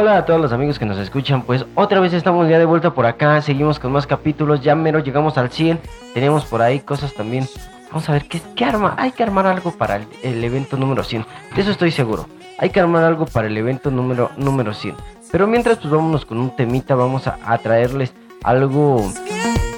Hola 0.00 0.16
a 0.16 0.24
todos 0.24 0.40
los 0.40 0.50
amigos 0.50 0.78
que 0.78 0.86
nos 0.86 0.96
escuchan, 0.96 1.42
pues 1.42 1.66
otra 1.74 2.00
vez 2.00 2.14
estamos 2.14 2.48
ya 2.48 2.58
de 2.58 2.64
vuelta 2.64 2.94
por 2.94 3.04
acá, 3.04 3.42
seguimos 3.42 3.78
con 3.78 3.92
más 3.92 4.06
capítulos, 4.06 4.62
ya 4.62 4.74
mero 4.74 5.00
llegamos 5.00 5.36
al 5.36 5.50
100, 5.50 5.78
tenemos 6.14 6.46
por 6.46 6.62
ahí 6.62 6.80
cosas 6.80 7.12
también. 7.12 7.46
Vamos 7.90 8.08
a 8.08 8.12
ver 8.12 8.24
qué, 8.24 8.40
qué 8.56 8.64
arma, 8.64 8.94
hay 8.96 9.12
que 9.12 9.22
armar 9.22 9.46
algo 9.46 9.72
para 9.72 10.00
el, 10.22 10.42
evento 10.42 10.78
número 10.78 11.04
100, 11.04 11.26
de 11.54 11.60
eso 11.60 11.70
estoy 11.70 11.90
seguro. 11.90 12.24
Hay 12.56 12.70
que 12.70 12.80
armar 12.80 13.04
algo 13.04 13.26
para 13.26 13.48
el 13.48 13.58
evento 13.58 13.90
número, 13.90 14.30
número 14.38 14.72
100. 14.72 14.94
Pero 15.30 15.46
mientras 15.46 15.76
pues 15.76 15.90
vámonos 15.90 16.24
con 16.24 16.38
un 16.38 16.56
temita, 16.56 16.94
vamos 16.94 17.26
a, 17.26 17.58
traerles 17.58 18.14
algo 18.42 19.06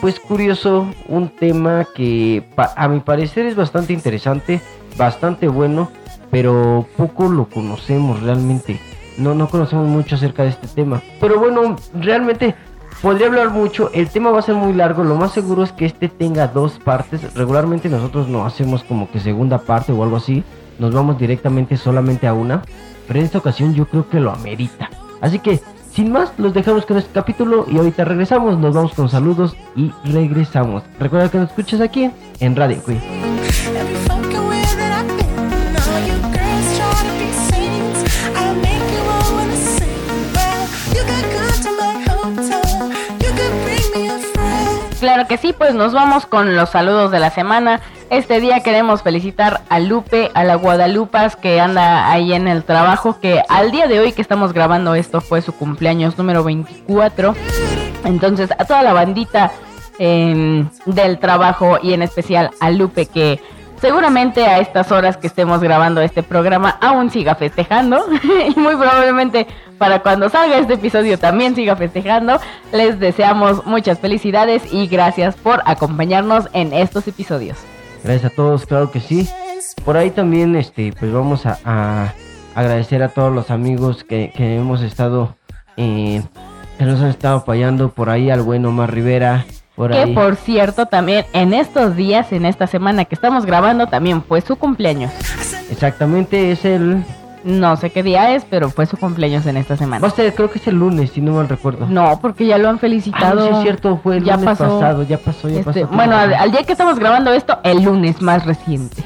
pues 0.00 0.20
curioso, 0.20 0.86
un 1.08 1.30
tema 1.30 1.84
que 1.96 2.44
a 2.76 2.86
mi 2.86 3.00
parecer 3.00 3.46
es 3.46 3.56
bastante 3.56 3.92
interesante, 3.92 4.60
bastante 4.96 5.48
bueno, 5.48 5.90
pero 6.30 6.86
poco 6.96 7.28
lo 7.28 7.46
conocemos 7.46 8.22
realmente 8.22 8.78
no, 9.22 9.34
no 9.34 9.48
conocemos 9.48 9.86
mucho 9.86 10.16
acerca 10.16 10.42
de 10.42 10.50
este 10.50 10.66
tema. 10.68 11.02
Pero 11.20 11.38
bueno, 11.38 11.76
realmente 11.94 12.54
podría 13.00 13.28
hablar 13.28 13.50
mucho. 13.50 13.90
El 13.92 14.08
tema 14.08 14.30
va 14.30 14.40
a 14.40 14.42
ser 14.42 14.54
muy 14.54 14.72
largo. 14.72 15.04
Lo 15.04 15.14
más 15.14 15.32
seguro 15.32 15.62
es 15.62 15.72
que 15.72 15.86
este 15.86 16.08
tenga 16.08 16.48
dos 16.48 16.78
partes. 16.78 17.34
Regularmente 17.34 17.88
nosotros 17.88 18.28
no 18.28 18.44
hacemos 18.44 18.82
como 18.84 19.10
que 19.10 19.20
segunda 19.20 19.58
parte 19.58 19.92
o 19.92 20.02
algo 20.02 20.16
así. 20.16 20.44
Nos 20.78 20.92
vamos 20.92 21.18
directamente 21.18 21.76
solamente 21.76 22.26
a 22.26 22.34
una. 22.34 22.62
Pero 23.06 23.18
en 23.20 23.24
esta 23.24 23.38
ocasión 23.38 23.74
yo 23.74 23.86
creo 23.86 24.08
que 24.08 24.20
lo 24.20 24.30
amerita. 24.30 24.90
Así 25.20 25.38
que, 25.38 25.60
sin 25.92 26.10
más, 26.10 26.32
los 26.38 26.54
dejamos 26.54 26.86
con 26.86 26.96
este 26.96 27.12
capítulo 27.12 27.66
y 27.70 27.76
ahorita 27.76 28.04
regresamos. 28.04 28.58
Nos 28.58 28.74
vamos 28.74 28.94
con 28.94 29.08
saludos 29.08 29.56
y 29.76 29.92
regresamos. 30.04 30.82
Recuerda 30.98 31.30
que 31.30 31.38
nos 31.38 31.50
escuchas 31.50 31.80
aquí 31.80 32.10
en 32.40 32.56
Radio 32.56 32.82
Queen. 32.84 33.91
Que 45.28 45.38
sí, 45.38 45.54
pues 45.56 45.74
nos 45.74 45.92
vamos 45.92 46.26
con 46.26 46.56
los 46.56 46.70
saludos 46.70 47.10
de 47.10 47.20
la 47.20 47.30
semana. 47.30 47.80
Este 48.10 48.40
día 48.40 48.60
queremos 48.60 49.02
felicitar 49.02 49.62
a 49.68 49.78
Lupe, 49.78 50.30
a 50.34 50.42
la 50.42 50.56
Guadalupas 50.56 51.36
que 51.36 51.60
anda 51.60 52.10
ahí 52.10 52.32
en 52.32 52.48
el 52.48 52.64
trabajo, 52.64 53.20
que 53.20 53.42
al 53.48 53.70
día 53.70 53.86
de 53.86 54.00
hoy 54.00 54.12
que 54.12 54.20
estamos 54.20 54.52
grabando 54.52 54.94
esto 54.94 55.20
fue 55.20 55.40
su 55.40 55.52
cumpleaños 55.52 56.18
número 56.18 56.42
24. 56.42 57.34
Entonces 58.04 58.50
a 58.58 58.64
toda 58.64 58.82
la 58.82 58.92
bandita 58.92 59.52
em, 59.98 60.68
del 60.86 61.18
trabajo 61.18 61.78
y 61.80 61.92
en 61.92 62.02
especial 62.02 62.50
a 62.60 62.70
Lupe 62.70 63.06
que 63.06 63.40
seguramente 63.82 64.46
a 64.46 64.60
estas 64.60 64.92
horas 64.92 65.16
que 65.16 65.26
estemos 65.26 65.60
grabando 65.60 66.00
este 66.00 66.22
programa 66.22 66.78
aún 66.80 67.10
siga 67.10 67.34
festejando 67.34 68.06
y 68.56 68.58
muy 68.58 68.76
probablemente 68.76 69.48
para 69.76 70.02
cuando 70.02 70.28
salga 70.28 70.56
este 70.58 70.74
episodio 70.74 71.18
también 71.18 71.56
siga 71.56 71.74
festejando. 71.74 72.40
Les 72.72 73.00
deseamos 73.00 73.66
muchas 73.66 73.98
felicidades 73.98 74.62
y 74.72 74.86
gracias 74.86 75.34
por 75.34 75.62
acompañarnos 75.66 76.48
en 76.52 76.72
estos 76.72 77.08
episodios. 77.08 77.58
Gracias 78.04 78.32
a 78.32 78.34
todos, 78.34 78.66
claro 78.66 78.92
que 78.92 79.00
sí. 79.00 79.28
Por 79.84 79.96
ahí 79.96 80.10
también, 80.10 80.54
este, 80.54 80.92
pues 80.92 81.12
vamos 81.12 81.44
a, 81.44 82.14
agradecer 82.54 83.02
a 83.02 83.08
todos 83.08 83.34
los 83.34 83.50
amigos 83.50 84.04
que, 84.04 84.30
hemos 84.36 84.82
estado, 84.82 85.36
eh, 85.76 86.22
que 86.78 86.84
nos 86.84 87.00
han 87.00 87.08
estado 87.08 87.38
apoyando. 87.38 87.88
Por 87.88 88.10
ahí 88.10 88.30
al 88.30 88.42
bueno 88.42 88.68
Omar 88.68 88.94
Rivera, 88.94 89.44
por 89.74 89.90
que 89.90 90.06
por 90.08 90.36
cierto 90.36 90.86
también 90.86 91.24
en 91.32 91.54
estos 91.54 91.96
días, 91.96 92.32
en 92.32 92.44
esta 92.44 92.66
semana 92.66 93.04
que 93.04 93.14
estamos 93.14 93.46
grabando, 93.46 93.86
también 93.86 94.22
fue 94.22 94.40
su 94.40 94.56
cumpleaños. 94.56 95.12
Exactamente, 95.70 96.52
es 96.52 96.64
el 96.64 97.04
no 97.44 97.76
sé 97.76 97.90
qué 97.90 98.02
día 98.02 98.34
es, 98.34 98.44
pero 98.44 98.70
fue 98.70 98.86
su 98.86 98.96
cumpleaños 98.96 99.46
en 99.46 99.56
esta 99.56 99.76
semana. 99.76 100.06
creo 100.10 100.50
que 100.50 100.58
es 100.58 100.66
el 100.68 100.76
lunes, 100.76 101.10
si 101.10 101.20
no 101.20 101.32
mal 101.32 101.48
recuerdo. 101.48 101.86
No, 101.88 102.18
porque 102.20 102.46
ya 102.46 102.58
lo 102.58 102.68
han 102.68 102.78
felicitado. 102.78 103.40
Ah, 103.40 103.48
sí, 103.48 103.56
es 103.56 103.62
cierto, 103.62 104.00
fue 104.02 104.18
el 104.18 104.24
lunes 104.24 104.44
pasado, 104.44 105.02
ya 105.02 105.18
pasó, 105.18 105.48
ya 105.48 105.60
este, 105.60 105.82
pasó. 105.82 105.94
Bueno, 105.94 106.16
al, 106.16 106.50
día 106.52 106.62
que 106.62 106.72
estamos 106.72 106.98
grabando 106.98 107.32
esto, 107.32 107.58
el 107.64 107.82
lunes 107.82 108.20
más 108.22 108.44
reciente. 108.46 109.02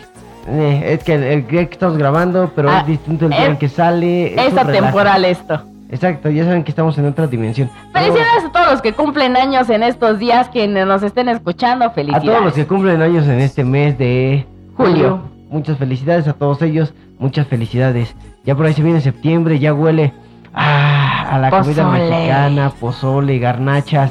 Eh, 0.48 0.94
es 0.94 1.04
que 1.04 1.14
el, 1.14 1.46
día 1.46 1.66
que 1.66 1.72
estamos 1.72 1.96
grabando, 1.96 2.52
pero 2.54 2.68
es 2.68 2.76
ah, 2.76 2.84
distinto 2.86 3.24
el 3.24 3.30
día 3.32 3.46
en 3.46 3.56
que 3.56 3.68
sale. 3.68 4.34
Es 4.34 4.54
temporal 4.54 5.24
esto. 5.24 5.62
Exacto, 5.88 6.30
ya 6.30 6.44
saben 6.44 6.64
que 6.64 6.70
estamos 6.70 6.98
en 6.98 7.06
otra 7.06 7.26
dimensión. 7.26 7.70
Felicidades 7.92 8.44
a 8.44 8.52
todos 8.52 8.70
los 8.72 8.82
que 8.82 8.92
cumplen 8.92 9.36
años 9.36 9.70
en 9.70 9.82
estos 9.82 10.18
días, 10.18 10.48
quienes 10.48 10.86
nos 10.86 11.02
estén 11.02 11.28
escuchando, 11.28 11.90
felicidades. 11.92 12.28
A 12.28 12.32
todos 12.32 12.44
los 12.44 12.54
que 12.54 12.66
cumplen 12.66 13.00
años 13.02 13.26
en 13.28 13.40
este 13.40 13.64
mes 13.64 13.96
de 13.96 14.46
julio. 14.76 15.20
Muchas 15.48 15.78
felicidades 15.78 16.26
a 16.26 16.32
todos 16.32 16.60
ellos, 16.62 16.92
muchas 17.18 17.46
felicidades. 17.46 18.16
Ya 18.44 18.56
por 18.56 18.66
ahí 18.66 18.74
se 18.74 18.82
viene 18.82 19.00
septiembre, 19.00 19.60
ya 19.60 19.72
huele 19.72 20.12
a 20.52 21.38
la 21.40 21.50
comida 21.50 21.88
mexicana, 21.88 22.72
pozole, 22.80 23.38
garnachas. 23.38 24.10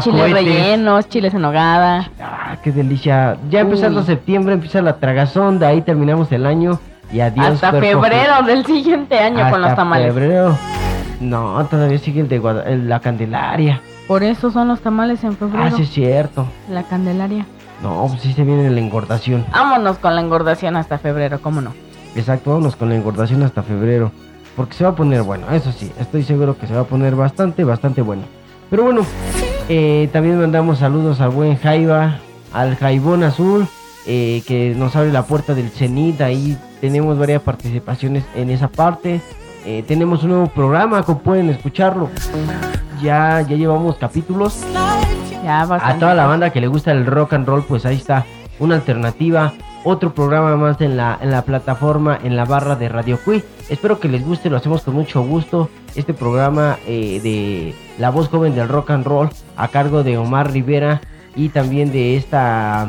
chiles 0.00 0.32
rellenos, 0.32 1.08
chiles 1.08 1.34
en 1.34 1.42
nogada. 1.42 2.10
Ah, 2.20 2.56
qué 2.64 2.72
delicia. 2.72 3.36
Ya 3.48 3.60
empezando 3.60 4.02
septiembre 4.02 4.54
empieza 4.54 4.82
la 4.82 4.96
tragazón, 4.96 5.60
de 5.60 5.66
ahí 5.66 5.82
terminamos 5.82 6.32
el 6.32 6.46
año 6.46 6.80
y 7.14 7.20
adiós. 7.20 7.62
Hasta 7.62 7.70
febrero 7.70 8.42
del 8.44 8.66
siguiente 8.66 9.16
año 9.18 9.48
con 9.48 9.62
los 9.62 9.74
tamales. 9.76 10.12
febrero. 10.12 10.58
No, 11.20 11.64
todavía 11.66 11.98
sigue 11.98 12.20
el 12.20 12.28
de 12.28 12.82
la 12.84 12.98
Candelaria. 12.98 13.80
Por 14.08 14.24
eso 14.24 14.50
son 14.50 14.66
los 14.66 14.80
tamales 14.80 15.22
en 15.22 15.36
febrero. 15.36 15.64
Ah, 15.64 15.70
sí 15.70 15.82
es 15.82 15.90
cierto. 15.90 16.46
La 16.68 16.82
Candelaria. 16.82 17.46
No, 17.82 18.06
pues 18.08 18.20
sí 18.20 18.32
se 18.32 18.42
viene 18.42 18.68
la 18.68 18.80
engordación. 18.80 19.46
Vámonos 19.52 19.98
con 19.98 20.16
la 20.16 20.20
engordación 20.22 20.76
hasta 20.76 20.98
febrero, 20.98 21.40
¿cómo 21.40 21.60
no? 21.60 21.72
Exacto, 22.16 22.50
vámonos 22.50 22.74
con 22.74 22.88
la 22.88 22.96
engordación 22.96 23.44
hasta 23.44 23.62
febrero. 23.62 24.10
Porque 24.56 24.74
se 24.74 24.84
va 24.84 24.90
a 24.90 24.94
poner 24.96 25.22
bueno, 25.22 25.46
eso 25.52 25.70
sí, 25.72 25.92
estoy 25.98 26.24
seguro 26.24 26.58
que 26.58 26.66
se 26.66 26.74
va 26.74 26.82
a 26.82 26.84
poner 26.84 27.14
bastante, 27.14 27.62
bastante 27.64 28.02
bueno. 28.02 28.22
Pero 28.70 28.84
bueno, 28.84 29.02
eh, 29.68 30.08
también 30.12 30.40
mandamos 30.40 30.78
saludos 30.78 31.20
al 31.20 31.30
buen 31.30 31.56
Jaiba, 31.56 32.18
al 32.52 32.76
Jaibón 32.76 33.22
Azul, 33.22 33.66
eh, 34.06 34.42
que 34.46 34.74
nos 34.76 34.94
abre 34.96 35.12
la 35.12 35.24
puerta 35.24 35.54
del 35.54 35.70
Cenit. 35.70 36.20
Ahí 36.20 36.56
tenemos 36.80 37.18
varias 37.18 37.42
participaciones 37.42 38.24
en 38.34 38.50
esa 38.50 38.68
parte. 38.68 39.20
Eh, 39.64 39.84
tenemos 39.86 40.22
un 40.22 40.30
nuevo 40.30 40.46
programa, 40.46 41.02
como 41.02 41.20
pueden 41.20 41.50
escucharlo. 41.50 42.10
Ya, 43.02 43.40
ya 43.40 43.56
llevamos 43.56 43.96
capítulos. 43.96 44.62
a 45.46 45.96
toda 45.98 46.14
la 46.14 46.26
banda 46.26 46.50
que 46.50 46.60
le 46.60 46.68
gusta 46.68 46.92
el 46.92 47.06
rock 47.06 47.34
and 47.34 47.46
roll, 47.46 47.64
pues 47.64 47.86
ahí 47.86 47.96
está 47.96 48.24
una 48.58 48.76
alternativa 48.76 49.52
otro 49.84 50.14
programa 50.14 50.56
más 50.56 50.80
en 50.80 50.96
la, 50.96 51.18
en 51.20 51.30
la 51.30 51.42
plataforma, 51.42 52.18
en 52.22 52.36
la 52.36 52.44
barra 52.44 52.74
de 52.74 52.88
Radio 52.88 53.18
Cui. 53.22 53.44
Espero 53.68 54.00
que 54.00 54.08
les 54.08 54.24
guste, 54.24 54.50
lo 54.50 54.56
hacemos 54.56 54.82
con 54.82 54.94
mucho 54.94 55.22
gusto. 55.22 55.70
Este 55.94 56.14
programa 56.14 56.78
eh, 56.86 57.20
de 57.22 57.74
La 57.98 58.10
Voz 58.10 58.28
Joven 58.28 58.54
del 58.54 58.68
Rock 58.68 58.90
and 58.90 59.06
Roll 59.06 59.28
a 59.56 59.68
cargo 59.68 60.02
de 60.02 60.16
Omar 60.18 60.50
Rivera 60.50 61.00
y 61.36 61.50
también 61.50 61.92
de 61.92 62.16
esta... 62.16 62.88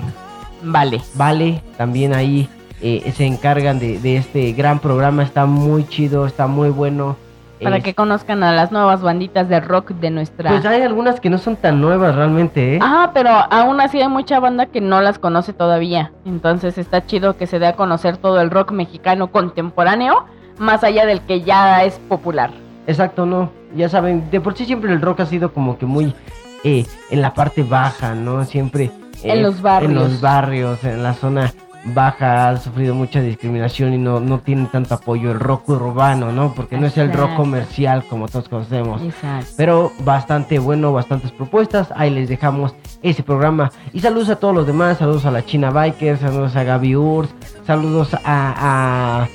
Vale. 0.65 1.01
Vale, 1.13 1.61
también 1.77 2.13
ahí 2.13 2.49
eh, 2.81 3.11
se 3.15 3.25
encargan 3.25 3.79
de, 3.79 3.99
de 3.99 4.17
este 4.17 4.51
gran 4.51 4.79
programa. 4.79 5.23
Está 5.23 5.45
muy 5.45 5.87
chido, 5.87 6.25
está 6.25 6.47
muy 6.47 6.69
bueno. 6.69 7.15
Para 7.63 7.79
que 7.79 7.93
conozcan 7.93 8.43
a 8.43 8.51
las 8.51 8.71
nuevas 8.71 9.01
banditas 9.01 9.47
de 9.47 9.61
rock 9.61 9.91
de 9.91 10.11
nuestra. 10.11 10.49
Pues 10.49 10.65
hay 10.65 10.81
algunas 10.81 11.21
que 11.21 11.29
no 11.29 11.37
son 11.37 11.55
tan 11.55 11.79
nuevas 11.79 12.13
realmente, 12.13 12.75
¿eh? 12.75 12.79
Ah, 12.81 13.11
pero 13.13 13.29
aún 13.29 13.79
así 13.79 14.01
hay 14.01 14.09
mucha 14.09 14.39
banda 14.39 14.65
que 14.65 14.81
no 14.81 15.01
las 15.01 15.19
conoce 15.19 15.53
todavía. 15.53 16.11
Entonces 16.25 16.77
está 16.77 17.05
chido 17.05 17.37
que 17.37 17.47
se 17.47 17.57
dé 17.57 17.67
a 17.67 17.73
conocer 17.73 18.17
todo 18.17 18.41
el 18.41 18.51
rock 18.51 18.71
mexicano 18.71 19.31
contemporáneo, 19.31 20.25
más 20.59 20.83
allá 20.83 21.05
del 21.05 21.21
que 21.21 21.41
ya 21.41 21.85
es 21.85 21.97
popular. 22.09 22.51
Exacto, 22.87 23.25
no. 23.25 23.49
Ya 23.75 23.87
saben, 23.87 24.29
de 24.29 24.41
por 24.41 24.55
sí 24.55 24.65
siempre 24.65 24.91
el 24.91 25.01
rock 25.01 25.21
ha 25.21 25.25
sido 25.25 25.53
como 25.53 25.77
que 25.77 25.85
muy 25.85 26.13
eh, 26.63 26.85
en 27.09 27.21
la 27.21 27.33
parte 27.33 27.63
baja, 27.63 28.15
¿no? 28.15 28.43
Siempre. 28.43 28.91
En 29.23 29.43
los 29.43 29.61
barrios. 29.61 29.91
En 29.91 29.95
los 29.95 30.21
barrios, 30.21 30.83
en 30.83 31.03
la 31.03 31.13
zona 31.13 31.53
baja, 31.85 32.49
ha 32.49 32.57
sufrido 32.57 32.95
mucha 32.95 33.21
discriminación 33.21 33.93
y 33.93 33.97
no, 33.97 34.19
no 34.19 34.39
tiene 34.39 34.67
tanto 34.71 34.95
apoyo 34.95 35.31
el 35.31 35.39
rock 35.39 35.69
urbano, 35.69 36.31
¿no? 36.31 36.53
Porque 36.53 36.77
no 36.77 36.87
es 36.87 36.97
el 36.97 37.13
rock 37.13 37.35
comercial 37.35 38.03
como 38.09 38.27
todos 38.27 38.49
conocemos. 38.49 39.01
Exacto. 39.01 39.51
Pero 39.57 39.91
bastante 39.99 40.59
bueno, 40.59 40.93
bastantes 40.93 41.31
propuestas. 41.31 41.89
Ahí 41.95 42.09
les 42.09 42.27
dejamos 42.27 42.73
ese 43.03 43.23
programa. 43.23 43.71
Y 43.93 43.99
saludos 43.99 44.29
a 44.29 44.37
todos 44.37 44.55
los 44.55 44.65
demás, 44.65 44.97
saludos 44.97 45.25
a 45.25 45.31
la 45.31 45.45
China 45.45 45.69
Biker, 45.69 46.17
saludos 46.17 46.55
a 46.55 46.63
Gaby 46.63 46.95
Urs, 46.95 47.29
saludos 47.65 48.13
a 48.13 49.19
a 49.23 49.27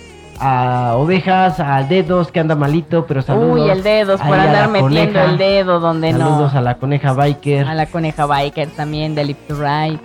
Ovejas, 0.42 1.60
a 1.60 1.82
Dedos 1.82 2.32
que 2.32 2.40
anda 2.40 2.54
malito, 2.54 3.04
pero 3.06 3.20
saludos. 3.20 3.60
Uy, 3.60 3.70
el 3.70 3.82
Dedos, 3.82 4.20
por 4.20 4.38
andar 4.38 4.70
metiendo 4.70 5.20
el 5.20 5.36
dedo 5.36 5.80
donde 5.80 6.12
no. 6.12 6.18
Saludos 6.18 6.54
a 6.54 6.62
la 6.62 6.76
Coneja 6.76 7.12
Biker. 7.12 7.66
A 7.66 7.74
la 7.74 7.86
Coneja 7.86 8.24
Biker 8.24 8.70
también, 8.70 9.14
de 9.14 9.24
Lip 9.24 9.38
to 9.46 9.54
Ride. 9.54 9.98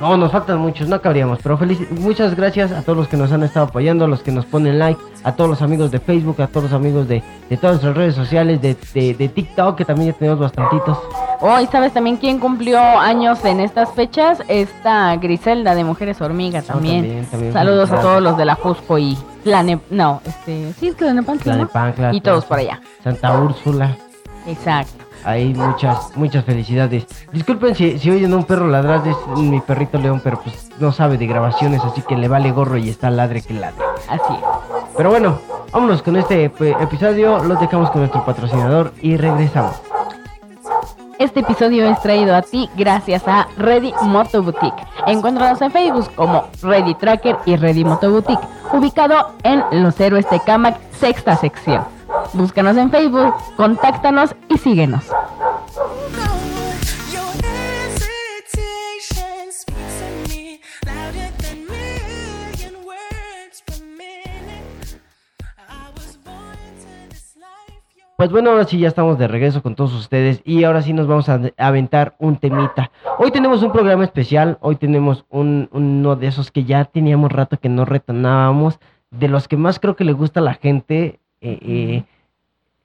no, 0.00 0.16
nos 0.16 0.32
faltan 0.32 0.58
muchos, 0.58 0.88
no 0.88 1.00
cabríamos, 1.00 1.38
pero 1.42 1.58
feliz, 1.58 1.78
muchas 1.90 2.34
gracias 2.34 2.72
a 2.72 2.82
todos 2.82 2.96
los 2.96 3.08
que 3.08 3.18
nos 3.18 3.32
han 3.32 3.42
estado 3.42 3.66
apoyando, 3.66 4.06
a 4.06 4.08
los 4.08 4.22
que 4.22 4.32
nos 4.32 4.46
ponen 4.46 4.78
like, 4.78 5.00
a 5.24 5.32
todos 5.32 5.50
los 5.50 5.60
amigos 5.62 5.90
de 5.90 6.00
Facebook, 6.00 6.40
a 6.40 6.46
todos 6.46 6.64
los 6.64 6.72
amigos 6.72 7.06
de, 7.06 7.22
de 7.50 7.56
todas 7.56 7.82
nuestras 7.82 7.96
redes 7.96 8.14
sociales, 8.14 8.62
de, 8.62 8.74
de, 8.94 9.28
TikTok, 9.28 9.76
que 9.76 9.84
también 9.84 10.12
ya 10.12 10.18
tenemos 10.18 10.40
bastantitos. 10.40 10.98
Oh, 11.40 11.60
y 11.60 11.66
sabes 11.66 11.92
también 11.92 12.16
quién 12.16 12.38
cumplió 12.38 12.78
años 12.80 13.44
en 13.44 13.60
estas 13.60 13.92
fechas? 13.92 14.42
Esta 14.48 15.14
Griselda 15.16 15.74
de 15.74 15.84
Mujeres 15.84 16.20
Hormigas 16.22 16.64
también. 16.64 17.26
también, 17.30 17.52
Saludos 17.52 17.90
a 17.92 18.00
todos 18.00 18.22
los 18.22 18.38
de 18.38 18.46
la 18.46 18.54
Jusco 18.54 18.98
y 18.98 19.18
Tlane, 19.44 19.78
no, 19.90 20.20
este, 20.24 20.72
sí 20.80 20.88
es 20.88 20.96
Tlanepantla, 20.96 21.56
¿no? 21.56 22.12
Y 22.12 22.20
todos 22.20 22.44
por 22.46 22.58
allá. 22.58 22.80
Santa 23.02 23.38
Úrsula. 23.38 23.96
Exacto. 24.46 25.04
Hay 25.26 25.54
muchas, 25.54 26.14
muchas 26.16 26.44
felicidades. 26.44 27.06
Disculpen 27.32 27.74
si, 27.74 27.98
si 27.98 28.10
oyen 28.10 28.34
un 28.34 28.44
perro 28.44 28.66
ladrar, 28.68 29.02
es 29.08 29.16
mi 29.38 29.60
perrito 29.60 29.96
León, 29.98 30.20
pero 30.22 30.38
pues 30.42 30.68
no 30.78 30.92
sabe 30.92 31.16
de 31.16 31.26
grabaciones, 31.26 31.82
así 31.82 32.02
que 32.02 32.16
le 32.16 32.28
vale 32.28 32.52
gorro 32.52 32.76
y 32.76 32.90
está 32.90 33.08
ladre 33.10 33.40
que 33.40 33.54
ladre. 33.54 33.82
Así 34.08 34.34
es. 34.34 34.84
Pero 34.96 35.08
bueno, 35.10 35.38
vámonos 35.72 36.02
con 36.02 36.16
este 36.16 36.50
ep- 36.52 36.82
episodio, 36.82 37.42
los 37.42 37.58
dejamos 37.58 37.90
con 37.90 38.02
nuestro 38.02 38.22
patrocinador 38.24 38.92
y 39.00 39.16
regresamos. 39.16 39.76
Este 41.18 41.40
episodio 41.40 41.88
es 41.88 42.00
traído 42.00 42.34
a 42.34 42.42
ti 42.42 42.68
gracias 42.76 43.22
a 43.28 43.46
Ready 43.56 43.94
Moto 44.02 44.42
Boutique. 44.42 44.84
Encuéntranos 45.06 45.60
en 45.62 45.70
Facebook 45.70 46.10
como 46.16 46.44
Ready 46.60 46.94
Tracker 46.94 47.36
y 47.46 47.56
Ready 47.56 47.84
Moto 47.84 48.10
Boutique, 48.10 48.42
ubicado 48.72 49.30
en 49.44 49.62
Los 49.82 49.98
Héroes 50.00 50.28
de 50.30 50.40
Camac, 50.40 50.76
sexta 50.92 51.36
sección. 51.36 51.84
Búscanos 52.32 52.76
en 52.76 52.90
Facebook, 52.90 53.32
contáctanos 53.56 54.34
y 54.48 54.58
síguenos. 54.58 55.04
Pues 68.16 68.30
bueno, 68.30 68.50
ahora 68.50 68.64
sí 68.64 68.78
ya 68.78 68.86
estamos 68.88 69.18
de 69.18 69.26
regreso 69.26 69.60
con 69.60 69.74
todos 69.74 69.92
ustedes 69.92 70.40
y 70.44 70.62
ahora 70.62 70.82
sí 70.82 70.92
nos 70.92 71.08
vamos 71.08 71.28
a 71.28 71.40
aventar 71.58 72.14
un 72.18 72.36
temita. 72.36 72.90
Hoy 73.18 73.32
tenemos 73.32 73.62
un 73.64 73.72
programa 73.72 74.04
especial, 74.04 74.56
hoy 74.60 74.76
tenemos 74.76 75.24
un, 75.30 75.68
uno 75.72 76.14
de 76.14 76.28
esos 76.28 76.52
que 76.52 76.62
ya 76.64 76.84
teníamos 76.84 77.32
rato 77.32 77.58
que 77.58 77.68
no 77.68 77.84
retomábamos, 77.84 78.78
de 79.10 79.26
los 79.28 79.48
que 79.48 79.56
más 79.56 79.80
creo 79.80 79.96
que 79.96 80.04
le 80.04 80.12
gusta 80.12 80.38
a 80.40 80.44
la 80.44 80.54
gente. 80.54 81.18
eh, 81.40 81.58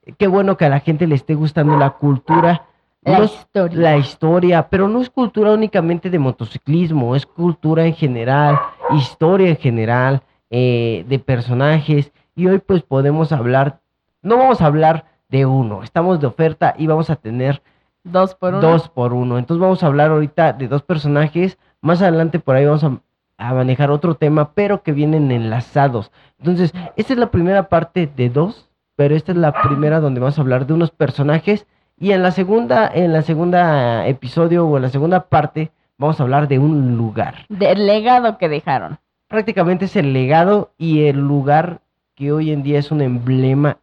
eh, 0.04 0.12
qué 0.18 0.26
bueno 0.26 0.56
que 0.56 0.64
a 0.64 0.68
la 0.68 0.80
gente 0.80 1.06
le 1.06 1.14
esté 1.14 1.34
gustando 1.34 1.76
la 1.76 1.90
cultura. 1.90 2.66
La 3.02 3.18
No 3.18 3.24
es- 3.24 3.32
historia. 3.34 3.78
la 3.80 3.96
historia, 3.98 4.68
pero 4.68 4.88
no 4.88 5.00
es 5.00 5.10
cultura 5.10 5.52
únicamente 5.52 6.10
de 6.10 6.18
motociclismo, 6.18 7.14
es 7.14 7.24
cultura 7.24 7.86
en 7.86 7.94
general, 7.94 8.58
historia 8.94 9.48
en 9.50 9.56
general, 9.56 10.22
eh, 10.50 11.04
de 11.08 11.18
personajes. 11.20 12.12
Y 12.34 12.48
hoy 12.48 12.58
pues 12.58 12.82
podemos 12.82 13.30
hablar, 13.32 13.78
no 14.22 14.36
vamos 14.36 14.60
a 14.60 14.66
hablar 14.66 15.04
de 15.30 15.46
uno, 15.46 15.82
estamos 15.82 16.20
de 16.20 16.26
oferta 16.26 16.74
y 16.76 16.86
vamos 16.86 17.10
a 17.10 17.16
tener 17.16 17.62
Dos 18.02 18.34
por 18.34 18.54
uno. 18.54 18.60
dos 18.62 18.88
por 18.88 19.12
uno. 19.12 19.38
Entonces 19.38 19.60
vamos 19.60 19.82
a 19.82 19.86
hablar 19.86 20.10
ahorita 20.10 20.54
de 20.54 20.68
dos 20.68 20.82
personajes, 20.82 21.58
más 21.82 22.00
adelante 22.02 22.38
por 22.38 22.56
ahí 22.56 22.64
vamos 22.64 22.82
a, 22.84 22.98
a 23.36 23.54
manejar 23.54 23.90
otro 23.90 24.14
tema, 24.14 24.52
pero 24.54 24.82
que 24.82 24.92
vienen 24.92 25.30
enlazados. 25.30 26.10
Entonces, 26.38 26.72
esta 26.96 27.12
es 27.12 27.18
la 27.18 27.30
primera 27.30 27.68
parte 27.68 28.10
de 28.16 28.30
dos, 28.30 28.68
pero 28.96 29.14
esta 29.14 29.32
es 29.32 29.38
la 29.38 29.52
primera 29.52 30.00
donde 30.00 30.20
vamos 30.20 30.38
a 30.38 30.40
hablar 30.42 30.66
de 30.66 30.72
unos 30.74 30.90
personajes 30.90 31.66
y 31.98 32.12
en 32.12 32.22
la 32.22 32.30
segunda, 32.30 32.90
en 32.92 33.12
la 33.12 33.20
segunda 33.22 34.06
episodio 34.06 34.66
o 34.66 34.76
en 34.76 34.82
la 34.82 34.88
segunda 34.88 35.20
parte 35.28 35.70
vamos 35.98 36.18
a 36.18 36.22
hablar 36.22 36.48
de 36.48 36.58
un 36.58 36.96
lugar. 36.96 37.44
Del 37.50 37.86
legado 37.86 38.38
que 38.38 38.48
dejaron. 38.48 38.98
Prácticamente 39.28 39.84
es 39.84 39.96
el 39.96 40.14
legado 40.14 40.72
y 40.78 41.04
el 41.04 41.18
lugar 41.18 41.80
que 42.14 42.32
hoy 42.32 42.50
en 42.50 42.62
día 42.62 42.78
es 42.78 42.90
un 42.90 43.02
emblema 43.02 43.76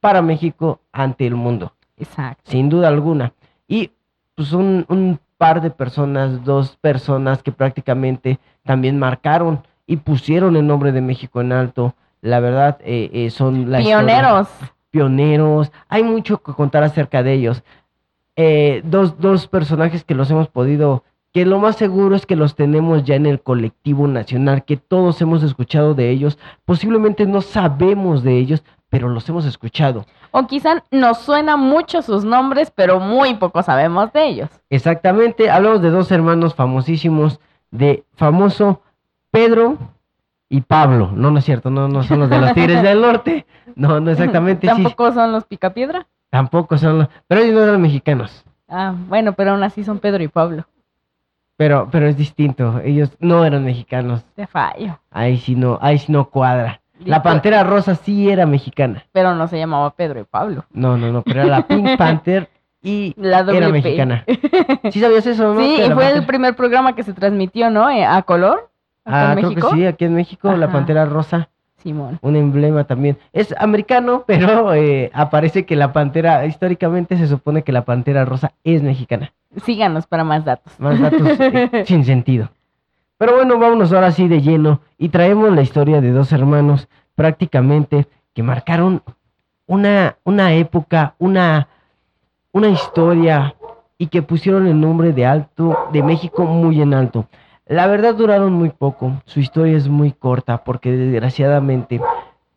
para 0.00 0.22
México 0.22 0.80
ante 0.92 1.26
el 1.26 1.34
mundo 1.34 1.72
Exacto. 1.96 2.42
sin 2.50 2.68
duda 2.68 2.88
alguna. 2.88 3.32
Y 3.68 3.90
pues 4.34 4.52
un, 4.52 4.84
un 4.88 5.18
par 5.38 5.60
de 5.62 5.70
personas, 5.70 6.44
dos 6.44 6.76
personas 6.80 7.42
que 7.42 7.52
prácticamente 7.52 8.38
también 8.64 8.98
marcaron 8.98 9.60
y 9.86 9.96
pusieron 9.96 10.56
el 10.56 10.66
nombre 10.66 10.92
de 10.92 11.00
México 11.00 11.40
en 11.40 11.52
alto. 11.52 11.94
La 12.20 12.40
verdad, 12.40 12.78
eh, 12.84 13.10
eh, 13.12 13.30
son 13.30 13.70
la 13.70 13.80
historia- 13.80 13.98
Pioneros. 14.06 14.48
pioneros. 14.90 15.72
Hay 15.88 16.02
mucho 16.02 16.38
que 16.42 16.52
contar 16.52 16.82
acerca 16.82 17.22
de 17.22 17.34
ellos. 17.34 17.62
Eh, 18.36 18.82
dos, 18.84 19.18
dos 19.18 19.46
personajes 19.46 20.04
que 20.04 20.14
los 20.14 20.30
hemos 20.30 20.48
podido, 20.48 21.04
que 21.32 21.44
lo 21.46 21.58
más 21.58 21.76
seguro 21.76 22.14
es 22.16 22.26
que 22.26 22.36
los 22.36 22.54
tenemos 22.54 23.04
ya 23.04 23.14
en 23.14 23.26
el 23.26 23.40
colectivo 23.40 24.06
nacional, 24.08 24.64
que 24.64 24.76
todos 24.76 25.20
hemos 25.22 25.42
escuchado 25.42 25.94
de 25.94 26.10
ellos. 26.10 26.38
Posiblemente 26.64 27.26
no 27.26 27.40
sabemos 27.40 28.22
de 28.22 28.38
ellos, 28.38 28.62
pero 28.88 29.08
los 29.08 29.28
hemos 29.28 29.44
escuchado. 29.44 30.04
O 30.30 30.46
quizá 30.46 30.82
nos 30.90 31.18
suena 31.18 31.56
mucho 31.56 32.02
sus 32.02 32.24
nombres, 32.24 32.70
pero 32.74 33.00
muy 33.00 33.34
poco 33.34 33.62
sabemos 33.62 34.12
de 34.12 34.26
ellos. 34.26 34.50
Exactamente, 34.70 35.50
hablamos 35.50 35.82
de 35.82 35.90
dos 35.90 36.10
hermanos 36.12 36.54
famosísimos, 36.54 37.40
de 37.70 38.04
famoso 38.14 38.82
Pedro 39.30 39.76
y 40.48 40.60
Pablo. 40.60 41.10
No, 41.14 41.30
no 41.30 41.38
es 41.38 41.44
cierto, 41.44 41.70
no, 41.70 41.88
no 41.88 42.02
son 42.02 42.20
los 42.20 42.30
de 42.30 42.38
los 42.38 42.52
Tigres 42.54 42.82
del 42.82 43.00
Norte. 43.00 43.46
No, 43.74 43.98
no 44.00 44.10
exactamente, 44.10 44.68
sí, 44.68 44.72
Tampoco 44.82 45.12
son 45.12 45.32
los 45.32 45.44
Picapiedra. 45.44 46.06
tampoco 46.30 46.78
son 46.78 46.98
los, 47.00 47.08
pero 47.26 47.40
ellos 47.40 47.54
no 47.54 47.64
eran 47.64 47.82
mexicanos. 47.82 48.44
Ah, 48.68 48.94
bueno, 49.08 49.32
pero 49.34 49.52
aún 49.52 49.62
así 49.62 49.84
son 49.84 49.98
Pedro 49.98 50.22
y 50.22 50.28
Pablo. 50.28 50.64
Pero, 51.56 51.88
pero 51.90 52.06
es 52.06 52.16
distinto, 52.16 52.80
ellos 52.84 53.10
no 53.18 53.44
eran 53.44 53.64
mexicanos. 53.64 54.24
Te 54.34 54.46
fallo. 54.46 54.98
Ahí 55.10 55.38
sí 55.38 55.54
no, 55.54 55.78
ahí 55.80 55.98
sí 55.98 56.12
no 56.12 56.28
cuadra. 56.28 56.80
La. 57.04 57.22
Pantera 57.22 57.62
Rosa 57.64 57.94
sí 57.94 58.30
era 58.30 58.46
mexicana. 58.46 59.04
Pero 59.12 59.34
no 59.34 59.46
se 59.48 59.58
llamaba 59.58 59.90
Pedro 59.90 60.20
y 60.20 60.24
Pablo. 60.24 60.64
No, 60.72 60.96
no, 60.96 61.12
no, 61.12 61.22
pero 61.22 61.42
era 61.42 61.50
la 61.50 61.66
Pink 61.66 61.96
Panther 61.98 62.48
y 62.82 63.14
La 63.18 63.40
era 63.40 63.68
mexicana. 63.68 64.24
¿Sí 64.90 65.00
sabías 65.00 65.26
eso, 65.26 65.54
no? 65.54 65.60
Sí, 65.60 65.78
y 65.86 65.90
fue 65.90 66.10
el 66.12 66.24
primer 66.26 66.54
programa 66.56 66.94
que 66.94 67.02
se 67.02 67.12
transmitió, 67.12 67.68
¿no? 67.70 67.90
Eh, 67.90 68.04
A 68.04 68.22
color. 68.22 68.70
Acá 69.04 69.30
Ah, 69.30 69.32
en 69.32 69.38
creo 69.38 69.48
México. 69.50 69.70
que 69.70 69.76
sí, 69.76 69.86
aquí 69.86 70.04
en 70.04 70.14
México, 70.14 70.52
la. 70.56 70.70
Pantera 70.72 71.04
Rosa. 71.04 71.48
Simón. 71.82 72.18
un 72.22 72.34
emblema 72.34 72.82
también. 72.84 73.16
Es 73.32 73.54
americano, 73.60 74.24
pero 74.26 74.74
eh, 74.74 75.10
aparece 75.14 75.66
que 75.66 75.76
la 75.76 75.92
pantera, 75.92 76.44
históricamente 76.46 77.16
se 77.16 77.28
supone 77.28 77.62
que 77.62 77.70
la 77.70 77.84
pantera 77.84 78.24
rosa 78.24 78.52
es 78.64 78.82
mexicana. 78.82 79.32
Síganos 79.64 80.06
para 80.08 80.24
más 80.24 80.44
datos. 80.44 80.72
Más 80.80 80.98
datos 81.00 81.20
eh, 81.38 81.84
sin 81.86 82.04
sentido. 82.04 82.48
Pero 83.18 83.34
bueno, 83.36 83.58
vámonos 83.58 83.92
ahora 83.92 84.10
sí 84.12 84.28
de 84.28 84.42
lleno 84.42 84.80
y 84.98 85.08
traemos 85.08 85.50
la 85.52 85.62
historia 85.62 86.00
de 86.02 86.12
dos 86.12 86.32
hermanos 86.32 86.88
prácticamente 87.14 88.06
que 88.34 88.42
marcaron 88.42 89.02
una, 89.66 90.18
una 90.24 90.52
época, 90.52 91.14
una, 91.18 91.68
una 92.52 92.68
historia 92.68 93.54
y 93.96 94.08
que 94.08 94.20
pusieron 94.20 94.66
el 94.66 94.78
nombre 94.78 95.12
de 95.12 95.24
alto, 95.24 95.88
de 95.92 96.02
México 96.02 96.44
muy 96.44 96.82
en 96.82 96.92
alto. 96.92 97.26
La 97.64 97.86
verdad 97.86 98.14
duraron 98.14 98.52
muy 98.52 98.68
poco, 98.68 99.14
su 99.24 99.40
historia 99.40 99.78
es 99.78 99.88
muy 99.88 100.12
corta 100.12 100.62
porque 100.62 100.92
desgraciadamente 100.92 102.00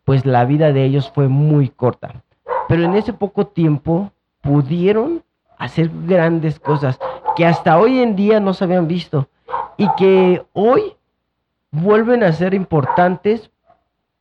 pues 0.04 0.26
la 0.26 0.44
vida 0.44 0.72
de 0.72 0.84
ellos 0.84 1.10
fue 1.14 1.28
muy 1.28 1.70
corta. 1.70 2.22
Pero 2.68 2.84
en 2.84 2.94
ese 2.94 3.14
poco 3.14 3.46
tiempo 3.46 4.12
pudieron 4.42 5.22
hacer 5.56 5.90
grandes 6.06 6.60
cosas 6.60 6.98
que 7.34 7.46
hasta 7.46 7.78
hoy 7.78 8.00
en 8.00 8.14
día 8.14 8.40
no 8.40 8.52
se 8.52 8.64
habían 8.64 8.86
visto 8.86 9.28
y 9.80 9.88
que 9.96 10.44
hoy 10.52 10.94
vuelven 11.70 12.22
a 12.22 12.32
ser 12.32 12.54
importantes 12.54 13.50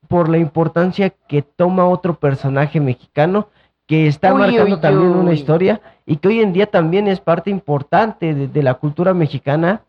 por 0.08 0.30
la 0.30 0.38
importancia 0.38 1.10
que 1.28 1.42
toma 1.42 1.86
otro 1.86 2.16
personaje 2.16 2.80
mexicano 2.80 3.48
que 3.86 4.08
está 4.08 4.34
Uy, 4.34 4.40
marcando 4.40 4.76
uy, 4.76 4.82
también 4.82 5.10
una 5.12 5.34
historia 5.34 5.82
y 6.06 6.18
que 6.18 6.28
hoy 6.28 6.42
en 6.42 6.54
día 6.54 6.68
también 6.68 7.08
es 7.08 7.20
parte 7.20 7.50
importante 7.50 8.34
de, 8.34 8.48
de 8.48 8.64
la 8.64 8.76
cultura 8.76 9.14
mexicana 9.14 9.82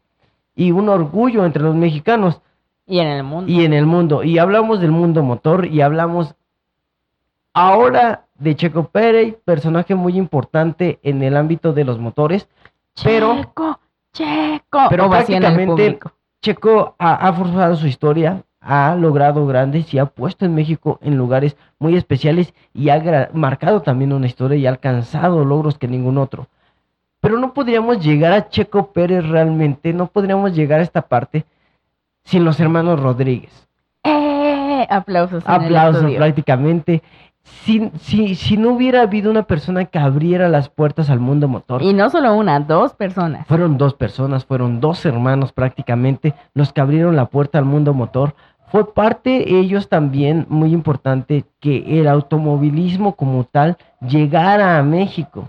y 0.57 0.73
un 0.73 0.89
orgullo 0.89 1.45
entre 1.45 1.63
los 1.63 1.75
mexicanos 1.75 2.41
Y 2.87 2.99
en 2.99 3.09
el 3.09 3.23
mundo. 3.23 3.51
y 3.53 3.65
en 3.65 3.73
el 3.73 3.87
mundo. 3.87 4.23
Y 4.25 4.39
hablamos 4.39 4.81
del 4.81 4.91
mundo 4.91 5.23
motor 5.23 5.67
y 5.67 5.81
hablamos 5.83 6.35
ahora 7.53 8.25
de 8.39 8.57
Checo 8.57 8.85
Pérez, 8.89 9.37
personaje 9.45 9.95
muy 9.95 10.17
importante 10.17 10.99
en 11.03 11.23
el 11.23 11.37
ámbito 11.37 11.73
de 11.73 11.85
los 11.85 11.99
motores. 11.99 12.49
pero- 13.03 13.53
Checo, 14.13 14.87
pero 14.89 15.09
prácticamente-. 15.09 15.99
Checo 16.43 16.95
ha, 16.99 17.29
ha 17.29 17.33
forzado 17.33 17.77
su 17.77 17.87
historia, 17.87 18.43
ha 18.61 18.95
logrado 18.95 19.47
grandes 19.47 19.93
y 19.93 19.99
ha 19.99 20.07
puesto 20.07 20.45
en 20.45 20.55
México 20.55 20.99
en 21.03 21.17
lugares 21.17 21.57
muy 21.79 21.97
especiales 21.97 22.55
y 22.75 22.89
ha 22.89 23.31
marcado 23.33 23.83
también 23.83 24.13
una 24.13 24.27
historia 24.27 24.57
y 24.57 24.67
ha 24.67 24.71
alcanzado 24.71 25.45
logros 25.45 25.79
que 25.79 25.89
ningún 25.89 26.19
otro. 26.19 26.47
Pero 27.21 27.39
no 27.39 27.53
podríamos 27.53 28.03
llegar 28.03 28.33
a 28.33 28.49
Checo 28.49 28.93
Pérez 28.93 29.27
realmente, 29.29 29.93
no 29.93 30.07
podríamos 30.07 30.55
llegar 30.55 30.81
a 30.81 30.85
esta 30.85 31.03
parte 31.03 31.45
sin 32.25 32.45
los 32.45 32.59
hermanos 32.61 33.01
Rodríguez. 33.01 33.69
¡Eh! 34.03 34.87
Aplausos. 34.89 35.45
en 35.45 35.51
Aplausos 35.51 36.13
prácticamente. 36.15 37.03
Si, 37.43 37.91
si, 38.01 38.35
si 38.35 38.57
no 38.57 38.71
hubiera 38.73 39.03
habido 39.03 39.31
una 39.31 39.43
persona 39.45 39.85
que 39.85 39.99
abriera 39.99 40.49
las 40.49 40.69
puertas 40.69 41.11
al 41.11 41.21
mundo 41.21 41.49
motor, 41.49 41.83
Y 41.83 41.93
no 41.93 42.09
solo 42.11 42.35
una, 42.35 42.61
dos 42.61 42.95
personas. 42.95 43.47
fueron 43.47 43.77
dos 43.79 43.95
personas, 43.95 44.45
fueron 44.45 44.81
dos 44.81 45.05
hermanos 45.05 45.53
prácticamente 45.53 46.35
los 46.55 46.73
que 46.73 46.81
abrieron 46.81 47.17
la 47.17 47.27
puerta 47.27 47.59
al 47.59 47.65
mundo 47.65 47.93
motor. 47.95 48.35
Fue 48.69 48.95
parte 48.95 49.59
ellos 49.59 49.89
también 49.89 50.47
muy 50.49 50.73
importante 50.73 51.45
que 51.59 51.99
el 52.01 52.07
automovilismo 52.07 53.17
como 53.17 53.45
tal 53.45 53.77
llegara 54.01 54.79
a 54.79 54.83
México. 54.83 55.45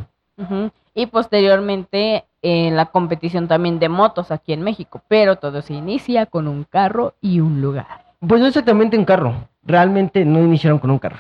Y 0.96 1.06
posteriormente 1.06 2.26
en 2.42 2.76
la 2.76 2.88
competición 2.88 3.48
también 3.48 3.78
de 3.78 3.90
motos 3.90 4.32
aquí 4.32 4.54
en 4.54 4.64
México. 4.64 5.02
Pero 5.08 5.36
todo 5.36 5.62
se 5.62 5.76
inicia 5.76 6.26
con 6.26 6.48
un 6.48 6.64
carro 6.64 7.14
y 7.22 7.40
un 7.42 7.62
lugar. 7.62 7.86
Pues 8.20 8.42
no 8.42 8.48
exactamente 8.48 8.98
un 8.98 9.06
carro, 9.06 9.36
realmente 9.64 10.26
no 10.26 10.40
iniciaron 10.40 10.80
con 10.80 10.90
un 10.90 11.00
carro. 11.00 11.18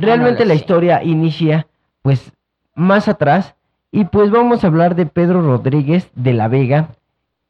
Realmente 0.00 0.46
la 0.46 0.54
historia 0.54 1.02
inicia 1.02 1.66
pues 2.02 2.32
más 2.74 3.06
atrás 3.06 3.54
y 3.92 4.06
pues 4.06 4.30
vamos 4.30 4.64
a 4.64 4.68
hablar 4.68 4.94
de 4.94 5.04
Pedro 5.04 5.42
Rodríguez 5.42 6.10
de 6.14 6.32
la 6.32 6.48
Vega, 6.48 6.88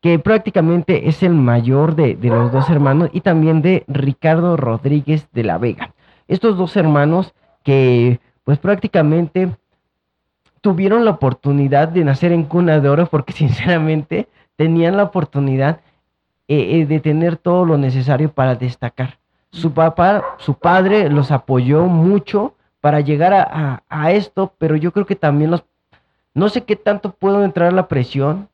que 0.00 0.19
prácticamente 0.19 1.09
es 1.09 1.23
el 1.23 1.35
mayor 1.35 1.95
de, 1.95 2.16
de 2.16 2.28
los 2.28 2.50
dos 2.50 2.69
hermanos 2.69 3.11
y 3.12 3.21
también 3.21 3.62
de 3.62 3.85
Ricardo 3.87 4.57
Rodríguez 4.57 5.28
de 5.33 5.45
la 5.45 5.59
Vega. 5.59 5.95
Estos 6.26 6.57
dos 6.57 6.76
hermanos 6.76 7.35
que 7.62 8.19
pues 8.42 8.59
prácticamente 8.59 9.54
tuvieron 10.61 11.04
la 11.04 11.12
oportunidad 11.12 11.88
de 11.88 12.04
nacer 12.04 12.33
en 12.33 12.45
cuna 12.45 12.80
de 12.80 12.88
oro 12.88 13.07
porque 13.07 13.33
sinceramente 13.33 14.28
tenían 14.57 14.97
la 14.97 15.04
oportunidad 15.04 15.80
eh, 16.49 16.80
eh, 16.80 16.87
de 16.87 16.99
tener 16.99 17.37
todo 17.37 17.64
lo 17.64 17.78
necesario 17.78 18.33
para 18.33 18.57
destacar. 18.57 19.19
Su 19.52 19.73
papá, 19.73 20.25
su 20.38 20.54
padre 20.54 21.11
los 21.11 21.30
apoyó 21.30 21.87
mucho 21.87 22.54
para 22.80 23.00
llegar 23.00 23.33
a, 23.35 24.12
esto, 24.12 24.54
pero 24.59 24.76
yo 24.76 24.92
creo 24.92 25.07
que 25.07 25.16
también 25.16 25.50
los... 25.50 25.64
No 26.35 26.49
sé 26.49 26.62
qué 26.62 26.76
tanto 26.76 27.12
puedo 27.12 27.45
entrar 27.45 27.73
la 27.73 27.88
presión 27.88 28.49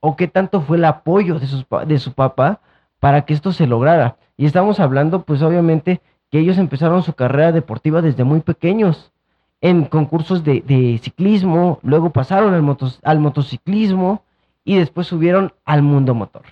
o 0.00 0.16
qué 0.16 0.26
tanto 0.28 0.60
fue 0.62 0.78
el 0.78 0.84
apoyo 0.84 1.38
de, 1.38 1.46
sus 1.46 1.66
de 1.86 1.98
su 1.98 2.12
papá 2.12 2.60
para 2.98 3.22
que 3.24 3.34
esto 3.34 3.52
se 3.52 3.66
lograra. 3.66 4.16
Y 4.36 4.46
estamos 4.46 4.80
hablando, 4.80 5.22
pues 5.22 5.42
obviamente, 5.42 6.00
que 6.30 6.38
ellos 6.38 6.58
empezaron 6.58 7.02
su 7.02 7.12
carrera 7.12 7.52
deportiva 7.52 8.02
desde 8.02 8.24
muy 8.24 8.40
pequeños, 8.40 9.12
en 9.60 9.84
concursos 9.84 10.44
de, 10.44 10.60
de 10.60 10.98
ciclismo, 11.02 11.78
luego 11.82 12.10
pasaron 12.10 12.54
al, 12.54 12.62
motos- 12.62 13.00
al 13.02 13.18
motociclismo 13.18 14.22
y 14.64 14.76
después 14.76 15.06
subieron 15.06 15.52
al 15.64 15.82
mundo 15.82 16.14
motor. 16.14 16.42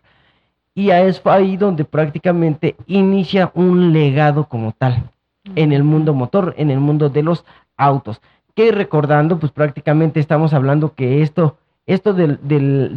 Y 0.74 0.90
es 0.90 1.20
ahí 1.24 1.56
donde 1.56 1.84
prácticamente 1.84 2.74
inicia 2.86 3.50
un 3.54 3.92
legado 3.92 4.44
como 4.48 4.72
tal 4.72 5.10
en 5.54 5.72
el 5.72 5.84
mundo 5.84 6.14
motor, 6.14 6.54
en 6.56 6.70
el 6.70 6.80
mundo 6.80 7.08
de 7.10 7.22
los 7.22 7.44
autos. 7.76 8.20
Que 8.54 8.72
recordando, 8.72 9.38
pues 9.38 9.52
prácticamente 9.52 10.18
estamos 10.20 10.52
hablando 10.52 10.94
que 10.94 11.22
esto, 11.22 11.56
esto 11.86 12.12
del- 12.14 12.38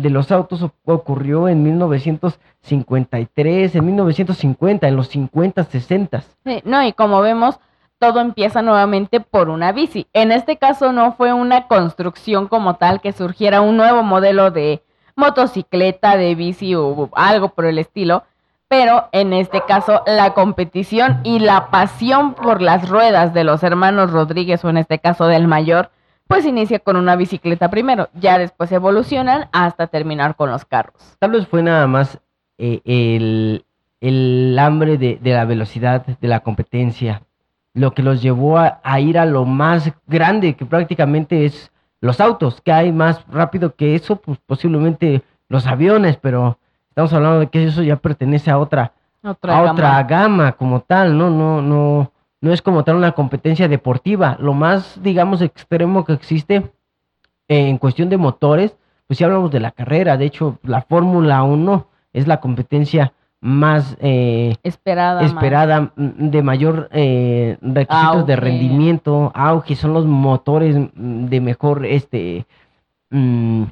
de 0.01 0.09
los 0.09 0.31
autos 0.31 0.65
ocurrió 0.85 1.47
en 1.49 1.61
1953, 1.63 3.75
en 3.75 3.85
1950, 3.85 4.87
en 4.87 4.95
los 4.95 5.07
50, 5.09 5.63
60. 5.63 6.23
Sí, 6.45 6.61
no, 6.65 6.83
y 6.83 6.93
como 6.93 7.21
vemos, 7.21 7.59
todo 7.99 8.21
empieza 8.21 8.61
nuevamente 8.61 9.19
por 9.19 9.49
una 9.49 9.71
bici. 9.71 10.07
En 10.13 10.31
este 10.31 10.57
caso 10.57 10.91
no 10.91 11.13
fue 11.13 11.33
una 11.33 11.67
construcción 11.67 12.47
como 12.47 12.75
tal 12.75 13.01
que 13.01 13.11
surgiera 13.11 13.61
un 13.61 13.77
nuevo 13.77 14.03
modelo 14.03 14.51
de 14.51 14.83
motocicleta, 15.17 16.15
de 16.15 16.35
bici 16.35 16.73
o 16.75 17.09
algo 17.13 17.49
por 17.49 17.65
el 17.65 17.79
estilo, 17.79 18.23
pero 18.69 19.09
en 19.11 19.33
este 19.33 19.61
caso 19.67 20.03
la 20.05 20.33
competición 20.33 21.19
y 21.23 21.39
la 21.39 21.69
pasión 21.71 22.33
por 22.33 22.61
las 22.61 22.87
ruedas 22.87 23.33
de 23.33 23.43
los 23.43 23.63
hermanos 23.63 24.11
Rodríguez 24.11 24.63
o 24.63 24.69
en 24.69 24.77
este 24.77 24.99
caso 24.99 25.27
del 25.27 25.47
mayor, 25.47 25.89
pues 26.27 26.45
inicia 26.45 26.79
con 26.79 26.97
una 26.97 27.15
bicicleta 27.15 27.69
primero, 27.69 28.09
ya 28.13 28.37
después 28.37 28.71
evolucionan 28.71 29.47
hasta 29.51 29.87
terminar 29.87 30.35
con 30.35 30.51
los 30.51 30.65
carros. 30.65 31.15
Tal 31.19 31.31
vez 31.31 31.47
fue 31.47 31.63
nada 31.63 31.87
más 31.87 32.19
eh, 32.57 32.81
el, 32.85 33.65
el 34.01 34.57
hambre 34.59 34.97
de, 34.97 35.17
de 35.21 35.33
la 35.33 35.45
velocidad, 35.45 36.05
de 36.05 36.27
la 36.27 36.41
competencia, 36.41 37.23
lo 37.73 37.91
que 37.91 38.03
los 38.03 38.21
llevó 38.21 38.57
a, 38.57 38.81
a 38.83 38.99
ir 38.99 39.17
a 39.17 39.25
lo 39.25 39.45
más 39.45 39.91
grande, 40.07 40.55
que 40.55 40.65
prácticamente 40.65 41.45
es 41.45 41.71
los 42.01 42.19
autos, 42.21 42.61
que 42.61 42.71
hay 42.71 42.91
más 42.91 43.25
rápido 43.27 43.75
que 43.75 43.95
eso, 43.95 44.17
pues 44.17 44.37
posiblemente 44.45 45.23
los 45.49 45.65
aviones, 45.65 46.17
pero 46.17 46.57
estamos 46.89 47.13
hablando 47.13 47.39
de 47.39 47.47
que 47.47 47.63
eso 47.65 47.81
ya 47.83 47.95
pertenece 47.97 48.51
a 48.51 48.57
otra, 48.59 48.93
Otra 49.23 49.57
a 49.57 49.61
gama. 49.61 49.71
otra 49.71 50.03
gama 50.03 50.51
como 50.53 50.81
tal, 50.81 51.17
¿no? 51.17 51.29
No, 51.29 51.61
no, 51.61 52.11
no 52.41 52.53
es 52.53 52.61
como 52.61 52.83
tal 52.83 52.95
una 52.97 53.13
competencia 53.13 53.67
deportiva. 53.67 54.37
Lo 54.39 54.53
más, 54.53 55.01
digamos, 55.01 55.41
extremo 55.41 56.05
que 56.05 56.13
existe 56.13 56.55
eh, 57.47 57.69
en 57.69 57.77
cuestión 57.77 58.09
de 58.09 58.17
motores, 58.17 58.75
pues 59.07 59.17
si 59.17 59.23
hablamos 59.23 59.51
de 59.51 59.59
la 59.59 59.71
carrera, 59.71 60.17
de 60.17 60.25
hecho, 60.25 60.59
la 60.63 60.81
Fórmula 60.81 61.41
1 61.43 61.87
es 62.13 62.27
la 62.27 62.39
competencia 62.39 63.13
más 63.39 63.95
eh, 63.99 64.55
esperada. 64.63 65.91
mm, 65.95 66.29
de 66.29 66.41
mayor 66.41 66.89
eh, 66.91 67.57
requisitos 67.61 68.25
de 68.25 68.35
rendimiento, 68.35 69.31
auge, 69.35 69.75
son 69.75 69.93
los 69.93 70.05
motores 70.05 70.75
mm, 70.75 71.25
de 71.25 71.41
mejor, 71.41 71.85
este, 71.85 72.45
mm, 73.09 73.63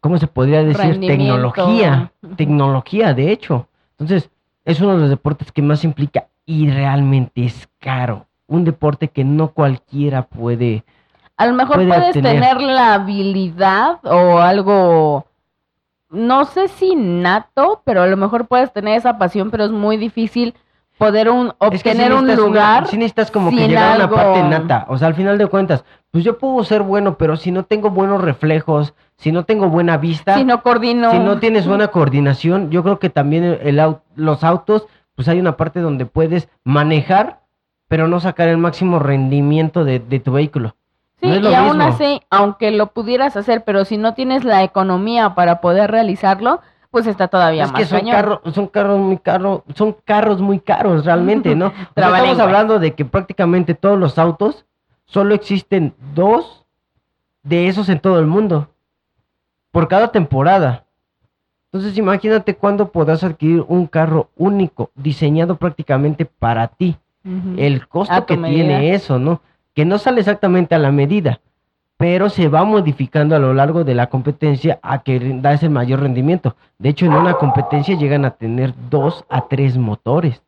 ¿cómo 0.00 0.18
se 0.18 0.26
podría 0.26 0.62
decir? 0.62 1.00
Tecnología, 1.00 2.12
tecnología, 2.36 3.14
de 3.14 3.32
hecho. 3.32 3.68
Entonces, 3.98 4.30
es 4.64 4.80
uno 4.80 4.94
de 4.94 5.00
los 5.02 5.10
deportes 5.10 5.50
que 5.52 5.62
más 5.62 5.84
implica 5.84 6.26
y 6.44 6.70
realmente 6.70 7.44
es 7.44 7.68
caro. 7.78 8.26
Un 8.46 8.64
deporte 8.64 9.08
que 9.08 9.24
no 9.24 9.48
cualquiera 9.48 10.22
puede. 10.22 10.84
A 11.36 11.46
lo 11.46 11.54
mejor 11.54 11.76
puede 11.76 11.88
puedes 11.88 12.08
obtener. 12.08 12.40
tener 12.40 12.60
la 12.60 12.94
habilidad 12.94 13.98
o 14.04 14.38
algo, 14.38 15.26
no 16.10 16.44
sé 16.44 16.68
si 16.68 16.94
nato, 16.94 17.82
pero 17.84 18.02
a 18.02 18.06
lo 18.06 18.16
mejor 18.16 18.46
puedes 18.46 18.72
tener 18.72 18.96
esa 18.96 19.18
pasión, 19.18 19.50
pero 19.50 19.64
es 19.64 19.70
muy 19.70 19.96
difícil 19.96 20.54
poder 20.98 21.28
un, 21.28 21.48
Es 21.70 21.82
que 21.82 21.90
sí 21.92 21.96
obtener 21.98 22.12
un 22.14 22.26
necesitas 22.26 22.38
una- 22.38 22.46
lugar. 22.46 22.86
sí 22.86 22.96
necesitas 22.96 23.30
como 23.30 23.50
que 23.50 23.68
llegar 23.68 23.92
a 24.00 24.04
una 24.04 24.10
parte 24.10 24.42
nata. 24.44 24.86
O 24.88 24.96
sea, 24.96 25.08
al 25.08 25.14
final 25.14 25.36
de 25.36 25.46
cuentas, 25.46 25.84
pues 26.10 26.24
yo 26.24 26.38
puedo 26.38 26.64
ser 26.64 26.82
bueno, 26.82 27.18
pero 27.18 27.36
si 27.36 27.50
no 27.50 27.64
tengo 27.64 27.90
buenos 27.90 28.22
reflejos, 28.22 28.94
si 29.16 29.30
no 29.32 29.44
tengo 29.44 29.68
buena 29.68 29.98
vista, 29.98 30.36
si 30.36 30.44
no 30.44 30.62
coordino. 30.62 31.10
si 31.10 31.18
no 31.18 31.38
tienes 31.38 31.66
buena 31.66 31.88
coordinación, 31.88 32.70
yo 32.70 32.82
creo 32.82 32.98
que 32.98 33.10
también 33.10 33.44
el, 33.44 33.78
el 33.78 33.96
los 34.14 34.42
autos, 34.44 34.86
pues 35.14 35.28
hay 35.28 35.38
una 35.38 35.56
parte 35.58 35.80
donde 35.80 36.06
puedes 36.06 36.48
manejar, 36.64 37.40
pero 37.88 38.08
no 38.08 38.18
sacar 38.20 38.48
el 38.48 38.56
máximo 38.58 38.98
rendimiento 38.98 39.84
de, 39.84 39.98
de 39.98 40.18
tu 40.20 40.32
vehículo. 40.32 40.76
Sí, 41.20 41.28
no 41.28 41.50
y 41.50 41.54
aún 41.54 41.80
así, 41.80 42.20
aunque 42.30 42.70
lo 42.70 42.88
pudieras 42.88 43.36
hacer, 43.36 43.64
pero 43.64 43.84
si 43.84 43.96
no 43.96 44.14
tienes 44.14 44.44
la 44.44 44.62
economía 44.62 45.34
para 45.34 45.60
poder 45.60 45.90
realizarlo, 45.90 46.60
pues 46.90 47.06
está 47.06 47.28
todavía 47.28 47.64
es 47.64 47.72
más 47.72 47.80
que 47.80 47.86
son 47.86 48.52
son 48.52 48.66
carros 48.68 48.98
muy 48.98 49.18
caros, 49.18 49.62
son 49.74 49.96
carros 50.04 50.40
muy 50.40 50.60
caros 50.60 51.04
realmente, 51.04 51.54
¿no? 51.54 51.72
Estamos 51.96 52.38
hablando 52.38 52.78
de 52.78 52.94
que 52.94 53.04
prácticamente 53.04 53.74
todos 53.74 53.98
los 53.98 54.18
autos 54.18 54.66
solo 55.04 55.34
existen 55.34 55.94
dos 56.14 56.66
de 57.42 57.68
esos 57.68 57.88
en 57.88 58.00
todo 58.00 58.18
el 58.18 58.26
mundo 58.26 58.68
por 59.70 59.88
cada 59.88 60.08
temporada. 60.08 60.84
Entonces 61.70 61.98
imagínate 61.98 62.54
cuándo 62.54 62.90
podrás 62.90 63.22
adquirir 63.22 63.64
un 63.68 63.86
carro 63.86 64.30
único, 64.36 64.90
diseñado 64.94 65.56
prácticamente 65.56 66.24
para 66.24 66.68
ti. 66.68 66.96
El 67.56 67.88
costo 67.88 68.24
que 68.24 68.36
medida. 68.36 68.54
tiene 68.54 68.94
eso, 68.94 69.18
¿no? 69.18 69.40
Que 69.76 69.84
no 69.84 69.98
sale 69.98 70.20
exactamente 70.20 70.74
a 70.74 70.80
la 70.80 70.90
medida, 70.90 71.40
pero 71.96 72.28
se 72.30 72.48
va 72.48 72.64
modificando 72.64 73.36
a 73.36 73.38
lo 73.38 73.54
largo 73.54 73.84
de 73.84 73.94
la 73.94 74.08
competencia 74.08 74.80
a 74.82 75.02
que 75.02 75.20
da 75.40 75.52
ese 75.52 75.68
mayor 75.68 76.00
rendimiento. 76.00 76.56
De 76.78 76.88
hecho, 76.88 77.06
en 77.06 77.12
una 77.12 77.34
competencia 77.34 77.94
llegan 77.94 78.24
a 78.24 78.30
tener 78.30 78.74
dos 78.90 79.24
a 79.28 79.46
tres 79.46 79.78
motores 79.78 80.42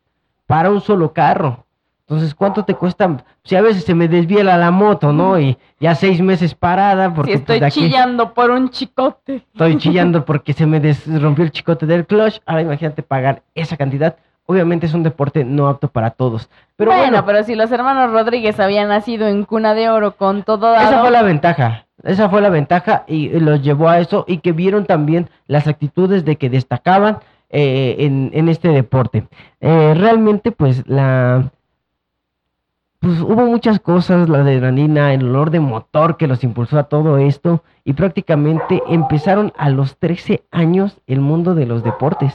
para 0.46 0.70
un 0.70 0.80
solo 0.80 1.12
carro. 1.12 1.64
Entonces, 2.08 2.34
¿cuánto 2.34 2.64
te 2.64 2.74
cuesta? 2.74 3.22
Si 3.44 3.54
a 3.54 3.60
veces 3.60 3.84
se 3.84 3.94
me 3.94 4.08
desvía 4.08 4.42
la, 4.42 4.70
moto, 4.70 5.12
¿no? 5.12 5.38
Y 5.38 5.58
ya 5.78 5.94
seis 5.94 6.22
meses 6.22 6.54
parada 6.54 7.12
porque 7.12 7.32
si 7.32 7.38
pues, 7.38 7.56
estoy 7.56 7.66
aquí 7.66 7.80
chillando 7.80 8.32
por 8.32 8.50
un 8.50 8.70
chicote. 8.70 9.44
estoy 9.52 9.76
chillando 9.76 10.24
porque 10.24 10.54
se 10.54 10.64
me 10.64 10.80
rompió 11.20 11.44
el 11.44 11.50
chicote 11.50 11.84
del 11.84 12.06
clutch. 12.06 12.40
Ahora 12.46 12.62
imagínate 12.62 13.02
pagar 13.02 13.42
esa 13.54 13.76
cantidad. 13.76 14.16
Obviamente 14.50 14.86
es 14.86 14.94
un 14.94 15.02
deporte 15.02 15.44
no 15.44 15.68
apto 15.68 15.88
para 15.88 16.10
todos. 16.10 16.48
Pero 16.76 16.90
bueno, 16.90 17.04
bueno, 17.08 17.26
pero 17.26 17.44
si 17.44 17.54
los 17.54 17.70
hermanos 17.70 18.10
Rodríguez 18.12 18.58
habían 18.58 18.88
nacido 18.88 19.28
en 19.28 19.44
cuna 19.44 19.74
de 19.74 19.90
oro 19.90 20.16
con 20.16 20.42
todo 20.42 20.72
dado, 20.72 20.88
Esa 20.88 21.02
fue 21.02 21.10
la 21.10 21.22
ventaja. 21.22 21.84
Esa 22.02 22.30
fue 22.30 22.40
la 22.40 22.48
ventaja 22.48 23.04
y 23.06 23.28
los 23.40 23.60
llevó 23.60 23.90
a 23.90 23.98
eso 23.98 24.24
y 24.26 24.38
que 24.38 24.52
vieron 24.52 24.86
también 24.86 25.28
las 25.48 25.66
actitudes 25.66 26.24
de 26.24 26.36
que 26.36 26.48
destacaban 26.48 27.18
eh, 27.50 27.96
en, 27.98 28.30
en 28.32 28.48
este 28.48 28.68
deporte. 28.68 29.26
Eh, 29.60 29.94
realmente, 29.94 30.50
pues 30.50 30.82
la. 30.86 31.50
Pues 33.00 33.20
hubo 33.20 33.44
muchas 33.44 33.80
cosas, 33.80 34.30
la 34.30 34.38
adrenalina, 34.38 35.12
el 35.12 35.28
olor 35.28 35.50
de 35.50 35.60
motor 35.60 36.16
que 36.16 36.26
los 36.26 36.42
impulsó 36.42 36.78
a 36.78 36.84
todo 36.84 37.18
esto 37.18 37.62
y 37.84 37.92
prácticamente 37.92 38.82
empezaron 38.88 39.52
a 39.58 39.68
los 39.68 39.98
13 39.98 40.42
años 40.50 40.96
el 41.06 41.20
mundo 41.20 41.54
de 41.54 41.66
los 41.66 41.84
deportes. 41.84 42.34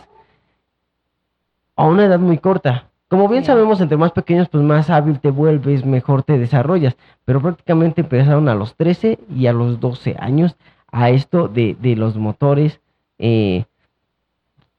A 1.75 1.86
una 1.86 2.06
edad 2.06 2.20
muy 2.20 2.38
corta. 2.38 2.86
Como 3.08 3.27
bien 3.27 3.44
Sí. 3.44 3.48
sabemos, 3.48 3.80
entre 3.82 3.98
más 3.98 4.12
pequeños, 4.12 4.50
pues 4.50 4.63
más 4.63 4.89
hábil 4.89 5.20
te 5.20 5.30
vuelves, 5.30 5.86
mejor 5.86 6.24
te 6.24 6.38
desarrollas 6.38 6.96
pero 7.25 7.42
prácticamente 7.42 8.01
empezaron 8.01 8.50
a 8.50 8.56
los 8.56 8.75
13 8.75 9.18
y 9.34 9.48
a 9.48 9.53
los 9.53 9.80
12 9.80 10.15
años 10.20 10.56
a 10.92 11.10
esto 11.10 11.48
de, 11.48 11.75
de 11.80 11.96
los 11.96 12.18
motores 12.18 12.82
eh, 13.18 13.63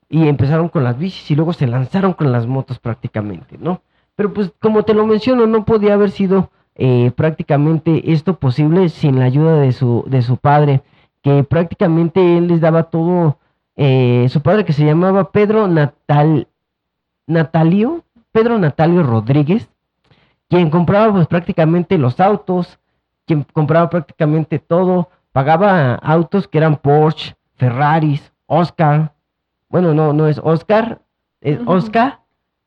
y 0.08 0.28
empezaron 0.28 0.68
con 0.68 0.84
las 0.84 0.98
bicis 0.98 1.30
y 1.30 1.34
luego 1.34 1.52
se 1.52 1.66
lanzaron 1.66 2.12
con 2.12 2.30
las 2.32 2.46
motos 2.46 2.78
prácticamente, 2.78 3.56
¿no? 3.58 3.80
Pero 4.14 4.32
pues 4.32 4.52
como 4.60 4.82
te 4.84 4.94
lo 4.94 5.06
menciono, 5.06 5.46
no 5.46 5.64
podía 5.64 5.94
haber 5.94 6.10
sido 6.10 6.50
eh, 6.76 7.10
prácticamente 7.16 8.12
esto 8.12 8.34
posible 8.38 8.88
sin 8.90 9.18
la 9.18 9.24
ayuda 9.24 9.56
de 9.58 9.72
su, 9.72 10.04
de 10.06 10.22
su 10.22 10.36
padre, 10.36 10.82
que 11.22 11.42
prácticamente 11.44 12.36
él 12.38 12.48
les 12.48 12.60
daba 12.60 12.84
todo, 12.84 13.38
eh, 13.76 14.26
su 14.28 14.40
padre 14.42 14.64
que 14.64 14.72
se 14.72 14.84
llamaba 14.84 15.30
Pedro 15.30 15.66
Natal, 15.66 16.46
Natalio, 17.26 18.04
Pedro 18.32 18.58
Natalio 18.58 19.02
Rodríguez, 19.02 19.68
quien 20.48 20.70
compraba 20.70 21.12
pues 21.12 21.26
prácticamente 21.26 21.98
los 21.98 22.20
autos, 22.20 22.78
quien 23.26 23.44
compraba 23.52 23.88
prácticamente 23.90 24.58
todo, 24.58 25.08
pagaba 25.32 25.94
autos 25.96 26.46
que 26.48 26.58
eran 26.58 26.76
Porsche, 26.76 27.34
Ferraris, 27.56 28.32
Oscar, 28.46 29.12
bueno, 29.68 29.94
no, 29.94 30.12
no 30.12 30.28
es 30.28 30.40
Oscar, 30.42 31.00
es. 31.40 31.58
Oscar, 31.66 32.20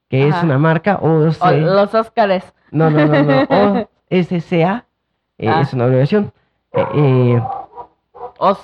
que 0.10 0.28
es 0.28 0.44
una 0.44 0.58
marca, 0.58 0.96
o 1.02 1.08
O 1.10 1.52
los 1.52 1.94
Óscares. 1.94 2.54
no, 2.72 2.90
no, 2.90 3.06
no, 3.06 3.24
no, 3.24 3.88
OSCA, 4.10 4.86
eh, 5.38 5.48
Ah. 5.50 5.62
es 5.62 5.74
una 5.74 5.84
abreviación, 5.86 6.32
eh, 6.74 6.86
eh, 6.96 7.42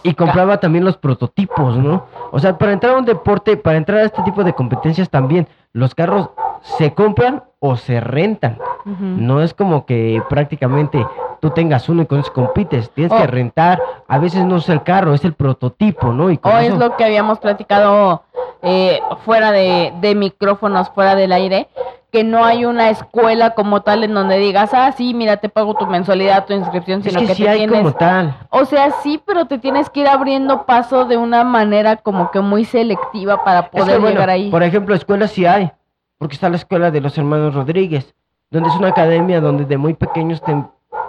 y 0.04 0.14
compraba 0.14 0.60
también 0.60 0.86
los 0.86 0.98
prototipos, 0.98 1.78
¿no? 1.78 2.06
O 2.32 2.40
sea, 2.40 2.58
para 2.58 2.74
entrar 2.74 2.96
a 2.96 2.98
un 3.00 3.06
deporte, 3.06 3.58
para 3.58 3.78
entrar 3.78 4.00
a 4.00 4.04
este 4.04 4.22
tipo 4.24 4.44
de 4.44 4.54
competencias 4.54 5.10
también, 5.10 5.48
los 5.72 5.96
carros 5.96 6.30
se 6.62 6.94
compran 6.94 7.44
o 7.60 7.76
se 7.76 8.00
rentan. 8.00 8.58
Ujú. 8.86 8.96
No 9.04 9.42
es 9.42 9.54
como 9.54 9.86
que 9.86 10.22
prácticamente 10.30 11.06
tú 11.42 11.50
tengas 11.50 11.90
uno 11.90 12.04
y 12.04 12.06
con 12.06 12.20
eso 12.20 12.32
compites. 12.34 12.90
Tienes 12.92 13.12
Oh. 13.12 13.18
que 13.18 13.28
rentar. 13.28 13.82
A 14.08 14.18
veces 14.20 14.46
no 14.46 14.58
es 14.58 14.70
el 14.70 14.84
carro, 14.84 15.14
es 15.14 15.26
el 15.26 15.34
prototipo, 15.34 16.14
¿no? 16.14 16.30
Y 16.32 16.40
O 16.44 16.50
es 16.58 16.68
eso- 16.70 16.78
lo 16.78 16.96
que 16.96 17.04
habíamos 17.06 17.40
platicado 17.40 18.24
eh, 18.62 19.02
fuera 19.26 19.52
de, 19.52 19.92
de 20.00 20.16
micrófonos, 20.16 20.90
fuera 20.92 21.16
del 21.16 21.34
aire, 21.34 21.68
que 22.14 22.24
no 22.24 22.46
hay 22.46 22.64
una 22.64 22.92
escuela 22.92 23.56
como 23.56 23.82
tal 23.82 24.04
en 24.04 24.14
donde 24.14 24.38
digas, 24.38 24.70
ah, 24.74 24.92
sí, 24.92 25.16
mira, 25.16 25.38
te 25.38 25.50
pago 25.50 25.74
tu 25.74 25.88
mensualidad, 25.88 26.46
tu 26.46 26.54
inscripción, 26.54 27.00
es 27.00 27.08
sino 27.08 27.22
que, 27.22 27.26
que, 27.26 27.34
sí 27.34 27.42
te 27.42 27.50
hay 27.50 27.58
tienes... 27.58 27.80
como 27.80 27.92
tal. 27.92 28.38
O 28.52 28.66
sea, 28.66 28.92
sí, 29.02 29.20
pero 29.26 29.46
te 29.46 29.58
tienes 29.58 29.90
que 29.90 30.02
ir 30.02 30.08
abriendo 30.08 30.68
paso 30.68 31.06
de 31.06 31.18
una 31.18 31.44
manera 31.44 31.96
como 31.98 32.30
que 32.30 32.40
muy 32.40 32.66
selectiva 32.66 33.44
para 33.44 33.62
Es 33.62 33.70
poder 33.70 33.96
que, 33.96 34.00
bueno, 34.00 34.10
llegar 34.12 34.30
ahí. 34.30 34.52
Por 34.52 34.62
ejemplo, 34.62 34.94
escuelas 34.94 35.32
sí 35.32 35.48
hay. 35.48 35.72
Porque 36.20 36.36
está 36.36 36.50
la 36.50 36.58
escuela 36.58 36.92
de 36.92 37.02
los 37.02 37.18
hermanos 37.18 37.56
Rodríguez, 37.56 38.14
donde 38.52 38.70
es 38.70 38.76
una 38.76 38.90
academia 38.90 39.42
donde 39.42 39.66
de 39.66 39.78
muy 39.78 39.96
pequeños 39.96 40.40
te 40.44 40.56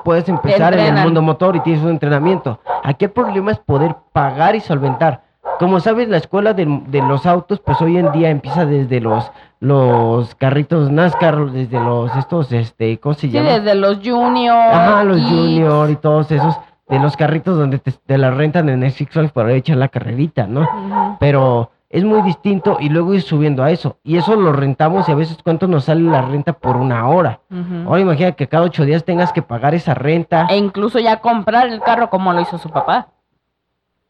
puedes 0.05 0.27
empezar 0.31 0.73
en 0.73 0.97
el 0.97 1.05
mundo 1.05 1.21
motor 1.21 1.55
y 1.55 1.61
tienes 1.61 1.85
un 1.85 1.91
entrenamiento. 1.91 2.61
Aquí 2.83 3.05
el 3.05 3.11
problema 3.11 3.53
es 3.53 3.59
poder 3.59 3.95
pagar 4.15 4.57
y 4.57 4.61
solventar. 4.61 5.21
Como 5.59 5.81
sabes, 5.81 6.09
la 6.09 6.17
escuela 6.17 6.55
de, 6.55 6.65
de 6.87 7.03
los 7.03 7.27
autos, 7.27 7.61
pues 7.61 7.79
hoy 7.83 7.99
en 7.99 8.11
día 8.13 8.31
empieza 8.31 8.65
desde 8.65 9.01
los 9.01 9.31
los 9.65 10.35
carritos 10.35 10.91
NASCAR, 10.91 11.51
desde 11.51 11.81
los 11.81 12.15
estos, 12.17 12.53
este, 12.53 12.99
¿cómo 12.99 13.15
se 13.15 13.23
Sí, 13.23 13.31
llama? 13.31 13.51
desde 13.51 13.75
los 13.75 13.99
junior. 14.05 14.55
Ajá, 14.57 15.05
los 15.05 15.17
kids. 15.17 15.29
junior 15.31 15.91
y 15.91 15.97
todos 15.97 16.31
esos, 16.31 16.55
de 16.89 16.99
los 16.99 17.17
carritos 17.17 17.57
donde 17.57 17.79
te, 17.79 17.91
te 17.93 18.19
la 18.19 18.31
rentan 18.31 18.69
en 18.69 18.83
el 18.83 18.93
Six 18.93 19.11
Flags 19.13 19.33
para 19.33 19.53
echar 19.53 19.79
la 19.79 19.89
carrerita, 19.89 20.47
¿no? 20.47 21.17
Pero 21.19 21.71
es 21.89 22.05
muy 22.05 22.21
distinto 22.23 22.77
y 22.79 22.91
luego 22.91 23.15
ir 23.15 23.23
subiendo 23.23 23.63
a 23.63 23.71
eso. 23.71 23.97
Y 24.05 24.19
eso 24.19 24.37
lo 24.37 24.53
rentamos 24.53 25.09
y 25.09 25.13
a 25.13 25.15
veces 25.15 25.39
cuánto 25.43 25.67
nos 25.67 25.85
sale 25.85 26.03
la 26.03 26.21
renta 26.23 26.53
por 26.53 26.77
una 26.77 27.09
hora. 27.09 27.41
Ujú. 27.51 27.89
Ahora 27.89 28.01
imagina 28.01 28.33
que 28.33 28.49
cada 28.49 28.65
ocho 28.65 28.85
días 28.85 29.05
tengas 29.05 29.33
que 29.33 29.41
pagar 29.43 29.75
esa 29.75 29.95
renta. 29.95 30.47
E 30.51 30.59
incluso 30.59 30.99
ya 30.99 31.21
comprar 31.21 31.69
el 31.69 31.81
carro 31.81 32.11
como 32.11 32.33
lo 32.35 32.41
hizo 32.43 32.59
su 32.59 32.69
papá. 32.69 33.09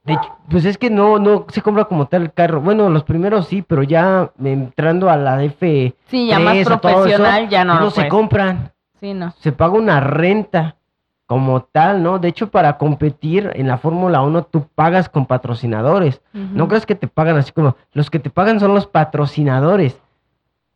De 0.05 0.19
pues 0.51 0.65
es 0.67 0.77
que 0.77 0.91
no, 0.91 1.19
no 1.19 1.47
se 1.49 1.63
compra 1.63 1.87
como 1.87 2.07
tal 2.07 2.23
el 2.23 2.33
carro. 2.33 2.61
Bueno, 2.61 2.91
los 2.91 3.05
primeros 3.05 3.47
sí, 3.49 3.63
pero 3.63 3.83
ya 3.83 4.31
entrando 4.43 5.09
a 5.09 5.17
la 5.17 5.43
F 5.45 5.95
Sí, 6.09 6.29
ya 6.29 6.39
más 6.39 6.57
profesional 6.65 7.49
ya 7.49 7.65
no, 7.65 7.75
no 7.75 7.81
lo 7.81 7.91
se 7.91 8.03
compran. 8.09 8.73
Sí, 9.01 9.15
no. 9.15 9.33
Se 9.39 9.53
paga 9.53 9.73
una 9.75 10.01
renta 10.01 10.77
como 11.27 11.63
tal, 11.63 12.03
¿no? 12.03 12.19
De 12.19 12.29
hecho, 12.29 12.51
para 12.51 12.77
competir 12.77 13.51
en 13.55 13.67
la 13.67 13.79
Fórmula 13.79 14.21
1 14.21 14.43
tú 14.45 14.67
pagas 14.75 15.09
con 15.09 15.25
patrocinadores. 15.25 16.21
No 16.35 16.69
crees 16.69 16.85
que 16.85 16.95
te 16.95 17.09
pagan 17.09 17.39
así 17.39 17.51
como 17.53 17.77
los 17.93 18.11
que 18.11 18.19
te 18.19 18.29
pagan 18.29 18.61
son 18.61 18.75
los 18.75 18.87
patrocinadores. 18.87 19.99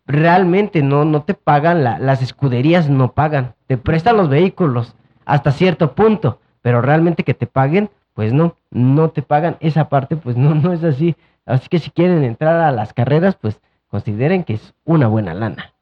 Realmente 0.06 0.82
no, 0.82 1.04
no 1.04 1.22
te 1.22 1.34
pagan, 1.34 1.84
la- 1.84 1.98
las 1.98 2.22
escuderías 2.22 2.88
no 2.88 3.12
pagan. 3.12 3.54
Te 3.66 3.76
prestan 3.76 4.16
los 4.16 4.30
vehículos 4.30 4.94
hasta 5.26 5.52
cierto 5.52 5.92
punto, 5.92 6.38
pero 6.62 6.80
realmente 6.80 7.24
que 7.24 7.34
te 7.34 7.46
paguen, 7.46 7.90
pues 8.18 8.32
no, 8.32 8.56
no 8.72 9.10
te 9.10 9.22
pagan 9.22 9.58
esa 9.60 9.88
parte, 9.88 10.16
pues 10.16 10.36
no, 10.36 10.52
no 10.52 10.72
es 10.72 10.82
así. 10.82 11.14
Así 11.46 11.68
que 11.68 11.78
si 11.78 11.88
quieren 11.92 12.24
entrar 12.24 12.60
a 12.60 12.72
las 12.72 12.92
carreras, 12.92 13.36
pues 13.40 13.60
consideren 13.86 14.42
que 14.42 14.54
es 14.54 14.74
una 14.84 15.06
buena 15.06 15.34
lana. 15.34 15.72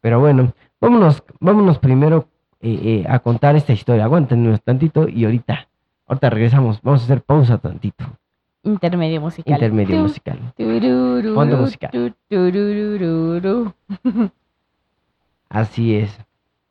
Pero 0.00 0.18
bueno, 0.18 0.54
vámonos, 0.80 1.22
vámonos 1.40 1.78
primero 1.78 2.26
eh, 2.62 3.02
eh, 3.04 3.06
a 3.06 3.18
contar 3.18 3.54
esta 3.54 3.74
historia. 3.74 4.04
Aguántenos 4.04 4.62
tantito 4.62 5.06
y 5.10 5.26
ahorita, 5.26 5.68
ahorita 6.06 6.30
regresamos. 6.30 6.80
Vamos 6.80 7.02
a 7.02 7.04
hacer 7.04 7.20
pausa 7.20 7.58
tantito. 7.58 8.06
Intermedio 8.62 9.20
musical. 9.20 9.52
Intermedio 9.52 9.96
Tu, 9.96 10.02
musical. 10.04 10.54
turururu, 10.56 11.34
Fondo 11.34 11.56
musical. 11.58 12.14
turururu. 12.30 13.74
Así 15.50 15.96
es. 15.96 16.18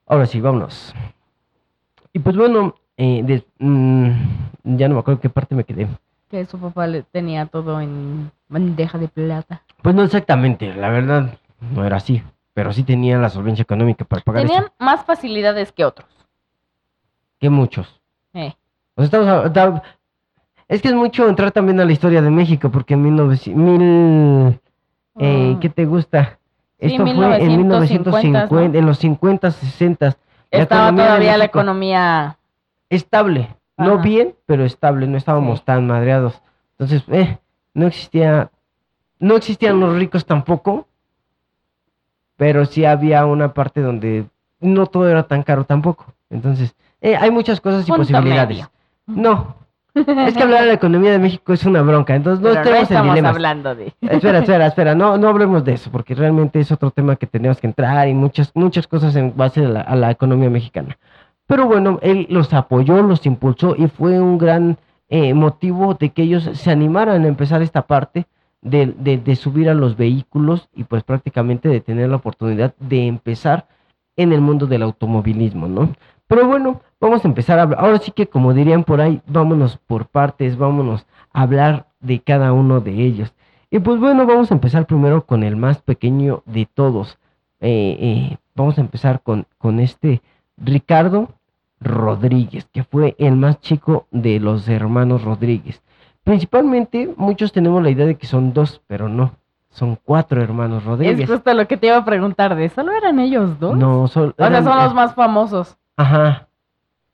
Ahora 0.07 0.25
sí, 0.25 0.41
vámonos. 0.41 0.91
Y 2.13 2.17
pues 2.17 2.35
bueno, 2.35 2.73
eh, 3.03 3.21
des- 3.23 3.45
mm, 3.57 4.09
ya 4.77 4.87
no 4.87 4.93
me 4.95 4.99
acuerdo 4.99 5.19
qué 5.21 5.29
parte 5.29 5.55
me 5.55 5.63
quedé. 5.63 5.87
Que 6.29 6.45
su 6.45 6.59
papá 6.59 6.85
le 6.85 7.01
tenía 7.01 7.47
todo 7.47 7.81
en 7.81 8.29
bandeja 8.47 8.97
de 8.99 9.07
plata. 9.07 9.63
Pues 9.81 9.95
no 9.95 10.03
exactamente, 10.03 10.71
la 10.75 10.89
verdad 10.89 11.33
no 11.59 11.83
era 11.83 11.97
así, 11.97 12.21
pero 12.53 12.71
sí 12.71 12.83
tenía 12.83 13.17
la 13.17 13.29
solvencia 13.29 13.63
económica 13.63 14.05
para 14.05 14.21
pagar 14.21 14.43
Tenían 14.43 14.65
eso. 14.65 14.73
más 14.79 15.03
facilidades 15.03 15.71
que 15.71 15.83
otros. 15.83 16.07
Que 17.39 17.49
muchos. 17.49 17.99
Eh. 18.33 18.53
O 18.95 19.01
sea, 19.03 19.05
estamos 19.45 19.57
a- 19.57 19.83
es 20.67 20.81
que 20.81 20.89
es 20.89 20.93
mucho 20.93 21.27
entrar 21.27 21.51
también 21.51 21.79
a 21.79 21.85
la 21.85 21.91
historia 21.91 22.21
de 22.21 22.29
México, 22.29 22.69
porque 22.69 22.93
en 22.93 23.01
1900, 23.01 23.61
mil, 23.61 24.59
eh, 25.19 25.53
Mm. 25.55 25.59
¿qué 25.59 25.69
te 25.69 25.85
gusta? 25.85 26.37
Sí, 26.79 26.85
Esto 26.87 27.03
fue 27.03 27.11
en 27.11 27.17
1950, 27.17 28.47
1950, 28.47 28.47
¿no? 28.49 28.79
en 28.79 28.85
los 28.85 28.97
50, 28.99 29.51
60. 29.51 30.15
La 30.51 30.59
Estaba 30.59 30.91
de 30.91 30.97
todavía 30.97 31.37
la 31.37 31.45
economía. 31.45 32.37
Estable, 32.91 33.47
no 33.77 33.97
bien, 33.99 34.35
pero 34.45 34.63
estable, 34.63 35.07
no 35.07 35.17
estábamos 35.17 35.59
Sí. 35.59 35.65
tan 35.65 35.87
madreados. 35.87 36.41
Entonces, 36.77 37.03
eh, 37.09 37.37
no 37.73 37.87
existía, 37.87 38.51
no 39.19 39.35
existían 39.37 39.79
los 39.79 39.95
ricos 39.95 40.25
tampoco, 40.25 40.87
pero 42.37 42.65
sí 42.65 42.85
había 42.85 43.25
una 43.25 43.53
parte 43.53 43.81
donde 43.81 44.25
no 44.59 44.85
todo 44.87 45.09
era 45.09 45.23
tan 45.23 45.43
caro 45.43 45.63
tampoco. 45.63 46.05
Entonces, 46.29 46.75
eh, 47.01 47.15
hay 47.15 47.31
muchas 47.31 47.61
cosas 47.61 47.83
y 47.83 47.87
punto 47.87 48.01
posibilidades. 48.03 48.49
medio. 48.57 48.71
No, 49.07 49.55
es 49.93 50.35
que 50.37 50.43
hablar 50.43 50.61
de 50.61 50.67
la 50.67 50.73
economía 50.73 51.11
de 51.11 51.19
México 51.19 51.51
es 51.53 51.65
una 51.65 51.81
bronca, 51.81 52.15
entonces 52.15 52.41
no 52.41 52.49
Pero 52.49 52.63
no 52.63 52.69
estemos 52.69 52.77
en 52.79 52.83
estamos 52.83 53.13
dilemas. 53.15 53.35
hablando 53.35 53.75
de. 53.75 53.85
Espera, 54.01 54.39
espera, 54.39 54.67
espera, 54.67 54.95
no, 54.95 55.17
no 55.17 55.27
hablemos 55.27 55.63
de 55.65 55.73
eso, 55.73 55.91
porque 55.91 56.15
realmente 56.15 56.59
es 56.59 56.71
otro 56.71 56.91
tema 56.91 57.15
que 57.15 57.27
tenemos 57.27 57.59
que 57.59 57.67
entrar 57.67 58.07
y 58.07 58.13
muchas, 58.13 58.51
muchas 58.55 58.87
cosas 58.87 59.15
en 59.15 59.35
base 59.35 59.65
a 59.65 59.69
la, 59.69 59.81
a 59.81 59.95
la 59.95 60.11
economía 60.11 60.49
mexicana. 60.49 60.97
Pero 61.51 61.65
bueno, 61.67 61.99
él 62.01 62.27
los 62.29 62.53
apoyó, 62.53 63.01
los 63.01 63.25
impulsó 63.25 63.75
y 63.77 63.87
fue 63.87 64.21
un 64.21 64.37
gran 64.37 64.77
eh, 65.09 65.33
motivo 65.33 65.95
de 65.95 66.11
que 66.11 66.23
ellos 66.23 66.49
se 66.53 66.71
animaran 66.71 67.25
a 67.25 67.27
empezar 67.27 67.61
esta 67.61 67.81
parte 67.87 68.25
de, 68.61 68.85
de- 68.97 69.17
de 69.17 69.35
subir 69.35 69.69
a 69.69 69.73
los 69.73 69.97
vehículos 69.97 70.69
y 70.73 70.85
pues 70.85 71.03
prácticamente 71.03 71.67
de 71.67 71.81
tener 71.81 72.07
la 72.07 72.15
oportunidad 72.15 72.73
de 72.79 73.05
empezar 73.05 73.67
en 74.15 74.31
el 74.31 74.39
mundo 74.39 74.65
del 74.65 74.81
automovilismo, 74.83 75.67
¿no? 75.67 75.89
Pero 76.27 76.47
bueno, 76.47 76.79
vamos 77.01 77.25
a 77.25 77.27
empezar 77.27 77.59
a 77.59 77.63
hablar. 77.63 77.79
Ahora 77.81 77.97
sí 77.97 78.11
que 78.13 78.27
como 78.27 78.53
dirían 78.53 78.85
por 78.85 79.01
ahí, 79.01 79.21
vámonos 79.27 79.77
por 79.87 80.05
partes, 80.05 80.57
vámonos 80.57 81.05
a 81.33 81.41
hablar 81.41 81.87
de 81.99 82.21
cada 82.21 82.53
uno 82.53 82.79
de 82.79 82.93
ellos. 82.93 83.33
Y 83.69 83.79
pues 83.79 83.99
bueno, 83.99 84.25
vamos 84.25 84.51
a 84.51 84.53
empezar 84.53 84.85
primero 84.85 85.25
con 85.25 85.43
el 85.43 85.57
más 85.57 85.81
pequeño 85.81 86.43
de 86.45 86.65
todos. 86.73 87.17
Eh, 87.59 87.97
eh, 87.99 88.37
vamos 88.55 88.77
a 88.77 88.81
empezar 88.81 89.21
con, 89.21 89.45
con 89.57 89.81
este 89.81 90.21
Ricardo 90.57 91.27
Rodríguez, 91.81 92.67
que 92.71 92.83
fue 92.83 93.15
el 93.17 93.35
más 93.35 93.59
chico 93.59 94.05
de 94.11 94.39
los 94.39 94.69
hermanos 94.69 95.23
Rodríguez. 95.23 95.81
Principalmente, 96.23 97.11
muchos 97.17 97.51
tenemos 97.51 97.81
la 97.81 97.89
idea 97.89 98.05
de 98.05 98.15
que 98.15 98.27
son 98.27 98.53
dos, 98.53 98.81
pero 98.87 99.09
no, 99.09 99.31
son 99.71 99.97
cuatro 100.03 100.41
hermanos 100.41 100.83
Es 100.83 100.85
Rodríguez. 100.87 101.29
justo 101.29 101.53
lo 101.53 101.67
que 101.67 101.77
te 101.77 101.87
iba 101.87 101.97
a 101.97 102.05
preguntar 102.05 102.55
de. 102.55 102.69
¿Solo 102.69 102.91
eran 102.91 103.19
ellos 103.19 103.59
dos? 103.59 103.75
No, 103.75 104.07
son, 104.07 104.35
O 104.37 104.47
sea, 104.47 104.63
son 104.63 104.77
los 104.77 104.93
más 104.93 105.15
famosos. 105.15 105.75
Ajá. 105.97 106.47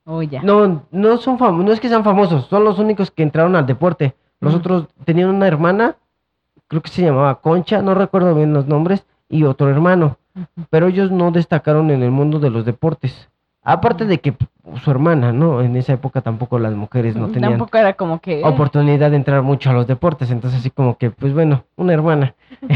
Oh, 0.04 0.22
ya. 0.22 0.42
No, 0.42 0.84
no 0.92 1.18
son 1.18 1.38
famosos, 1.38 1.66
no 1.66 1.72
es 1.74 1.80
que 1.80 1.90
sean 1.90 2.04
famosos, 2.04 2.46
son 2.48 2.64
los 2.64 2.80
únicos 2.80 3.12
que 3.12 3.24
entraron 3.24 3.56
al 3.56 3.66
deporte. 3.66 4.16
Los 4.40 4.54
Ujú. 4.54 4.60
otros 4.60 4.88
tenían 5.06 5.30
una 5.30 5.48
hermana, 5.48 5.96
creo 6.68 6.82
que 6.82 6.90
se 6.90 7.02
llamaba 7.02 7.42
Concha, 7.42 7.82
no 7.82 7.94
recuerdo 7.96 8.36
bien 8.36 8.54
los 8.54 8.68
nombres, 8.68 9.06
y 9.30 9.44
otro 9.44 9.70
hermano, 9.70 10.18
pero 10.70 10.88
ellos 10.88 11.12
no 11.12 11.32
destacaron 11.32 11.90
en 11.92 12.04
el 12.04 12.12
mundo 12.12 12.40
de 12.40 12.50
los 12.50 12.64
deportes. 12.66 13.30
Aparte 13.70 14.06
de 14.06 14.20
que 14.20 14.32
pues, 14.32 14.50
su 14.82 14.92
hermana, 14.92 15.34
¿no? 15.34 15.62
En 15.62 15.76
esa 15.76 15.94
época 15.94 16.22
tampoco 16.22 16.58
las 16.58 16.74
mujeres 16.74 17.16
no 17.16 17.28
tenían 17.28 17.52
Tampoco 17.52 17.78
era 17.78 17.94
como 17.94 18.20
que. 18.22 18.42
oportunidad 18.44 19.12
de 19.12 19.18
entrar 19.18 19.42
mucho 19.42 19.70
a 19.70 19.74
los 19.74 19.88
deportes, 19.88 20.32
entonces 20.32 20.60
así 20.62 20.70
como 20.70 20.98
que, 20.98 21.12
pues 21.12 21.34
bueno, 21.34 21.64
una 21.76 21.94
hermana, 21.94 22.34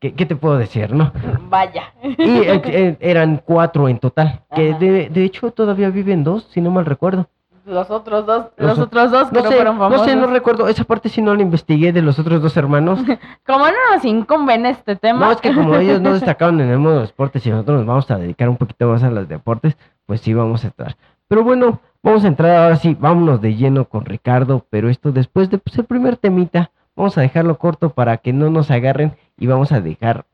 ¿qué, 0.00 0.14
qué 0.14 0.26
te 0.26 0.36
puedo 0.36 0.58
decir, 0.58 0.92
no? 0.92 1.10
Vaya. 1.48 1.92
Y 2.02 2.38
eh, 2.40 2.62
eh, 2.66 2.96
eran 3.00 3.40
cuatro 3.44 3.88
en 3.88 3.98
total, 3.98 4.42
que 4.54 4.74
de, 4.74 5.08
de 5.08 5.24
hecho 5.24 5.50
todavía 5.52 5.88
viven 5.90 6.22
dos, 6.22 6.46
si 6.50 6.60
no 6.60 6.70
mal 6.70 6.84
recuerdo. 6.86 7.28
los 7.64 7.90
otros 7.90 8.26
dos, 8.26 8.46
Los 8.58 8.76
los, 8.76 8.78
otros 8.86 9.10
dos 9.10 9.28
que 9.30 9.36
No 9.38 9.42
no, 9.42 9.48
sé, 9.50 9.56
fueron 9.56 9.76
no 9.78 9.82
famosos. 9.84 10.06
sé, 10.06 10.16
no 10.16 10.26
recuerdo. 10.28 10.68
Esa 10.68 10.84
parte 10.84 11.08
sí 11.08 11.20
no 11.22 11.34
la 11.34 11.42
investigué 11.42 11.92
de 11.92 12.00
los 12.02 12.18
otros 12.18 12.40
dos 12.42 12.56
hermanos. 12.56 13.00
Como 13.46 13.64
no 13.66 13.72
nos 13.94 14.04
incumbe 14.04 14.54
en 14.54 14.66
este 14.66 14.96
tema. 14.96 15.18
No, 15.26 15.32
es 15.32 15.40
que 15.40 15.52
como 15.54 15.74
ellos 15.76 16.00
no 16.00 16.12
destacaron 16.12 16.60
en 16.60 16.68
el 16.70 16.78
modo 16.78 16.96
de 17.00 17.06
deportes 17.06 17.44
y 17.46 17.50
nosotros 17.50 17.78
nos 17.78 17.86
vamos 17.86 18.10
a 18.10 18.18
dedicar 18.18 18.48
un 18.48 18.56
poquito 18.56 18.86
más 18.88 19.02
a 19.02 19.10
los 19.10 19.26
deportes, 19.28 19.76
pues 20.06 20.20
sí 20.20 20.32
vamos 20.32 20.64
a 20.64 20.68
entrar. 20.68 20.96
Pero 21.28 21.44
bueno, 21.44 21.80
vamos 22.02 22.24
a 22.24 22.28
entrar 22.28 22.56
ahora 22.56 22.76
sí, 22.76 22.96
vámonos 22.98 23.40
de 23.40 23.56
lleno 23.56 23.86
con 23.86 24.04
Ricardo, 24.04 24.64
pero 24.70 24.88
esto 24.88 25.12
después 25.12 25.50
de 25.50 25.58
pues, 25.58 25.76
el 25.78 25.84
primer 25.84 26.16
temita, 26.16 26.70
vamos 26.94 27.18
a 27.18 27.20
dejarlo 27.20 27.58
corto 27.58 27.90
para 27.90 28.16
que 28.18 28.32
no 28.32 28.48
nos 28.50 28.70
agarren 28.70 29.16
y 29.36 29.46
vamos 29.46 29.72
a 29.72 29.80
dejar 29.80 30.24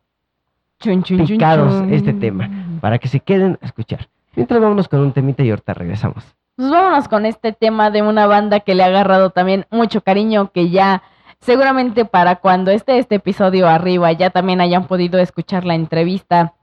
Chun, 0.79 1.03
chun, 1.03 1.19
chun, 1.19 1.27
picados 1.27 1.81
chun. 1.81 1.93
este 1.93 2.13
tema, 2.13 2.51
para 2.81 2.99
que 2.99 3.09
se 3.09 3.21
queden 3.21 3.59
a 3.63 3.67
escuchar. 3.67 4.09
Mientras 4.35 4.61
vámonos 4.61 4.89
con 4.89 5.01
un 5.01 5.13
temita 5.13 5.43
y 5.43 5.51
ahorita 5.51 5.75
regresamos. 5.75 6.25
Pues 6.57 6.71
vámonos 6.71 7.09
con 7.09 7.25
este 7.25 7.53
tema 7.53 7.91
de 7.91 8.03
una 8.03 8.27
banda 8.27 8.61
que 8.61 8.75
le 8.75 8.83
ha 8.83 8.87
agarrado 8.87 9.31
también 9.31 9.67
mucho 9.71 10.03
cariño, 10.03 10.51
que 10.53 10.71
ya 10.71 11.03
seguramente 11.41 12.05
para 12.05 12.37
cuando 12.37 12.71
esté 12.71 12.99
este 12.99 13.17
episodio 13.17 13.69
arriba 13.69 14.13
ya 14.13 14.31
también 14.31 14.61
hayan 14.61 14.87
podido 14.87 15.19
escuchar 15.19 15.65
la 15.65 15.75
entrevista 15.75 16.55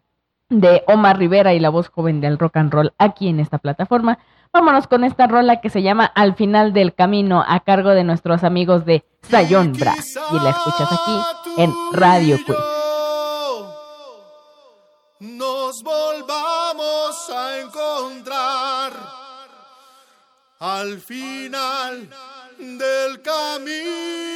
de 0.50 0.84
Omar 0.88 1.18
Rivera 1.18 1.54
y 1.54 1.60
la 1.60 1.70
voz 1.70 1.90
joven 1.90 2.22
del 2.22 2.38
rock 2.38 2.58
and 2.58 2.74
roll 2.74 2.94
aquí 2.98 3.28
en 3.30 3.40
esta 3.40 3.60
plataforma. 3.60 4.20
Vámonos 4.52 4.88
con 4.88 5.04
esta 5.04 5.28
rola 5.28 5.62
que 5.62 5.70
se 5.70 5.84
llama 5.84 6.06
Al 6.06 6.36
final 6.36 6.74
del 6.74 6.96
camino 6.96 7.44
a 7.48 7.60
cargo 7.60 7.92
de 7.92 8.04
nuestros 8.04 8.44
amigos 8.44 8.84
de 8.86 9.04
Sayón 9.22 9.74
Bra. 9.74 9.94
Y 10.32 10.44
la 10.44 10.50
escuchas 10.50 10.90
aquí 10.92 11.62
en 11.62 11.74
Radio 11.94 12.38
Queen. 12.46 12.58
Nos 15.20 15.84
volvamos 15.84 17.30
a 17.30 17.60
encontrar 17.60 18.94
al 20.60 20.98
final 21.00 22.10
del 22.58 23.22
camino. 23.22 24.29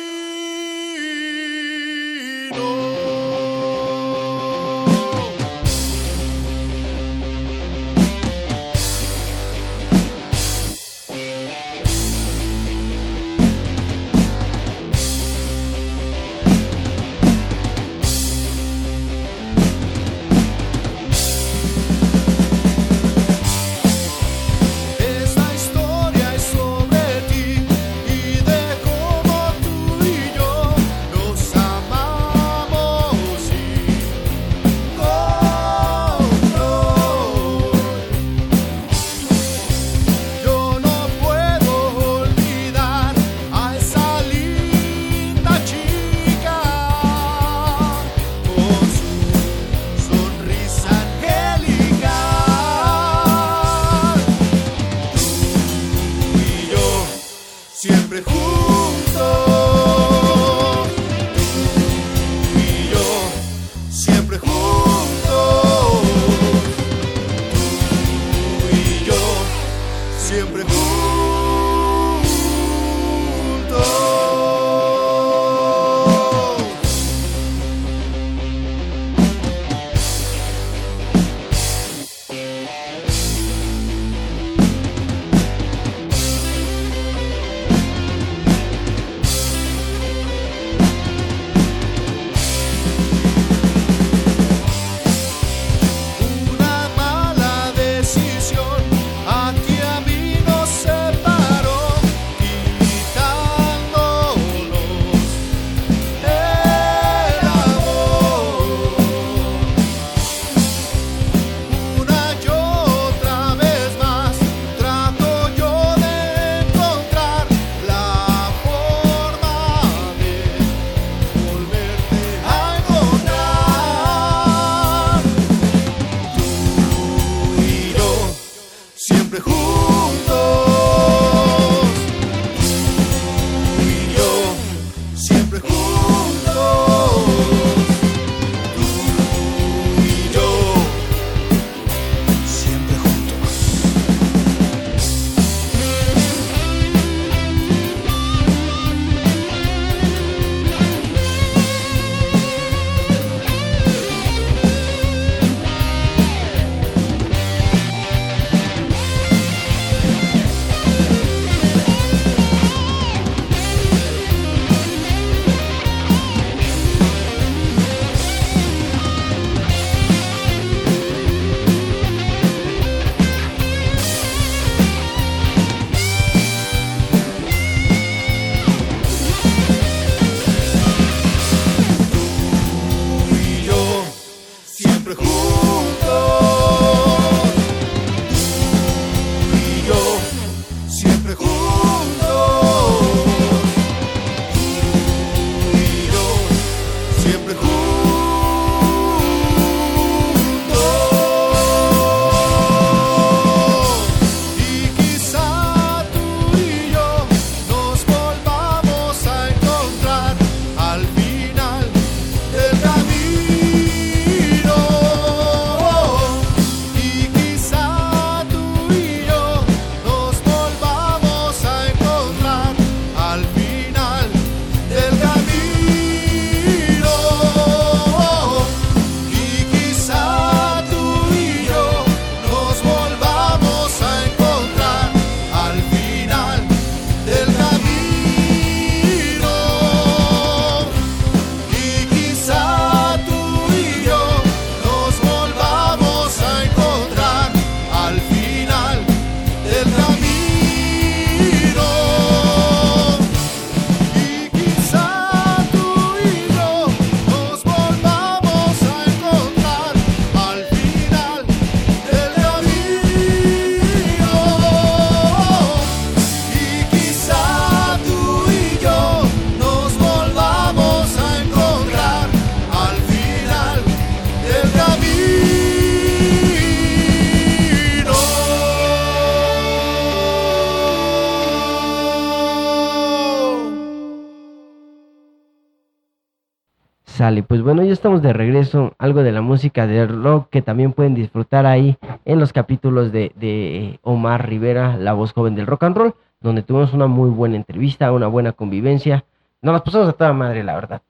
Pues 287.48 287.62
bueno, 287.62 287.84
ya 287.84 287.94
estamos 287.94 288.22
de 288.22 288.34
regreso. 288.34 288.94
Algo 288.98 289.24
de 289.24 289.32
la 289.32 289.42
música 289.42 289.88
de 289.88 290.06
rock 290.08 290.50
que 290.50 290.62
también 290.62 290.92
pueden 290.92 291.16
disfrutar 291.16 291.66
ahí 291.66 291.98
en 292.26 292.38
los 292.40 292.52
capítulos 292.52 293.14
de, 293.14 293.32
de 293.38 294.00
Omar 294.02 294.50
Rivera, 294.50 294.98
la 294.98 295.14
voz 295.14 295.32
joven 295.32 295.56
del 295.56 295.66
rock 295.66 295.84
and 295.84 295.96
roll, 295.96 296.16
donde 296.42 296.64
tuvimos 296.64 296.92
una 296.94 297.08
muy 297.08 297.30
buena 297.30 297.56
entrevista, 297.56 298.12
una 298.12 298.28
buena 298.28 298.52
convivencia. 298.52 299.24
Nos 299.62 299.72
las 299.72 299.84
pasamos 299.84 300.10
a 300.10 300.14
toda 300.14 300.34
madre, 300.34 300.66
la 300.66 300.76
verdad. 300.76 301.02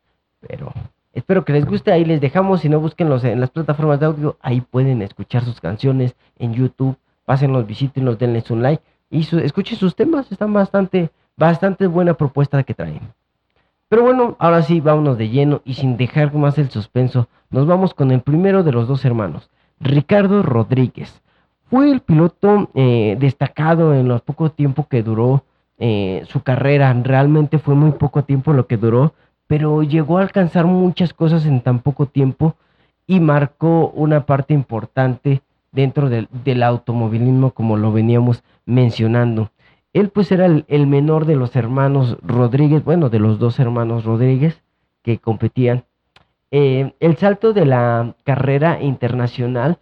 Pero 0.47 0.71
espero 1.13 1.43
que 1.45 1.53
les 1.53 1.65
guste. 1.65 1.91
Ahí 1.91 2.05
les 2.05 2.21
dejamos. 2.21 2.61
Si 2.61 2.69
no, 2.69 2.79
búsquenlos 2.79 3.23
en 3.23 3.39
las 3.39 3.49
plataformas 3.49 3.99
de 3.99 4.05
audio. 4.05 4.37
Ahí 4.39 4.61
pueden 4.61 5.01
escuchar 5.01 5.43
sus 5.43 5.59
canciones 5.59 6.15
en 6.37 6.53
YouTube. 6.53 6.95
Pásenlos, 7.25 7.65
visítenlos, 7.65 8.19
denles 8.19 8.51
un 8.51 8.61
like 8.61 8.83
y 9.09 9.23
su- 9.23 9.39
escuchen 9.39 9.79
sus 9.79 9.95
temas. 9.95 10.31
Están 10.31 10.53
bastante, 10.53 11.09
bastante 11.35 11.87
buena 11.87 12.13
propuesta 12.13 12.61
que 12.61 12.75
traen. 12.75 12.99
Pero 13.93 14.01
bueno, 14.01 14.35
ahora 14.39 14.63
sí, 14.63 14.79
vámonos 14.79 15.19
de 15.19 15.29
lleno 15.29 15.61
y 15.65 15.75
sin 15.75 15.97
dejar 15.97 16.33
más 16.33 16.57
el 16.57 16.71
suspenso, 16.71 17.27
nos 17.51 17.67
vamos 17.67 17.93
con 17.93 18.09
el 18.09 18.21
primero 18.21 18.63
de 18.63 18.71
los 18.71 18.87
dos 18.87 19.05
hermanos, 19.05 19.51
Ricardo 19.79 20.41
Rodríguez. 20.41 21.21
Fue 21.69 21.91
el 21.91 21.99
piloto 21.99 22.71
eh, 22.73 23.15
destacado 23.19 23.93
en 23.93 24.07
los 24.07 24.23
poco 24.23 24.49
tiempo 24.49 24.87
que 24.89 25.03
duró 25.03 25.43
eh, 25.77 26.23
su 26.27 26.41
carrera, 26.41 26.91
realmente 27.03 27.59
fue 27.59 27.75
muy 27.75 27.91
poco 27.91 28.23
tiempo 28.23 28.51
lo 28.51 28.65
que 28.65 28.77
duró, 28.77 29.13
pero 29.45 29.83
llegó 29.83 30.17
a 30.17 30.23
alcanzar 30.23 30.65
muchas 30.65 31.13
cosas 31.13 31.45
en 31.45 31.61
tan 31.61 31.77
poco 31.77 32.07
tiempo 32.07 32.55
y 33.05 33.19
marcó 33.19 33.89
una 33.89 34.25
parte 34.25 34.55
importante 34.55 35.43
dentro 35.71 36.09
del, 36.09 36.29
del 36.43 36.63
automovilismo 36.63 37.51
como 37.51 37.77
lo 37.77 37.91
veníamos 37.91 38.43
mencionando. 38.65 39.51
Él 39.93 40.09
pues 40.09 40.31
era 40.31 40.45
el, 40.45 40.87
menor 40.87 41.25
de 41.25 41.35
los 41.35 41.55
hermanos 41.55 42.17
Rodríguez, 42.21 42.83
bueno, 42.83 43.09
de 43.09 43.19
los 43.19 43.39
dos 43.39 43.59
hermanos 43.59 44.03
Rodríguez 44.05 44.61
que 45.03 45.19
competían. 45.19 45.85
Eh, 46.51 46.93
el 46.99 47.17
salto 47.17 47.53
de 47.53 47.65
la 47.65 48.15
carrera 48.23 48.81
internacional 48.81 49.77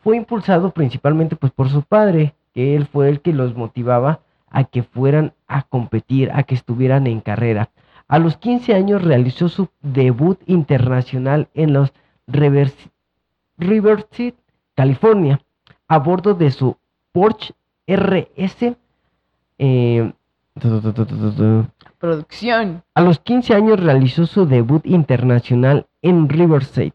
fue 0.00 0.16
impulsado 0.16 0.70
principalmente 0.70 1.36
pues 1.36 1.52
por 1.52 1.70
su 1.70 1.82
padre, 1.82 2.34
que 2.52 2.76
él 2.76 2.86
fue 2.86 3.08
el 3.08 3.20
que 3.20 3.32
los 3.32 3.56
motivaba 3.56 4.20
a 4.50 4.64
que 4.64 4.82
fueran 4.82 5.32
a 5.48 5.62
competir, 5.62 6.30
a 6.32 6.42
que 6.44 6.54
estuvieran 6.54 7.06
en 7.06 7.20
carrera. 7.20 7.70
A 8.06 8.18
los 8.18 8.36
15 8.36 8.74
años 8.74 9.02
realizó 9.02 9.48
su 9.48 9.68
debut 9.80 10.38
internacional 10.46 11.48
en 11.54 11.72
los 11.72 11.92
Rivers- 12.26 12.90
Riverside, 13.56 14.34
California, 14.74 15.40
a 15.88 15.98
bordo 15.98 16.34
de 16.34 16.50
su 16.50 16.76
Porsche 17.12 17.54
RS. 17.86 18.76
Eh, 19.58 20.12
tu, 20.60 20.80
tu, 20.80 21.04
tu. 21.06 21.66
Producción. 21.98 22.82
A 22.94 23.00
los 23.00 23.18
15 23.20 23.54
años 23.54 23.80
realizó 23.80 24.26
su 24.26 24.46
debut 24.46 24.84
internacional 24.86 25.86
en 26.02 26.28
Riverside, 26.28 26.92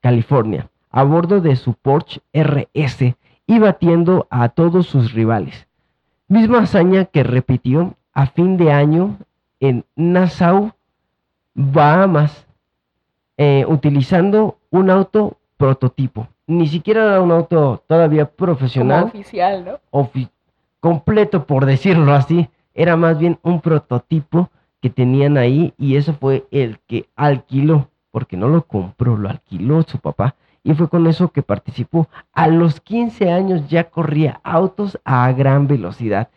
California, 0.00 0.68
a 0.90 1.02
bordo 1.04 1.40
de 1.40 1.56
su 1.56 1.74
Porsche 1.74 2.20
RS 2.32 3.14
y 3.46 3.58
batiendo 3.58 4.26
a 4.30 4.48
todos 4.48 4.86
sus 4.86 5.12
rivales. 5.12 5.66
Misma 6.28 6.58
hazaña 6.60 7.04
que 7.06 7.22
repitió 7.22 7.94
a 8.12 8.26
fin 8.26 8.56
de 8.56 8.72
año 8.72 9.16
en 9.60 9.84
Nassau, 9.96 10.72
Bahamas, 11.54 12.46
eh, 13.36 13.64
utilizando 13.68 14.58
un 14.70 14.90
auto 14.90 15.38
prototipo. 15.56 16.28
Ni 16.46 16.66
siquiera 16.66 17.04
era 17.04 17.20
un 17.20 17.30
auto 17.32 17.82
todavía 17.86 18.24
Como 18.26 18.36
profesional 18.36 19.04
oficial, 19.04 19.64
¿no? 19.64 19.78
ofi- 19.90 20.28
completo, 20.80 21.46
por 21.46 21.66
decirlo 21.66 22.14
así. 22.14 22.48
Era 22.74 22.96
más 22.96 23.18
bien 23.18 23.38
un 23.42 23.60
prototipo 23.60 24.50
que 24.80 24.90
tenían 24.90 25.36
ahí 25.36 25.74
y 25.76 25.96
eso 25.96 26.14
fue 26.14 26.46
el 26.50 26.78
que 26.86 27.08
alquiló, 27.16 27.90
porque 28.10 28.36
no 28.36 28.48
lo 28.48 28.62
compró, 28.62 29.16
lo 29.16 29.28
alquiló 29.28 29.82
su 29.82 29.98
papá. 29.98 30.36
Y 30.62 30.74
fue 30.74 30.88
con 30.88 31.06
eso 31.06 31.28
que 31.28 31.42
participó. 31.42 32.08
A 32.32 32.48
los 32.48 32.80
15 32.80 33.30
años 33.30 33.68
ya 33.68 33.90
corría 33.90 34.40
autos 34.44 34.98
a 35.04 35.32
gran 35.32 35.66
velocidad. 35.66 36.28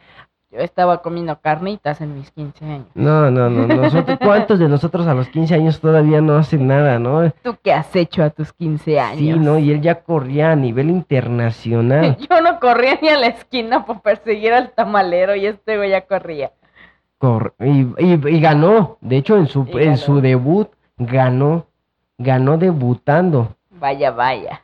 Yo 0.51 0.59
estaba 0.59 1.01
comiendo 1.01 1.39
carnitas 1.39 2.01
en 2.01 2.13
mis 2.15 2.29
15 2.31 2.65
años. 2.65 2.87
No, 2.93 3.31
no, 3.31 3.49
no. 3.49 3.67
Nosotros, 3.67 4.17
¿Cuántos 4.23 4.59
de 4.59 4.67
nosotros 4.67 5.07
a 5.07 5.13
los 5.13 5.29
15 5.29 5.55
años 5.55 5.79
todavía 5.79 6.19
no 6.19 6.35
hacen 6.35 6.67
nada, 6.67 6.99
no? 6.99 7.31
¿Tú 7.41 7.55
qué 7.63 7.71
has 7.71 7.95
hecho 7.95 8.21
a 8.21 8.29
tus 8.31 8.51
15 8.51 8.99
años? 8.99 9.17
Sí, 9.17 9.31
no, 9.31 9.57
y 9.57 9.71
él 9.71 9.79
ya 9.81 10.01
corría 10.03 10.51
a 10.51 10.55
nivel 10.57 10.89
internacional. 10.89 12.17
Yo 12.29 12.41
no 12.41 12.59
corría 12.59 12.99
ni 13.01 13.07
a 13.07 13.17
la 13.17 13.27
esquina 13.27 13.85
por 13.85 14.01
perseguir 14.01 14.51
al 14.53 14.71
tamalero 14.71 15.35
y 15.35 15.45
este 15.45 15.77
güey 15.77 15.91
ya 15.91 16.01
corría. 16.01 16.51
Cor- 17.17 17.53
y, 17.59 17.87
y- 17.97 18.27
y 18.27 18.39
ganó. 18.41 18.97
De 18.99 19.17
hecho, 19.17 19.37
en 19.37 19.47
su, 19.47 19.65
Y 19.67 19.77
en 19.77 19.85
ganó. 19.85 19.97
su 19.97 20.21
debut, 20.21 20.69
ganó. 20.97 21.65
Ganó 22.17 22.57
debutando. 22.57 23.55
Vaya, 23.69 24.11
vaya. 24.11 24.61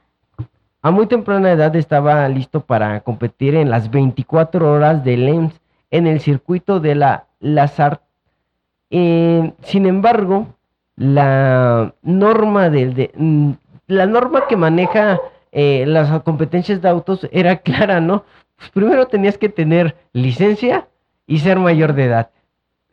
A 0.82 0.92
muy 0.92 1.08
temprana 1.08 1.52
edad 1.52 1.76
estaba 1.76 2.28
listo 2.30 2.60
para 2.62 3.00
competir 3.02 3.56
en 3.56 3.70
las 3.70 3.90
24 3.90 4.72
horas 4.72 5.04
de 5.04 5.18
Lens 5.18 5.60
en 5.92 6.08
el 6.08 6.20
circuito 6.20 6.80
de 6.80 6.96
la 6.96 7.28
Lazard. 7.40 8.00
Eh, 8.90 9.54
sin 9.64 9.86
embargo, 9.86 10.48
la 10.96 11.94
norma 12.02 12.70
del 12.70 12.94
de, 12.94 13.12
mm, 13.16 13.52
la 13.88 14.06
norma 14.06 14.48
que 14.48 14.56
maneja 14.56 15.20
eh, 15.52 15.86
las 15.88 16.22
competencias 16.24 16.82
de 16.82 16.90
autos 16.90 17.28
era 17.32 17.58
clara, 17.64 18.00
¿no? 18.02 18.26
Pues 18.58 18.70
primero 18.72 19.08
tenías 19.08 19.38
que 19.38 19.50
tener 19.50 19.96
licencia 20.14 20.88
y 21.28 21.40
ser 21.40 21.60
mayor 21.60 21.94
de 21.94 22.06
edad. 22.06 22.30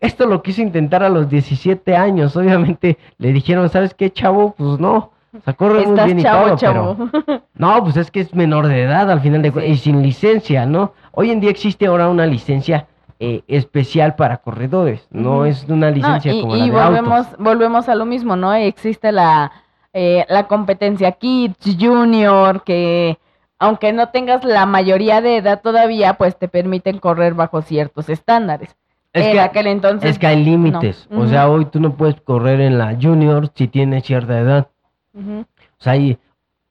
Esto 0.00 0.26
lo 0.26 0.42
quiso 0.42 0.61
intentar 0.61 1.02
a 1.02 1.09
los 1.09 1.30
17 1.30 1.96
años. 1.96 2.37
Obviamente 2.37 2.98
le 3.16 3.33
dijeron, 3.33 3.70
¿sabes 3.70 3.94
qué, 3.94 4.11
chavo? 4.12 4.54
Pues 4.57 4.78
no. 4.78 5.13
O 5.37 5.40
sea, 5.42 5.55
corre 5.55 5.81
muy 5.83 5.90
Estás 5.90 6.07
bien 6.07 6.18
y 6.20 6.23
chavo, 6.23 6.47
todo, 6.47 6.57
chavo. 6.57 6.97
pero 7.12 7.42
no, 7.55 7.83
pues 7.85 7.97
es 7.97 8.11
que 8.11 8.20
es 8.20 8.35
menor 8.35 8.66
de 8.68 8.83
edad 8.83 9.11
al 9.11 9.20
final 9.20 9.42
de 9.42 9.51
cuentas 9.53 9.73
y 9.73 9.77
Sí. 9.77 9.85
sin 9.90 10.03
licencia, 10.03 10.66
¿no? 10.66 10.92
Hoy 11.12 11.31
en 11.31 11.40
día 11.40 11.51
existe 11.51 11.87
ahora 11.87 12.09
una 12.09 12.27
licencia 12.27 12.87
eh, 13.20 13.42
especial 13.47 14.16
para 14.16 14.38
corredores, 14.38 15.07
no 15.11 15.37
Ujú. 15.38 15.44
es 15.44 15.64
una 15.68 15.88
No, 15.90 15.97
licencia 15.97 16.33
y, 16.33 16.40
como 16.42 16.57
y 16.57 16.61
la 16.61 16.64
de 16.66 16.70
volvemos, 16.73 17.27
autos. 17.27 17.38
volvemos 17.38 17.88
a 17.88 17.94
lo 17.94 18.05
mismo, 18.05 18.37
¿no? 18.37 18.53
Existe 18.55 19.12
la, 19.12 19.53
eh, 19.92 20.27
la 20.29 20.47
competencia 20.49 21.12
Kids, 21.12 21.77
Junior, 21.81 22.64
que 22.64 23.18
aunque 23.61 23.92
no 23.92 24.09
tengas 24.09 24.44
la 24.44 24.66
mayoría 24.66 25.20
de 25.20 25.37
edad 25.37 25.62
todavía, 25.62 26.14
pues 26.14 26.37
te 26.37 26.49
permiten 26.49 26.99
correr 26.99 27.35
bajo 27.35 27.62
ciertos 27.62 28.09
estándares. 28.09 28.77
Es 29.12 29.27
en 29.27 29.33
que- 29.33 29.40
aquel 29.40 29.68
entonces. 29.68 30.11
Es 30.11 30.18
que 30.18 30.27
hay 30.27 30.44
límites, 30.44 31.07
no. 31.09 31.20
o 31.20 31.27
sea, 31.29 31.49
hoy 31.49 31.66
tú 31.66 31.79
no 31.81 31.92
puedes 31.94 32.20
correr 32.20 32.61
en 32.61 32.79
la 32.79 32.97
junior 33.01 33.49
si 33.55 33.68
tienes 33.68 34.03
cierta 34.05 34.38
edad. 34.40 34.68
O 35.14 35.44
sea, 35.79 35.92
ahí 35.94 36.18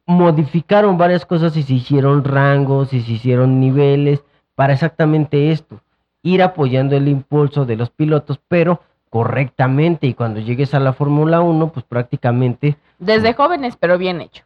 modificaron 0.06 0.98
varias 0.98 1.26
cosas 1.26 1.56
y 1.58 1.64
se 1.64 1.74
hicieron 1.74 2.24
rangos 2.24 2.94
y 2.94 3.02
se 3.02 3.14
hicieron 3.14 3.60
niveles 3.60 4.24
para 4.56 4.74
exactamente 4.74 5.52
esto, 5.52 5.80
ir 6.22 6.44
apoyando 6.44 6.96
el 6.96 7.08
impulso 7.08 7.66
de 7.66 7.76
los 7.78 7.90
pilotos, 7.90 8.40
pero 8.48 8.82
correctamente 9.10 10.08
y 10.08 10.14
cuando 10.14 10.40
llegues 10.40 10.74
a 10.74 10.80
la 10.80 10.94
Fórmula 10.94 11.42
1, 11.42 11.70
pues 11.72 11.86
prácticamente 11.86 12.78
Desde 13.00 13.34
jóvenes, 13.34 13.78
pero 13.80 13.98
bien 13.98 14.22
hecho. 14.22 14.44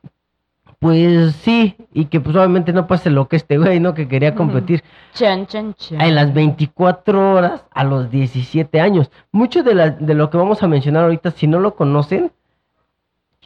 Pues 0.79 1.33
sí, 1.37 1.75
y 1.91 2.05
que 2.05 2.19
pues 2.19 2.35
obviamente 2.35 2.71
no 2.71 2.85
pase 2.85 3.09
lo 3.09 3.27
que 3.27 3.35
este 3.37 3.57
güey, 3.57 3.79
¿no? 3.79 3.95
Que 3.95 4.07
quería 4.07 4.35
competir 4.35 4.83
Chan, 5.13 5.47
chan, 5.47 5.73
chan. 5.73 5.99
en 5.99 6.13
las 6.13 6.31
24 6.35 7.33
horas 7.33 7.65
a 7.71 7.83
los 7.83 8.11
17 8.11 8.79
años. 8.79 9.09
Mucho 9.31 9.63
de, 9.63 9.73
la- 9.73 9.89
de 9.89 10.13
lo 10.13 10.29
que 10.29 10.37
vamos 10.37 10.61
a 10.61 10.67
mencionar 10.67 11.05
ahorita, 11.05 11.31
si 11.31 11.47
no 11.47 11.59
lo 11.59 11.73
conocen, 11.75 12.31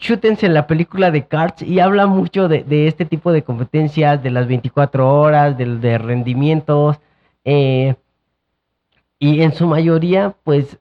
chútense 0.02 0.50
la 0.50 0.68
película 0.68 1.12
de 1.12 1.28
Cars 1.28 1.62
y 1.62 1.80
habla 1.80 2.08
mucho 2.08 2.48
de, 2.50 2.64
de 2.64 2.88
este 2.88 3.06
tipo 3.06 3.32
de 3.32 3.44
competencias, 3.44 4.22
de 4.24 4.32
las 4.32 4.48
24 4.48 5.08
horas, 5.22 5.58
del 5.58 5.80
de 5.82 5.98
rendimientos. 5.98 7.00
eh, 7.46 7.96
y 9.20 9.42
en 9.44 9.54
su 9.54 9.68
mayoría, 9.68 10.36
pues 10.44 10.80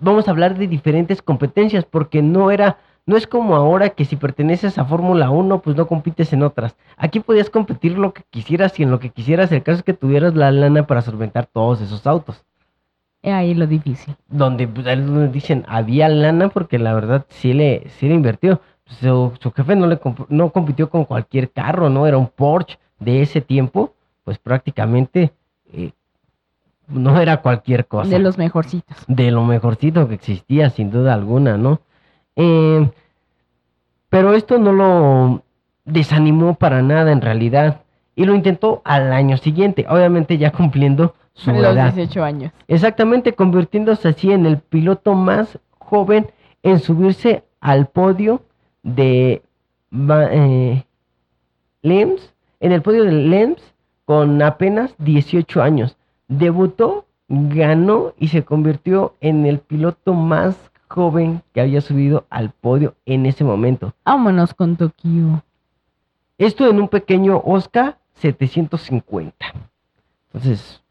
vamos 0.00 0.26
a 0.26 0.30
hablar 0.32 0.56
de 0.58 0.66
diferentes 0.66 1.22
competencias, 1.22 1.84
porque 1.84 2.22
no 2.22 2.50
era, 2.50 2.78
no 3.06 3.16
es 3.16 3.26
como 3.26 3.56
ahora 3.56 3.90
que 3.90 4.04
si 4.06 4.16
perteneces 4.16 4.78
a 4.78 4.86
Fórmula 4.86 5.30
1, 5.30 5.60
pues 5.62 5.76
no 5.76 5.86
compites 5.86 6.32
en 6.32 6.42
otras. 6.42 6.76
Aquí 6.96 7.20
podías 7.20 7.50
competir 7.50 7.98
lo 7.98 8.14
que 8.14 8.24
quisieras 8.30 8.78
y 8.80 8.84
en 8.84 8.90
lo 8.90 9.00
que 9.00 9.10
quisieras, 9.10 9.52
el 9.52 9.62
caso 9.62 9.78
es 9.78 9.84
que 9.84 9.94
tuvieras 9.94 10.34
la 10.34 10.50
lana 10.50 10.86
para 10.86 11.02
solventar 11.02 11.46
todos 11.46 11.80
esos 11.82 12.06
autos. 12.06 12.44
He 13.22 13.32
ahí 13.32 13.54
lo 13.54 13.66
difícil. 13.66 14.14
Donde 14.28 14.68
pues, 14.68 14.86
es 14.86 15.04
donde 15.06 15.28
dicen, 15.28 15.64
había 15.68 16.08
lana 16.08 16.48
porque 16.48 16.78
la 16.78 16.94
verdad 16.94 17.26
sí 17.28 17.52
le, 17.52 17.88
sí 17.98 18.08
le 18.08 18.14
invirtió. 18.14 18.60
Su, 18.86 19.32
su 19.40 19.52
jefe 19.52 19.76
no, 19.76 19.86
le 19.86 20.00
comp- 20.00 20.26
no 20.28 20.50
compitió 20.50 20.88
con 20.88 21.04
cualquier 21.04 21.50
carro, 21.50 21.90
¿no? 21.90 22.06
Era 22.06 22.16
un 22.16 22.28
Porsche 22.28 22.78
de 22.98 23.20
ese 23.22 23.40
tiempo, 23.40 23.92
pues 24.24 24.38
prácticamente 24.38 25.32
eh, 25.72 25.90
no 26.86 27.20
era 27.20 27.42
cualquier 27.42 27.86
cosa 27.86 28.08
De 28.08 28.18
los 28.18 28.38
mejorcitos. 28.38 28.96
de 29.06 29.30
lo 29.30 29.44
mejorcito 29.44 30.08
que 30.08 30.14
existía, 30.14 30.70
sin 30.70 30.90
duda 30.90 31.12
alguna, 31.14 31.56
¿no? 31.58 31.80
Eh, 32.36 32.88
pero 34.08 34.32
esto 34.34 34.58
no 34.58 34.72
lo 34.72 35.42
desanimó 35.84 36.54
para 36.54 36.82
nada 36.82 37.12
en 37.12 37.20
realidad. 37.20 37.82
Y 38.16 38.24
lo 38.24 38.34
intentó 38.34 38.80
al 38.84 39.12
año 39.12 39.36
siguiente, 39.36 39.86
obviamente 39.88 40.38
ya 40.38 40.50
cumpliendo 40.50 41.14
su 41.38 41.52
los 41.52 41.62
edad. 41.62 41.94
18 41.94 42.24
años. 42.24 42.52
Exactamente, 42.66 43.32
convirtiéndose 43.32 44.08
así 44.08 44.32
en 44.32 44.44
el 44.44 44.58
piloto 44.58 45.14
más 45.14 45.58
joven 45.78 46.26
en 46.62 46.80
subirse 46.80 47.44
al 47.60 47.86
podio 47.86 48.42
de 48.82 49.42
eh, 49.92 50.84
Lems, 51.82 52.34
en 52.60 52.72
el 52.72 52.82
podio 52.82 53.04
de 53.04 53.12
Lems 53.12 53.62
con 54.04 54.42
apenas 54.42 54.94
18 54.98 55.62
años. 55.62 55.96
Debutó, 56.26 57.06
ganó 57.28 58.14
y 58.18 58.28
se 58.28 58.44
convirtió 58.44 59.14
en 59.20 59.46
el 59.46 59.60
piloto 59.60 60.14
más 60.14 60.56
joven 60.88 61.42
que 61.52 61.60
había 61.60 61.80
subido 61.80 62.26
al 62.30 62.50
podio 62.50 62.94
en 63.06 63.26
ese 63.26 63.44
momento. 63.44 63.94
Vámonos 64.04 64.54
con 64.54 64.76
Tokio. 64.76 65.42
Esto 66.36 66.68
en 66.68 66.80
un 66.80 66.88
pequeño 66.88 67.40
Oscar 67.44 67.98
750. 68.14 69.46
Entonces, 70.32 70.82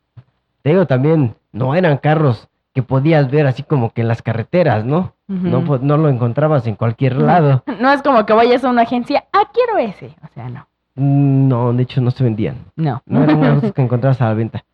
te 0.67 0.71
digo 0.73 0.85
también, 0.85 1.33
no 1.53 1.75
eran 1.75 1.95
carros 1.97 2.49
que 2.73 2.83
podías 2.83 3.31
ver 3.31 3.47
así 3.47 3.63
como 3.63 3.93
que 3.93 4.01
en 4.01 4.09
las 4.09 4.21
carreteras, 4.21 4.83
¿no? 4.83 5.13
no, 5.27 5.61
no 5.61 5.95
lo 5.95 6.09
encontrabas 6.09 6.67
en 6.67 6.75
cualquier 6.75 7.15
lado. 7.15 7.63
No 7.79 7.89
es 7.93 8.01
como 8.01 8.25
que 8.25 8.33
vayas 8.33 8.65
a 8.65 8.69
una 8.69 8.81
agencia, 8.81 9.23
ah, 9.31 9.49
quiero 9.53 9.77
ese. 9.77 10.13
O 10.25 10.27
sea, 10.33 10.49
no. 10.49 10.67
Mm, 10.95 11.47
No, 11.47 11.71
de 11.71 11.83
hecho 11.83 12.01
no 12.01 12.11
se 12.11 12.21
vendían. 12.25 12.65
No. 12.75 13.01
No 13.05 13.23
eran 13.23 13.45
autos 13.45 13.71
que 13.71 13.81
encontrabas 13.81 14.19
a 14.21 14.25
la 14.25 14.33
venta. 14.33 14.65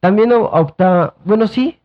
También 0.00 0.32
optaba, 0.32 1.14
bueno, 1.24 1.46
sí. 1.46 1.78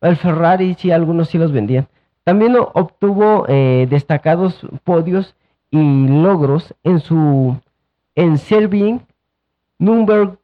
El 0.00 0.14
Ferrari, 0.16 0.74
sí, 0.74 0.92
algunos 0.92 1.28
sí 1.28 1.38
los 1.38 1.50
vendían. 1.50 1.88
También 2.22 2.54
obtuvo 2.56 3.46
eh, 3.48 3.88
destacados 3.90 4.64
podios 4.84 5.34
y 5.72 6.06
logros 6.06 6.72
en 6.84 7.00
su 7.00 7.56
en 8.14 8.38
Serving, 8.38 9.00
Nürburgring, 9.78 10.38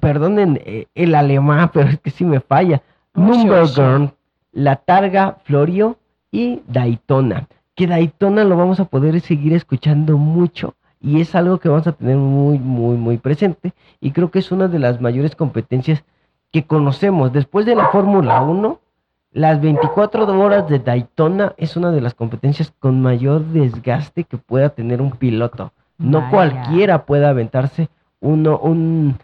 perdonen 0.00 0.60
eh, 0.64 0.86
el 0.94 1.14
alemán, 1.14 1.70
pero 1.74 1.88
es 1.88 2.00
que 2.00 2.10
sí 2.10 2.24
me 2.24 2.40
falla. 2.40 2.82
Oh, 3.14 3.20
Nürburgring, 3.20 4.12
La 4.52 4.76
Targa, 4.76 5.38
Florio 5.44 5.98
y 6.30 6.62
Daytona. 6.66 7.48
Que 7.74 7.86
Daytona 7.86 8.44
lo 8.44 8.56
vamos 8.56 8.80
a 8.80 8.84
poder 8.84 9.20
seguir 9.20 9.52
escuchando 9.54 10.18
mucho 10.18 10.74
y 11.02 11.20
es 11.20 11.34
algo 11.34 11.58
que 11.58 11.68
vamos 11.68 11.86
a 11.86 11.92
tener 11.92 12.16
muy, 12.16 12.58
muy, 12.58 12.96
muy 12.96 13.18
presente. 13.18 13.72
Y 14.00 14.12
creo 14.12 14.30
que 14.30 14.38
es 14.38 14.52
una 14.52 14.68
de 14.68 14.78
las 14.78 15.00
mayores 15.00 15.34
competencias 15.34 16.04
que 16.52 16.64
conocemos. 16.64 17.32
Después 17.32 17.66
de 17.66 17.74
la 17.74 17.88
Fórmula 17.88 18.40
1, 18.42 18.78
las 19.32 19.60
24 19.60 20.38
horas 20.38 20.68
de 20.68 20.78
Daytona 20.78 21.54
es 21.56 21.76
una 21.76 21.90
de 21.90 22.00
las 22.00 22.14
competencias 22.14 22.72
con 22.78 23.02
mayor 23.02 23.44
desgaste 23.46 24.24
que 24.24 24.38
pueda 24.38 24.68
tener 24.68 25.02
un 25.02 25.12
piloto. 25.12 25.72
No 25.98 26.18
Vaya. 26.20 26.30
cualquiera 26.30 27.04
puede 27.04 27.26
aventarse 27.26 27.88
uno, 28.20 28.58
un... 28.58 29.18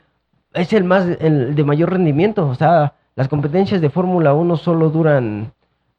Es 0.58 0.72
el 0.72 0.84
más, 0.84 1.06
el 1.20 1.54
de 1.54 1.64
mayor 1.64 1.90
rendimiento. 1.90 2.48
O 2.48 2.54
sea, 2.54 2.94
las 3.16 3.28
competencias 3.28 3.80
de 3.80 3.90
Fórmula 3.90 4.34
1 4.34 4.56
solo 4.56 4.90
duran 4.90 5.52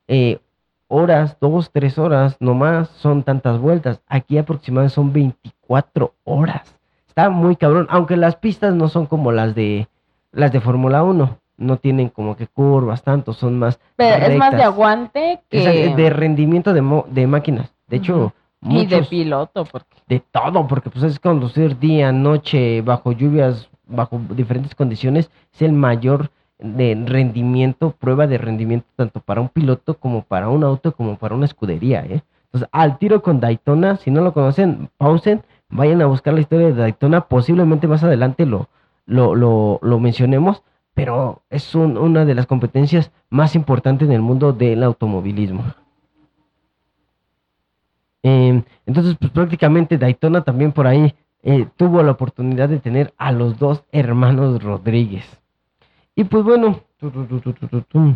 eh, 0.08 0.40
horas, 0.88 1.38
dos, 1.40 1.72
tres 1.72 1.98
horas, 1.98 2.36
no 2.40 2.54
más, 2.54 2.90
son 2.90 3.24
tantas 3.24 3.60
vueltas. 3.60 4.02
Aquí 4.08 4.38
aproximadamente 4.38 4.96
son 4.96 5.14
24 5.14 6.14
horas. 6.24 6.76
Está 7.08 7.30
muy 7.30 7.56
cabrón, 7.56 7.88
aunque 7.90 8.18
las 8.18 8.36
pistas 8.36 8.74
no 8.76 8.88
son 8.88 9.06
como 9.06 9.32
las 9.32 9.56
de 9.56 9.88
las 10.32 10.52
de 10.52 10.62
Fórmula 10.62 11.04
1. 11.04 11.38
No 11.58 11.76
tienen 11.78 12.08
como 12.10 12.38
que 12.38 12.48
curvas 12.48 13.04
tanto, 13.04 13.34
son 13.34 13.60
más 13.60 13.80
Pero 13.98 14.26
es 14.28 14.38
más 14.38 14.56
de 14.56 14.64
aguante 14.64 15.42
que... 15.50 15.94
de 15.94 16.10
rendimiento 16.10 16.72
de, 16.74 16.82
mo- 16.82 17.06
de 17.10 17.28
máquinas. 17.28 17.74
De 17.88 17.98
hecho. 17.98 18.34
Y 18.62 18.86
de 18.86 19.04
piloto, 19.04 19.66
porque... 19.66 19.96
de 20.08 20.22
todo, 20.32 20.68
porque 20.68 20.90
pues 20.90 21.04
es 21.04 21.20
conducir 21.20 21.78
día, 21.80 22.12
noche, 22.12 22.82
bajo 22.82 23.12
lluvias, 23.14 23.69
bajo 23.90 24.22
diferentes 24.36 24.76
condiciones, 24.76 25.30
es 25.54 25.62
el 25.62 25.74
mayor 25.74 26.30
de 26.60 27.02
rendimiento, 27.06 27.92
prueba 27.92 28.28
de 28.28 28.38
rendimiento 28.38 28.88
tanto 28.96 29.20
para 29.22 29.42
un 29.42 29.50
piloto 29.50 29.96
como 29.98 30.24
para 30.24 30.50
un 30.50 30.64
auto, 30.64 30.92
como 30.94 31.18
para 31.18 31.36
una 31.36 31.46
escudería, 31.46 32.06
¿eh? 32.06 32.22
Entonces, 32.46 32.70
al 32.72 32.98
tiro 32.98 33.22
con 33.22 33.40
Daytona, 33.40 33.98
si 33.98 34.10
no 34.12 34.22
lo 34.22 34.34
conocen, 34.34 34.90
pausen, 34.98 35.44
vayan 35.70 36.02
a 36.02 36.08
buscar 36.08 36.34
la 36.34 36.42
historia 36.42 36.68
de 36.68 36.74
Daytona, 36.74 37.22
posiblemente 37.28 37.88
más 37.88 38.04
adelante 38.04 38.46
lo, 38.46 38.68
lo, 39.06 39.36
lo, 39.36 39.80
lo 39.84 40.00
mencionemos, 40.00 40.64
pero 40.96 41.44
es 41.50 41.76
un- 41.76 41.98
una 41.98 42.26
de 42.26 42.36
las 42.36 42.48
competencias 42.48 43.12
más 43.30 43.56
importantes 43.56 44.08
en 44.08 44.14
el 44.16 44.22
mundo 44.22 44.52
del 44.52 44.84
automovilismo. 44.84 45.64
Eh, 48.24 48.64
entonces, 48.86 49.16
pues 49.20 49.32
prácticamente 49.32 49.98
Daytona 49.98 50.44
también 50.44 50.72
por 50.72 50.88
ahí 50.88 51.14
eh, 51.44 51.68
tuvo 51.78 52.04
la 52.04 52.12
oportunidad 52.12 52.70
de 52.70 52.80
tener 52.80 53.14
a 53.18 53.32
los 53.32 53.58
dos 53.60 53.84
hermanos 53.92 54.62
Rodríguez. 54.64 55.26
Y 56.16 56.24
pues 56.26 56.44
bueno, 56.44 56.80
tu, 57.00 57.10
tu. 57.12 58.14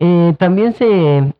Eh, 0.00 0.34
también 0.38 0.74
se 0.74 1.32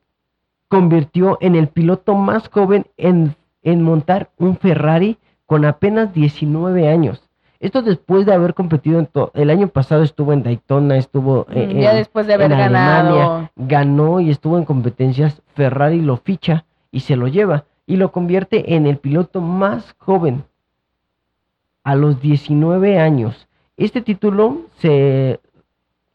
convirtió 0.69 1.39
en 1.41 1.55
el 1.55 1.69
piloto 1.69 2.15
más 2.15 2.49
joven 2.49 2.87
en, 2.97 3.35
en 3.63 3.83
montar 3.83 4.31
un 4.39 4.57
Ferrari 4.57 5.19
con 5.47 5.65
apenas 5.65 6.13
19 6.13 6.89
años. 6.89 7.23
Esto 7.61 7.83
después 7.83 8.25
de 8.27 8.33
haber 8.35 8.55
competido 8.55 9.01
en 9.01 9.07
todo. 9.07 9.33
El 9.35 9.51
año 9.51 9.67
pasado 9.69 10.03
estuvo 10.05 10.33
en 10.33 10.45
Daytona, 10.45 10.97
estuvo 10.97 11.47
eh, 11.51 11.67
Mm, 11.75 11.79
ya 11.81 11.91
en- 11.93 11.97
después 11.97 12.27
de 12.27 12.35
haber 12.35 12.53
en 12.53 12.59
ganado... 12.59 13.09
Alemania, 13.21 13.51
ganó 13.57 14.21
y 14.21 14.31
estuvo 14.31 14.59
en 14.59 14.65
competencias, 14.65 15.43
Ferrari 15.55 16.01
lo 16.01 16.17
ficha 16.19 16.65
y 16.93 17.01
se 17.01 17.17
lo 17.17 17.27
lleva 17.27 17.65
y 17.89 17.97
lo 17.97 18.13
convierte 18.13 18.77
en 18.77 18.87
el 18.87 18.99
piloto 18.99 19.41
más 19.41 19.97
joven 19.99 20.45
a 21.83 21.97
los 21.97 22.21
19 22.21 23.01
años. 23.01 23.49
Este 23.79 24.03
título 24.03 24.67
se 24.77 25.41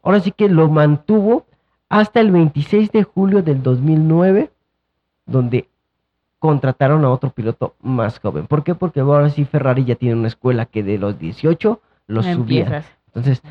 ahora 0.00 0.20
sí 0.20 0.30
que 0.30 0.48
lo 0.48 0.68
mantuvo 0.68 1.46
hasta 1.88 2.20
el 2.20 2.30
26 2.30 2.92
de 2.92 3.02
julio 3.02 3.42
del 3.42 3.60
2009 3.60 4.50
donde 5.26 5.68
contrataron 6.38 7.04
a 7.04 7.10
otro 7.10 7.30
piloto 7.30 7.74
más 7.82 8.20
joven. 8.20 8.46
¿Por 8.46 8.62
qué? 8.62 8.76
Porque 8.76 9.00
ahora 9.00 9.30
sí 9.30 9.44
Ferrari 9.44 9.84
ya 9.84 9.96
tiene 9.96 10.14
una 10.14 10.28
escuela 10.28 10.66
que 10.66 10.84
de 10.84 10.96
los 10.96 11.18
18 11.18 11.80
los 12.06 12.24
subía. 12.24 12.34
empiezas. 12.34 12.86
Entonces, 13.08 13.42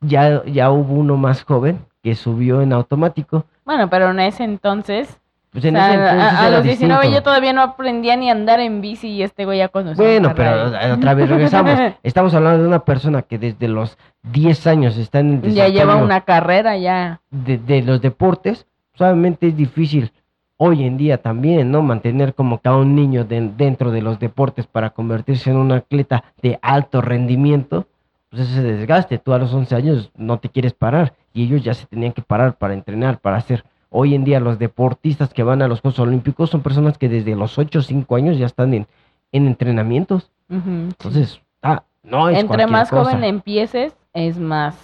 ya, 0.00 0.42
ya 0.46 0.70
hubo 0.70 0.94
uno 0.94 1.18
más 1.18 1.42
joven 1.42 1.84
que 2.02 2.14
subió 2.14 2.62
en 2.62 2.72
automático. 2.72 3.44
Bueno, 3.66 3.90
pero 3.90 4.10
en 4.10 4.20
ese 4.20 4.44
entonces... 4.44 5.20
Pues 5.60 5.64
en 5.64 5.76
o 5.76 5.78
sea, 5.80 5.88
ese 5.94 6.02
entonces 6.12 6.38
a, 6.38 6.50
los 6.50 6.62
19 6.62 7.00
distinto. 7.00 7.18
yo 7.18 7.22
todavía 7.22 7.52
no 7.52 7.62
aprendía 7.62 8.16
ni 8.16 8.28
a 8.28 8.32
andar 8.32 8.60
en 8.60 8.80
bici 8.80 9.08
y 9.08 9.22
este 9.22 9.44
güey 9.44 9.58
ya 9.58 9.68
conocía 9.68 10.02
Bueno, 10.04 10.32
pero 10.36 10.94
otra 10.94 11.14
vez 11.14 11.28
regresamos. 11.28 11.78
Estamos 12.02 12.32
hablando 12.34 12.62
de 12.62 12.68
una 12.68 12.84
persona 12.84 13.22
que 13.22 13.38
desde 13.38 13.66
los 13.68 13.98
10 14.22 14.66
años 14.68 14.96
está 14.96 15.18
en 15.20 15.40
el 15.44 15.52
ya 15.54 15.68
lleva 15.68 15.96
una 15.96 16.20
carrera 16.20 16.76
ya. 16.76 17.20
de, 17.30 17.58
de 17.58 17.82
los 17.82 18.00
deportes. 18.00 18.66
Solamente 18.94 19.48
es 19.48 19.56
difícil 19.56 20.12
hoy 20.56 20.84
en 20.84 20.96
día 20.96 21.18
también, 21.22 21.70
¿no? 21.70 21.82
Mantener 21.82 22.34
como 22.34 22.60
que 22.60 22.68
a 22.68 22.76
un 22.76 22.94
niño 22.94 23.24
de- 23.24 23.50
dentro 23.56 23.90
de 23.90 24.02
los 24.02 24.18
deportes 24.18 24.66
para 24.66 24.90
convertirse 24.90 25.50
en 25.50 25.56
un 25.56 25.72
atleta 25.72 26.24
de 26.42 26.58
alto 26.62 27.00
rendimiento. 27.00 27.86
Pues 28.30 28.42
ese 28.42 28.62
desgaste. 28.62 29.18
Tú 29.18 29.32
a 29.32 29.38
los 29.38 29.54
11 29.54 29.74
años 29.74 30.10
no 30.16 30.38
te 30.38 30.48
quieres 30.48 30.74
parar 30.74 31.14
y 31.32 31.44
ellos 31.44 31.62
ya 31.62 31.74
se 31.74 31.86
tenían 31.86 32.12
que 32.12 32.22
parar 32.22 32.56
para 32.58 32.74
entrenar, 32.74 33.18
para 33.20 33.36
hacer. 33.36 33.64
Hoy 33.90 34.14
en 34.14 34.24
día 34.24 34.40
los 34.40 34.58
deportistas 34.58 35.32
que 35.32 35.42
van 35.42 35.62
a 35.62 35.68
los 35.68 35.80
Juegos 35.80 35.98
Olímpicos 36.00 36.50
son 36.50 36.62
personas 36.62 36.98
que 36.98 37.08
desde 37.08 37.34
los 37.34 37.58
8 37.58 37.78
o 37.78 37.82
5 37.82 38.16
años 38.16 38.38
ya 38.38 38.46
están 38.46 38.74
en, 38.74 38.86
en 39.32 39.46
entrenamientos. 39.46 40.30
Entonces, 40.48 41.40
ah, 41.62 41.82
no 42.02 42.28
es 42.28 42.38
Entre 42.38 42.66
más 42.66 42.90
cosa. 42.90 43.10
joven 43.10 43.24
empieces, 43.24 43.96
es 44.12 44.38
más... 44.38 44.76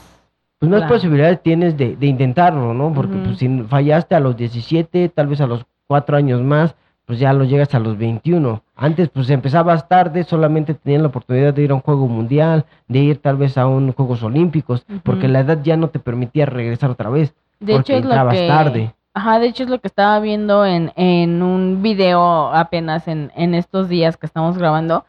Pues 0.58 0.70
más 0.70 0.80
claro. 0.80 0.94
posibilidades 0.94 1.42
tienes 1.42 1.76
de, 1.76 1.96
de 1.96 2.06
intentarlo, 2.06 2.72
¿no? 2.72 2.92
Porque 2.94 3.16
pues, 3.16 3.38
si 3.38 3.48
fallaste 3.64 4.14
a 4.14 4.20
los 4.20 4.36
17, 4.36 5.10
tal 5.10 5.26
vez 5.26 5.40
a 5.40 5.46
los 5.46 5.66
4 5.86 6.16
años 6.16 6.40
más, 6.40 6.74
pues 7.06 7.18
ya 7.18 7.32
lo 7.32 7.44
llegas 7.44 7.74
a 7.74 7.78
los 7.80 7.98
21. 7.98 8.62
Antes 8.76 9.08
pues 9.10 9.28
empezabas 9.30 9.88
tarde, 9.88 10.24
solamente 10.24 10.74
tenían 10.74 11.02
la 11.02 11.08
oportunidad 11.08 11.52
de 11.52 11.62
ir 11.62 11.70
a 11.70 11.74
un 11.74 11.80
juego 11.80 12.08
mundial, 12.08 12.64
de 12.88 13.00
ir 13.00 13.18
tal 13.18 13.36
vez 13.36 13.58
a 13.58 13.66
un 13.66 13.92
Juegos 13.92 14.22
Olímpicos, 14.22 14.86
porque 15.02 15.28
la 15.28 15.40
edad 15.40 15.60
ya 15.62 15.76
no 15.76 15.88
te 15.88 15.98
permitía 15.98 16.46
regresar 16.46 16.90
otra 16.90 17.10
vez, 17.10 17.34
De 17.64 17.74
porque 17.74 17.96
hecho 17.96 18.08
es 18.08 18.16
lo 18.16 18.30
que... 18.30 18.46
tarde. 18.46 18.94
Ajá, 19.16 19.38
de 19.38 19.46
hecho 19.46 19.62
es 19.62 19.70
lo 19.70 19.80
que 19.80 19.86
estaba 19.86 20.18
viendo 20.18 20.66
en, 20.66 20.92
en 20.96 21.40
un 21.42 21.82
video 21.82 22.52
apenas 22.52 23.06
en, 23.06 23.30
en 23.36 23.54
estos 23.54 23.88
días 23.88 24.16
que 24.16 24.26
estamos 24.26 24.58
grabando, 24.58 25.04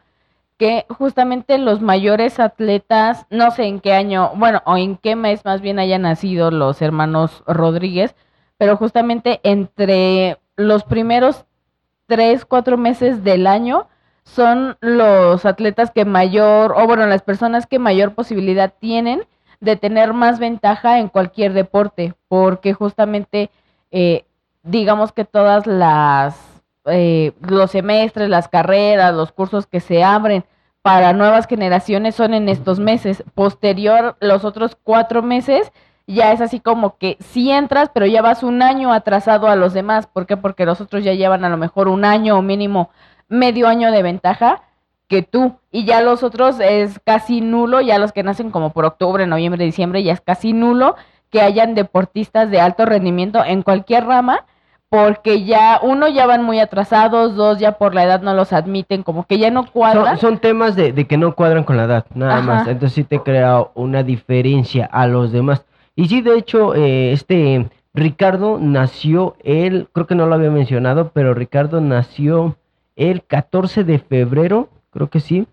que 0.58 0.86
justamente 0.90 1.58
los 1.58 1.82
mayores 1.82 2.40
atletas, 2.40 3.26
no 3.32 3.50
sé 3.50 3.66
en 3.66 3.80
qué 3.80 3.94
año, 3.94 4.32
bueno, 4.36 4.62
o 4.66 4.78
en 4.78 4.98
qué 4.98 5.16
mes 5.16 5.44
más 5.44 5.60
bien 5.60 5.80
hayan 5.80 6.04
nacido 6.04 6.52
los 6.52 6.84
hermanos 6.84 7.44
Rodríguez, 7.48 8.16
pero 8.58 8.78
justamente 8.78 9.40
entre 9.44 10.38
los 10.56 10.84
primeros 10.84 11.46
tres, 12.06 12.46
cuatro 12.46 12.78
meses 12.78 13.24
del 13.24 13.48
año 13.48 13.88
son 14.24 14.78
los 14.82 15.46
atletas 15.46 15.90
que 15.90 16.06
mayor, 16.06 16.76
o 16.78 16.86
bueno, 16.86 17.08
las 17.08 17.24
personas 17.24 17.66
que 17.66 17.80
mayor 17.80 18.14
posibilidad 18.14 18.72
tienen 18.80 19.26
de 19.66 19.76
tener 19.76 20.14
más 20.14 20.40
ventaja 20.40 21.00
en 21.00 21.10
cualquier 21.10 21.54
deporte, 21.54 22.14
porque 22.30 22.74
justamente, 22.74 23.50
eh, 23.92 24.24
digamos 24.64 25.12
que 25.12 25.26
todas 25.26 25.68
las, 25.68 26.40
eh, 26.86 27.34
los 27.42 27.72
semestres, 27.72 28.30
las 28.30 28.48
carreras, 28.48 29.14
los 29.14 29.32
cursos 29.32 29.68
que 29.68 29.82
se 29.82 30.04
abren 30.04 30.46
para 30.82 31.14
nuevas 31.14 31.48
generaciones 31.48 32.16
son 32.16 32.34
en 32.34 32.48
estos 32.48 32.80
meses. 32.80 33.24
Posterior, 33.34 34.16
los 34.22 34.46
otros 34.46 34.78
cuatro 34.82 35.22
meses 35.22 35.72
ya 36.08 36.32
es 36.32 36.42
así 36.42 36.60
como 36.60 36.98
que 36.98 37.18
sí 37.20 37.50
entras, 37.52 37.90
pero 37.92 38.06
ya 38.06 38.22
vas 38.22 38.44
un 38.44 38.62
año 38.62 38.94
atrasado 38.94 39.48
a 39.48 39.56
los 39.56 39.74
demás. 39.74 40.06
¿Por 40.06 40.28
qué? 40.28 40.38
Porque 40.38 40.66
los 40.66 40.80
otros 40.80 41.04
ya 41.04 41.14
llevan 41.14 41.44
a 41.44 41.50
lo 41.50 41.58
mejor 41.58 41.88
un 41.88 42.06
año 42.06 42.38
o 42.38 42.44
mínimo 42.44 42.92
medio 43.28 43.68
año 43.68 43.92
de 43.92 44.04
ventaja 44.04 44.62
que 45.08 45.22
tú. 45.22 45.56
Y 45.72 45.86
ya 45.86 46.02
los 46.02 46.24
otros 46.24 46.60
es 46.60 47.00
casi 47.06 47.42
nulo, 47.42 47.82
ya 47.82 48.00
los 48.00 48.12
que 48.12 48.24
nacen 48.24 48.52
como 48.52 48.72
por 48.72 48.86
octubre, 48.86 49.28
noviembre, 49.28 49.66
diciembre, 49.66 50.04
ya 50.04 50.14
es 50.14 50.22
casi 50.22 50.54
nulo 50.54 50.96
que 51.30 51.42
hayan 51.42 51.76
deportistas 51.76 52.50
de 52.50 52.62
alto 52.62 52.86
rendimiento 52.86 53.44
en 53.44 53.62
cualquier 53.62 54.06
rama, 54.06 54.46
porque 54.90 55.44
ya 55.44 55.80
uno 55.82 56.08
ya 56.08 56.26
van 56.26 56.44
muy 56.44 56.60
atrasados, 56.60 57.36
dos 57.36 57.60
ya 57.60 57.74
por 57.74 57.94
la 57.94 58.04
edad 58.04 58.22
no 58.22 58.34
los 58.34 58.54
admiten, 58.54 59.04
como 59.04 59.26
que 59.26 59.38
ya 59.38 59.52
no 59.52 59.66
cuadran. 59.66 60.18
Son, 60.18 60.32
son 60.32 60.40
temas 60.40 60.76
de, 60.76 60.94
de 60.94 61.06
que 61.06 61.18
no 61.18 61.36
cuadran 61.36 61.64
con 61.64 61.78
la 61.78 61.84
edad, 61.84 62.06
nada 62.14 62.38
Ajá. 62.38 62.42
más. 62.42 62.68
Entonces 62.68 62.94
sí 62.94 63.04
te 63.04 63.20
crea 63.20 63.66
una 63.74 64.04
diferencia 64.04 64.86
a 64.86 65.08
los 65.08 65.32
demás. 65.32 65.66
Y 65.96 66.08
sí, 66.08 66.22
de 66.22 66.38
hecho, 66.38 66.76
eh, 66.76 67.12
este 67.12 67.68
Ricardo 67.96 68.60
nació 68.60 69.36
él, 69.44 69.88
creo 69.94 70.06
que 70.06 70.16
no 70.16 70.28
lo 70.28 70.36
había 70.36 70.52
mencionado, 70.52 71.12
pero 71.14 71.34
Ricardo 71.34 71.80
nació 71.80 72.58
el 72.98 73.24
14 73.24 73.86
de 73.86 74.00
febrero, 74.00 74.70
creo 74.96 75.10
que 75.10 75.20
sí. 75.20 75.46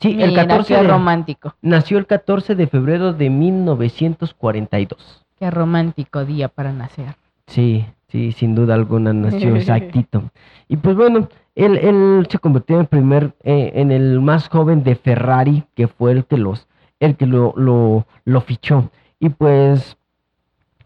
Sí, 0.00 0.12
el 0.22 0.30
Mira, 0.30 0.46
14 0.46 0.74
qué 0.74 0.80
de, 0.80 0.86
romántico, 0.88 1.54
nació 1.60 1.98
el 1.98 2.06
14 2.06 2.54
de 2.54 2.68
febrero 2.68 3.12
de 3.12 3.30
1942. 3.30 5.26
qué 5.40 5.50
romántico 5.50 6.24
día 6.24 6.46
para 6.46 6.72
nacer. 6.72 7.16
Sí, 7.48 7.84
sí, 8.06 8.30
sin 8.30 8.54
duda 8.54 8.74
alguna 8.74 9.12
nació 9.12 9.56
exactito. 9.56 10.22
Y 10.68 10.76
pues 10.76 10.94
bueno, 10.94 11.28
él, 11.56 11.78
él 11.78 12.28
se 12.30 12.38
convirtió 12.38 12.76
en 12.76 12.82
el 12.82 12.86
primer, 12.86 13.32
eh, 13.42 13.72
en 13.74 13.90
el 13.90 14.20
más 14.20 14.48
joven 14.48 14.84
de 14.84 14.94
Ferrari, 14.94 15.64
que 15.74 15.88
fue 15.88 16.12
el 16.12 16.24
que 16.26 16.38
los, 16.38 16.68
el 17.00 17.16
que 17.16 17.26
lo, 17.26 17.52
lo, 17.56 18.06
lo 18.24 18.40
fichó. 18.40 18.90
Y 19.18 19.30
pues 19.30 19.96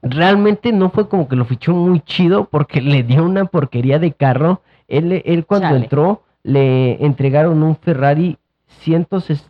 realmente 0.00 0.72
no 0.72 0.88
fue 0.88 1.10
como 1.10 1.28
que 1.28 1.36
lo 1.36 1.44
fichó 1.44 1.74
muy 1.74 2.00
chido 2.00 2.46
porque 2.46 2.80
le 2.80 3.02
dio 3.02 3.24
una 3.24 3.44
porquería 3.44 3.98
de 3.98 4.12
carro. 4.12 4.62
Él, 4.88 5.20
él 5.26 5.44
cuando 5.44 5.68
Chale. 5.68 5.80
entró 5.84 6.22
le 6.42 7.04
entregaron 7.04 7.62
un 7.62 7.76
Ferrari 7.76 8.38
100 8.80 9.06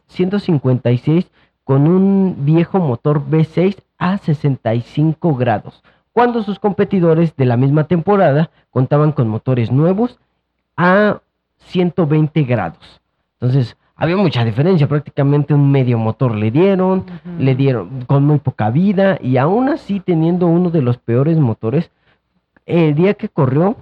156 0.06 1.30
con 1.64 1.86
un 1.86 2.44
viejo 2.44 2.78
motor 2.78 3.24
V6 3.24 3.76
a 3.98 4.18
65 4.18 5.34
grados, 5.36 5.82
cuando 6.12 6.42
sus 6.42 6.58
competidores 6.58 7.36
de 7.36 7.46
la 7.46 7.56
misma 7.56 7.84
temporada 7.84 8.50
contaban 8.70 9.12
con 9.12 9.28
motores 9.28 9.70
nuevos 9.70 10.18
a 10.76 11.20
120 11.58 12.42
grados. 12.42 13.00
Entonces, 13.40 13.76
había 13.94 14.16
mucha 14.16 14.44
diferencia, 14.44 14.88
prácticamente 14.88 15.54
un 15.54 15.70
medio 15.70 15.98
motor 15.98 16.34
le 16.34 16.50
dieron, 16.50 17.04
le 17.38 17.54
dieron 17.54 18.04
con 18.06 18.24
muy 18.24 18.38
poca 18.38 18.70
vida 18.70 19.18
y 19.20 19.36
aún 19.36 19.68
así 19.68 20.00
teniendo 20.00 20.48
uno 20.48 20.70
de 20.70 20.82
los 20.82 20.98
peores 20.98 21.38
motores, 21.38 21.90
el 22.66 22.94
día 22.94 23.14
que 23.14 23.28
corrió, 23.28 23.76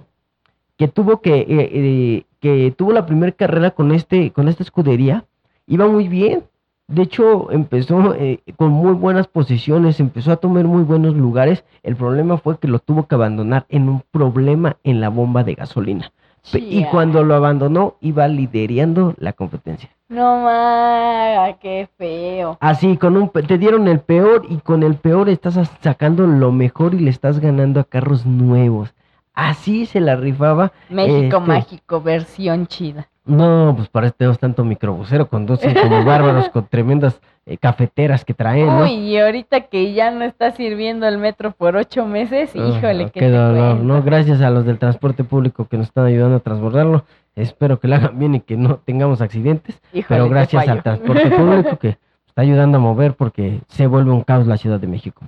que 0.77 0.87
tuvo 0.87 1.21
que, 1.21 1.39
eh, 1.39 1.45
eh, 1.49 2.25
que 2.41 2.73
tuvo 2.75 2.91
la 2.91 3.05
primera 3.05 3.31
carrera 3.31 3.71
con 3.71 3.91
este, 3.91 4.31
con 4.31 4.49
esta 4.49 4.63
escudería, 4.63 5.23
iba 5.67 5.87
muy 5.87 6.09
bien. 6.09 6.43
De 6.87 7.03
hecho, 7.03 7.49
empezó 7.51 8.15
eh, 8.15 8.39
con 8.57 8.71
muy 8.71 8.91
buenas 8.93 9.27
posiciones, 9.27 10.01
empezó 10.01 10.33
a 10.33 10.37
tomar 10.37 10.65
muy 10.65 10.83
buenos 10.83 11.15
lugares. 11.15 11.63
El 11.83 11.95
problema 11.95 12.37
fue 12.37 12.57
que 12.57 12.67
lo 12.67 12.79
tuvo 12.79 13.07
que 13.07 13.15
abandonar 13.15 13.65
en 13.69 13.87
un 13.87 14.03
problema 14.11 14.75
en 14.83 14.99
la 14.99 15.07
bomba 15.07 15.45
de 15.45 15.53
gasolina. 15.53 16.11
Y 16.53 16.59
Chía. 16.59 16.89
cuando 16.89 17.23
lo 17.23 17.35
abandonó, 17.35 17.95
iba 18.01 18.27
liderando 18.27 19.13
la 19.19 19.33
competencia. 19.33 19.89
No 20.09 20.43
más, 20.43 21.55
qué 21.61 21.87
feo. 21.97 22.57
Así, 22.59 22.97
con 22.97 23.15
un 23.15 23.29
te 23.29 23.57
dieron 23.59 23.87
el 23.87 23.99
peor 23.99 24.47
y 24.49 24.57
con 24.57 24.81
el 24.81 24.95
peor 24.95 25.29
estás 25.29 25.59
sacando 25.81 26.25
lo 26.25 26.51
mejor 26.51 26.95
y 26.95 26.99
le 26.99 27.11
estás 27.11 27.39
ganando 27.39 27.79
a 27.79 27.83
carros 27.83 28.25
nuevos. 28.25 28.93
Así 29.33 29.85
se 29.85 29.99
la 29.99 30.15
rifaba. 30.15 30.71
México 30.89 31.37
este, 31.37 31.39
mágico, 31.39 32.01
versión 32.01 32.67
chida. 32.67 33.07
No, 33.23 33.73
pues 33.75 33.87
para 33.87 34.07
eso 34.07 34.15
tenemos 34.17 34.39
tanto 34.39 34.63
microbusero, 34.63 35.27
conducen 35.27 35.75
como 35.75 36.03
bárbaros 36.03 36.49
con 36.49 36.65
tremendas 36.65 37.21
eh, 37.45 37.57
cafeteras 37.57 38.25
que 38.25 38.33
traen, 38.33 38.65
¿no? 38.65 38.83
Uy, 38.83 38.93
y 38.93 39.17
ahorita 39.19 39.61
que 39.61 39.93
ya 39.93 40.09
no 40.11 40.23
está 40.23 40.51
sirviendo 40.51 41.07
el 41.07 41.17
metro 41.19 41.51
por 41.51 41.75
ocho 41.75 42.05
meses, 42.05 42.51
Ah, 42.55 42.59
híjole, 42.59 43.11
qué 43.11 43.29
dolor. 43.29 43.77
¿no? 43.77 44.01
Gracias 44.01 44.41
a 44.41 44.49
los 44.49 44.65
del 44.65 44.79
transporte 44.79 45.23
público 45.23 45.65
que 45.65 45.77
nos 45.77 45.87
están 45.87 46.05
ayudando 46.05 46.37
a 46.37 46.39
transbordarlo. 46.39 47.05
Espero 47.35 47.79
que 47.79 47.87
lo 47.87 47.95
hagan 47.95 48.17
bien 48.19 48.35
y 48.35 48.39
que 48.41 48.57
no 48.57 48.77
tengamos 48.77 49.21
accidentes. 49.21 49.79
Híjole, 49.93 50.05
pero 50.07 50.29
gracias 50.29 50.67
al 50.67 50.83
transporte 50.83 51.29
público 51.31 51.77
que 51.77 51.97
está 52.27 52.41
ayudando 52.41 52.77
a 52.77 52.81
mover 52.81 53.13
porque 53.13 53.61
se 53.67 53.87
vuelve 53.87 54.11
un 54.11 54.21
caos 54.21 54.47
la 54.47 54.57
Ciudad 54.57 54.79
de 54.79 54.87
México. 54.87 55.25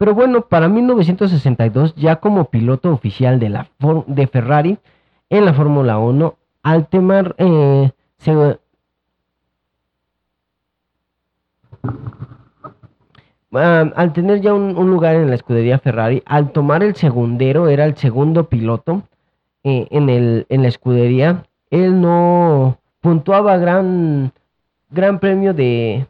Pero 0.00 0.14
bueno, 0.14 0.46
para 0.46 0.66
1962, 0.66 1.94
ya 1.94 2.16
como 2.16 2.46
piloto 2.46 2.90
oficial 2.90 3.38
de, 3.38 3.50
la 3.50 3.68
de 4.06 4.26
Ferrari 4.28 4.78
en 5.28 5.44
la 5.44 5.52
Fórmula 5.52 5.98
1, 5.98 6.36
Altemar 6.62 7.34
eh, 7.36 7.90
Ah, 13.52 13.90
al 13.94 14.12
tener 14.14 14.40
ya 14.40 14.54
un, 14.54 14.74
un 14.78 14.90
lugar 14.90 15.16
en 15.16 15.28
la 15.28 15.34
escudería 15.34 15.78
Ferrari, 15.78 16.22
al 16.24 16.50
tomar 16.52 16.82
el 16.82 16.96
segundero, 16.96 17.68
era 17.68 17.84
el 17.84 17.94
segundo 17.98 18.48
piloto 18.48 19.02
eh, 19.64 19.86
en, 19.90 20.08
el, 20.08 20.46
en 20.48 20.62
la 20.62 20.68
escudería, 20.68 21.44
él 21.68 22.00
no 22.00 22.78
puntuaba 23.02 23.58
gran, 23.58 24.32
gran 24.88 25.20
premio 25.20 25.52
de... 25.52 26.06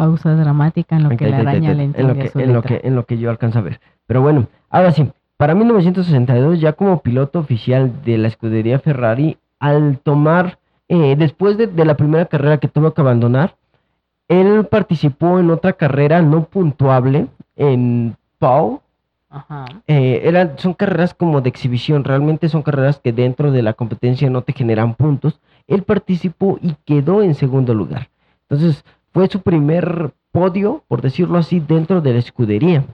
Pausa 0.00 0.34
dramática 0.34 0.96
en 0.96 1.02
lo 1.02 1.10
que 1.14 1.28
la 1.28 1.40
araña 1.40 1.74
le 1.74 1.90
en 1.94 2.08
lo 2.08 2.14
que, 2.14 2.30
en 2.34 2.54
lo 2.54 2.62
que 2.62 2.80
en 2.82 2.94
lo 2.94 3.04
que 3.04 3.18
yo 3.18 3.28
alcanzo 3.28 3.58
a 3.58 3.62
ver. 3.62 3.80
Pero 4.06 4.22
bueno, 4.22 4.46
ahora 4.70 4.92
sí, 4.92 5.06
para 5.36 5.54
1962 5.54 6.58
ya 6.58 6.72
como 6.72 7.02
piloto 7.02 7.38
oficial 7.38 7.92
de 8.02 8.16
la 8.16 8.28
escudería 8.28 8.78
Ferrari, 8.78 9.36
al 9.58 9.98
tomar, 9.98 10.58
eh, 10.88 11.16
después 11.18 11.58
de, 11.58 11.66
de 11.66 11.84
la 11.84 11.98
primera 11.98 12.24
carrera 12.24 12.56
que 12.56 12.66
tuvo 12.66 12.94
que 12.94 13.02
abandonar, 13.02 13.56
él 14.26 14.64
participó 14.70 15.38
en 15.38 15.50
otra 15.50 15.74
carrera 15.74 16.22
no 16.22 16.44
puntuable 16.44 17.26
en 17.56 18.16
Pau. 18.38 18.80
Ajá. 19.28 19.66
Eh, 19.86 20.22
eran, 20.24 20.54
son 20.56 20.72
carreras 20.72 21.12
como 21.12 21.42
de 21.42 21.50
exhibición, 21.50 22.04
realmente 22.04 22.48
son 22.48 22.62
carreras 22.62 22.98
que 23.00 23.12
dentro 23.12 23.52
de 23.52 23.60
la 23.60 23.74
competencia 23.74 24.30
no 24.30 24.40
te 24.40 24.54
generan 24.54 24.94
puntos. 24.94 25.40
Él 25.66 25.82
participó 25.82 26.58
y 26.62 26.74
quedó 26.86 27.22
en 27.22 27.34
segundo 27.34 27.74
lugar. 27.74 28.08
Entonces, 28.48 28.82
fue 29.12 29.28
su 29.28 29.40
primer 29.40 30.12
podio, 30.32 30.82
por 30.88 31.02
decirlo 31.02 31.38
así, 31.38 31.60
dentro 31.60 32.00
de 32.00 32.12
la 32.12 32.18
escudería. 32.18 32.84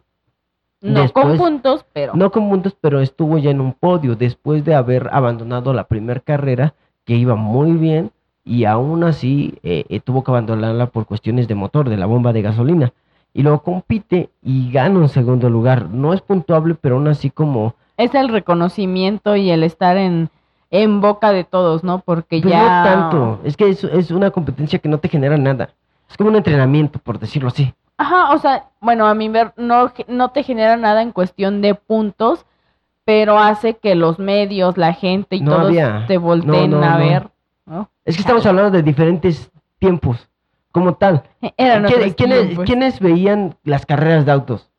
No 0.80 1.10
con 1.12 1.36
puntos, 1.36 1.84
pero 1.92 2.14
No 2.14 2.30
con 2.30 2.48
puntos, 2.48 2.76
pero 2.80 3.00
estuvo 3.00 3.38
ya 3.38 3.50
en 3.50 3.60
un 3.60 3.72
podio 3.72 4.14
después 4.14 4.64
de 4.64 4.74
haber 4.74 5.08
abandonado 5.12 5.72
la 5.72 5.84
primera 5.84 6.20
carrera, 6.20 6.74
que 7.04 7.14
iba 7.16 7.34
muy 7.34 7.72
bien, 7.72 8.10
y 8.44 8.64
aún 8.64 9.02
así 9.02 9.58
eh, 9.62 9.84
eh, 9.88 10.00
tuvo 10.00 10.22
que 10.22 10.30
abandonarla 10.30 10.86
por 10.86 11.06
cuestiones 11.06 11.48
de 11.48 11.54
motor, 11.54 11.88
de 11.88 11.96
la 11.96 12.06
bomba 12.06 12.32
de 12.32 12.42
gasolina. 12.42 12.92
Y 13.32 13.42
luego 13.42 13.62
compite 13.62 14.30
y 14.42 14.70
gana 14.70 14.98
un 14.98 15.08
segundo 15.08 15.50
lugar. 15.50 15.90
No 15.90 16.14
es 16.14 16.20
puntuable, 16.20 16.74
pero 16.74 16.96
aún 16.96 17.08
así 17.08 17.30
como 17.30 17.74
es 17.96 18.14
el 18.14 18.28
reconocimiento 18.28 19.36
y 19.36 19.50
el 19.50 19.62
estar 19.62 19.96
en, 19.96 20.28
en 20.70 21.00
boca 21.00 21.32
de 21.32 21.44
todos, 21.44 21.82
¿no? 21.82 21.98
Porque 22.00 22.40
Pues 22.40 22.52
ya... 22.52 22.60
no 22.62 22.84
tanto. 22.84 23.40
Es 23.44 23.56
que 23.56 23.68
es, 23.68 23.82
es 23.84 24.10
una 24.10 24.30
competencia 24.30 24.78
que 24.78 24.88
no 24.88 24.98
te 24.98 25.08
genera 25.08 25.36
nada. 25.36 25.70
Es 26.10 26.16
como 26.16 26.30
un 26.30 26.36
entrenamiento, 26.36 26.98
por 26.98 27.18
decirlo 27.18 27.48
así. 27.48 27.74
Ajá, 27.98 28.32
o 28.32 28.38
sea, 28.38 28.66
bueno, 28.80 29.06
a 29.06 29.14
mi 29.14 29.28
ver, 29.28 29.52
no, 29.56 29.90
no 30.08 30.28
te 30.30 30.42
genera 30.42 30.76
nada 30.76 31.02
en 31.02 31.12
cuestión 31.12 31.62
de 31.62 31.74
puntos, 31.74 32.44
pero 33.04 33.38
hace 33.38 33.74
que 33.78 33.94
los 33.94 34.18
medios, 34.18 34.76
la 34.76 34.92
gente 34.92 35.36
y 35.36 35.40
No 35.40 35.52
todos 35.52 35.66
había. 35.68 36.04
te 36.06 36.18
volteen 36.18 36.70
No, 36.70 36.80
no, 36.80 36.86
a 36.86 36.96
ver, 36.98 37.28
¿no? 37.64 37.90
Es 38.04 38.16
que 38.16 38.20
estamos 38.20 38.44
hablando 38.46 38.70
de 38.70 38.82
diferentes 38.82 39.50
tiempos, 39.78 40.28
como 40.72 40.94
tal. 40.94 41.22
Eran 41.56 41.84
¿Quién- 42.14 42.56
¿Quiénes, 42.64 43.00
veían 43.00 43.56
las 43.64 43.86
carreras 43.86 44.26
de 44.26 44.32
autos? 44.32 44.70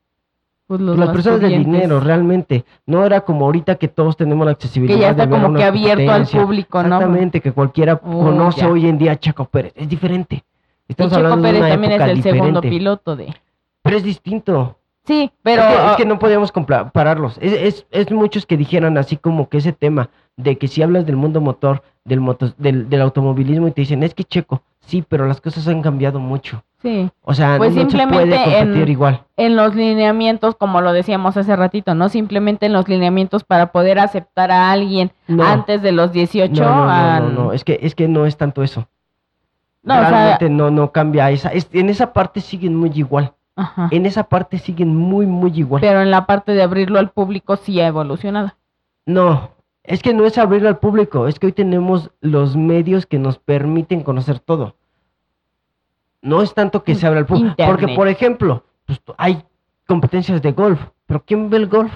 pues, 0.67 0.82
los 0.82 0.97
las 0.97 1.09
personas 1.09 1.39
de 1.39 1.47
pudientes, 1.47 1.71
dinero, 1.73 1.99
realmente. 2.01 2.65
No 2.86 3.05
era 3.05 3.21
como 3.21 3.45
ahorita 3.45 3.75
que 3.75 3.88
todos 3.88 4.17
tenemos 4.17 4.45
la 4.45 4.51
accesibilidad. 4.51 4.97
Que 4.97 5.01
ya 5.01 5.09
está 5.11 5.30
como 5.30 5.53
que 5.53 5.63
abierto 5.63 6.11
al 6.11 6.28
público, 6.28 6.84
¿no? 6.84 6.97
Exactamente, 6.97 7.39
que 7.41 7.53
cualquiera 7.53 7.93
Oh, 8.03 8.19
conoce 8.25 8.61
ya. 8.61 8.69
hoy 8.69 8.86
en 8.86 8.97
día 8.97 9.13
a 9.13 9.15
Chaco 9.15 9.45
Pérez. 9.45 9.71
Es 9.78 9.88
diferente. 9.88 10.43
Estamos 10.88 11.14
Checo 11.14 11.26
hablando 11.26 11.48
de 11.48 11.54
Pérez 11.54 11.62
una 11.62 11.70
también 11.70 11.92
es 11.94 12.02
el 12.10 12.24
segundo 12.24 12.46
diferente. 12.62 12.70
piloto 12.70 13.16
de... 13.16 13.36
Pero 13.82 13.98
es 13.98 14.04
distinto. 14.04 14.78
Sí, 15.06 15.32
pero... 15.42 15.62
es, 15.64 15.68
que, 15.68 15.86
es 15.92 15.96
que 15.98 16.06
no 16.06 16.20
podíamos 16.20 16.52
compararlos. 16.52 17.38
Es, 17.42 17.54
es, 17.54 17.86
es 17.92 18.12
muchos 18.12 18.46
que 18.46 18.58
dijeran 18.58 18.98
así 18.98 19.16
como 19.18 19.48
que 19.50 19.58
ese 19.60 19.72
tema 19.74 20.10
de 20.36 20.58
que 20.58 20.68
si 20.68 20.82
hablas 20.84 21.06
del 21.06 21.16
mundo 21.16 21.40
motor, 21.42 21.82
del, 22.04 22.20
motos, 22.20 22.56
del, 22.58 22.90
del 22.90 23.02
automovilismo 23.02 23.68
y 23.68 23.72
te 23.72 23.82
dicen, 23.82 24.04
es 24.04 24.14
que 24.14 24.24
Checo, 24.26 24.62
sí, 24.82 25.04
pero 25.08 25.26
las 25.26 25.40
cosas 25.42 25.68
han 25.70 25.82
cambiado 25.82 26.20
mucho. 26.20 26.64
Sí. 26.82 27.10
O 27.24 27.34
sea, 27.34 27.58
Pues 27.58 27.74
no, 27.74 27.84
no 27.84 27.90
se 27.90 27.96
puede 27.98 28.10
simplemente 28.10 28.36
en- 28.60 28.66
competir 28.68 28.90
igual. 28.90 29.22
En 29.38 29.56
los 29.56 29.74
lineamientos, 29.76 30.56
como 30.56 30.82
lo 30.82 30.92
decíamos 30.94 31.38
hace 31.38 31.56
ratito, 31.56 31.96
¿no? 31.96 32.10
Simplemente 32.10 32.66
en 32.68 32.74
los 32.74 32.88
lineamientos 32.88 33.44
para 33.46 33.72
poder 33.72 34.00
aceptar 34.00 34.52
a 34.52 34.72
alguien 34.72 35.12
No. 35.28 35.44
antes 35.44 35.82
de 35.82 35.92
los 35.94 36.12
18. 36.12 36.62
No, 36.62 36.70
no, 36.70 36.86
no, 36.86 37.20
no, 37.22 37.30
no, 37.46 37.54
es 37.54 37.64
que 37.64 37.80
es 37.82 37.96
que 37.96 38.08
no 38.08 38.26
es 38.26 38.38
tanto 38.38 38.62
eso. 38.62 38.88
No, 39.88 39.94
o 39.96 39.98
sea- 40.00 40.10
Realmente 40.10 40.50
no 40.50 40.70
no 40.70 40.92
cambia 40.92 41.32
esa 41.32 41.50
es- 41.50 41.70
en 41.74 41.90
esa 41.90 42.14
parte 42.14 42.42
siguen 42.42 42.76
muy 42.76 42.92
igual. 42.94 43.34
Ajá. 43.56 43.88
En 43.92 44.06
esa 44.06 44.24
parte 44.24 44.60
siguen 44.60 44.96
muy 44.96 45.26
muy 45.26 45.52
igual. 45.58 45.82
Pero 45.82 46.02
en 46.02 46.12
la 46.12 46.26
parte 46.28 46.52
de 46.52 46.62
abrirlo 46.62 47.00
al 47.00 47.10
público 47.10 47.56
sí 47.56 47.80
ha 47.80 47.88
evolucionado. 47.88 48.52
No, 49.06 49.50
es 49.84 50.04
que 50.04 50.14
no 50.14 50.26
es 50.26 50.38
abrirlo 50.38 50.68
al 50.70 50.78
público, 50.80 51.28
es 51.28 51.40
que 51.40 51.48
hoy 51.48 51.54
tenemos 51.54 52.12
los 52.22 52.56
medios 52.58 53.06
que 53.06 53.18
nos 53.18 53.40
permiten 53.40 54.04
conocer 54.04 54.40
todo. 54.40 54.76
No 56.22 56.42
es 56.42 56.54
tanto 56.54 56.84
que 56.84 56.96
se 56.96 57.08
abra 57.08 57.20
al 57.20 57.26
público, 57.26 57.56
porque 57.66 57.86
por 57.96 58.08
ejemplo, 58.08 58.64
pues, 58.86 59.00
hay 59.18 59.42
competencias 59.88 60.42
de 60.42 60.52
golf, 60.52 60.80
pero 61.06 61.24
¿quién 61.26 61.50
ve 61.50 61.58
el 61.58 61.68
golf? 61.68 61.94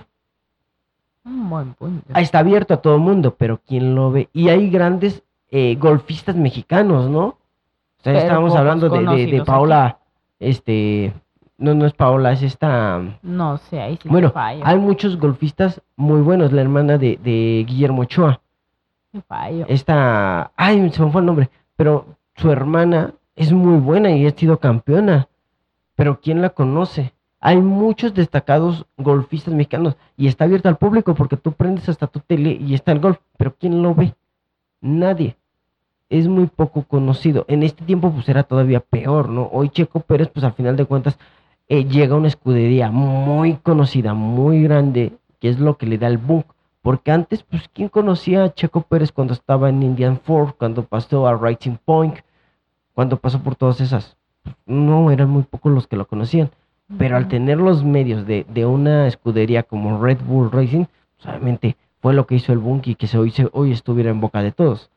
Un 1.25 1.49
buen 1.49 1.73
punto. 1.73 2.05
Ahí 2.13 2.23
está 2.23 2.39
abierto 2.39 2.73
a 2.73 2.77
todo 2.77 2.95
el 2.95 3.01
mundo, 3.01 3.35
pero 3.37 3.59
¿quién 3.67 3.93
lo 3.93 4.11
ve? 4.11 4.29
Y 4.33 4.49
hay 4.49 4.69
grandes 4.69 5.23
eh, 5.53 5.75
golfistas 5.79 6.35
mexicanos, 6.37 7.09
¿no? 7.09 7.37
Sea, 8.03 8.17
estábamos 8.17 8.55
hablando 8.55 8.89
de, 8.89 8.99
de, 9.05 9.25
de 9.27 9.43
Paola, 9.43 9.99
este, 10.39 11.13
no, 11.57 11.73
no 11.75 11.85
es 11.85 11.93
Paola, 11.93 12.31
es 12.31 12.41
esta... 12.41 13.01
No 13.21 13.57
sé, 13.57 13.79
ahí 13.79 13.97
sí 14.01 14.09
Bueno, 14.09 14.31
fallo. 14.31 14.63
hay 14.65 14.77
muchos 14.79 15.17
golfistas 15.17 15.81
muy 15.95 16.21
buenos, 16.21 16.51
la 16.51 16.61
hermana 16.61 16.97
de, 16.97 17.19
de 17.23 17.63
Guillermo 17.67 18.01
Ochoa. 18.03 18.41
fallo. 19.27 19.65
esta, 19.67 20.51
ay, 20.55 20.89
se 20.89 21.03
me 21.03 21.11
fue 21.11 21.21
el 21.21 21.27
nombre, 21.27 21.49
pero 21.75 22.05
su 22.35 22.49
hermana 22.51 23.13
es 23.35 23.51
muy 23.51 23.79
buena 23.79 24.09
y 24.11 24.25
ha 24.25 24.31
sido 24.31 24.57
campeona, 24.59 25.27
pero 25.95 26.19
¿quién 26.19 26.41
la 26.41 26.49
conoce? 26.49 27.13
Hay 27.39 27.57
muchos 27.61 28.13
destacados 28.13 28.85
golfistas 28.97 29.53
mexicanos 29.53 29.95
y 30.15 30.27
está 30.27 30.45
abierto 30.45 30.69
al 30.69 30.77
público 30.77 31.15
porque 31.15 31.37
tú 31.37 31.51
prendes 31.53 31.89
hasta 31.89 32.07
tu 32.07 32.19
tele 32.19 32.51
y 32.51 32.73
está 32.73 32.91
el 32.91 32.99
golf, 32.99 33.17
pero 33.37 33.55
¿quién 33.59 33.81
lo 33.81 33.95
ve? 33.95 34.13
Nadie. 34.79 35.35
Es 36.11 36.27
muy 36.27 36.45
poco 36.47 36.83
conocido. 36.83 37.45
En 37.47 37.63
este 37.63 37.85
tiempo 37.85 38.11
pues 38.11 38.27
era 38.29 38.43
todavía 38.43 38.81
peor, 38.81 39.29
¿no? 39.29 39.49
Hoy 39.51 39.69
Checo 39.69 40.01
Pérez 40.01 40.27
pues 40.31 40.43
al 40.43 40.53
final 40.53 40.75
de 40.75 40.85
cuentas 40.85 41.17
eh, 41.69 41.85
llega 41.85 42.15
a 42.15 42.17
una 42.17 42.27
escudería 42.27 42.91
muy 42.91 43.55
conocida, 43.55 44.13
muy 44.13 44.61
grande, 44.61 45.13
que 45.39 45.47
es 45.49 45.57
lo 45.59 45.77
que 45.77 45.85
le 45.85 45.97
da 45.97 46.07
el 46.07 46.17
boom. 46.17 46.43
Porque 46.81 47.11
antes, 47.11 47.43
pues, 47.43 47.69
¿quién 47.73 47.87
conocía 47.89 48.43
a 48.43 48.53
Checo 48.53 48.81
Pérez 48.81 49.11
cuando 49.11 49.33
estaba 49.33 49.69
en 49.69 49.81
Indian 49.83 50.19
Ford, 50.19 50.49
cuando 50.57 50.83
pasó 50.83 51.27
a 51.27 51.35
Racing 51.37 51.77
Point, 51.85 52.15
cuando 52.93 53.17
pasó 53.17 53.39
por 53.41 53.55
todas 53.55 53.79
esas? 53.79 54.17
No, 54.65 55.11
eran 55.11 55.29
muy 55.29 55.43
pocos 55.43 55.71
los 55.71 55.87
que 55.87 55.95
lo 55.95 56.07
conocían. 56.07 56.49
Pero 56.97 57.15
al 57.15 57.29
tener 57.29 57.57
los 57.57 57.85
medios 57.85 58.25
de, 58.27 58.45
de 58.49 58.65
una 58.65 59.07
escudería 59.07 59.63
como 59.63 60.03
Red 60.03 60.17
Bull 60.27 60.51
Racing, 60.51 60.85
pues, 61.15 61.27
obviamente 61.29 61.77
fue 62.01 62.13
lo 62.13 62.25
que 62.25 62.35
hizo 62.35 62.51
el 62.51 62.57
boom 62.59 62.81
y 62.83 62.95
que 62.95 63.07
se, 63.07 63.17
hoy, 63.17 63.31
se- 63.31 63.49
hoy 63.53 63.71
estuviera 63.71 64.09
en 64.09 64.19
boca 64.19 64.41
de 64.41 64.51
todos. 64.51 64.89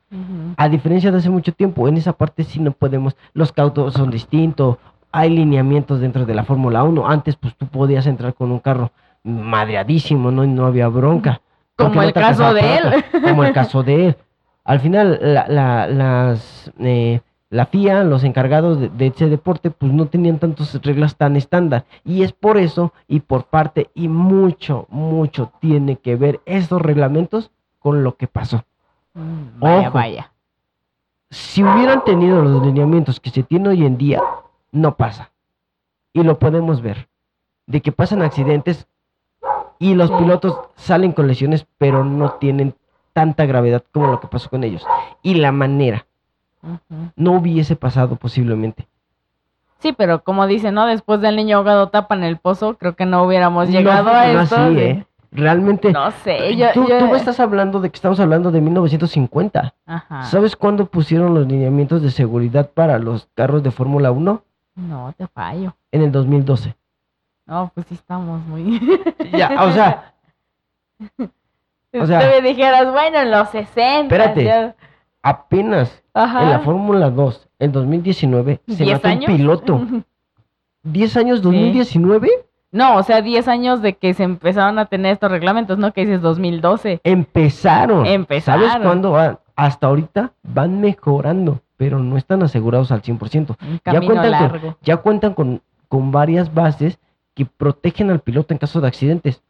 A 0.56 0.68
diferencia 0.68 1.10
de 1.10 1.18
hace 1.18 1.30
mucho 1.30 1.52
tiempo, 1.52 1.88
en 1.88 1.96
esa 1.96 2.12
parte 2.12 2.44
sí 2.44 2.60
no 2.60 2.72
podemos, 2.72 3.16
los 3.32 3.52
cautos 3.52 3.94
son 3.94 4.10
distintos, 4.10 4.78
hay 5.14 5.30
lineamientos 5.30 6.00
dentro 6.00 6.26
de 6.26 6.34
la 6.34 6.42
Fórmula 6.42 6.82
1. 6.82 7.08
Antes, 7.08 7.36
pues 7.36 7.54
tú 7.54 7.66
podías 7.66 8.06
entrar 8.06 8.34
con 8.34 8.50
un 8.50 8.58
carro 8.58 8.90
madreadísimo, 9.22 10.30
no, 10.30 10.44
no 10.44 10.66
había 10.66 10.88
bronca. 10.88 11.40
Como 11.76 11.94
no 11.94 12.02
el 12.02 12.12
caso 12.12 12.52
de 12.52 12.76
él. 12.76 13.04
Como 13.22 13.44
el 13.44 13.52
caso 13.52 13.82
de 13.82 14.08
él. 14.08 14.16
Al 14.64 14.80
final, 14.80 15.18
la, 15.22 15.46
la, 15.46 15.86
las, 15.86 16.72
eh, 16.78 17.20
la 17.50 17.66
FIA, 17.66 18.02
los 18.02 18.24
encargados 18.24 18.80
de, 18.80 18.88
de 18.88 19.06
ese 19.06 19.28
deporte, 19.28 19.70
pues 19.70 19.92
no 19.92 20.06
tenían 20.06 20.38
tantas 20.38 20.74
reglas 20.82 21.16
tan 21.16 21.36
estándar. 21.36 21.84
Y 22.04 22.22
es 22.22 22.32
por 22.32 22.58
eso, 22.58 22.92
y 23.06 23.20
por 23.20 23.44
parte, 23.44 23.90
y 23.94 24.08
mucho, 24.08 24.86
mucho 24.90 25.52
tiene 25.60 25.96
que 25.96 26.16
ver 26.16 26.40
estos 26.44 26.82
reglamentos 26.82 27.52
con 27.78 28.02
lo 28.02 28.16
que 28.16 28.26
pasó. 28.26 28.64
Vaya, 29.14 29.88
Ojo. 29.88 29.98
vaya. 29.98 30.32
si 31.30 31.62
hubieran 31.62 32.04
tenido 32.04 32.42
los 32.42 32.62
lineamientos 32.66 33.20
que 33.20 33.30
se 33.30 33.42
tiene 33.42 33.68
hoy 33.70 33.84
en 33.86 33.96
día, 33.96 34.20
no 34.72 34.96
pasa. 34.96 35.30
Y 36.12 36.22
lo 36.22 36.38
podemos 36.38 36.80
ver. 36.82 37.08
De 37.66 37.80
que 37.80 37.92
pasan 37.92 38.22
accidentes 38.22 38.86
y 39.78 39.94
los 39.94 40.10
pilotos 40.12 40.58
salen 40.76 41.12
con 41.12 41.26
lesiones, 41.26 41.66
pero 41.78 42.04
no 42.04 42.32
tienen 42.32 42.74
tanta 43.12 43.46
gravedad 43.46 43.82
como 43.92 44.08
lo 44.08 44.20
que 44.20 44.26
pasó 44.28 44.50
con 44.50 44.64
ellos. 44.64 44.84
Y 45.22 45.34
la 45.34 45.50
manera, 45.52 46.06
no 47.16 47.32
hubiese 47.32 47.74
pasado 47.76 48.16
posiblemente. 48.16 48.86
Sí, 49.80 49.92
pero 49.92 50.22
como 50.24 50.46
dice, 50.46 50.72
¿no? 50.72 50.86
Después 50.86 51.20
del 51.20 51.36
niño 51.36 51.58
ahogado 51.58 51.88
tapan 51.88 52.22
el 52.24 52.38
pozo, 52.38 52.74
creo 52.78 52.94
que 52.96 53.06
no 53.06 53.22
hubiéramos 53.24 53.68
No 53.68 53.72
llegado 53.78 54.10
a 54.10 54.22
funcionó 54.24 54.42
esto. 54.42 54.56
así, 54.56 54.78
¿eh? 54.78 55.06
Realmente, 55.34 55.92
No 55.92 56.10
sé, 56.12 56.56
yo, 56.56 56.68
tú, 56.72 56.86
yo- 56.88 56.98
tú 57.00 57.08
me 57.08 57.16
estás 57.16 57.40
hablando 57.40 57.80
de 57.80 57.90
que 57.90 57.96
estamos 57.96 58.20
hablando 58.20 58.50
de 58.52 58.60
1950. 58.60 59.74
Ajá. 59.84 60.22
¿Sabes 60.24 60.54
cuándo 60.56 60.86
pusieron 60.86 61.34
los 61.34 61.46
lineamientos 61.48 62.02
de 62.02 62.10
seguridad 62.12 62.70
para 62.70 62.98
los 63.00 63.28
carros 63.34 63.62
de 63.64 63.70
Fórmula 63.72 64.12
1? 64.12 64.42
No, 64.76 65.12
te 65.16 65.26
fallo. 65.26 65.74
En 65.92 66.02
el 66.02 66.12
2012. 66.12 66.76
No, 67.46 67.70
pues 67.74 67.86
sí 67.88 67.94
estamos 67.94 68.40
muy... 68.46 68.80
Ya, 69.36 69.64
o 69.64 69.72
sea, 69.72 70.14
O 72.00 72.06
sea- 72.06 72.20
Tú 72.20 72.26
me 72.26 72.40
dijeras, 72.48 72.90
bueno, 72.92 73.18
en 73.20 73.30
los 73.30 73.48
60. 73.50 74.02
Espérate. 74.02 74.74
apenas 75.22 76.02
Ajá. 76.12 76.42
en 76.44 76.50
la 76.50 76.58
Fórmula 76.60 77.10
2, 77.10 77.48
en 77.58 77.72
2019, 77.72 78.60
se 78.66 78.74
¿Diez 78.84 78.92
mató 78.96 79.08
años? 79.08 79.28
un 79.28 79.36
piloto. 79.36 79.80
¿10 80.84 81.16
años 81.18 81.42
2019? 81.42 82.28
No, 82.74 82.96
o 82.96 83.02
sea, 83.04 83.22
10 83.22 83.46
años 83.46 83.82
de 83.82 83.92
que 83.94 84.14
se 84.14 84.24
empezaron 84.24 84.80
a 84.80 84.86
tener 84.86 85.12
estos 85.12 85.30
reglamentos, 85.30 85.78
¿no? 85.78 85.92
Que 85.92 86.00
dices 86.00 86.20
2012. 86.20 87.00
Empezaron. 87.04 88.04
Empezaron. 88.04 88.68
¿Sabes 88.68 88.84
cuándo 88.84 89.12
van? 89.12 89.38
Hasta 89.54 89.86
ahorita 89.86 90.32
van 90.42 90.80
mejorando, 90.80 91.60
pero 91.76 92.00
no 92.00 92.16
están 92.16 92.42
asegurados 92.42 92.90
al 92.90 93.00
100%. 93.02 93.50
Un 93.62 93.74
Ya 93.74 93.78
camino 93.80 94.06
cuentan, 94.06 94.30
largo. 94.32 94.60
con, 94.60 94.76
ya 94.82 94.96
cuentan 94.96 95.34
con, 95.34 95.62
con 95.88 96.10
varias 96.10 96.52
bases 96.52 96.98
que 97.34 97.46
protegen 97.46 98.10
al 98.10 98.18
piloto 98.18 98.52
en 98.52 98.58
caso 98.58 98.80
de 98.80 98.88
accidentes. 98.88 99.40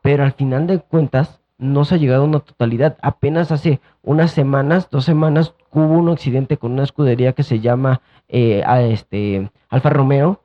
Pero 0.00 0.22
al 0.22 0.32
final 0.32 0.68
de 0.68 0.78
cuentas, 0.78 1.40
no 1.58 1.84
se 1.84 1.96
ha 1.96 1.98
llegado 1.98 2.22
a 2.22 2.26
una 2.26 2.38
totalidad. 2.40 2.96
Apenas 3.02 3.50
hace 3.50 3.80
unas 4.02 4.30
semanas, 4.30 4.88
dos 4.88 5.04
semanas, 5.04 5.54
hubo 5.72 5.94
un 5.98 6.10
accidente 6.10 6.56
con 6.58 6.72
una 6.72 6.84
escudería 6.84 7.32
que 7.32 7.42
se 7.42 7.58
llama 7.58 8.00
eh, 8.28 8.62
a 8.64 8.82
este, 8.82 9.50
Alfa 9.68 9.90
Romeo, 9.90 10.40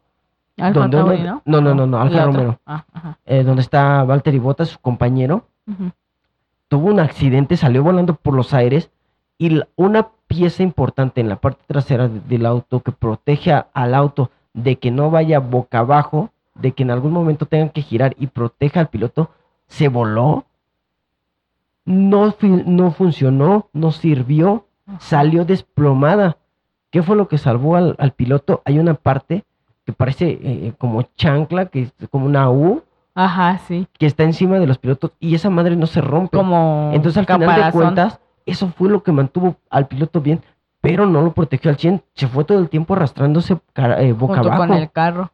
Alfa 0.58 0.80
donde 0.82 0.97
uno- 0.97 1.14
¿no? 1.24 1.41
no, 1.45 1.62
no, 1.62 1.76
no, 1.76 1.88
no, 1.88 1.99
Alfa. 1.99 2.26
Romeo. 2.26 2.60
Ah, 2.66 2.86
ajá. 2.93 3.18
eh, 3.26 3.43
donde 3.43 3.62
está 3.62 4.03
Valtteri 4.03 4.39
Bottas, 4.39 4.70
su 4.70 4.80
compañero, 4.80 5.45
tuvo 6.68 6.88
un 6.88 6.99
accidente, 6.99 7.58
salió 7.58 7.84
volando 7.84 8.16
por 8.16 8.34
los 8.34 8.53
aires 8.53 8.89
y 9.38 9.49
la- 9.51 9.68
una 9.76 10.08
pieza 10.28 10.64
importante 10.64 11.22
en 11.22 11.30
la 11.30 11.38
parte 11.38 11.64
trasera 11.68 12.08
de- 12.08 12.20
del 12.22 12.45
auto 12.45 12.82
que 12.82 12.91
protege 12.91 13.53
a- 13.53 13.68
al 13.74 13.93
auto 13.95 14.32
de 14.53 14.78
que 14.78 14.91
no 14.91 15.10
vaya 15.12 15.39
boca 15.39 15.80
abajo, 15.80 16.32
de 16.55 16.72
que 16.72 16.84
en 16.84 16.91
algún 16.91 17.12
momento 17.14 17.45
tengan 17.45 17.70
que 17.70 17.82
girar 17.84 18.16
y 18.18 18.28
proteja 18.28 18.80
al 18.80 18.88
piloto, 18.89 19.30
se 19.68 19.88
voló. 19.89 20.45
No, 21.86 22.34
no 22.41 22.91
funcionó, 22.91 23.70
no 23.74 23.91
sirvió, 23.91 24.66
salió 24.99 25.45
desplomada. 25.45 26.38
¿Qué 26.89 27.03
fue 27.03 27.16
lo 27.16 27.28
que 27.28 27.38
salvó 27.38 27.76
al, 27.76 27.95
al 27.99 28.12
piloto? 28.12 28.62
Hay 28.66 28.80
una 28.80 28.95
parte 28.95 29.45
que 29.88 29.94
parece 29.94 30.38
eh, 30.44 30.74
como 30.78 31.02
chancla, 31.16 31.68
que 31.68 31.84
es 31.84 31.94
como 32.12 32.26
una 32.26 32.50
U, 32.52 32.84
Ajá, 33.16 33.58
sí. 33.68 33.88
que 33.98 34.06
está 34.06 34.24
encima 34.24 34.60
de 34.60 34.68
los 34.68 34.78
pilotos 34.78 35.12
y 35.18 35.34
esa 35.34 35.50
madre 35.50 35.78
no 35.78 35.88
se 35.88 36.02
rompe. 36.02 36.36
Como 36.38 36.92
Entonces 36.94 37.18
al 37.20 37.26
final 37.26 37.40
de 37.40 37.46
caparazón. 37.48 37.82
cuentas, 37.82 38.20
eso 38.46 38.68
fue 38.68 38.90
lo 38.90 39.02
que 39.02 39.14
mantuvo 39.14 39.56
al 39.70 39.88
piloto 39.88 40.20
bien, 40.20 40.42
pero 40.82 41.06
no 41.06 41.22
lo 41.22 41.32
protegió 41.32 41.72
al 41.72 41.78
100. 41.78 42.04
Se 42.16 42.28
fue 42.28 42.44
todo 42.44 42.60
el 42.60 42.68
tiempo 42.68 42.96
arrastrándose 42.96 43.58
cara- 43.72 44.02
eh, 44.02 44.12
boca 44.12 44.36
junto 44.36 44.50
abajo. 44.52 44.68
con 44.68 44.78
el 44.78 44.92
carro. 44.92 45.32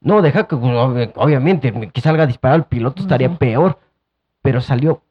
No, 0.00 0.22
deja 0.22 0.44
que 0.48 0.56
pues, 0.56 0.72
ob- 0.72 1.12
obviamente 1.16 1.90
que 1.92 2.00
salga 2.00 2.22
a 2.24 2.26
disparar 2.26 2.54
al 2.56 2.64
piloto 2.64 3.02
estaría 3.02 3.36
peor, 3.36 3.78
pero 4.40 4.62
salió 4.62 5.02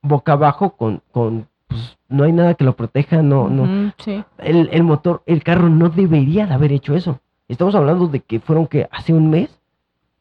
boca 0.00 0.32
abajo 0.32 0.70
con, 0.70 1.02
con 1.12 1.46
pues, 1.68 1.98
no 2.08 2.24
hay 2.24 2.32
nada 2.32 2.54
que 2.54 2.64
lo 2.64 2.74
proteja, 2.74 3.20
no, 3.22 3.48
no. 3.48 3.92
Sí. 3.98 4.24
El, 4.38 4.70
el 4.72 4.82
motor, 4.84 5.22
el 5.26 5.42
carro 5.44 5.68
no 5.68 5.90
debería 5.90 6.46
de 6.46 6.54
haber 6.54 6.72
hecho 6.72 6.94
eso. 6.96 7.20
Estamos 7.52 7.74
hablando 7.74 8.06
de 8.06 8.20
que 8.20 8.40
fueron 8.40 8.66
que 8.66 8.88
hace 8.90 9.12
un 9.12 9.28
mes 9.28 9.60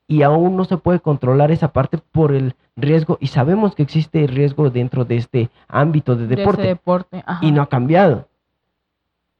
y 0.06 0.22
aún 0.24 0.58
no 0.58 0.66
se 0.66 0.76
puede 0.76 1.00
controlar 1.00 1.50
esa 1.50 1.72
parte 1.72 1.98
por 1.98 2.34
el 2.34 2.56
riesgo 2.76 3.18
y 3.22 3.28
sabemos 3.28 3.74
que 3.74 3.84
existe 3.84 4.28
riesgo 4.28 4.70
dentro 4.70 5.06
de 5.06 5.16
este 5.16 5.50
ámbito 5.70 6.18
de 6.18 6.28
De 6.28 6.36
deporte 6.36 7.24
y 7.40 7.54
no 7.54 7.62
ha 7.62 7.68
cambiado. 7.68 8.28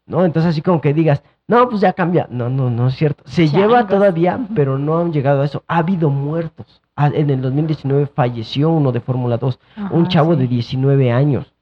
¿No? 0.06 0.24
Entonces 0.24 0.52
así 0.52 0.62
como 0.62 0.80
que 0.80 0.94
digas, 0.94 1.22
no, 1.48 1.68
pues 1.68 1.82
ya 1.82 1.92
cambia. 1.92 2.28
No, 2.32 2.50
no, 2.50 2.70
no 2.70 2.88
es 2.88 2.96
cierto. 2.96 3.24
Se 3.28 3.50
lleva 3.50 3.86
todavía, 3.88 4.40
pero 4.56 4.78
no 4.78 4.98
han 4.98 5.12
llegado 5.12 5.42
a 5.42 5.46
eso. 5.46 5.66
Ha 5.68 5.80
habido 5.80 6.10
muertos. 6.10 6.82
Ah, 6.96 7.12
En 7.14 7.30
el 7.30 7.42
2019 7.42 8.08
falleció 8.08 8.70
uno 8.70 8.94
de 8.94 9.02
Fórmula 9.02 9.38
2, 9.38 9.60
un 9.92 10.08
chavo 10.08 10.36
sí. 10.36 10.40
de 10.40 10.48
19 10.48 11.12
años. 11.12 11.54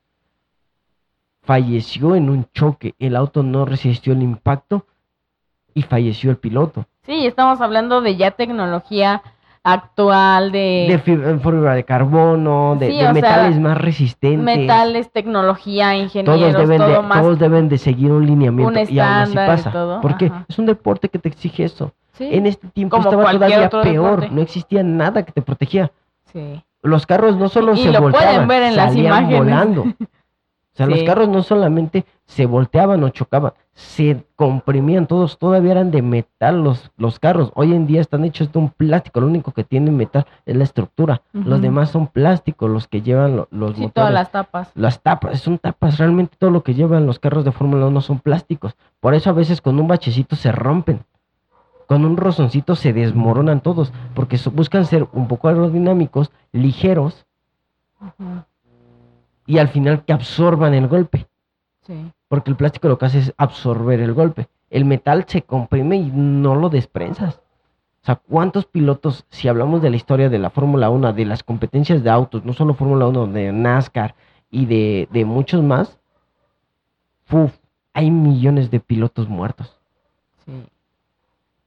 Falleció 1.42 2.16
en 2.16 2.30
un 2.30 2.46
choque. 2.54 2.94
El 3.00 3.16
auto 3.16 3.42
no 3.42 3.66
resistió 3.66 4.14
el 4.14 4.22
impacto 4.22 4.86
y 5.74 5.82
falleció 5.84 6.32
el 6.32 6.38
piloto. 6.38 6.86
Sí, 7.06 7.26
estamos 7.26 7.60
hablando 7.62 8.02
de 8.02 8.16
ya 8.18 8.32
tecnología 8.32 9.22
actual, 9.64 10.52
de, 10.52 10.88
De 10.90 11.00
fibra, 11.00 11.38
fibra 11.40 11.74
de 11.76 11.84
carbono, 11.84 12.76
de, 12.80 12.88
Sí, 12.88 12.94
de 12.98 13.00
o 13.00 13.02
sea, 13.04 13.14
metales 13.14 13.60
más 13.60 13.78
resistentes. 13.78 14.40
metales, 14.58 15.12
tecnología, 15.12 15.96
ingenieros, 15.96 16.40
todos 16.40 16.54
deben, 16.68 16.78
todo 16.78 17.02
de, 17.02 17.02
más. 17.08 17.22
todos 17.22 17.40
deben 17.40 17.70
de 17.70 17.78
seguir 17.78 18.12
un 18.12 18.26
lineamiento 18.26 18.80
un 18.80 18.88
y 18.90 19.00
aún 19.00 19.10
así 19.12 19.30
estándar 19.32 19.48
pasa. 19.48 20.00
Porque 20.02 20.28
ajá. 20.28 20.46
es 20.48 20.58
un 20.60 20.66
deporte 20.66 21.10
que 21.10 21.20
te 21.20 21.30
exige 21.30 21.66
eso. 21.66 21.92
Sí, 22.14 22.28
En 22.32 22.46
este 22.46 22.68
tiempo 22.70 22.98
estaba 22.98 23.32
todavía 23.32 23.70
peor, 23.70 23.84
deporte. 23.86 24.30
no 24.32 24.42
existía 24.42 24.84
nada 24.84 25.24
que 25.24 25.32
te 25.32 25.42
protegía. 25.42 25.92
sí. 26.34 26.64
Los 26.82 27.06
carros 27.06 27.36
no 27.36 27.50
solo 27.50 27.74
Y 27.74 27.80
se 27.80 27.92
lo 27.92 28.00
pueden 28.00 28.12
volteaban, 28.14 28.48
ver 28.48 28.64
en 28.64 28.76
las 28.78 28.86
salían 28.94 29.06
imágenes. 29.08 29.38
volando. 29.40 29.84
O 30.80 30.86
sea, 30.86 30.96
los 30.96 31.04
carros 31.04 31.28
no 31.28 31.44
solamente 31.44 32.06
se 32.26 32.46
volteaban 32.46 33.04
o 33.04 33.10
chocaban, 33.10 33.52
se 33.74 34.24
comprimían 34.38 35.08
todos, 35.08 35.38
todavía 35.38 35.74
eran 35.74 35.92
de 35.92 36.02
metal 36.02 36.64
los, 36.64 36.90
los 36.96 37.20
carros. 37.20 37.52
Hoy 37.56 37.74
en 37.74 37.86
día 37.86 38.00
están 38.00 38.24
hechos 38.24 38.50
de 38.54 38.60
un 38.60 38.70
plástico, 38.70 39.20
lo 39.20 39.28
único 39.28 39.52
que 39.52 39.66
tiene 39.66 39.92
metal 39.92 40.26
es 40.46 40.56
la 40.56 40.64
estructura. 40.64 41.22
Los 41.34 41.62
demás 41.62 41.90
son 41.90 42.08
plásticos, 42.08 42.70
los 42.70 42.88
que 42.88 43.02
llevan 43.02 43.36
lo- 43.36 43.48
los 43.52 43.72
Sí, 43.76 43.82
motores. 43.82 43.94
todas 43.94 44.14
las 44.14 44.32
tapas. 44.32 44.72
Las 44.74 45.02
tapas, 45.02 45.42
son 45.42 45.58
tapas, 45.58 45.98
realmente 45.98 46.38
todo 46.40 46.50
lo 46.50 46.64
que 46.64 46.74
llevan 46.74 47.06
los 47.06 47.20
carros 47.20 47.44
de 47.44 47.52
Fórmula 47.52 47.86
1 47.88 48.00
son 48.00 48.20
plásticos. 48.20 48.78
Por 49.02 49.14
eso 49.16 49.30
a 49.30 49.34
veces 49.34 49.62
con 49.62 49.78
un 49.82 49.88
bachecito 49.90 50.38
se 50.38 50.54
rompen. 50.54 51.02
Con 51.88 52.06
un 52.06 52.16
rozoncito 52.16 52.76
se 52.76 52.94
desmoronan 52.94 53.60
todos, 53.60 53.92
porque 54.14 54.38
so- 54.38 54.52
buscan 54.52 54.86
ser 54.86 55.08
un 55.12 55.28
poco 55.28 55.50
aerodinámicos, 55.50 56.32
ligeros 56.54 57.26
y 59.50 59.58
al 59.58 59.70
final 59.70 60.06
que 60.06 60.14
absorban 60.14 60.76
el 60.76 60.88
golpe. 60.88 61.26
Sí. 61.82 62.12
Porque 62.28 62.52
el 62.52 62.56
plástico 62.56 62.88
lo 62.88 63.00
que 63.00 63.08
hace 63.08 63.18
es 63.18 63.34
absorber 63.36 64.00
el 64.00 64.14
golpe. 64.14 64.48
El 64.70 64.86
metal 64.86 65.26
se 65.28 65.42
comprime 65.42 65.96
y 65.96 66.12
no 66.14 66.54
lo 66.54 66.70
desprensas. 66.70 67.38
O 68.04 68.06
sea, 68.06 68.18
¿cuántos 68.18 68.68
pilotos, 68.68 69.26
si 69.30 69.48
hablamos 69.48 69.82
de 69.82 69.90
la 69.90 69.96
historia 69.96 70.30
de 70.30 70.38
la 70.38 70.52
Fórmula 70.52 70.92
1, 70.92 71.14
de 71.14 71.26
las 71.26 71.42
competencias 71.42 72.04
de 72.04 72.12
autos, 72.12 72.46
no 72.46 72.54
solo 72.54 72.76
Fórmula 72.76 73.08
1, 73.08 73.26
de 73.26 73.52
NASCAR 73.52 74.14
y 74.52 74.68
de, 74.68 75.08
de 75.12 75.26
muchos 75.26 75.64
más, 75.64 75.98
uf, 77.32 77.52
hay 77.94 78.12
millones 78.12 78.70
de 78.70 78.80
pilotos 78.80 79.30
muertos. 79.30 79.80
Sí. 80.46 80.64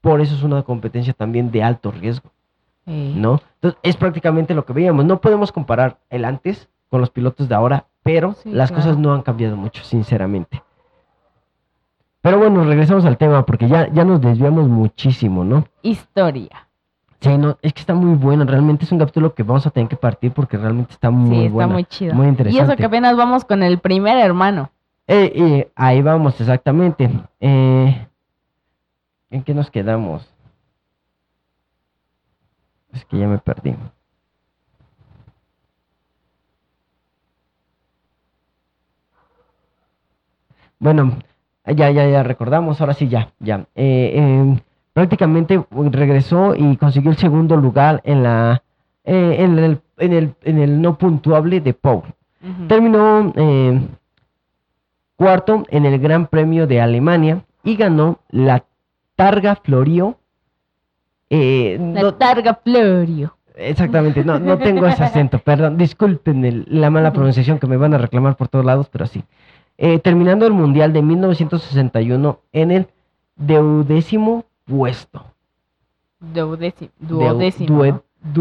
Por 0.00 0.20
eso 0.20 0.36
es 0.36 0.44
una 0.44 0.62
competencia 0.62 1.14
también 1.14 1.50
de 1.50 1.64
alto 1.64 1.90
riesgo, 1.90 2.30
sí. 2.84 3.14
¿no? 3.16 3.40
Entonces, 3.54 3.80
es 3.82 3.96
prácticamente 3.96 4.54
lo 4.54 4.64
que 4.64 4.72
veíamos. 4.72 5.04
No 5.04 5.20
podemos 5.20 5.50
comparar 5.50 5.98
el 6.10 6.24
antes 6.24 6.68
con 6.92 7.00
los 7.00 7.08
pilotos 7.08 7.48
de 7.48 7.54
ahora, 7.54 7.86
pero 8.02 8.34
Sí, 8.34 8.50
las 8.52 8.70
claro. 8.70 8.82
cosas 8.84 8.98
no 8.98 9.14
han 9.14 9.22
cambiado 9.22 9.56
mucho, 9.56 9.82
sinceramente. 9.82 10.62
Pero 12.20 12.38
bueno, 12.38 12.62
regresamos 12.64 13.06
al 13.06 13.16
tema 13.16 13.46
porque 13.46 13.66
ya, 13.66 13.88
ya 13.92 14.04
nos 14.04 14.20
desviamos 14.20 14.68
muchísimo, 14.68 15.42
¿no? 15.42 15.64
Historia. 15.80 16.68
Sí, 17.20 17.38
no, 17.38 17.56
es 17.62 17.72
que 17.72 17.80
está 17.80 17.94
muy 17.94 18.14
bueno. 18.14 18.44
Realmente 18.44 18.84
es 18.84 18.92
un 18.92 18.98
capítulo 18.98 19.32
que 19.34 19.42
vamos 19.42 19.66
a 19.66 19.70
tener 19.70 19.88
que 19.88 19.96
partir 19.96 20.32
porque 20.32 20.58
realmente 20.58 20.92
está 20.92 21.10
muy 21.10 21.34
sí, 21.36 21.46
está 21.46 21.66
muy 21.66 21.84
chido. 21.84 22.14
muy 22.14 22.26
y 22.26 22.28
eso 22.28 22.38
interesante. 22.44 22.76
que 22.76 22.84
apenas 22.84 23.16
vamos 23.16 23.44
con 23.46 23.62
el 23.62 23.78
primer 23.78 24.18
hermano. 24.18 24.70
Eh, 25.06 25.32
eh, 25.34 25.72
ahí 25.74 26.02
vamos, 26.02 26.38
exactamente. 26.40 27.10
Eh, 27.40 28.06
¿En 29.30 29.42
qué 29.42 29.54
nos 29.54 29.70
quedamos? 29.70 30.28
Es 32.92 33.04
que 33.06 33.18
ya 33.18 33.26
me 33.26 33.38
perdí. 33.38 33.74
Bueno, 40.82 41.12
ya, 41.64 41.90
ya, 41.92 42.08
ya 42.08 42.22
recordamos, 42.24 42.80
ahora 42.80 42.92
sí, 42.94 43.06
ya, 43.06 43.30
ya. 43.38 43.66
Eh, 43.76 44.12
eh, 44.16 44.60
prácticamente 44.92 45.64
regresó 45.70 46.56
y 46.56 46.76
consiguió 46.76 47.12
el 47.12 47.16
segundo 47.18 47.56
lugar 47.56 48.00
en 48.04 48.24
la 48.24 48.64
eh, 49.04 49.36
en 49.38 49.58
el, 49.60 49.80
en 49.98 50.12
el, 50.12 50.34
en 50.42 50.58
el 50.58 50.82
no 50.82 50.98
puntuable 50.98 51.60
de 51.60 51.72
Paul. 51.72 52.02
Terminó 52.66 53.32
eh, 53.36 53.80
cuarto 55.14 55.64
en 55.68 55.86
el 55.86 56.00
Gran 56.00 56.26
Premio 56.26 56.66
de 56.66 56.80
Alemania 56.80 57.44
y 57.62 57.76
ganó 57.76 58.18
la 58.30 58.64
Targa 59.14 59.54
Florio. 59.54 60.16
eh, 61.30 61.76
La 61.94 62.02
no- 62.02 62.14
Targa 62.14 62.54
Florio. 62.64 63.36
exactamente, 63.54 64.24
no, 64.24 64.40
no 64.40 64.58
tengo 64.58 64.84
ese 64.88 65.04
acento, 65.04 65.38
perdón, 65.44 65.76
disculpen 65.78 66.44
el- 66.44 66.64
la 66.68 66.90
mala 66.90 67.12
pronunciación 67.12 67.60
que 67.60 67.68
me 67.68 67.76
van 67.76 67.94
a 67.94 67.98
reclamar 67.98 68.36
por 68.36 68.48
todos 68.48 68.64
lados, 68.64 68.88
pero 68.90 69.06
sí. 69.06 69.22
Eh, 69.78 69.98
terminando 69.98 70.46
el 70.46 70.52
Mundial 70.52 70.92
de 70.92 71.02
1961 71.02 72.38
en 72.52 72.70
el 72.70 72.86
deudécimo 73.36 74.44
puesto. 74.64 75.24
Duodécimo. 76.98 77.66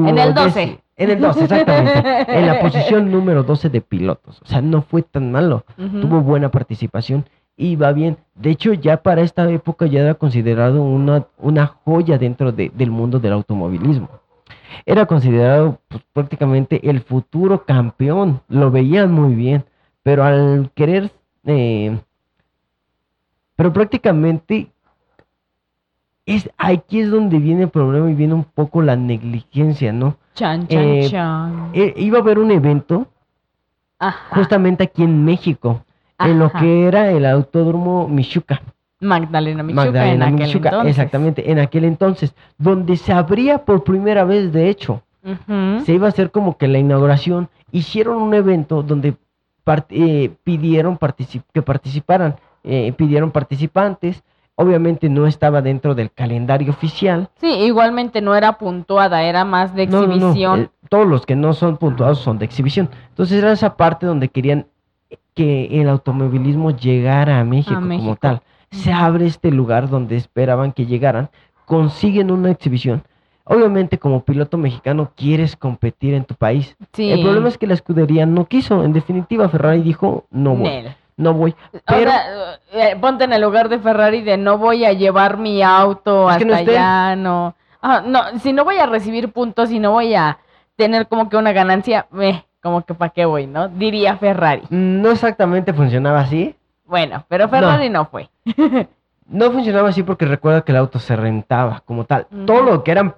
En 0.07 0.17
el 0.17 0.33
duodéci- 0.33 0.45
12. 0.45 0.79
En 0.97 1.09
el 1.09 1.19
12, 1.19 1.43
exactamente. 1.45 2.25
en 2.37 2.45
la 2.45 2.59
posición 2.61 3.11
número 3.11 3.43
12 3.43 3.69
de 3.69 3.81
pilotos. 3.81 4.39
O 4.43 4.45
sea, 4.45 4.61
no 4.61 4.83
fue 4.83 5.01
tan 5.01 5.31
malo. 5.31 5.63
Tuvo 5.75 6.21
buena 6.21 6.49
participación 6.51 7.25
y 7.57 7.75
va 7.75 7.91
bien. 7.91 8.17
De 8.35 8.51
hecho, 8.51 8.73
ya 8.73 8.97
para 8.97 9.21
esta 9.21 9.49
época 9.49 9.87
ya 9.87 10.01
era 10.01 10.13
considerado 10.13 10.83
una, 10.83 11.25
una 11.39 11.65
joya 11.65 12.19
dentro 12.19 12.51
de- 12.51 12.71
del 12.75 12.91
mundo 12.91 13.19
del 13.19 13.33
automovilismo. 13.33 14.09
Era 14.85 15.05
considerado 15.07 15.79
pues, 15.87 16.03
prácticamente 16.13 16.87
el 16.87 17.01
futuro 17.01 17.63
campeón. 17.65 18.41
Lo 18.47 18.69
veían 18.69 19.11
muy 19.11 19.33
bien, 19.33 19.65
pero 20.03 20.23
al 20.23 20.69
querer... 20.75 21.11
eh, 21.45 21.99
pero 23.55 23.73
prácticamente 23.73 24.71
es 26.25 26.49
aquí 26.57 26.99
es 26.99 27.11
donde 27.11 27.39
viene 27.39 27.63
el 27.63 27.69
problema 27.69 28.09
y 28.09 28.15
viene 28.15 28.33
un 28.33 28.43
poco 28.43 28.81
la 28.81 28.95
negligencia, 28.95 29.91
¿no? 29.91 30.17
Chan, 30.33 30.67
chan, 30.67 30.79
eh, 30.79 31.07
chan. 31.09 31.69
Eh, 31.73 31.93
iba 31.97 32.19
a 32.19 32.21
haber 32.21 32.39
un 32.39 32.51
evento 32.51 33.07
Ajá. 33.99 34.35
justamente 34.35 34.83
aquí 34.83 35.03
en 35.03 35.25
México, 35.25 35.83
en 36.19 36.39
lo 36.39 36.51
que 36.51 36.87
era 36.87 37.11
el 37.11 37.25
autódromo 37.25 38.07
Michuca. 38.07 38.61
Magdalena 38.99 39.63
Michuca 39.63 39.85
Magdalena 39.85 40.27
en 40.27 40.33
aquel 40.35 40.47
Michuca, 40.47 40.69
entonces. 40.69 40.91
exactamente, 40.91 41.51
en 41.51 41.59
aquel 41.59 41.85
entonces, 41.85 42.35
donde 42.57 42.97
se 42.97 43.11
abría 43.11 43.65
por 43.65 43.83
primera 43.83 44.23
vez, 44.23 44.53
de 44.53 44.69
hecho, 44.69 45.01
se 45.85 45.93
iba 45.93 46.07
a 46.07 46.09
hacer 46.09 46.31
como 46.31 46.57
que 46.57 46.67
la 46.67 46.79
inauguración, 46.79 47.49
hicieron 47.71 48.21
un 48.21 48.33
evento 48.33 48.83
donde 48.83 49.15
part- 49.65 49.87
eh, 49.89 50.31
pidieron 50.43 50.97
particip- 50.97 51.43
que 51.53 51.61
participaran, 51.61 52.35
eh, 52.63 52.91
pidieron 52.93 53.31
participantes, 53.31 54.23
obviamente 54.55 55.09
no 55.09 55.25
estaba 55.27 55.61
dentro 55.61 55.95
del 55.95 56.11
calendario 56.11 56.71
oficial, 56.71 57.29
Sí, 57.39 57.47
igualmente 57.47 58.21
no 58.21 58.35
era 58.35 58.57
puntuada, 58.57 59.23
era 59.23 59.43
más 59.45 59.73
de 59.73 59.87
No, 59.87 60.01
no, 60.01 60.07
no, 60.07 60.13
exhibición. 60.13 60.59
eh, 60.61 60.69
todos 60.89 61.07
los 61.07 61.25
que 61.25 61.35
no 61.35 61.53
son 61.53 61.77
puntuados 61.77 62.19
son 62.19 62.37
de 62.37 62.45
exhibición. 62.45 62.89
Entonces 63.09 63.37
era 63.41 63.51
esa 63.51 63.75
parte 63.77 64.05
donde 64.05 64.27
querían 64.29 64.67
que 65.33 65.81
el 65.81 65.87
automovilismo 65.89 66.71
llegara 66.71 67.39
a 67.39 67.43
México, 67.43 67.75
como 67.75 67.87
México. 67.87 68.17
tal. 68.19 68.41
Se 68.71 68.91
abre 68.93 69.25
este 69.25 69.51
lugar 69.51 69.89
donde 69.89 70.15
esperaban 70.17 70.71
que 70.73 70.85
llegaran, 70.85 71.29
consiguen 71.65 72.31
una 72.31 72.51
exhibición. 72.51 73.03
Obviamente 73.43 73.97
como 73.97 74.23
piloto 74.23 74.57
mexicano 74.57 75.11
quieres 75.15 75.55
competir 75.55 76.13
en 76.13 76.25
tu 76.25 76.35
país. 76.35 76.75
Sí. 76.93 77.11
El 77.11 77.21
problema 77.21 77.47
es 77.47 77.57
que 77.57 77.67
la 77.67 77.73
escudería 77.73 78.25
no 78.25 78.45
quiso. 78.45 78.83
En 78.83 78.93
definitiva, 78.93 79.49
Ferrari 79.49 79.81
dijo, 79.81 80.25
no 80.29 80.55
voy, 80.55 80.69
Nel. 80.69 80.95
no 81.17 81.33
voy. 81.33 81.55
O 81.73 81.79
Pero 81.85 82.11
sea, 82.11 82.59
eh, 82.73 82.95
ponte 82.99 83.23
en 83.25 83.33
el 83.33 83.41
lugar 83.41 83.67
de 83.69 83.79
Ferrari 83.79 84.21
de 84.21 84.37
no 84.37 84.57
voy 84.57 84.85
a 84.85 84.93
llevar 84.93 85.37
mi 85.37 85.61
auto 85.63 86.29
Es 86.29 86.35
hasta 86.37 86.45
no 86.45 86.55
allá, 86.55 87.15
no. 87.15 87.55
Ah, 87.81 88.03
no, 88.05 88.39
si 88.39 88.53
no 88.53 88.63
voy 88.63 88.77
a 88.77 88.85
recibir 88.85 89.31
puntos, 89.33 89.69
si 89.69 89.79
no 89.79 89.91
voy 89.91 90.13
a 90.13 90.37
tener 90.75 91.07
como 91.07 91.29
que 91.29 91.37
una 91.37 91.51
ganancia, 91.51 92.05
eh, 92.19 92.43
como 92.61 92.83
que 92.85 92.93
para 92.93 93.09
qué 93.11 93.25
voy, 93.25 93.47
¿no? 93.47 93.69
Diría 93.69 94.17
Ferrari. 94.17 94.61
no 94.69 95.09
exactamente 95.11 95.73
funcionaba 95.73 96.19
así. 96.21 96.55
Bueno, 96.85 97.25
pero 97.27 97.49
Ferrari 97.49 97.89
no, 97.89 98.05
fue. 98.05 98.29
No 99.27 99.49
funcionaba 99.49 99.87
así 99.87 100.03
porque 100.03 100.25
recuerda 100.25 100.61
que 100.63 100.73
el 100.73 100.77
auto 100.77 100.99
se 100.99 101.15
rentaba 101.15 101.81
como 101.85 102.03
tal. 102.03 102.27
Todo 102.45 102.63
lo 102.63 102.83
que 102.83 102.91
eran 102.91 103.15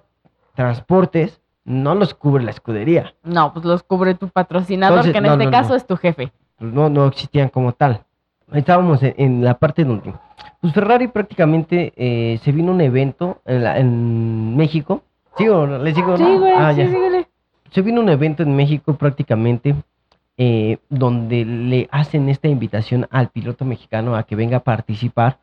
transportes 0.56 1.42
no 1.66 1.96
los 1.96 2.14
cubre 2.14 2.44
la 2.44 2.52
escudería. 2.52 3.14
No, 3.24 3.54
pues 3.54 3.66
los 3.66 3.84
cubre 3.84 4.16
tu 4.16 4.28
patrocinador, 4.30 4.98
Entonces, 5.00 5.14
que 5.14 5.18
en 5.20 5.24
no, 5.26 5.32
este 5.34 5.46
no, 5.46 5.52
caso 5.52 5.70
no. 5.70 5.76
es 5.76 5.88
tu 5.88 5.96
jefe. 5.98 6.32
Pues 6.58 6.74
No, 6.74 6.90
no 6.90 7.08
existían 7.08 7.50
como 7.50 7.72
tal. 7.74 8.02
Estábamos 8.52 9.02
en, 9.04 9.14
en 9.18 9.44
la 9.44 9.58
parte 9.58 9.84
donde... 9.86 10.14
Pues 10.60 10.74
Ferrari 10.74 11.08
prácticamente 11.08 11.94
eh, 11.96 12.40
se 12.44 12.52
vino 12.52 12.72
un 12.72 12.82
evento 12.82 13.42
en, 13.46 13.64
la- 13.64 13.80
en 13.80 14.56
México. 14.56 15.04
¿Sigo? 15.38 15.66
¿Le 15.66 15.94
sigo? 15.94 16.18
Sí, 16.18 16.24
no? 16.24 16.40
güey, 16.40 16.54
Ah, 16.56 16.74
sí, 16.76 16.86
síguele. 16.88 17.28
Se 17.72 17.82
vino 17.82 18.02
un 18.02 18.10
evento 18.10 18.44
en 18.44 18.56
México 18.56 18.94
prácticamente 18.96 19.76
eh, 20.38 20.78
donde 20.90 21.46
le 21.46 21.88
hacen 21.92 22.28
esta 22.30 22.48
invitación 22.48 23.08
al 23.10 23.30
piloto 23.30 23.66
mexicano 23.66 24.16
a 24.16 24.24
que 24.24 24.36
venga 24.36 24.58
a 24.58 24.64
participar 24.64 25.38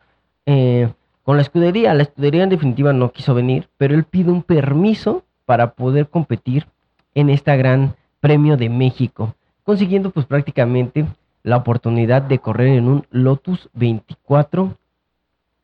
eh, 0.47 0.93
con 1.31 1.37
la 1.37 1.45
escudería. 1.45 1.95
La 1.95 2.03
escudería 2.03 2.43
en 2.43 2.49
definitiva 2.49 2.93
no 2.93 3.13
quiso 3.13 3.35
venir, 3.35 3.69
pero 3.77 3.95
él 3.95 4.03
pide 4.03 4.33
un 4.33 4.43
permiso 4.43 5.23
para 5.45 5.75
poder 5.75 6.09
competir 6.09 6.67
en 7.15 7.31
esta 7.31 7.55
gran 7.55 7.95
premio 8.19 8.57
de 8.57 8.69
México, 8.69 9.37
consiguiendo 9.63 10.11
pues 10.11 10.27
prácticamente 10.27 11.07
la 11.45 11.59
oportunidad 11.59 12.23
de 12.23 12.41
correr 12.41 12.71
en 12.71 12.89
un 12.89 13.07
Lotus 13.13 13.69
24 13.75 14.75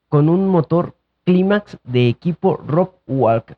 con 0.08 0.28
un 0.28 0.46
motor 0.46 0.94
clímax 1.24 1.78
de 1.82 2.10
equipo 2.10 2.60
Rob 2.64 2.92
Walker. 3.08 3.56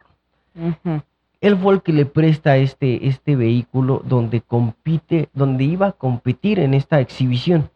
Él 1.43 1.59
fue 1.59 1.75
el 1.75 1.83
que 1.83 1.93
le 1.93 2.07
presta 2.07 2.57
este, 2.57 3.07
este 3.07 3.37
vehículo 3.37 4.01
donde 4.03 4.41
compite, 4.41 5.29
donde 5.35 5.65
iba 5.65 5.89
a 5.89 5.93
competir 5.93 6.59
en 6.59 6.73
esta 6.73 7.01
exhibición 7.01 7.69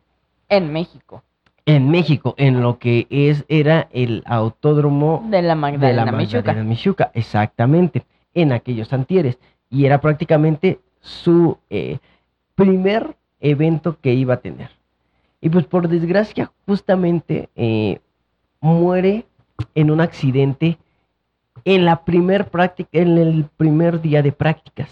En 0.48 0.72
México. 0.72 1.22
En 1.66 1.90
México, 1.90 2.34
en 2.38 2.60
lo 2.60 2.78
que 2.78 3.06
es, 3.10 3.44
era 3.48 3.88
el 3.92 4.22
autódromo 4.26 5.26
De 5.30 5.42
la 5.42 5.54
de. 5.54 6.12
Magdalena 6.16 6.64
Michuca, 6.64 7.10
exactamente, 7.14 8.04
en 8.34 8.52
aquellos 8.52 8.92
antieres. 8.92 9.38
Y 9.70 9.86
era 9.86 10.00
prácticamente 10.00 10.80
su 11.00 11.58
eh, 11.70 11.98
primer 12.54 13.16
evento 13.40 13.96
que 14.00 14.14
iba 14.14 14.34
a 14.34 14.40
tener. 14.40 14.70
Y 15.40 15.48
pues 15.48 15.64
por 15.66 15.88
desgracia, 15.88 16.52
justamente 16.66 17.48
eh, 17.56 17.98
muere 18.60 19.26
en 19.74 19.90
un 19.90 20.00
accidente 20.00 20.78
en 21.64 21.84
la 21.84 22.04
primer 22.04 22.48
práctica, 22.48 22.88
en 22.92 23.18
el 23.18 23.46
primer 23.56 24.00
día 24.00 24.22
de 24.22 24.32
prácticas. 24.32 24.88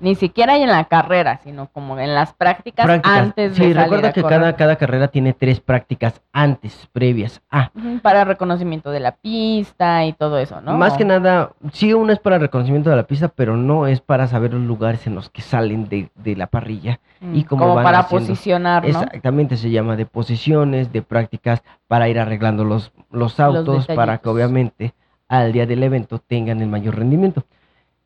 Ni 0.00 0.14
siquiera 0.14 0.56
en 0.56 0.68
la 0.68 0.84
carrera, 0.84 1.40
sino 1.44 1.66
como 1.66 1.98
en 1.98 2.14
las 2.14 2.32
prácticas, 2.32 2.86
Prácticas. 2.86 3.18
antes 3.18 3.56
de 3.56 3.64
sí, 3.64 3.72
recuerda 3.74 4.12
que 4.12 4.22
cada, 4.22 4.56
cada 4.56 4.76
carrera 4.76 5.08
tiene 5.08 5.34
tres 5.34 5.60
prácticas 5.60 6.22
antes, 6.32 6.88
previas 6.92 7.42
a. 7.50 7.70
Para 8.00 8.24
reconocimiento 8.24 8.90
de 8.90 9.00
la 9.00 9.12
pista 9.12 10.06
y 10.06 10.14
todo 10.14 10.38
eso, 10.38 10.60
¿no? 10.62 10.76
Más 10.78 10.96
que 10.96 11.04
nada, 11.04 11.52
sí, 11.72 11.92
una 11.92 12.14
es 12.14 12.18
para 12.18 12.38
reconocimiento 12.38 12.88
de 12.88 12.96
la 12.96 13.02
pista, 13.02 13.28
pero 13.28 13.56
no 13.58 13.86
es 13.86 14.00
para 14.00 14.26
saber 14.26 14.54
los 14.54 14.62
lugares 14.62 15.06
en 15.06 15.14
los 15.14 15.28
que 15.28 15.42
salen 15.42 15.88
de, 15.88 16.10
de 16.14 16.34
la 16.34 16.46
parrilla. 16.46 16.98
Mm, 17.20 17.34
y 17.34 17.44
cómo 17.44 17.64
como 17.64 17.74
van 17.74 17.84
para 17.84 17.98
haciendo. 17.98 18.28
posicionar, 18.28 18.82
¿no? 18.82 18.88
Exactamente, 18.88 19.58
se 19.58 19.70
llama 19.70 19.96
de 19.96 20.06
posiciones, 20.06 20.92
de 20.92 21.02
prácticas, 21.02 21.62
para 21.88 22.08
ir 22.08 22.18
arreglando 22.18 22.64
los, 22.64 22.92
los 23.10 23.38
autos, 23.38 23.86
para 23.86 24.18
que 24.18 24.28
obviamente 24.30 24.94
al 25.28 25.52
día 25.52 25.66
del 25.66 25.82
evento 25.82 26.18
tengan 26.18 26.60
el 26.62 26.68
mayor 26.68 26.96
rendimiento. 26.96 27.44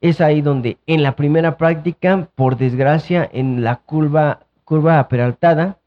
Es 0.05 0.20
ahí 0.20 0.42
donde 0.42 0.78
en 0.86 1.02
la 1.02 1.16
primera 1.16 1.57
práctica, 1.57 2.28
por 2.34 2.57
desgracia, 2.57 3.28
en 3.32 3.64
la 3.64 3.76
curva, 3.76 4.40
curva 4.64 5.09
peraltada, 5.09 5.78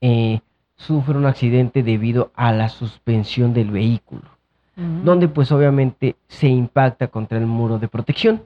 eh, 0.00 0.40
sufre 0.76 1.16
un 1.16 1.26
accidente 1.26 1.82
debido 1.82 2.32
a 2.34 2.52
la 2.52 2.68
suspensión 2.68 3.54
del 3.54 3.70
vehículo 3.70 4.32
donde 4.76 5.28
pues 5.28 5.52
obviamente 5.52 6.16
se 6.28 6.48
impacta 6.48 7.08
contra 7.08 7.38
el 7.38 7.46
muro 7.46 7.78
de 7.78 7.88
protección 7.88 8.42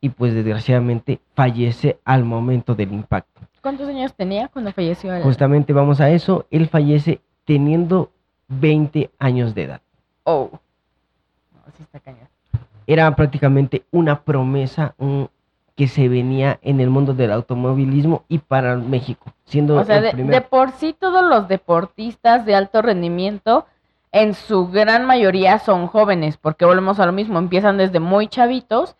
y 0.00 0.10
pues 0.10 0.34
desgraciadamente 0.34 1.20
fallece 1.34 1.98
al 2.04 2.24
momento 2.24 2.74
del 2.74 2.92
impacto. 2.92 3.40
¿Cuántos 3.62 3.88
años 3.88 4.12
tenía 4.14 4.48
cuando 4.48 4.72
falleció 4.72 5.14
él? 5.14 5.22
Justamente 5.22 5.72
vamos 5.72 6.00
a 6.00 6.10
eso, 6.10 6.46
él 6.50 6.68
fallece 6.68 7.20
teniendo 7.44 8.10
20 8.48 9.10
años 9.18 9.54
de 9.54 9.62
edad. 9.62 9.80
Oh. 10.24 10.50
No, 11.52 11.60
sí 11.76 11.82
está 11.82 12.00
cañón. 12.00 12.28
Era 12.86 13.14
prácticamente 13.16 13.84
una 13.90 14.20
promesa 14.22 14.94
un- 14.98 15.28
que 15.76 15.88
se 15.88 16.08
venía 16.08 16.58
en 16.62 16.80
el 16.80 16.90
mundo 16.90 17.14
del 17.14 17.32
automovilismo 17.32 18.24
y 18.28 18.38
para 18.38 18.76
México, 18.76 19.32
siendo 19.44 19.76
O 19.78 19.84
sea, 19.84 19.96
el 19.98 20.02
de, 20.04 20.10
primer- 20.12 20.34
de 20.34 20.40
por 20.42 20.70
sí 20.72 20.94
todos 20.98 21.24
los 21.24 21.48
deportistas 21.48 22.44
de 22.44 22.54
alto 22.54 22.82
rendimiento, 22.82 23.66
en 24.12 24.34
su 24.34 24.68
gran 24.68 25.06
mayoría 25.06 25.58
son 25.58 25.86
jóvenes, 25.86 26.36
porque 26.36 26.66
volvemos 26.66 27.00
a 27.00 27.06
lo 27.06 27.12
mismo, 27.12 27.38
empiezan 27.38 27.78
desde 27.78 28.00
muy 28.00 28.28
chavitos 28.28 28.96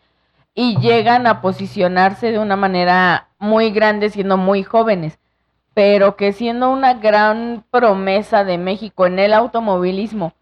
y 0.55 0.77
llegan 0.79 1.27
a 1.27 1.41
posicionarse 1.41 2.31
de 2.31 2.39
una 2.39 2.55
manera 2.55 3.27
muy 3.37 3.69
grande 3.71 4.09
siendo 4.09 4.37
muy 4.37 4.63
jóvenes, 4.63 5.19
pero 5.75 6.15
que 6.15 6.33
siendo 6.33 6.71
una 6.71 6.95
gran 6.95 7.63
promesa 7.69 8.43
de 8.43 8.57
México 8.57 9.05
en 9.05 9.19
el 9.19 9.33
automovilismo, 9.33 10.33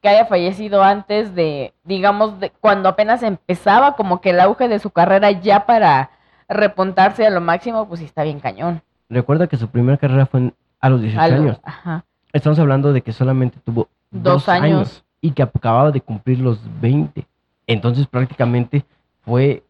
que 0.00 0.08
haya 0.08 0.26
fallecido 0.26 0.82
antes 0.82 1.34
de, 1.34 1.74
digamos, 1.84 2.40
de 2.40 2.50
cuando 2.60 2.88
apenas 2.88 3.22
empezaba 3.22 3.96
como 3.96 4.20
que 4.20 4.30
el 4.30 4.40
auge 4.40 4.68
de 4.68 4.78
su 4.78 4.90
carrera 4.90 5.30
ya 5.30 5.66
para 5.66 6.10
repuntarse 6.48 7.26
a 7.26 7.30
lo 7.30 7.40
máximo, 7.40 7.86
pues 7.86 8.00
sí 8.00 8.06
está 8.06 8.22
bien 8.24 8.40
cañón. 8.40 8.82
Recuerda 9.08 9.46
que 9.46 9.56
su 9.56 9.68
primera 9.68 9.98
carrera 9.98 10.26
fue 10.26 10.40
en- 10.40 10.54
a 10.80 10.88
los 10.88 11.00
18 11.02 11.22
A 11.22 11.28
lo- 11.28 11.34
años. 11.42 11.60
Ajá. 11.62 12.04
Estamos 12.32 12.58
hablando 12.58 12.92
de 12.92 13.02
que 13.02 13.12
solamente 13.12 13.58
tuvo 13.64 13.88
Dos 14.10 14.48
años. 14.48 15.04
y 15.20 15.32
que 15.32 15.42
acababa 15.42 15.90
de 15.90 16.00
cumplir 16.00 16.38
los 16.40 16.58
20. 16.80 17.26
Entonces 17.66 18.06
prácticamente 18.06 18.84
fue, 19.22 19.62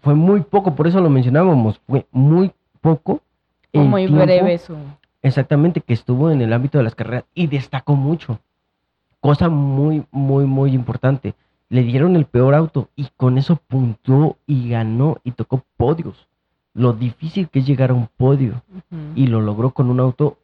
fue 0.00 0.14
muy 0.14 0.40
poco, 0.42 0.74
por 0.74 0.86
eso 0.86 1.00
lo 1.00 1.08
mencionábamos, 1.10 1.80
fue 1.88 2.06
muy 2.12 2.52
poco. 2.80 3.20
Fue 3.72 3.82
muy 3.84 4.06
tiempo 4.06 4.24
breve 4.24 4.58
su... 4.58 4.76
Exactamente, 5.22 5.80
que 5.80 5.94
estuvo 5.94 6.30
en 6.30 6.42
el 6.42 6.52
ámbito 6.52 6.78
de 6.78 6.84
las 6.84 6.94
carreras 6.94 7.24
y 7.34 7.46
destacó 7.46 7.94
mucho. 7.94 8.38
Cosa 9.22 9.48
muy, 9.48 10.04
muy, 10.10 10.44
muy 10.46 10.72
importante. 10.74 11.34
Le 11.68 11.82
dieron 11.84 12.16
el 12.16 12.24
peor 12.26 12.54
auto 12.56 12.88
y 12.96 13.06
con 13.16 13.38
eso 13.38 13.56
puntuó 13.68 14.36
y 14.48 14.68
ganó 14.68 15.18
y 15.22 15.30
tocó 15.30 15.62
podios. 15.76 16.26
Lo 16.74 16.92
difícil 16.92 17.48
que 17.48 17.60
es 17.60 17.66
llegar 17.66 17.90
a 17.90 17.94
un 17.94 18.08
podio 18.16 18.62
y 19.14 19.28
lo 19.28 19.40
logró 19.40 19.70
con 19.70 19.88
un 19.90 20.00
auto, 20.00 20.38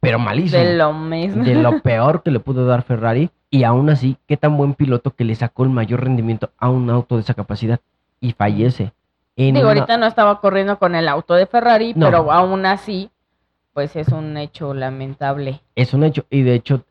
pero 0.00 0.18
malísimo 0.18 0.62
de 0.62 0.76
lo 0.76 0.92
mismo. 0.92 1.42
de 1.44 1.54
lo 1.54 1.80
peor 1.82 2.22
que 2.22 2.30
le 2.30 2.40
pudo 2.40 2.66
dar 2.66 2.82
Ferrari 2.82 3.30
y 3.50 3.64
aún 3.64 3.88
así, 3.88 4.18
qué 4.26 4.36
tan 4.36 4.56
buen 4.58 4.74
piloto 4.74 5.12
que 5.14 5.24
le 5.24 5.34
sacó 5.34 5.64
el 5.64 5.70
mayor 5.70 6.04
rendimiento 6.04 6.50
a 6.58 6.68
un 6.68 6.90
auto 6.90 7.14
de 7.14 7.22
esa 7.22 7.34
capacidad 7.34 7.80
y 8.20 8.32
fallece. 8.32 8.92
En 9.36 9.54
Digo, 9.54 9.68
una- 9.70 9.80
ahorita 9.80 9.96
no 9.96 10.06
estaba 10.06 10.40
corriendo 10.40 10.78
con 10.78 10.94
el 10.94 11.08
auto 11.08 11.34
de 11.34 11.46
Ferrari, 11.46 11.94
No. 11.96 12.06
pero 12.06 12.30
aún 12.30 12.66
así, 12.66 13.10
pues 13.72 13.96
es 13.96 14.08
un 14.08 14.36
hecho 14.36 14.74
lamentable. 14.74 15.62
Es 15.74 15.94
un 15.94 16.04
hecho 16.04 16.26
y 16.30 16.42
de 16.42 16.54
hecho, 16.54 16.84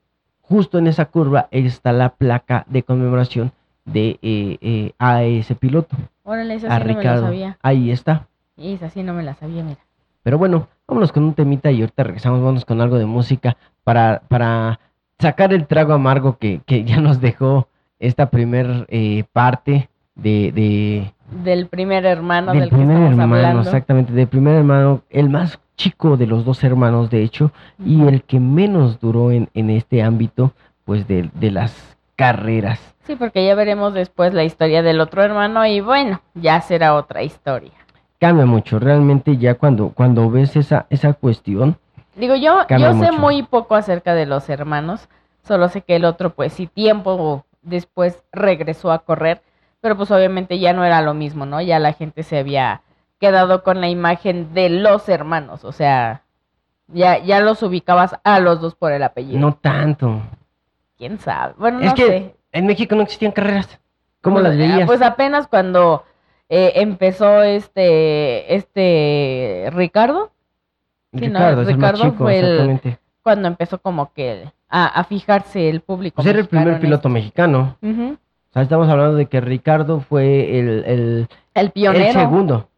justo 0.44 0.78
en 0.78 0.88
esa 0.88 1.06
curva 1.06 1.48
está 1.52 1.92
la 1.92 2.10
placa 2.10 2.66
de 2.70 2.84
conmemoración 2.84 3.52
de 3.86 4.20
eh, 4.22 4.58
eh, 4.62 4.92
a 5.00 5.24
ese 5.24 5.56
piloto, 5.56 5.98
Órale, 6.24 6.56
esa 6.56 6.74
a 6.74 6.80
sí 6.80 6.88
no 6.88 6.96
me 6.96 7.04
la 7.04 7.20
sabía. 7.20 7.58
Ahí 7.62 7.92
está. 7.92 8.28
Esa 8.56 8.90
sí 8.90 9.04
no 9.04 9.14
me 9.14 9.24
la 9.24 9.34
sabía, 9.34 9.64
mira. 9.64 9.80
Pero 10.24 10.38
bueno, 10.38 10.70
vámonos 10.88 11.12
con 11.12 11.24
un 11.24 11.34
temita 11.34 11.70
y 11.72 11.82
ahorita 11.82 12.04
regresamos, 12.04 12.40
vámonos 12.40 12.64
con 12.64 12.80
algo 12.80 12.98
de 12.98 13.06
música 13.06 13.58
para, 13.84 14.22
para 14.30 14.80
sacar 15.20 15.54
el 15.54 15.68
trago 15.68 15.94
amargo 15.94 16.38
que, 16.38 16.62
que 16.66 16.86
ya 16.86 17.02
nos 17.02 17.20
dejó 17.20 17.68
esta 18.00 18.30
primer 18.30 18.86
eh, 18.90 19.26
parte 19.34 19.90
de, 20.16 20.52
de, 20.54 21.13
Del 21.32 21.68
primer 21.68 22.06
hermano 22.06 22.52
del 22.52 22.62
del, 22.62 22.70
que 22.70 22.76
primer 22.76 22.98
estamos 22.98 23.12
hermano, 23.12 23.36
hablando. 23.36 23.62
exactamente, 23.62 24.14
del 24.14 24.28
primer 24.28 24.56
hermano, 24.56 25.02
el 25.10 25.30
más 25.30 25.60
chico 25.78 26.16
de 26.18 26.28
los 26.28 26.46
dos 26.46 26.64
hermanos, 26.64 27.10
de 27.10 27.24
hecho, 27.24 27.52
y 27.84 27.98
Ujú. 28.02 28.10
el 28.10 28.24
que 28.24 28.40
menos 28.40 29.00
duró 29.00 29.32
en, 29.32 29.50
en 29.54 29.70
este 29.72 30.04
ámbito, 30.04 30.52
pues, 30.86 31.08
de, 31.08 31.30
de 31.34 31.52
las 31.52 31.98
carreras. 32.16 32.80
Sí, 33.08 33.16
porque 33.16 33.46
ya 33.46 33.56
veremos 33.56 33.94
después 33.94 34.34
la 34.34 34.44
historia 34.44 34.82
del 34.84 35.02
otro 35.02 35.24
hermano 35.24 35.66
y 35.66 35.82
bueno, 35.82 36.22
ya 36.36 36.62
será 36.62 36.94
otra 36.94 37.24
historia. 37.24 37.72
Cambia 38.20 38.46
mucho, 38.46 38.80
realmente 38.80 39.36
ya 39.38 39.56
cuando, 39.56 39.90
cuando 39.90 40.30
ves 40.30 40.56
esa, 40.56 40.86
esa 40.90 41.14
cuestión, 41.14 41.78
Digo, 42.16 42.36
yo, 42.36 42.60
yo 42.78 42.94
sé 42.94 43.12
muy 43.12 43.42
poco 43.42 43.74
acerca 43.74 44.14
de 44.14 44.28
los 44.28 44.48
hermanos, 44.48 45.10
solo 45.42 45.68
sé 45.68 45.82
que 45.82 45.96
el 45.96 46.06
otro, 46.06 46.30
pues 46.30 46.54
sí, 46.54 46.68
tiempo 46.68 47.44
después 47.64 48.22
regresó 48.32 48.92
a 48.92 49.00
correr, 49.00 49.42
pero 49.84 49.98
pues 49.98 50.10
obviamente 50.12 50.58
ya 50.60 50.72
no 50.72 50.86
era 50.86 51.02
lo 51.02 51.14
mismo, 51.14 51.46
¿no? 51.46 51.60
Ya 51.62 51.78
la 51.78 51.92
gente 51.92 52.24
se 52.24 52.40
había 52.40 52.82
quedado 53.20 53.64
con 53.64 53.82
la 53.82 53.90
imagen 53.90 54.54
de 54.54 54.70
los 54.70 55.10
hermanos, 55.10 55.64
o 55.66 55.74
sea, 55.74 56.24
ya, 56.88 57.18
ya 57.20 57.42
los 57.42 57.62
ubicabas 57.64 58.16
a 58.24 58.40
los 58.40 58.62
dos 58.62 58.76
por 58.76 58.94
el 58.94 59.04
apellido. 59.04 59.40
no 59.40 59.54
tanto. 59.56 60.22
¿Quién 60.98 61.20
sabe? 61.20 61.54
Bueno, 61.58 61.80
es 61.82 61.86
no 61.88 61.96
que 61.96 62.08
sé. 62.08 62.36
en 62.54 62.66
México 62.66 62.96
no 62.96 63.02
existían 63.04 63.32
carreras. 63.34 63.80
¿Cómo 64.22 64.36
Pues, 64.38 64.46
las 64.48 64.58
veías? 64.58 64.86
Pues 64.88 65.02
apenas 65.02 65.48
cuando 65.48 66.06
eh, 66.48 66.72
empezó 66.76 67.44
este, 67.44 68.56
este 68.56 69.70
Ricardo, 69.74 70.32
sí, 71.14 71.28
no, 71.28 71.40
Ricardo, 71.40 71.62
es 71.64 71.68
el 71.68 71.78
más 71.78 71.92
Ricardo 71.92 72.12
chico, 72.12 72.24
fue 72.24 72.40
el- 72.40 72.80
cuando 73.22 73.48
empezó 73.50 73.80
como 73.80 74.14
que 74.14 74.50
a, 74.70 74.86
a 74.86 75.04
fijarse 75.04 75.70
el 75.70 75.82
público. 75.82 76.16
Pues 76.16 76.28
era 76.28 76.40
el 76.40 76.48
primer 76.48 76.80
piloto 76.80 77.00
esto. 77.00 77.10
mexicano. 77.10 77.78
O 78.54 78.56
sea, 78.56 78.62
estamos 78.64 78.88
hablando 78.88 79.16
de 79.16 79.26
que 79.26 79.42
Ricardo 79.42 80.00
fue 80.02 80.60
el, 80.60 80.84
el, 80.86 81.28
El 81.56 81.72
pionero. 81.72 82.06
el 82.06 82.14
segundo. 82.14 82.70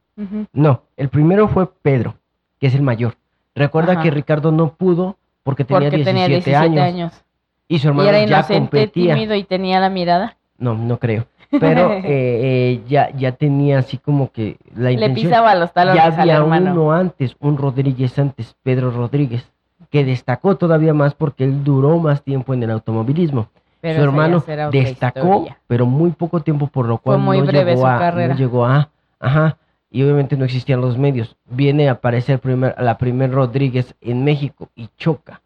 No, 0.53 0.83
el 0.95 1.09
primero 1.09 1.49
fue 1.49 1.67
Pedro, 1.81 2.15
que 2.59 2.67
es 2.67 2.75
el 2.75 2.81
mayor. 2.81 3.15
Recuerda 3.53 3.93
Ajá. 3.93 4.01
que 4.03 4.11
Ricardo 4.11 4.51
no 4.53 4.73
pudo 4.73 5.17
porque 5.43 5.65
tenía, 5.65 5.89
Porque 5.89 5.97
17, 5.97 6.11
tenía 6.11 6.27
17 6.27 6.55
años, 6.57 6.83
años. 6.83 7.25
y 7.67 7.79
su 7.79 7.87
Y 7.87 7.89
hermano 7.89 8.09
era 8.09 8.19
ya 8.19 8.25
inocente, 8.25 8.59
competía. 8.77 9.13
tímido 9.15 9.35
y 9.35 9.43
tenía 9.43 9.79
la 9.81 9.89
mirada. 9.89 10.37
No, 10.57 10.73
no 10.75 10.97
creo. 10.97 11.25
Pero 11.59 11.91
eh, 11.93 12.01
eh, 12.05 12.81
ya, 12.87 13.09
ya 13.11 13.33
tenía 13.33 13.79
así 13.79 13.97
como 13.97 14.31
que 14.31 14.57
la 14.75 14.85
Le 14.89 14.93
intención. 14.93 15.25
pisaba 15.27 15.55
los 15.55 15.73
talones 15.73 16.01
ya 16.01 16.07
al 16.07 16.19
había 16.21 16.37
hermano. 16.37 16.71
uno 16.71 16.91
antes, 16.93 17.35
un 17.41 17.57
Rodríguez 17.57 18.17
antes, 18.17 18.55
Pedro 18.63 18.91
Rodríguez, 18.91 19.45
que 19.89 20.05
destacó 20.05 20.55
todavía 20.55 20.93
más 20.93 21.13
porque 21.13 21.43
él 21.43 21.63
duró 21.65 21.99
más 21.99 22.23
tiempo 22.23 22.53
en 22.53 22.63
el 22.63 22.71
automovilismo. 22.71 23.47
Pero 23.93 24.03
su 24.03 24.03
hermano 24.03 24.43
destacó, 24.71 25.19
historia. 25.19 25.59
pero 25.67 25.85
muy 25.85 26.11
poco 26.11 26.41
tiempo, 26.41 26.67
por 26.67 26.87
lo 26.87 26.97
cual 26.97 27.19
muy 27.19 27.39
no, 27.39 27.45
breve 27.45 27.71
llegó 27.71 27.81
su 27.81 27.87
a, 27.87 27.99
carrera. 27.99 28.33
no 28.33 28.39
llegó 28.39 28.65
a, 28.65 28.89
ajá, 29.19 29.57
y 29.91 30.03
obviamente 30.03 30.35
no 30.35 30.45
existían 30.45 30.81
los 30.81 30.97
medios. 30.97 31.37
Viene 31.45 31.87
a 31.87 31.93
aparecer 31.93 32.39
primer, 32.39 32.75
la 32.77 32.97
primer 32.97 33.31
Rodríguez 33.31 33.95
en 34.01 34.23
México 34.23 34.69
y 34.75 34.89
choca. 34.97 35.41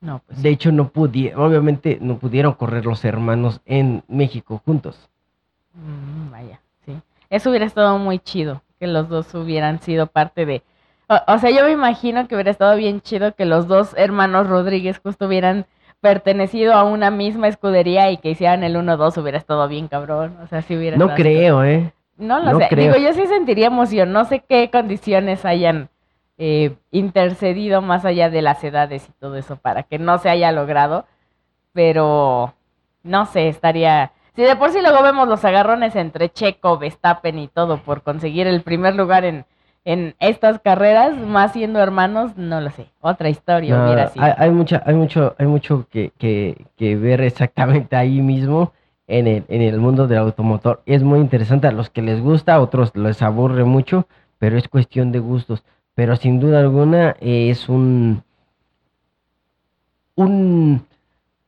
No, 0.00 0.20
pues 0.26 0.42
De 0.42 0.50
hecho, 0.50 0.70
no 0.70 0.88
pudieron, 0.88 1.40
obviamente 1.40 1.98
no 2.00 2.18
pudieron 2.18 2.52
correr 2.52 2.84
los 2.84 3.04
hermanos 3.04 3.60
en 3.64 4.04
México 4.06 4.60
juntos. 4.64 5.08
Mm, 5.72 6.30
vaya, 6.30 6.60
sí. 6.84 6.92
Eso 7.30 7.48
hubiera 7.48 7.64
estado 7.64 7.98
muy 7.98 8.18
chido, 8.18 8.62
que 8.78 8.86
los 8.86 9.08
dos 9.08 9.34
hubieran 9.34 9.80
sido 9.80 10.06
parte 10.06 10.44
de... 10.44 10.62
O, 11.08 11.18
o 11.26 11.38
sea, 11.38 11.50
yo 11.50 11.64
me 11.64 11.72
imagino 11.72 12.28
que 12.28 12.34
hubiera 12.34 12.50
estado 12.50 12.76
bien 12.76 13.00
chido 13.00 13.34
que 13.34 13.46
los 13.46 13.66
dos 13.66 13.94
hermanos 13.96 14.46
Rodríguez 14.46 15.00
justo 15.02 15.26
hubieran 15.26 15.66
pertenecido 16.04 16.74
a 16.74 16.84
una 16.84 17.10
misma 17.10 17.48
escudería 17.48 18.10
y 18.10 18.18
que 18.18 18.28
hicieran 18.28 18.62
el 18.62 18.76
1-2 18.76 19.16
hubiera 19.16 19.38
estado 19.38 19.66
bien 19.68 19.88
cabrón. 19.88 20.36
O 20.42 20.46
sea, 20.46 20.60
si 20.60 20.76
hubiera 20.76 20.98
No 20.98 21.14
creo, 21.14 21.64
¿eh? 21.64 21.94
No 22.18 22.40
lo 22.40 22.52
no 22.52 22.58
sé. 22.58 22.66
creo. 22.68 22.92
Digo, 22.92 23.08
yo 23.08 23.14
sí 23.14 23.26
sentiría 23.26 23.68
emoción. 23.68 24.12
No 24.12 24.26
sé 24.26 24.44
qué 24.46 24.68
condiciones 24.70 25.46
hayan 25.46 25.88
eh, 26.36 26.74
intercedido 26.90 27.80
más 27.80 28.04
allá 28.04 28.28
de 28.28 28.42
las 28.42 28.62
edades 28.62 29.08
y 29.08 29.12
todo 29.18 29.36
eso 29.36 29.56
para 29.56 29.84
que 29.84 29.98
no 29.98 30.18
se 30.18 30.28
haya 30.28 30.52
logrado. 30.52 31.06
Pero 31.72 32.52
no 33.02 33.24
sé, 33.24 33.48
estaría. 33.48 34.12
Si 34.36 34.42
de 34.42 34.56
por 34.56 34.72
sí 34.72 34.82
luego 34.82 35.02
vemos 35.02 35.26
los 35.26 35.42
agarrones 35.42 35.96
entre 35.96 36.28
Checo, 36.28 36.76
Verstappen 36.76 37.38
y 37.38 37.48
todo 37.48 37.78
por 37.78 38.02
conseguir 38.02 38.46
el 38.46 38.60
primer 38.60 38.94
lugar 38.94 39.24
en, 39.24 39.46
en 39.84 40.14
estas 40.18 40.60
carreras, 40.60 41.16
más 41.18 41.52
siendo 41.52 41.78
hermanos, 41.80 42.36
no 42.36 42.60
lo 42.60 42.70
sé. 42.70 42.86
Otra 43.00 43.28
historia 43.28 43.76
No, 43.76 43.84
hubiera 43.84 44.08
sido. 44.08 44.24
hay, 44.24 44.32
hay 44.36 44.50
mucha, 44.50 44.82
hay 44.86 44.94
mucho, 44.94 45.34
hay 45.38 45.46
mucho 45.46 45.86
que, 45.90 46.10
que, 46.18 46.64
que 46.76 46.96
ver 46.96 47.20
exactamente 47.20 47.94
ahí 47.96 48.22
mismo 48.22 48.72
en 49.06 49.26
el, 49.26 49.44
en 49.48 49.60
el 49.62 49.78
mundo 49.78 50.06
del 50.06 50.18
automotor. 50.18 50.82
Es 50.86 51.02
muy 51.02 51.18
interesante 51.20 51.66
a 51.66 51.72
los 51.72 51.90
que 51.90 52.00
les 52.02 52.20
gusta, 52.22 52.54
a 52.54 52.60
otros 52.60 52.96
les 52.96 53.20
aburre 53.20 53.64
mucho, 53.64 54.06
pero 54.38 54.56
es 54.56 54.68
cuestión 54.68 55.12
de 55.12 55.18
gustos. 55.18 55.62
Pero 55.94 56.16
sin 56.16 56.40
duda 56.40 56.60
alguna 56.60 57.14
es 57.20 57.68
un, 57.68 58.22
un, 60.16 60.86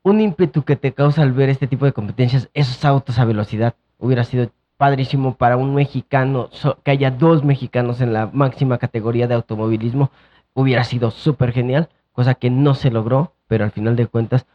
un 0.02 0.20
ímpetu 0.20 0.62
que 0.62 0.76
te 0.76 0.92
causa 0.92 1.22
al 1.22 1.32
ver 1.32 1.48
este 1.48 1.66
tipo 1.66 1.84
de 1.84 1.92
competencias, 1.92 2.48
esos 2.54 2.84
autos 2.84 3.18
a 3.18 3.24
velocidad. 3.24 3.74
Hubiera 3.98 4.24
sido 4.24 4.50
padrísimo 4.76 5.34
para 5.34 5.56
un 5.56 5.74
mexicano, 5.74 6.48
so- 6.52 6.78
que 6.82 6.90
haya 6.92 7.10
dos 7.10 7.44
mexicanos 7.44 8.00
en 8.00 8.12
la 8.12 8.26
máxima 8.32 8.78
categoría 8.78 9.26
de 9.26 9.34
automovilismo, 9.34 10.10
hubiera 10.54 10.84
sido 10.84 11.10
súper 11.10 11.52
genial, 11.52 11.88
cosa 12.12 12.34
que 12.34 12.50
no 12.50 12.74
se 12.74 12.90
logró, 12.90 13.32
pero 13.48 13.64
al 13.64 13.70
final 13.70 13.96
de 13.96 14.06
cuentas, 14.06 14.46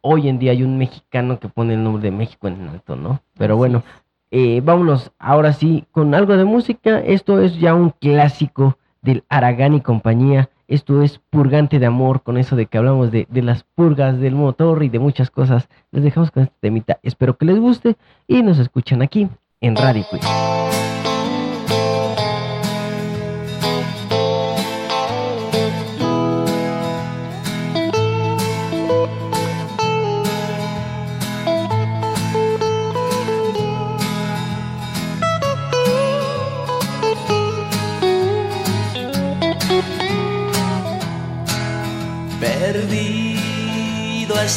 hoy 0.00 0.28
en 0.28 0.38
día 0.38 0.52
hay 0.52 0.62
un 0.62 0.78
mexicano 0.78 1.38
que 1.38 1.48
pone 1.48 1.74
el 1.74 1.82
nombre 1.84 2.02
de 2.02 2.16
México 2.16 2.48
en 2.48 2.68
alto, 2.68 2.96
¿no? 2.96 3.20
Pero 3.36 3.56
bueno, 3.56 3.82
eh, 4.30 4.60
vámonos 4.62 5.12
ahora 5.18 5.52
sí 5.52 5.86
con 5.92 6.14
algo 6.14 6.36
de 6.36 6.44
música. 6.44 6.98
Esto 7.00 7.40
es 7.40 7.58
ya 7.58 7.74
un 7.74 7.90
clásico 7.90 8.78
del 9.02 9.24
Aragán 9.28 9.74
y 9.74 9.80
compañía. 9.80 10.48
Esto 10.72 11.02
es 11.02 11.20
Purgante 11.28 11.78
de 11.78 11.84
Amor, 11.84 12.22
con 12.22 12.38
eso 12.38 12.56
de 12.56 12.64
que 12.64 12.78
hablamos 12.78 13.12
de, 13.12 13.26
de 13.28 13.42
las 13.42 13.64
purgas 13.74 14.18
del 14.18 14.34
motor 14.34 14.82
y 14.82 14.88
de 14.88 14.98
muchas 14.98 15.30
cosas. 15.30 15.68
Les 15.90 16.02
dejamos 16.02 16.30
con 16.30 16.44
este 16.44 16.54
temita. 16.60 16.98
Espero 17.02 17.36
que 17.36 17.44
les 17.44 17.58
guste 17.58 17.96
y 18.26 18.42
nos 18.42 18.58
escuchen 18.58 19.02
aquí 19.02 19.28
en 19.60 19.76
Radio 19.76 20.02
Quiz. 20.08 20.22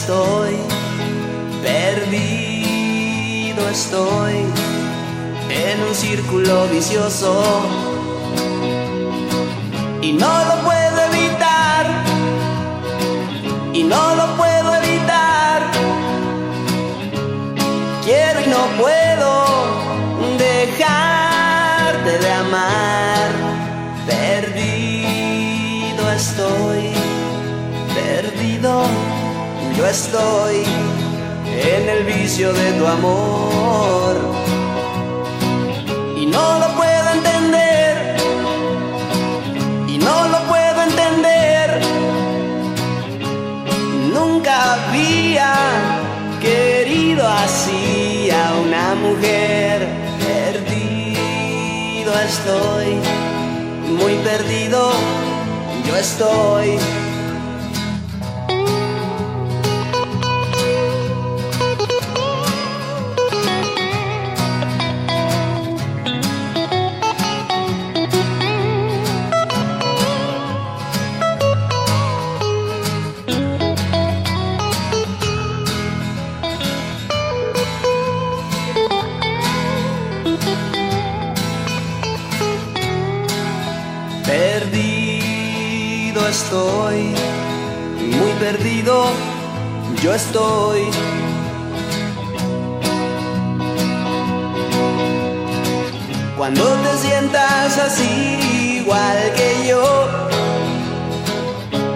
Estoy, 0.06 0.56
perdido 1.64 3.68
estoy 3.70 4.36
en 5.49 5.82
un 5.82 5.95
círculo 5.95 6.68
vicioso. 6.68 7.41
Y 10.03 10.14
no 10.14 10.45
lo 10.45 10.64
puedo 10.64 10.75
yo 29.78 29.86
estoy 29.86 30.64
en 31.46 31.90
el 31.90 32.06
vicio 32.06 32.54
de 32.54 32.72
tu 32.74 32.88
amor 32.88 34.16
y 36.18 36.26
no 36.26 36.60
lo 36.60 36.68
puedo 36.76 37.10
entender 37.14 38.16
y 39.88 39.98
no 39.98 40.28
lo 40.28 40.40
puedo 40.48 40.82
entender. 40.82 41.82
Nunca 44.14 44.74
había 44.74 45.54
querido 46.42 47.28
así 47.28 48.30
a 48.32 48.54
una 48.66 48.96
mujer. 48.96 49.88
Perdido 50.26 52.12
estoy, 52.22 53.00
muy 54.00 54.16
perdido, 54.24 54.92
yo 55.88 55.96
estoy. 55.98 56.80
Estoy, 86.56 87.14
muy 88.18 88.32
perdido 88.39 89.08
yo 90.01 90.14
estoy. 90.14 90.84
Cuando 96.38 96.64
te 96.64 96.97
sientas 96.97 97.78
así 97.78 98.80
igual 98.82 99.18
que 99.36 99.68
yo, 99.68 100.08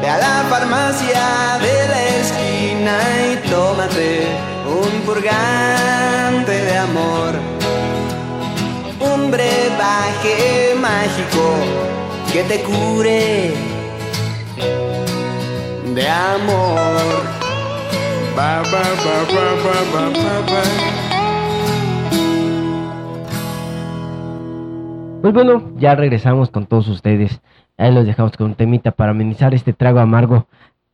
ve 0.02 0.10
a 0.10 0.18
la 0.18 0.46
farmacia 0.50 1.58
de 1.62 1.88
la 1.92 2.02
esquina 2.22 2.98
y 3.32 3.50
tómate 3.50 4.28
un 4.66 5.02
purgante 5.02 6.52
de 6.52 6.78
amor 6.78 7.34
un 9.00 9.32
brebaje 9.32 10.76
mágico 10.76 11.44
que 12.34 12.44
te 12.44 12.62
cure 12.64 13.69
de 16.00 16.08
amor. 16.08 17.24
Ba, 18.36 18.62
ba, 18.72 18.84
ba, 19.04 19.16
ba, 19.34 19.46
ba, 19.64 19.76
ba, 19.94 20.04
ba, 20.10 20.36
ba. 20.52 20.64
Pues 25.22 25.34
bueno, 25.34 25.72
ya 25.78 25.96
regresamos 25.96 26.50
con 26.50 26.66
todos 26.66 26.88
ustedes. 26.88 27.42
Ahí 27.78 27.94
los 27.94 28.06
dejamos 28.06 28.32
con 28.38 28.48
un 28.48 28.56
temita 28.56 28.92
para 28.92 29.12
amenizar 29.12 29.54
este 29.54 29.74
trago 29.74 30.00
amargo. 30.00 30.48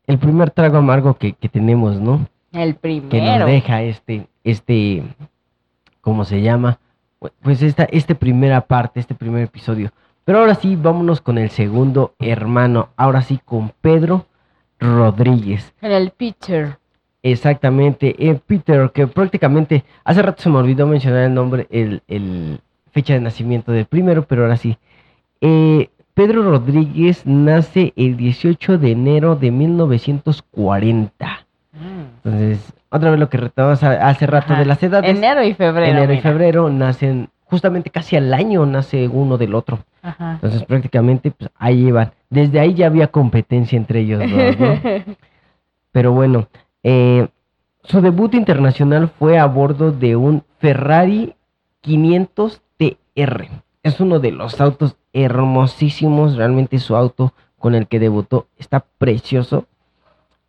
El 0.07 0.17
primer 0.17 0.49
trago 0.51 0.77
amargo 0.77 1.15
que, 1.15 1.33
que 1.33 1.49
tenemos, 1.49 1.99
¿no? 1.99 2.27
El 2.51 2.75
Que 2.77 2.89
nos 2.99 3.09
primero. 3.09 3.45
deja 3.45 3.81
este, 3.83 4.27
este, 4.43 5.03
¿cómo 6.01 6.25
se 6.25 6.41
llama? 6.41 6.79
Pu- 7.19 7.31
Pues 7.41 7.61
esta, 7.61 7.83
este 7.85 8.15
primera 8.15 8.61
parte, 8.61 8.99
este 8.99 9.13
primer 9.13 9.43
episodio. 9.43 9.91
Pero 10.25 10.39
ahora 10.39 10.55
sí, 10.55 10.75
vámonos 10.75 11.21
con 11.21 11.37
el 11.37 11.49
segundo 11.51 12.13
hermano. 12.19 12.89
Ahora 12.97 13.21
sí, 13.21 13.39
con 13.45 13.71
Pedro 13.81 14.25
Rodríguez. 14.79 15.73
En 15.81 15.91
el 15.91 16.11
pitcher. 16.11 16.77
Exactamente, 17.23 18.15
eh, 18.19 18.39
Peter, 18.45 18.91
que 18.93 19.07
prácticamente 19.07 19.83
hace 20.03 20.21
rato 20.21 20.43
se 20.43 20.49
me 20.49 20.57
olvidó 20.57 20.85
mencionar 20.85 21.23
el 21.23 21.33
nombre, 21.33 21.65
el, 21.71 22.03
el 22.07 22.59
fecha 22.91 23.13
de 23.13 23.19
nacimiento 23.19 23.71
del 23.71 23.85
primero, 23.85 24.23
pero 24.23 24.43
ahora 24.43 24.57
sí. 24.57 24.77
Eh, 25.41 25.89
Pedro 26.13 26.43
Rodríguez 26.43 27.25
nace 27.25 27.93
el 27.95 28.15
18 28.15 28.77
de 28.77 28.91
enero 28.91 29.35
de 29.35 29.51
1940. 29.51 31.45
Mm. 31.73 31.77
Entonces, 32.23 32.73
otra 32.89 33.09
vez 33.09 33.19
lo 33.19 33.27
que 33.29 33.37
retomamos 33.37 33.83
hace 33.83 34.27
rato 34.27 34.53
Ajá. 34.53 34.59
de 34.59 34.65
las 34.65 34.81
edades. 34.81 35.09
Enero 35.09 35.43
y 35.43 35.53
febrero. 35.53 35.91
enero 35.91 36.13
y 36.13 36.21
febrero 36.21 36.69
nacen, 36.69 37.29
justamente 37.45 37.89
casi 37.89 38.15
al 38.15 38.33
año 38.33 38.65
nace 38.65 39.07
uno 39.07 39.37
del 39.37 39.55
otro. 39.55 39.79
Ajá. 40.01 40.33
Entonces, 40.33 40.63
prácticamente, 40.63 41.31
pues 41.31 41.49
ahí 41.57 41.83
llevan. 41.85 42.11
Desde 42.35 42.59
ahí 42.59 42.73
ya 42.73 42.87
había 42.87 43.07
competencia 43.07 43.77
entre 43.77 44.01
ellos 44.01 44.19
dos, 44.19 44.59
¿no? 44.59 45.15
Pero 45.93 46.11
bueno, 46.11 46.49
eh, 46.83 47.29
su 47.83 48.01
debut 48.01 48.33
internacional 48.33 49.07
fue 49.07 49.39
a 49.39 49.45
bordo 49.45 49.93
de 49.93 50.17
un 50.17 50.43
Ferrari 50.59 51.33
500 51.79 52.61
TR. 52.77 53.47
Es 53.83 54.01
uno 54.01 54.19
de 54.19 54.31
los 54.31 54.59
autos 54.59 54.97
hermosísimos, 55.13 56.35
realmente 56.35 56.77
su 56.79 56.97
auto 56.97 57.31
con 57.57 57.73
el 57.73 57.87
que 57.87 58.01
debutó 58.01 58.47
está 58.57 58.83
precioso. 58.97 59.65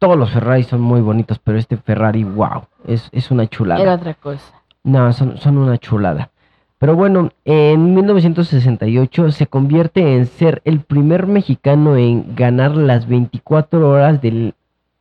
Todos 0.01 0.17
los 0.17 0.33
Ferrari 0.33 0.65
son 0.65 0.81
muy 0.81 1.01
bonitos, 1.01 1.39
pero 1.39 1.57
este 1.57 1.77
Ferrari, 1.77 2.25
wow, 2.25 2.67
es, 2.85 3.09
es 3.13 3.31
una 3.31 3.47
chulada. 3.47 3.81
Era 3.81 3.95
otra 3.95 4.15
cosa. 4.15 4.61
No, 4.83 5.13
son, 5.13 5.39
son 5.39 5.57
una 5.57 5.79
chulada. 5.79 6.31
Pero 6.79 6.95
bueno, 6.95 7.31
en 7.45 7.95
1968 7.95 9.31
se 9.33 9.47
convierte 9.47 10.17
en 10.17 10.27
ser 10.27 10.61
el 10.65 10.81
primer 10.81 11.27
mexicano 11.27 11.97
en 11.97 12.35
ganar 12.37 12.73
las 12.77 13.09
24 13.09 13.89
horas 13.89 14.21
del, 14.21 14.55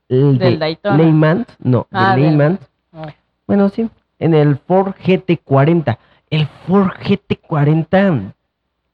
el 0.07 0.37
Del 0.37 0.53
de 0.53 0.57
Daytona. 0.57 0.97
Le 0.97 1.11
Mans, 1.11 1.47
no, 1.59 1.87
Ah, 1.91 2.15
del- 2.15 2.37
Mans. 2.37 2.59
Ah. 2.93 3.13
Bueno, 3.45 3.67
sí, 3.69 3.89
en 4.19 4.33
el 4.33 4.57
Ford 4.57 4.93
GT40. 5.03 5.97
El 6.29 6.47
Ford 6.65 6.91
GT40 7.03 8.33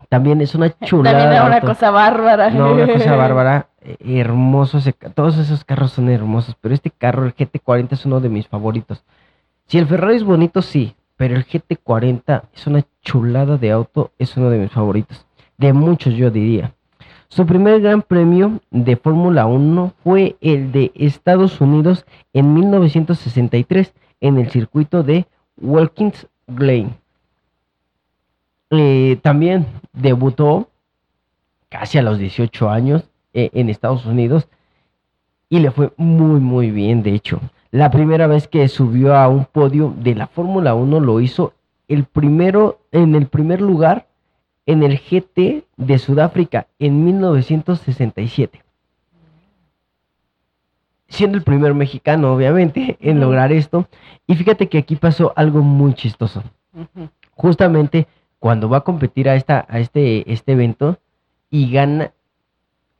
también 0.09 0.41
es 0.41 0.55
una 0.55 0.69
chulada. 0.83 1.17
También 1.19 1.33
era 1.35 1.45
una 1.45 1.61
cosa 1.61 1.91
bárbara. 1.91 2.49
No, 2.49 2.73
una 2.73 2.87
cosa 2.87 3.15
bárbara. 3.15 3.67
eh, 3.81 3.97
Hermoso. 4.19 4.79
ese 4.79 4.93
todos 5.13 5.37
esos 5.37 5.63
carros 5.63 5.91
son 5.91 6.09
hermosos. 6.09 6.55
Pero 6.59 6.73
este 6.73 6.89
carro, 6.89 7.25
el 7.25 7.35
GT40, 7.35 7.93
es 7.93 8.05
uno 8.07 8.19
de 8.19 8.29
mis 8.29 8.47
favoritos. 8.47 9.03
Si 9.67 9.77
el 9.77 9.85
Ferrari 9.87 10.15
es 10.15 10.23
bonito, 10.23 10.61
sí. 10.61 10.95
Pero 11.21 11.35
el 11.35 11.45
GT40 11.45 12.45
es 12.51 12.65
una 12.65 12.83
chulada 13.03 13.55
de 13.55 13.69
auto. 13.69 14.09
Es 14.17 14.35
uno 14.37 14.49
de 14.49 14.57
mis 14.57 14.71
favoritos. 14.71 15.27
De 15.55 15.71
muchos, 15.71 16.15
yo 16.15 16.31
diría. 16.31 16.73
Su 17.27 17.45
primer 17.45 17.79
gran 17.79 18.01
premio 18.01 18.59
de 18.71 18.95
Fórmula 18.95 19.45
1 19.45 19.93
fue 20.03 20.35
el 20.41 20.71
de 20.71 20.91
Estados 20.95 21.61
Unidos 21.61 22.07
en 22.33 22.55
1963 22.55 23.93
en 24.19 24.39
el 24.39 24.49
circuito 24.49 25.03
de 25.03 25.27
Watkins 25.57 26.25
Glen. 26.47 26.95
Eh, 28.71 29.19
también 29.21 29.67
debutó 29.93 30.69
casi 31.69 31.99
a 31.99 32.01
los 32.01 32.17
18 32.17 32.67
años 32.67 33.03
eh, 33.35 33.51
en 33.53 33.69
Estados 33.69 34.07
Unidos 34.07 34.47
y 35.49 35.59
le 35.59 35.69
fue 35.69 35.93
muy 35.97 36.39
muy 36.39 36.71
bien 36.71 37.03
de 37.03 37.13
hecho. 37.13 37.39
La 37.71 37.89
primera 37.89 38.27
vez 38.27 38.47
que 38.47 38.67
subió 38.67 39.15
a 39.15 39.27
un 39.27 39.45
podio 39.45 39.93
de 39.97 40.15
la 40.15 40.27
Fórmula 40.27 40.75
1 40.75 40.99
lo 40.99 41.19
hizo 41.21 41.53
el 41.87 42.03
primero 42.05 42.79
en 42.91 43.15
el 43.15 43.27
primer 43.27 43.61
lugar 43.61 44.07
en 44.65 44.83
el 44.83 44.99
GT 44.99 45.65
de 45.77 45.97
Sudáfrica 45.97 46.67
en 46.79 47.03
1967. 47.03 48.63
Siendo 51.07 51.37
el 51.37 51.43
primer 51.43 51.73
mexicano, 51.73 52.33
obviamente, 52.33 52.97
en 53.01 53.19
lograr 53.19 53.51
esto. 53.51 53.87
Y 54.27 54.35
fíjate 54.35 54.69
que 54.69 54.77
aquí 54.77 54.95
pasó 54.95 55.33
algo 55.35 55.61
muy 55.61 55.93
chistoso 55.93 56.43
justamente 57.41 58.07
cuando 58.39 58.69
va 58.69 58.77
a 58.77 58.81
competir 58.81 59.27
a 59.27 59.35
esta 59.35 59.65
a 59.67 59.79
este 59.79 60.31
este 60.31 60.51
evento 60.53 60.99
y 61.49 61.71
gana 61.71 62.11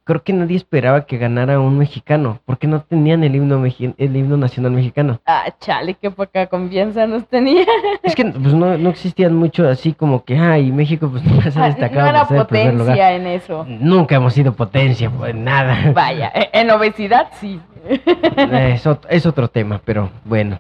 creo 0.04 0.24
que 0.24 0.34
nadie 0.34 0.58
esperaba 0.58 1.06
que 1.06 1.18
ganara 1.18 1.60
un 1.60 1.78
mexicano 1.78 2.40
porque 2.46 2.68
no 2.68 2.82
tenían 2.82 3.24
el 3.24 3.36
himno 3.36 3.64
el 3.66 4.16
himno 4.18 4.36
nacional 4.38 4.72
mexicano 4.72 5.20
Ah, 5.26 5.46
chale, 5.60 5.94
qué 5.94 6.10
poca 6.12 6.48
confianza 6.48 7.06
nos 7.08 7.28
tenía. 7.28 7.66
es 8.04 8.16
que 8.16 8.26
pues 8.26 8.54
no, 8.54 8.78
no 8.78 8.90
existían 8.90 9.36
mucho 9.36 9.68
así 9.70 9.94
como 9.94 10.24
que 10.26 10.38
ay 10.38 10.72
México 10.72 11.08
pues 11.10 11.24
nunca 11.26 11.52
se 11.52 11.60
ha 11.60 11.64
Ah, 11.66 11.68
destacado 11.68 12.02
no 12.02 12.10
era 12.10 12.24
lugar 12.24 12.48
potencia 12.48 13.14
en 13.14 13.28
eso. 13.28 13.66
nunca 13.68 14.16
hemos 14.16 14.34
sido 14.34 14.54
potencia 14.54 15.10
pues 15.10 15.36
nada 15.36 15.92
Vaya, 15.96 16.32
e- 16.34 16.50
en 16.54 16.70
obesidad 16.72 17.28
sí. 17.40 17.60
es, 17.88 18.86
ot- 18.86 19.06
es 19.10 19.26
otro 19.26 19.48
tema, 19.48 19.82
pero 19.84 20.10
bueno. 20.26 20.60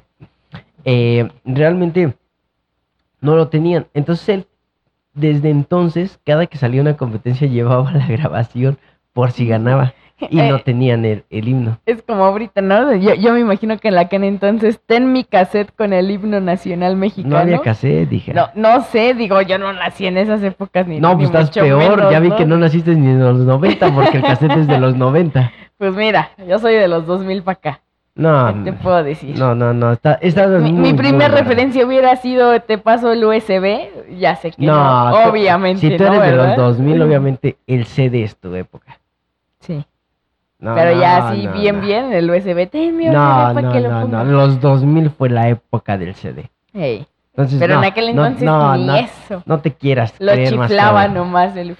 Eh, 0.83 1.29
realmente 1.45 2.13
no 3.21 3.35
lo 3.35 3.47
tenían. 3.49 3.85
Entonces 3.93 4.27
él, 4.29 4.47
desde 5.13 5.49
entonces, 5.49 6.19
cada 6.25 6.47
que 6.47 6.57
salía 6.57 6.81
una 6.81 6.97
competencia 6.97 7.47
llevaba 7.47 7.91
la 7.91 8.07
grabación 8.07 8.77
por 9.13 9.31
si 9.31 9.45
ganaba. 9.47 9.93
Y 10.29 10.35
no 10.37 10.57
Eh, 10.57 10.61
tenían 10.63 11.03
el, 11.03 11.23
el 11.31 11.47
himno. 11.47 11.79
Es 11.87 12.03
como 12.03 12.23
ahorita, 12.25 12.61
¿no? 12.61 12.93
Yo, 12.93 13.15
yo 13.15 13.33
me 13.33 13.39
imagino 13.39 13.79
que 13.79 13.87
en 13.87 13.95
la 13.95 14.07
que 14.07 14.17
en 14.17 14.23
entonces 14.23 14.79
ten 14.85 15.11
mi 15.13 15.23
cassette 15.23 15.71
con 15.75 15.93
el 15.93 16.11
himno 16.11 16.39
nacional 16.39 16.95
mexicano. 16.95 17.37
No 17.37 17.41
había 17.41 17.59
cassette, 17.59 18.07
dije. 18.07 18.31
No, 18.31 18.49
no 18.53 18.83
sé, 18.83 19.15
digo, 19.15 19.41
yo 19.41 19.57
no 19.57 19.73
nací 19.73 20.05
en 20.05 20.19
esas 20.19 20.43
épocas 20.43 20.85
ni 20.87 20.99
No, 20.99 21.09
ni 21.09 21.15
pues 21.15 21.29
estás 21.29 21.45
mucho 21.47 21.61
peor. 21.61 21.95
menos, 21.97 22.11
ya 22.11 22.19
vi 22.19 22.29
que 22.33 22.45
no 22.45 22.57
naciste 22.59 22.93
ni 22.93 23.07
en 23.07 23.19
los 23.19 23.37
90 23.39 23.95
porque 23.95 24.17
el 24.17 24.23
cassette 24.23 24.57
es 24.57 24.67
de 24.67 24.77
los 24.79 24.95
90. 24.95 25.51
Pues 25.81 25.95
mira, 25.95 26.29
yo 26.47 26.59
soy 26.59 26.75
de 26.75 26.87
los 26.87 27.07
2000 27.07 27.41
para 27.41 27.53
acá. 27.57 27.81
No, 28.13 28.53
¿Qué 28.63 28.69
te 28.69 28.73
puedo 28.77 29.03
decir? 29.03 29.35
no, 29.39 29.55
no, 29.55 29.73
no. 29.73 29.93
Está, 29.93 30.13
está 30.21 30.45
Mi, 30.45 30.59
muy, 30.59 30.71
mi 30.73 30.79
muy 30.89 30.93
primer 30.93 31.31
raro. 31.31 31.37
referencia 31.43 31.83
hubiera 31.83 32.15
sido 32.17 32.59
te 32.61 32.77
paso 32.77 33.11
el 33.11 33.25
USB, 33.25 33.87
ya 34.19 34.35
sé 34.35 34.51
que 34.51 34.63
no, 34.63 35.27
obviamente 35.27 35.79
Si 35.89 35.97
tú 35.97 36.03
no, 36.03 36.13
eres 36.13 36.21
de 36.29 36.35
los 36.37 36.45
¿verdad? 36.49 36.57
2000, 36.57 37.01
obviamente 37.01 37.57
el 37.65 37.85
CD 37.85 38.21
es 38.21 38.37
tu 38.37 38.53
época. 38.53 38.99
Sí, 39.61 39.83
No, 40.59 40.75
pero 40.75 40.99
ya 40.99 41.19
no, 41.19 41.25
así 41.27 41.43
no, 41.47 41.53
bien, 41.53 41.75
no. 41.77 41.81
bien, 41.85 42.13
el 42.13 42.29
USB, 42.29 42.69
ten 42.69 42.95
mi 42.97 43.07
USB 43.07 43.13
No, 43.13 43.19
para 43.53 43.61
no, 43.61 43.71
que 43.71 43.79
lo 43.79 43.89
no, 43.89 43.95
no. 44.01 44.05
ponga. 44.05 44.23
Los 44.25 44.59
2000 44.61 45.09
fue 45.11 45.29
la 45.29 45.49
época 45.49 45.97
del 45.97 46.13
CD. 46.15 46.49
Entonces, 46.73 47.59
pero 47.59 47.75
no, 47.75 47.79
en 47.83 47.85
aquel 47.89 48.05
no, 48.15 48.25
entonces 48.25 48.43
no, 48.43 48.75
ni 48.77 48.85
no, 48.87 48.95
eso. 48.95 49.43
no 49.45 49.59
te 49.61 49.71
quieras 49.73 50.13
Lo 50.19 50.33
creer 50.33 50.55
más 50.57 50.67
chiflaba 50.67 51.01
joven. 51.03 51.13
nomás 51.13 51.55
el... 51.55 51.77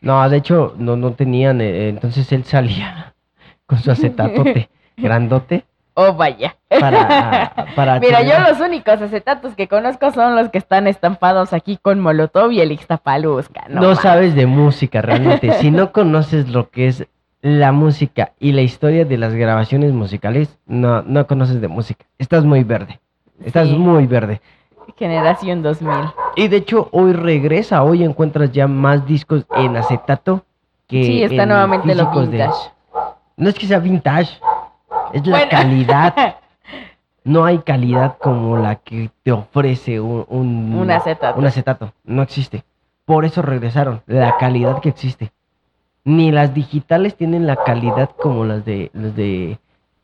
No, 0.00 0.28
de 0.28 0.36
hecho, 0.36 0.74
no, 0.78 0.96
no 0.96 1.12
tenían. 1.14 1.60
eh, 1.60 1.88
entonces 1.88 2.30
él 2.32 2.44
salía 2.44 3.14
con 3.66 3.78
su 3.78 3.90
acetatote 3.90 4.68
grandote 4.96 5.64
Oh, 5.96 6.12
vaya. 6.12 6.56
para. 6.80 7.52
para 7.76 8.00
Mira, 8.00 8.22
yo 8.22 8.34
los 8.50 8.58
únicos 8.60 9.00
acetatos 9.00 9.54
que 9.54 9.68
conozco 9.68 10.10
son 10.10 10.34
los 10.34 10.48
que 10.48 10.58
están 10.58 10.88
estampados 10.88 11.52
aquí 11.52 11.78
con 11.80 12.00
Molotov 12.00 12.50
y 12.50 12.60
el 12.60 12.72
Ixtapaluzca. 12.72 13.66
No, 13.68 13.80
No, 13.80 13.94
sabes 13.94 14.34
de 14.34 14.46
música 14.46 15.00
realmente. 15.02 15.52
si 15.60 15.70
no 15.70 15.92
conoces 15.92 16.48
lo 16.48 16.68
que 16.70 16.88
es 16.88 17.06
la 17.44 17.72
música 17.72 18.32
y 18.40 18.52
la 18.52 18.62
historia 18.62 19.04
de 19.04 19.18
las 19.18 19.34
grabaciones 19.34 19.92
musicales, 19.92 20.58
no, 20.64 21.02
no 21.02 21.26
conoces 21.26 21.60
de 21.60 21.68
música. 21.68 22.06
Estás 22.16 22.42
muy 22.46 22.64
verde. 22.64 23.00
Estás 23.44 23.68
Sí. 23.68 23.76
muy 23.76 24.06
verde. 24.06 24.40
Generación 24.96 25.62
2000. 25.62 25.92
Y 26.36 26.48
de 26.48 26.56
hecho, 26.56 26.88
hoy 26.90 27.12
regresa, 27.12 27.82
hoy 27.82 28.02
encuentras 28.02 28.50
ya 28.50 28.66
más 28.66 29.06
discos 29.06 29.44
en 29.56 29.76
acetato 29.76 30.46
que. 30.86 31.04
Sí, 31.04 31.22
está 31.22 31.42
en 31.42 31.50
nuevamente 31.50 31.94
lo 31.94 32.06
de-. 32.26 32.48
No 33.36 33.48
es 33.50 33.54
que 33.58 33.66
sea 33.66 33.78
vintage, 33.78 34.40
es 35.12 35.26
la 35.26 35.46
calidad. 35.48 36.14
No 37.26 37.46
hay 37.46 37.56
calidad 37.60 38.18
como 38.18 38.58
la 38.58 38.74
que 38.76 39.10
te 39.22 39.32
ofrece 39.32 39.98
un, 39.98 40.26
un, 40.28 40.74
Un 40.78 40.90
acetato. 40.90 41.38
un 41.38 41.46
acetato. 41.46 41.92
No 42.04 42.20
existe. 42.20 42.64
Por 43.06 43.24
eso 43.24 43.40
regresaron, 43.40 44.02
la 44.06 44.36
calidad 44.36 44.80
que 44.82 44.90
existe. 44.90 45.32
Ni 46.04 46.30
las 46.30 46.52
digitales 46.54 47.16
tienen 47.16 47.46
la 47.46 47.56
calidad 47.56 48.10
como 48.20 48.44
las 48.44 48.64
de 48.64 48.90
las 48.92 49.16
de 49.16 49.58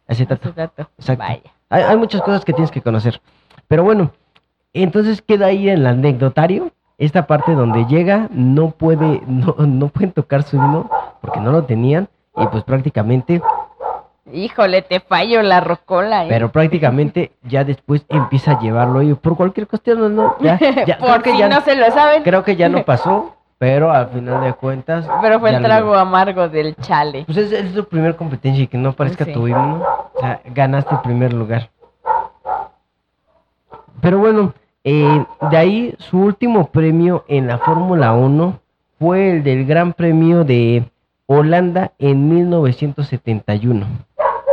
acetato. 0.08 0.48
Acetato. 0.48 0.88
Exacto. 0.98 1.24
Vaya. 1.26 1.42
Hay, 1.68 1.82
hay 1.82 1.96
muchas 1.96 2.22
cosas 2.22 2.44
que 2.44 2.52
tienes 2.52 2.70
que 2.70 2.80
conocer. 2.80 3.20
Pero 3.68 3.84
bueno, 3.84 4.10
entonces 4.72 5.22
queda 5.22 5.46
ahí 5.46 5.68
en 5.68 5.80
el 5.80 5.86
anecdotario. 5.86 6.72
Esta 6.98 7.26
parte 7.26 7.52
donde 7.52 7.86
llega, 7.86 8.28
no 8.30 8.70
puede, 8.70 9.22
no, 9.26 9.54
no 9.58 9.88
pueden 9.88 10.12
tocar 10.12 10.42
su 10.42 10.56
himno 10.56 10.90
porque 11.20 11.40
no 11.40 11.50
lo 11.52 11.64
tenían. 11.64 12.08
Y 12.36 12.46
pues 12.46 12.62
prácticamente, 12.64 13.40
Híjole, 14.32 14.82
te 14.82 15.00
fallo 15.00 15.42
la 15.42 15.60
rocola. 15.60 16.24
¿eh? 16.24 16.28
pero 16.28 16.52
prácticamente 16.52 17.32
ya 17.42 17.64
después 17.64 18.04
empieza 18.08 18.52
a 18.52 18.60
llevarlo 18.60 19.02
y 19.02 19.14
por 19.14 19.36
cualquier 19.36 19.66
cuestión, 19.66 19.98
no, 20.00 20.08
no, 20.08 20.36
ya, 20.40 20.58
Por 21.00 21.22
si 21.24 21.36
ya, 21.36 21.48
no 21.48 21.60
se 21.62 21.74
lo 21.74 21.90
saben, 21.90 22.22
creo 22.22 22.44
que 22.44 22.54
ya 22.56 22.68
no 22.68 22.84
pasó, 22.84 23.34
pero 23.60 23.92
al 23.92 24.08
final 24.08 24.42
de 24.42 24.54
cuentas. 24.54 25.06
pero 25.20 25.38
fue 25.38 25.54
el 25.54 25.62
trago 25.62 25.94
amargo 25.94 26.48
del 26.48 26.74
chale. 26.76 27.24
Pues 27.26 27.36
es, 27.36 27.52
es 27.52 27.74
tu 27.74 27.84
primer 27.84 28.16
competencia 28.16 28.64
y 28.64 28.66
que 28.66 28.78
no 28.78 28.88
aparezca 28.88 29.26
Sí. 29.26 29.34
tu 29.34 29.46
himno, 29.46 29.84
o 30.14 30.18
sea, 30.18 30.40
ganaste 30.46 30.94
el 30.94 31.00
primer 31.02 31.34
lugar. 31.34 31.68
Pero 34.00 34.18
bueno, 34.18 34.54
eh, 34.82 35.26
de 35.50 35.56
ahí 35.58 35.94
su 35.98 36.18
último 36.20 36.68
premio 36.68 37.24
en 37.28 37.48
la 37.48 37.58
Fórmula 37.58 38.14
1 38.14 38.58
fue 38.98 39.30
el 39.32 39.42
del 39.44 39.66
Gran 39.66 39.92
Premio 39.92 40.42
de 40.44 40.90
Holanda 41.26 41.92
en 41.98 42.30
1971, 42.30 43.84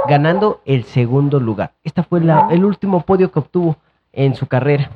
ganando 0.10 0.60
el 0.66 0.84
segundo 0.84 1.40
lugar. 1.40 1.72
Este 1.86 2.04
fue 2.04 2.20
la- 2.20 2.48
el 2.52 2.66
último 2.66 3.02
podio 3.04 3.32
que 3.32 3.40
obtuvo 3.40 3.78
en 4.12 4.36
su 4.36 4.48
carrera. 4.48 4.92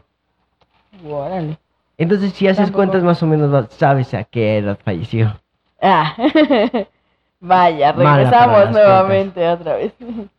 Órale. 1.09 1.57
Entonces, 2.02 2.34
si 2.34 2.47
haces 2.47 2.58
Tampoco- 2.66 2.78
cuentas 2.78 3.04
más 3.04 3.22
o 3.22 3.28
menos, 3.28 3.68
sabes 3.76 4.14
a 4.16 4.24
qué 4.24 4.58
edad 4.58 4.78
falleció. 4.84 5.39
Ah. 5.82 6.16
Vaya, 7.39 7.91
regresamos 7.91 8.72
nuevamente 8.72 9.47
otra 9.47 9.76
vez. 9.76 9.93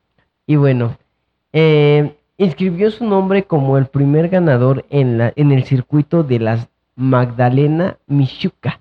Y 0.45 0.57
bueno, 0.57 0.97
eh, 1.53 2.17
inscribió 2.37 2.91
su 2.91 3.05
nombre 3.07 3.45
como 3.45 3.79
el 3.79 3.87
primer 3.87 4.29
ganador 4.29 4.85
en, 4.91 5.19
la, 5.19 5.33
en 5.37 5.53
el 5.53 5.63
circuito 5.65 6.25
de 6.25 6.41
las 6.41 6.69
Magdalena 6.97 7.97
Michuca. 8.09 8.81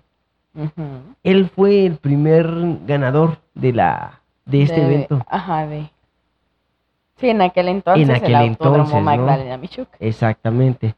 Él 1.24 1.50
fue 1.56 1.86
el 1.86 1.98
primer 1.98 2.50
ganador 2.88 3.38
de 3.54 3.74
la 3.74 4.20
de 4.46 4.64
este 4.64 4.82
De- 4.82 4.86
evento. 4.88 5.22
Ajá, 5.30 5.68
de. 5.68 5.90
Sí, 7.18 7.30
en 7.30 7.42
aquel 7.44 7.68
entonces 7.70 8.10
En 8.10 8.16
aquel 8.16 8.36
el 8.36 8.42
entonces, 8.48 8.96
¿no? 8.96 9.02
Magdalena 9.02 9.58
Michuca. 9.58 9.96
Exactamente. 10.00 10.96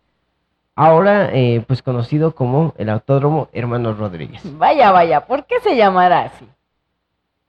Ahora, 0.75 1.29
eh, 1.33 1.63
pues 1.67 1.83
conocido 1.83 2.33
como 2.33 2.73
el 2.77 2.89
Autódromo 2.89 3.47
Hermanos 3.53 3.97
Rodríguez. 3.97 4.41
Vaya, 4.57 4.91
vaya, 4.91 5.25
¿por 5.25 5.45
qué 5.45 5.59
se 5.59 5.75
llamará 5.75 6.23
así? 6.23 6.47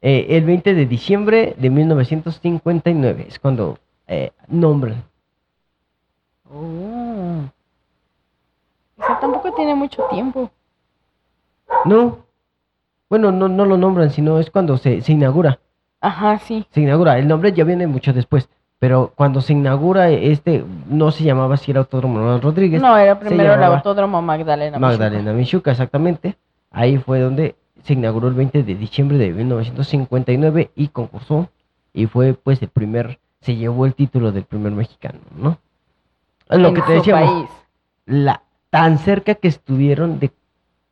Eh, 0.02 0.36
el 0.36 0.44
20 0.44 0.74
de 0.74 0.84
diciembre 0.84 1.54
de 1.56 1.70
1959 1.70 3.26
es 3.28 3.38
cuando 3.38 3.78
eh, 4.06 4.32
nombran. 4.48 5.02
Oh. 6.52 7.44
O 8.98 9.06
sea, 9.06 9.18
tampoco 9.18 9.54
tiene 9.54 9.74
mucho 9.74 10.02
tiempo. 10.10 10.50
No, 11.86 12.18
bueno, 13.08 13.32
no, 13.32 13.48
no 13.48 13.64
lo 13.64 13.78
nombran, 13.78 14.10
sino 14.10 14.38
es 14.38 14.50
cuando 14.50 14.76
se, 14.76 15.00
se 15.00 15.12
inaugura. 15.12 15.58
Ajá, 16.00 16.38
sí. 16.38 16.66
Se 16.70 16.82
inaugura. 16.82 17.18
El 17.18 17.26
nombre 17.26 17.52
ya 17.52 17.64
viene 17.64 17.86
mucho 17.86 18.12
después. 18.12 18.50
Pero 18.84 19.14
cuando 19.14 19.40
se 19.40 19.54
inaugura 19.54 20.10
este, 20.10 20.62
no 20.90 21.10
se 21.10 21.24
llamaba 21.24 21.54
así 21.54 21.70
el 21.70 21.78
Autódromo 21.78 22.18
Hermanos 22.18 22.42
Rodríguez. 22.42 22.82
No, 22.82 22.94
era 22.98 23.14
se 23.14 23.24
primero 23.24 23.54
el 23.54 23.62
Autódromo 23.62 24.20
Magdalena. 24.20 24.78
Magdalena 24.78 25.32
Michuca, 25.32 25.70
exactamente. 25.70 26.36
Ahí 26.70 26.98
fue 26.98 27.20
donde 27.20 27.54
se 27.82 27.94
inauguró 27.94 28.28
el 28.28 28.34
20 28.34 28.62
de 28.62 28.74
diciembre 28.74 29.16
de 29.16 29.32
1959 29.32 30.70
y 30.74 30.88
concursó. 30.88 31.48
Y 31.94 32.04
fue 32.04 32.34
pues 32.34 32.60
el 32.60 32.68
primer, 32.68 33.20
se 33.40 33.56
llevó 33.56 33.86
el 33.86 33.94
título 33.94 34.32
del 34.32 34.44
primer 34.44 34.72
mexicano, 34.72 35.20
¿no? 35.34 35.56
Es 36.50 36.58
lo 36.58 36.68
en 36.68 36.74
que 36.74 36.82
te 36.82 36.92
decíamos, 36.92 37.30
país. 37.30 37.50
la, 38.04 38.42
tan 38.68 38.98
cerca 38.98 39.34
que 39.34 39.48
estuvieron 39.48 40.18
de 40.18 40.30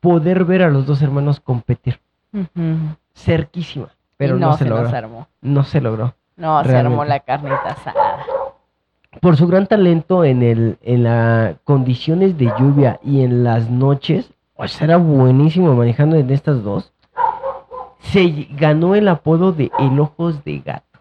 poder 0.01 0.47
ver 0.47 0.63
a 0.63 0.71
los 0.71 0.87
dos 0.87 1.03
hermanos 1.03 1.41
competir. 1.41 2.01
Cerquísima, 3.15 3.91
pero 4.17 4.39
Y 4.39 4.41
no, 4.41 4.57
se, 4.57 4.65
nos 4.65 4.91
logró. 4.91 5.29
No 5.43 5.65
se 5.65 5.83
logró. 5.83 6.15
No, 6.37 6.63
se 6.65 6.77
armó 6.77 7.05
la 7.05 7.21
carnita 7.21 7.63
asada. 7.69 8.19
Por 9.21 9.37
su 9.37 9.47
gran 9.47 9.67
talento 9.67 10.25
en 10.25 10.43
el 10.43 10.79
en 10.83 11.05
las 11.05 11.57
condiciones 11.65 12.39
de 12.39 12.47
lluvia 12.59 12.99
y 13.03 13.23
en 13.23 13.45
las 13.45 13.69
noches, 13.71 14.33
pues 14.57 14.81
era 14.81 14.97
buenísimo 14.97 15.75
manejando 15.75 16.17
en 16.17 16.31
estas 16.31 16.63
dos. 16.63 16.93
Se 18.01 18.49
ganó 18.53 18.95
el 18.95 19.09
apodo 19.09 19.53
de 19.53 19.71
el 19.79 20.01
ojos 20.01 20.43
de 20.45 20.59
gato. 20.61 20.99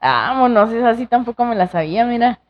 Vámonos, 0.00 0.72
esa 0.72 0.94
sí 0.94 1.06
tampoco 1.06 1.44
me 1.44 1.54
la 1.54 1.68
sabía, 1.68 2.04
mira. 2.04 2.40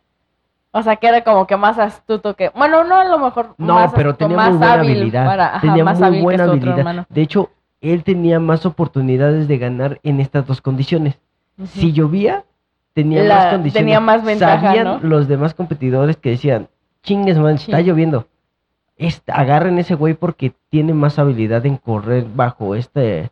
O 0.70 0.83
sea, 0.83 0.97
que 0.97 1.07
era 1.09 1.23
como 1.23 1.47
que 1.47 1.57
más 1.59 1.79
astuto 1.79 2.35
que... 2.35 2.49
Bueno, 2.51 2.83
no 2.85 2.97
a 2.97 3.05
lo 3.05 3.18
mejor 3.18 3.55
No, 3.59 3.75
más 3.75 3.93
pero 3.93 4.11
astuto, 4.12 4.29
tenía 4.29 4.37
más 4.39 4.49
muy 4.51 4.59
buena 4.59 4.73
hábil 4.75 4.91
habilidad. 4.93 5.27
para- 5.27 5.47
ajá, 5.57 5.61
tenía 5.61 5.85
más 5.85 6.01
muy 6.01 6.23
buena 6.23 6.45
habilidad. 6.45 7.07
De 7.11 7.20
hecho, 7.20 7.51
él 7.83 8.03
tenía 8.05 8.41
más 8.41 8.64
oportunidades 8.64 9.49
de 9.49 9.59
ganar 9.59 10.01
en 10.03 10.20
estas 10.20 10.47
dos 10.47 10.62
condiciones. 10.62 11.20
Si 11.66 11.92
llovía, 11.92 12.44
tenía 12.94 13.22
La- 13.22 13.34
más 13.36 13.44
condiciones. 13.53 13.74
tenía 13.74 14.00
más 14.00 14.24
ventaja, 14.24 14.61
Sabían 14.68 14.84
¿no? 14.84 14.98
los 15.03 15.28
demás 15.28 15.55
competidores 15.55 16.16
que 16.16 16.30
decían, 16.30 16.68
chingues, 17.03 17.38
man, 17.38 17.55
está 17.57 17.80
lloviendo. 17.80 18.26
Agarren 19.26 19.78
ese 19.78 19.94
güey 19.94 20.14
porque 20.14 20.53
tiene 20.68 20.92
más 20.94 21.18
habilidad 21.18 21.64
en 21.66 21.76
correr 21.76 22.24
bajo 22.34 22.74
este, 22.76 23.30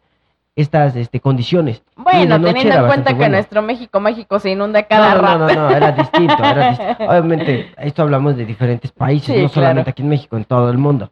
estas 0.56 0.96
este, 0.96 1.20
condiciones. 1.20 1.82
Bueno, 1.96 2.40
teniendo 2.42 2.74
en 2.74 2.86
cuenta 2.86 3.16
que 3.16 3.28
nuestro 3.28 3.62
México, 3.62 4.00
México 4.00 4.38
se 4.40 4.50
inunda 4.50 4.82
cada 4.82 5.14
no, 5.14 5.22
no, 5.22 5.46
rato. 5.46 5.54
no, 5.60 5.68
no, 5.70 5.76
era 5.76 5.92
distinto, 5.92 6.42
era 6.42 6.70
distinto. 6.70 7.04
Obviamente, 7.08 7.70
esto 7.78 8.02
hablamos 8.02 8.36
de 8.36 8.46
diferentes 8.46 8.90
países, 8.90 9.34
Sí, 9.36 9.42
no 9.42 9.48
solamente 9.48 9.82
claro. 9.84 9.90
aquí 9.92 10.02
en 10.02 10.08
México, 10.08 10.36
en 10.36 10.44
todo 10.44 10.70
el 10.70 10.78
mundo. 10.78 11.10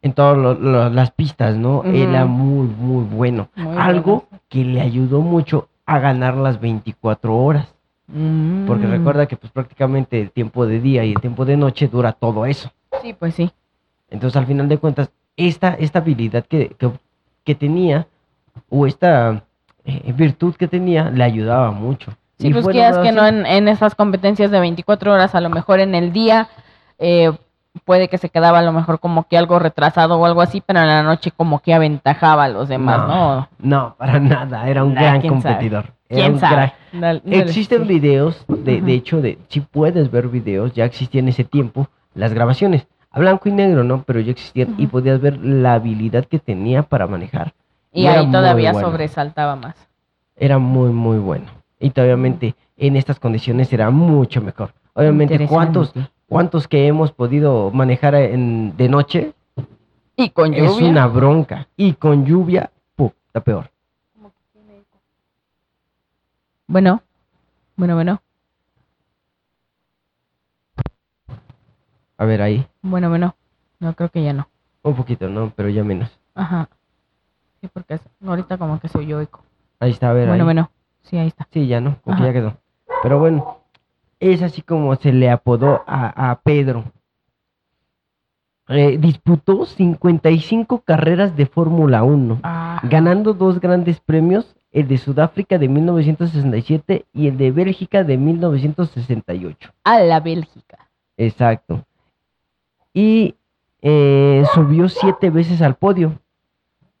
En 0.00 0.14
todas 0.14 0.58
las 0.92 1.12
pistas, 1.12 1.54
¿no? 1.56 1.84
Era 1.84 2.24
muy, 2.24 2.66
muy 2.66 3.04
bueno. 3.04 3.50
Muy 3.54 3.76
Algo 3.78 4.26
bueno. 4.30 4.42
que 4.48 4.64
le 4.64 4.80
ayudó 4.80 5.20
mucho 5.20 5.68
a 5.86 5.98
ganar 5.98 6.36
las 6.36 6.60
24 6.60 7.36
horas. 7.36 7.74
Porque 8.66 8.86
Mm. 8.86 8.90
recuerda 8.90 9.26
que 9.26 9.36
pues 9.36 9.52
prácticamente 9.52 10.20
el 10.20 10.30
tiempo 10.30 10.66
de 10.66 10.80
día 10.80 11.04
y 11.04 11.12
el 11.12 11.20
tiempo 11.20 11.44
de 11.44 11.56
noche 11.56 11.88
dura 11.88 12.12
todo 12.12 12.46
eso. 12.46 12.70
Sí, 13.00 13.12
pues 13.14 13.34
sí. 13.34 13.50
Entonces, 14.10 14.36
al 14.36 14.46
final 14.46 14.68
de 14.68 14.78
cuentas, 14.78 15.10
esta, 15.36 15.74
esta 15.74 16.00
habilidad 16.00 16.44
que, 16.44 16.68
que, 16.78 16.90
que 17.44 17.54
tenía, 17.54 18.06
o 18.68 18.86
esta 18.86 19.44
eh, 19.84 20.12
virtud 20.12 20.54
que 20.54 20.68
tenía, 20.68 21.10
le 21.10 21.24
ayudaba 21.24 21.70
mucho. 21.70 22.12
Sí, 22.38 22.48
Y 22.48 22.52
pues 22.52 22.66
que 22.66 23.12
no 23.12 23.26
en, 23.26 23.46
en 23.46 23.68
estas 23.68 23.94
competencias 23.94 24.50
de 24.50 24.60
24 24.60 25.12
horas, 25.12 25.34
a 25.34 25.40
lo 25.40 25.48
mejor 25.48 25.80
en 25.80 25.94
el 25.94 26.12
día 26.12 26.48
eh, 26.98 27.32
puede 27.84 28.08
que 28.08 28.18
se 28.18 28.28
quedaba 28.28 28.58
a 28.58 28.62
lo 28.62 28.72
mejor 28.72 29.00
como 29.00 29.24
que 29.26 29.36
algo 29.38 29.58
retrasado 29.58 30.18
o 30.18 30.26
algo 30.26 30.40
así, 30.42 30.62
pero 30.64 30.80
en 30.80 30.86
la 30.88 31.02
noche 31.02 31.30
como 31.30 31.60
que 31.60 31.72
aventajaba 31.74 32.44
a 32.44 32.48
los 32.48 32.68
demás, 32.68 33.06
¿no? 33.08 33.48
No, 33.58 33.94
para 33.98 34.20
nada, 34.20 34.68
era 34.68 34.84
un 34.84 34.94
Nah, 34.94 35.00
gran 35.00 35.20
quién 35.20 35.40
sabe. 35.42 35.54
competidor. 35.54 35.84
Era 36.08 36.20
¿Quién 36.20 36.32
un 36.34 36.38
sabe? 36.40 36.54
gran- 36.56 36.72
Dale- 36.92 37.22
dale, 37.24 37.38
Existen 37.42 37.82
sí. 37.82 37.88
videos, 37.88 38.44
de, 38.48 38.80
de 38.82 38.92
hecho, 38.94 39.22
de 39.22 39.38
si 39.48 39.60
puedes 39.60 40.10
ver 40.10 40.28
videos, 40.28 40.74
ya 40.74 40.84
existían 40.84 41.24
en 41.24 41.28
ese 41.30 41.44
tiempo 41.44 41.88
las 42.14 42.34
grabaciones, 42.34 42.86
a 43.10 43.18
blanco 43.20 43.48
y 43.48 43.52
negro, 43.52 43.82
¿no? 43.84 44.02
Pero 44.02 44.20
ya 44.20 44.32
existían 44.32 44.74
y 44.76 44.86
podías 44.86 45.20
ver 45.20 45.38
la 45.42 45.74
habilidad 45.74 46.26
que 46.26 46.38
tenía 46.38 46.82
para 46.82 47.06
manejar. 47.06 47.54
Y 47.92 48.06
ahí 48.06 48.30
todavía 48.30 48.72
bueno. 48.72 48.88
sobresaltaba 48.88 49.56
más. 49.56 49.74
Era 50.36 50.58
muy, 50.58 50.90
muy 50.90 51.18
bueno. 51.18 51.46
Y 51.80 51.88
obviamente 51.98 52.54
en 52.76 52.96
estas 52.96 53.18
condiciones 53.18 53.72
era 53.72 53.90
mucho 53.90 54.40
mejor. 54.42 54.72
Obviamente, 54.94 55.46
¿cuántos. 55.46 55.92
Cuántos 56.32 56.66
que 56.68 56.86
hemos 56.86 57.12
podido 57.12 57.70
manejar 57.70 58.14
en- 58.14 58.76
de 58.76 58.88
noche? 58.88 59.32
Y 60.16 60.30
con 60.30 60.52
lluvia. 60.52 60.64
Es 60.70 60.76
una 60.80 61.06
bronca. 61.06 61.68
Y 61.76 61.94
con 61.94 62.24
lluvia, 62.24 62.70
puta 62.96 63.40
peor. 63.40 63.70
Bueno, 66.66 67.02
bueno, 67.76 67.94
bueno, 67.94 68.22
A 72.18 72.24
ver, 72.24 72.40
ahí. 72.42 72.66
bueno, 72.82 73.08
bueno. 73.08 73.34
No, 73.80 73.94
creo 73.94 74.08
que 74.10 74.22
ya 74.22 74.32
no. 74.32 74.48
Un 74.82 74.94
poquito, 74.94 75.28
¿no? 75.28 75.52
Pero 75.56 75.68
ya 75.68 75.82
menos. 75.82 76.10
Ajá. 76.34 76.68
Sí, 77.60 77.68
porque 77.72 77.94
es- 77.94 78.08
ahorita 78.24 78.58
como 78.58 78.78
que 78.80 78.88
se 78.88 78.98
oyó 78.98 79.20
eco. 79.20 79.42
Ahí 79.80 79.90
está, 79.90 80.10
a 80.10 80.12
ver. 80.12 80.28
Bueno, 80.28 80.42
ahí. 80.44 80.46
bueno. 80.46 80.70
Sí, 81.02 81.16
ahí 81.18 81.26
está. 81.28 81.48
Sí, 81.50 81.66
ya 81.66 81.80
no, 81.80 81.96
como 82.02 82.16
que 82.16 82.22
ya 82.24 82.32
quedó. 82.32 82.56
Pero 83.02 83.18
bueno, 83.18 83.58
es 84.30 84.42
así 84.42 84.62
como 84.62 84.94
se 84.96 85.12
le 85.12 85.30
apodó 85.30 85.82
a, 85.86 86.30
a 86.30 86.40
Pedro. 86.40 86.84
Eh, 88.68 88.96
disputó 88.98 89.66
55 89.66 90.82
carreras 90.82 91.36
de 91.36 91.46
Fórmula 91.46 92.04
1, 92.04 92.40
Ah, 92.44 92.80
ganando 92.84 93.34
dos 93.34 93.60
grandes 93.60 94.00
premios, 94.00 94.54
el 94.70 94.86
de 94.88 94.98
Sudáfrica 94.98 95.58
de 95.58 95.68
1967 95.68 97.04
y 97.12 97.26
el 97.26 97.36
de 97.36 97.50
Bélgica 97.50 98.04
de 98.04 98.16
1968. 98.16 99.70
a 99.84 100.00
la 100.00 100.20
Bélgica. 100.20 100.78
Exacto. 101.16 101.84
Y 102.94 103.34
eh, 103.82 104.44
subió 104.54 104.88
siete 104.88 105.28
veces 105.30 105.60
al 105.60 105.74
podio, 105.74 106.18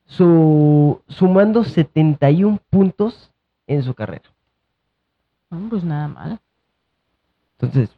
su, 0.04 1.00
sumando 1.08 1.64
71 1.64 2.58
puntos 2.68 3.30
en 3.66 3.82
su 3.82 3.94
carrera. 3.94 4.28
Pues 5.70 5.84
nada 5.84 6.08
mal. 6.08 6.40
Entonces, 7.62 7.96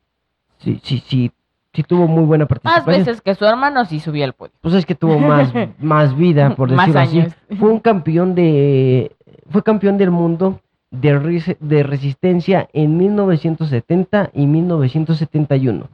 sí, 0.59 0.79
sí, 0.85 1.03
sí, 1.07 1.33
sí 1.73 1.83
tuvo 1.83 2.07
muy 2.07 2.25
buena 2.25 2.45
Más 2.45 2.49
participación. 2.61 2.97
veces 3.05 3.21
que 3.23 3.35
su 3.35 3.45
hermano 3.45 3.85
sí 3.87 3.99
subía 3.99 4.25
al 4.27 4.35
podio. 4.35 4.53
Pues 4.61 4.75
es 4.75 4.87
que 4.87 4.95
tuvo 4.95 5.19
más, 5.19 5.53
más 5.79 6.17
vida, 6.17 6.55
por 6.55 6.71
Más 6.71 6.87
decirlo 6.87 7.01
así. 7.01 7.21
años. 7.21 7.35
Fue 7.59 7.71
un 7.71 7.81
campeón 7.81 8.35
de, 8.35 9.17
fue 9.51 9.63
campeón 9.63 9.97
del 9.99 10.11
mundo 10.11 10.61
de, 10.91 11.57
de 11.61 11.83
resistencia 11.83 12.69
en 12.73 12.97
1970 12.99 14.31
y 14.35 14.47
1971. 14.47 15.89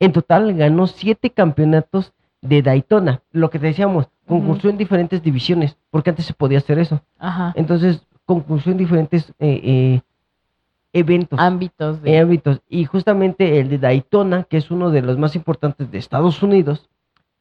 En 0.00 0.12
total 0.12 0.54
ganó 0.54 0.86
siete 0.86 1.30
campeonatos 1.30 2.12
de 2.40 2.62
Daytona. 2.62 3.20
Lo 3.30 3.50
que 3.50 3.58
te 3.58 3.66
decíamos, 3.66 4.08
concursó 4.26 4.68
en 4.68 4.78
diferentes 4.78 5.22
divisiones, 5.22 5.76
porque 5.90 6.10
antes 6.10 6.26
se 6.26 6.34
podía 6.34 6.58
hacer 6.58 6.78
eso. 6.78 7.02
Ajá. 7.18 7.52
Entonces, 7.56 8.04
concursó 8.24 8.70
en 8.70 8.78
diferentes 8.78 9.32
eh, 9.38 9.60
eh, 9.62 10.00
eventos. 10.92 11.38
Ámbitos 11.38 12.02
de... 12.02 12.18
ámbitos. 12.18 12.60
Y 12.68 12.84
justamente 12.84 13.60
el 13.60 13.68
de 13.68 13.78
Daytona, 13.78 14.44
que 14.44 14.56
es 14.56 14.70
uno 14.70 14.90
de 14.90 15.02
los 15.02 15.18
más 15.18 15.36
importantes 15.36 15.90
de 15.90 15.98
Estados 15.98 16.42
Unidos. 16.42 16.88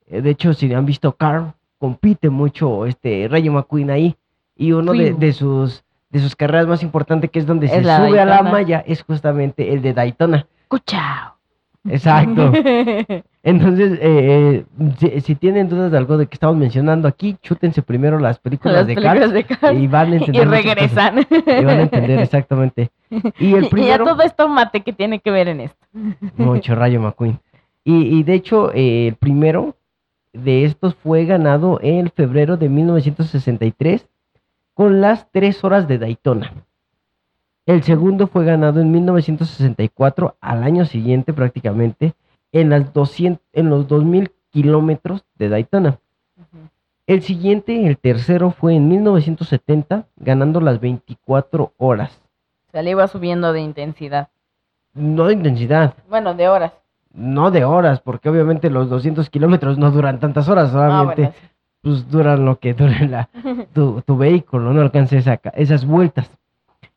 eh, 0.07 0.21
de 0.21 0.29
hecho, 0.29 0.53
si 0.53 0.73
han 0.73 0.85
visto 0.85 1.13
Carl, 1.13 1.53
compite 1.77 2.29
mucho 2.29 2.85
este 2.85 3.27
Rayo 3.29 3.51
McQueen 3.51 3.89
ahí. 3.89 4.15
Y 4.55 4.73
uno 4.73 4.93
de, 4.93 5.33
sus 5.33 5.83
de 6.11 6.19
sus 6.19 6.35
carreras 6.35 6.67
más 6.67 6.83
importantes, 6.83 7.31
que 7.31 7.39
es 7.39 7.47
donde 7.47 7.65
Es 7.65 7.71
se 7.71 7.81
sube 7.81 8.19
a 8.19 8.25
la 8.25 8.43
malla, 8.43 8.83
es 8.85 9.01
justamente 9.01 9.73
el 9.73 9.81
de 9.81 9.93
Daytona. 9.93 10.45
¡Cuchao! 10.67 11.40
Exacto. 11.89 12.51
Entonces, 13.43 13.93
eh, 13.99 13.99
eh, 14.01 14.65
si, 14.99 15.21
si 15.21 15.35
tienen 15.35 15.67
dudas 15.67 15.91
de 15.91 15.97
algo 15.97 16.15
de 16.17 16.27
que 16.27 16.35
estamos 16.35 16.55
mencionando 16.55 17.07
aquí, 17.07 17.37
chútense 17.41 17.81
primero 17.81 18.19
las 18.19 18.37
películas 18.37 18.75
Las 18.77 18.87
de 18.87 18.93
películas 18.95 19.19
Cars 19.19 19.33
de 19.33 19.43
Cars. 19.45 19.79
y 19.79 19.87
van 19.87 20.11
a 20.11 20.15
Y 20.15 20.17
entender. 20.19 20.45
cosas. 20.47 20.63
regresan. 20.63 21.19
Y 21.29 21.65
van 21.65 21.79
a 21.79 21.81
entender 21.81 22.19
exactamente. 22.21 22.91
Y 23.39 23.53
el 23.55 23.65
Y 23.65 23.69
primero... 23.69 24.05
todo 24.05 24.21
esto 24.21 24.47
mate 24.47 24.81
que 24.81 24.93
tiene 24.93 25.19
que 25.19 25.31
ver 25.31 25.47
en 25.47 25.61
esto. 25.61 25.85
Mucho 26.37 26.75
Rayo 26.75 27.01
McQueen. 27.01 27.39
Y, 27.83 28.19
y 28.19 28.23
de 28.23 28.33
hecho, 28.35 28.71
eh, 28.75 29.07
el 29.07 29.15
primero 29.15 29.75
de 30.33 30.65
estos 30.65 30.93
fue 30.95 31.25
ganado 31.25 31.79
en 31.81 32.11
febrero 32.11 32.57
de 32.57 32.69
1963 32.69 34.07
con 34.75 35.01
las 35.01 35.29
tres 35.31 35.63
horas 35.63 35.87
de 35.87 35.97
Daytona. 35.97 36.53
El 37.65 37.83
segundo 37.83 38.27
fue 38.27 38.43
ganado 38.45 38.81
en 38.81 38.91
1964, 38.91 40.35
al 40.41 40.63
año 40.63 40.85
siguiente 40.85 41.31
prácticamente, 41.33 42.13
en, 42.51 42.69
las 42.69 42.91
200, 42.93 43.41
en 43.53 43.69
los 43.69 43.87
2000 43.87 44.31
kilómetros 44.49 45.23
de 45.37 45.49
Daytona. 45.49 45.99
El 47.07 47.21
siguiente, 47.21 47.87
el 47.87 47.97
tercero, 47.97 48.51
fue 48.51 48.75
en 48.75 48.87
1970, 48.89 50.05
ganando 50.17 50.61
las 50.61 50.79
24 50.79 51.73
horas. 51.77 52.19
Se 52.71 52.81
le 52.83 52.91
iba 52.91 53.07
subiendo 53.07 53.53
de 53.53 53.61
intensidad. 53.61 54.29
No 54.93 55.25
de 55.27 55.33
intensidad, 55.33 55.93
Bueno, 56.09 56.33
de 56.33 56.49
horas. 56.49 56.73
no 57.13 57.51
de 57.51 57.63
horas, 57.63 58.01
porque 58.01 58.29
obviamente 58.29 58.69
los 58.69 58.89
200 58.89 59.29
kilómetros 59.29 59.77
no 59.77 59.91
duran 59.91 60.19
tantas 60.19 60.49
horas, 60.49 60.69
Ah, 60.69 60.71
solamente 60.73 61.21
bueno, 61.21 61.33
sí. 61.39 61.47
pues 61.81 62.09
duran 62.11 62.45
lo 62.45 62.59
que 62.59 62.73
dure 62.73 63.07
la, 63.07 63.29
tu, 63.73 64.01
tu 64.01 64.17
vehículo, 64.17 64.73
no 64.73 64.81
alcanza 64.81 65.17
esa 65.17 65.39
esas 65.55 65.85
vueltas. 65.85 66.29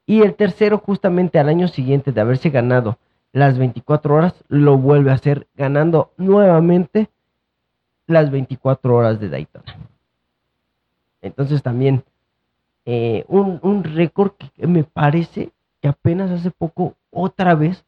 Y 0.07 0.23
el 0.23 0.35
tercero, 0.35 0.79
justamente 0.79 1.39
al 1.39 1.49
año 1.49 1.69
siguiente 1.69 2.13
de 2.13 2.21
haberse 2.21 2.51
ganado 2.51 2.99
las 3.33 3.59
24 3.59 4.15
horas, 4.15 4.35
lo 4.49 4.79
vuelve 4.79 5.11
a 5.11 5.15
hacer 5.15 5.47
ganando 5.57 6.13
nuevamente 6.17 7.09
las 8.07 8.31
24 8.31 8.95
horas 8.95 9.19
de 9.19 9.29
Daytona. 9.29 9.77
Entonces 11.23 11.63
también 11.63 12.05
eh, 12.85 13.25
un, 13.29 13.59
un 13.63 13.83
récord 13.83 14.33
que 14.33 14.67
me 14.67 14.85
parece 14.85 15.51
que 15.81 15.89
apenas 15.89 16.31
hace 16.31 16.51
poco, 16.51 16.95
otra 17.11 17.55
vez, 17.55 17.85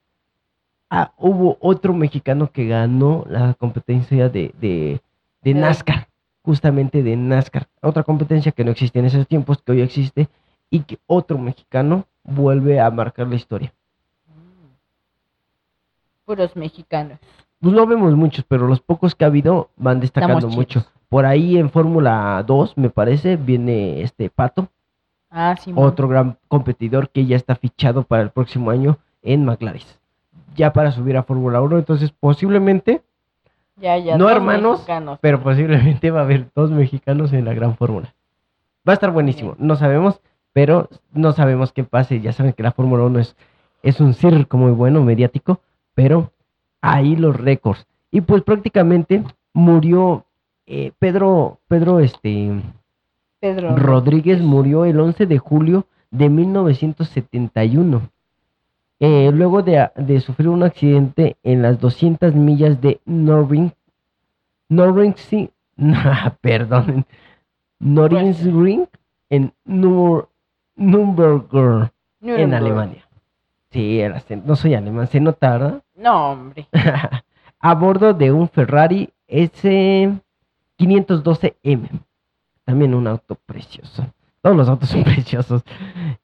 ah, 0.91 1.13
hubo 1.19 1.59
otro 1.61 1.93
mexicano 1.93 2.51
que 2.51 2.67
ganó 2.67 3.25
la 3.29 3.55
competencia 3.55 4.29
de, 4.29 4.55
de, 4.59 5.01
de 5.43 5.55
NASCAR, 5.55 6.09
justamente 6.43 7.03
de 7.03 7.17
NASCAR. 7.17 7.69
Otra 7.83 8.03
competencia 8.03 8.53
que 8.53 8.65
no 8.65 8.71
existía 8.71 9.01
en 9.01 9.07
esos 9.07 9.27
tiempos, 9.27 9.63
que 9.63 9.73
hoy 9.73 9.81
existe, 9.83 10.29
y 10.71 10.81
que 10.81 10.99
otro 11.07 11.39
mexicano 11.39 12.05
vuelve 12.25 12.81
a 12.81 12.91
marcar 12.91 13.27
la 13.29 13.37
historia. 13.37 13.73
Puros 16.25 16.57
mexicanos. 16.57 17.19
Pues 17.61 17.73
no 17.75 17.87
vemos 17.87 18.15
muchos, 18.15 18.45
pero 18.47 18.67
los 18.67 18.81
pocos 18.81 19.15
que 19.15 19.25
ha 19.25 19.29
habido 19.29 19.71
van 19.77 20.01
destacando 20.01 20.49
mucho. 20.49 20.85
Por 21.09 21.25
ahí 21.25 21.57
en 21.57 21.71
Fórmula 21.71 22.43
2, 22.47 22.77
me 22.77 22.91
parece, 22.91 23.37
viene 23.37 24.03
este 24.03 24.29
Pato, 24.29 24.69
Ah, 25.31 25.55
sí. 25.59 25.73
otro 25.75 26.09
gran 26.09 26.37
competidor 26.49 27.11
que 27.11 27.27
ya 27.27 27.37
está 27.37 27.55
fichado 27.57 28.03
para 28.03 28.23
el 28.23 28.31
próximo 28.31 28.71
año 28.71 28.99
en 29.23 29.45
McLaren. 29.45 29.83
Ya 30.57 30.73
para 30.73 30.91
subir 30.91 31.17
a 31.17 31.23
Fórmula 31.23 31.61
1, 31.61 31.79
entonces 31.79 32.11
posiblemente, 32.19 33.03
Ya, 33.77 33.97
ya. 33.99 34.17
no 34.19 34.29
hermanos, 34.29 34.79
mexicanos. 34.81 35.19
pero 35.21 35.43
posiblemente 35.43 36.11
va 36.11 36.21
a 36.21 36.25
haber 36.25 36.49
dos 36.55 36.71
mexicanos 36.71 37.33
en 37.33 37.45
la 37.45 37.55
gran 37.55 37.77
fórmula. 37.77 38.15
Va 38.89 38.93
a 38.93 38.95
estar 38.95 39.11
buenísimo, 39.13 39.55
no 39.59 39.77
sabemos, 39.77 40.21
pero 40.57 40.89
no 41.13 41.33
sabemos 41.33 41.71
qué 41.75 41.85
pase. 41.85 42.23
Ya 42.23 42.33
saben 42.33 42.55
que 42.55 42.63
la 42.63 42.73
Fórmula 42.73 43.05
1 43.05 43.19
es, 43.19 43.37
es 43.83 44.01
un 44.01 44.15
circo 44.15 44.57
muy 44.57 44.73
bueno, 44.73 45.05
mediático, 45.05 45.61
pero 45.95 46.33
ahí 46.81 47.15
los 47.15 47.37
récords. 47.37 47.87
Y 48.11 48.23
pues 48.23 48.43
prácticamente 48.43 49.23
murió 49.53 50.25
eh, 50.65 50.93
Pedro, 50.99 51.59
Pedro 51.69 52.01
este, 52.01 52.63
Pedro. 53.39 53.77
Rodríguez 53.77 54.41
murió 54.41 54.87
el 54.87 54.99
11 54.99 55.27
de 55.27 55.37
julio 55.37 55.85
de 56.11 56.31
1971. 56.31 58.09
eh, 59.01 59.31
luego 59.35 59.63
de, 59.63 59.91
de 59.95 60.21
sufrir 60.21 60.49
un 60.49 60.63
accidente 60.63 61.37
en 61.43 61.61
las 61.61 61.79
200 61.81 62.35
millas 62.35 62.81
de 62.81 62.99
Norring, 63.05 63.73
Norring, 64.71 65.15
perdón, 66.41 67.05
Noringsring 67.79 68.89
en 69.29 69.53
Nur, 69.67 70.31
Nürburgring, 70.77 71.91
en. 72.23 72.55
Alemania. 72.55 73.03
Sí, 73.71 74.01
no 74.45 74.57
soy 74.57 74.75
alemán, 74.75 75.07
se 75.09 75.21
nota, 75.21 75.53
¿verdad? 75.53 75.83
No, 75.97 76.33
hombre. 76.33 76.69
a 77.61 77.75
bordo 77.75 78.15
de 78.15 78.33
un 78.33 78.49
Ferrari 78.49 79.11
S512M. 79.29 81.89
También 82.65 82.95
un 82.95 83.07
auto 83.07 83.37
precioso. 83.47 84.07
Todos 84.41 84.57
los 84.57 84.69
autos 84.69 84.89
son 84.89 85.05
preciosos. 85.05 85.63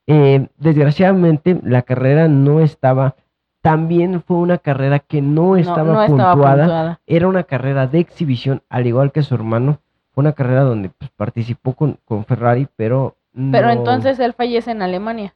Eh, 0.06 0.48
desgraciadamente, 0.56 1.60
la 1.62 1.82
carrera 1.82 2.28
no 2.28 2.60
estaba. 2.60 3.16
También 3.60 4.22
fue 4.22 4.36
una 4.36 4.58
carrera 4.58 5.00
que 5.00 5.20
no 5.20 5.56
estaba, 5.56 5.92
no 5.92 6.02
estaba 6.02 6.34
puntuada. 6.34 6.64
puntuada. 6.64 7.00
Era 7.06 7.28
una 7.28 7.44
carrera 7.44 7.86
de 7.86 8.00
exhibición, 8.00 8.62
al 8.68 8.86
igual 8.86 9.12
que 9.12 9.22
su 9.22 9.34
hermano. 9.34 9.78
Fue 10.12 10.22
una 10.22 10.32
carrera 10.32 10.62
donde 10.62 10.90
pues, 10.90 11.10
participó 11.10 11.74
con, 11.74 11.98
con 12.04 12.24
Ferrari, 12.24 12.68
pero. 12.76 13.16
Pero 13.34 13.70
entonces 13.70 14.18
él 14.18 14.34
fallece 14.34 14.70
en 14.70 14.82
Alemania. 14.82 15.34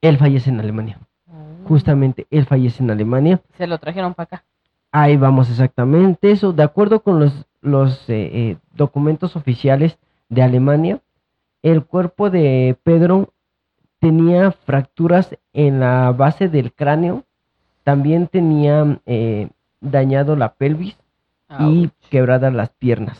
Él 0.00 0.18
fallece 0.18 0.50
en 0.50 0.60
Alemania. 0.60 0.98
Justamente, 1.66 2.26
él 2.30 2.46
fallece 2.46 2.82
en 2.82 2.90
Alemania. 2.90 3.40
Se 3.56 3.66
lo 3.66 3.78
trajeron 3.78 4.14
para 4.14 4.24
acá. 4.24 4.44
Ahí 4.92 5.16
vamos 5.16 5.50
exactamente 5.50 6.30
eso. 6.30 6.52
De 6.52 6.62
acuerdo 6.62 7.02
con 7.02 7.20
los, 7.20 7.46
los 7.60 8.08
eh, 8.08 8.30
eh, 8.32 8.56
documentos 8.74 9.36
oficiales 9.36 9.98
de 10.28 10.42
Alemania, 10.42 11.00
el 11.62 11.84
cuerpo 11.84 12.30
de 12.30 12.76
Pedro 12.82 13.32
tenía 13.98 14.52
fracturas 14.52 15.36
en 15.52 15.80
la 15.80 16.12
base 16.12 16.48
del 16.48 16.72
cráneo, 16.72 17.24
también 17.82 18.28
tenía 18.28 19.00
eh, 19.06 19.48
dañado 19.80 20.36
la 20.36 20.54
pelvis 20.54 20.96
y 21.58 21.90
quebradas 22.10 22.52
las 22.52 22.70
piernas. 22.70 23.18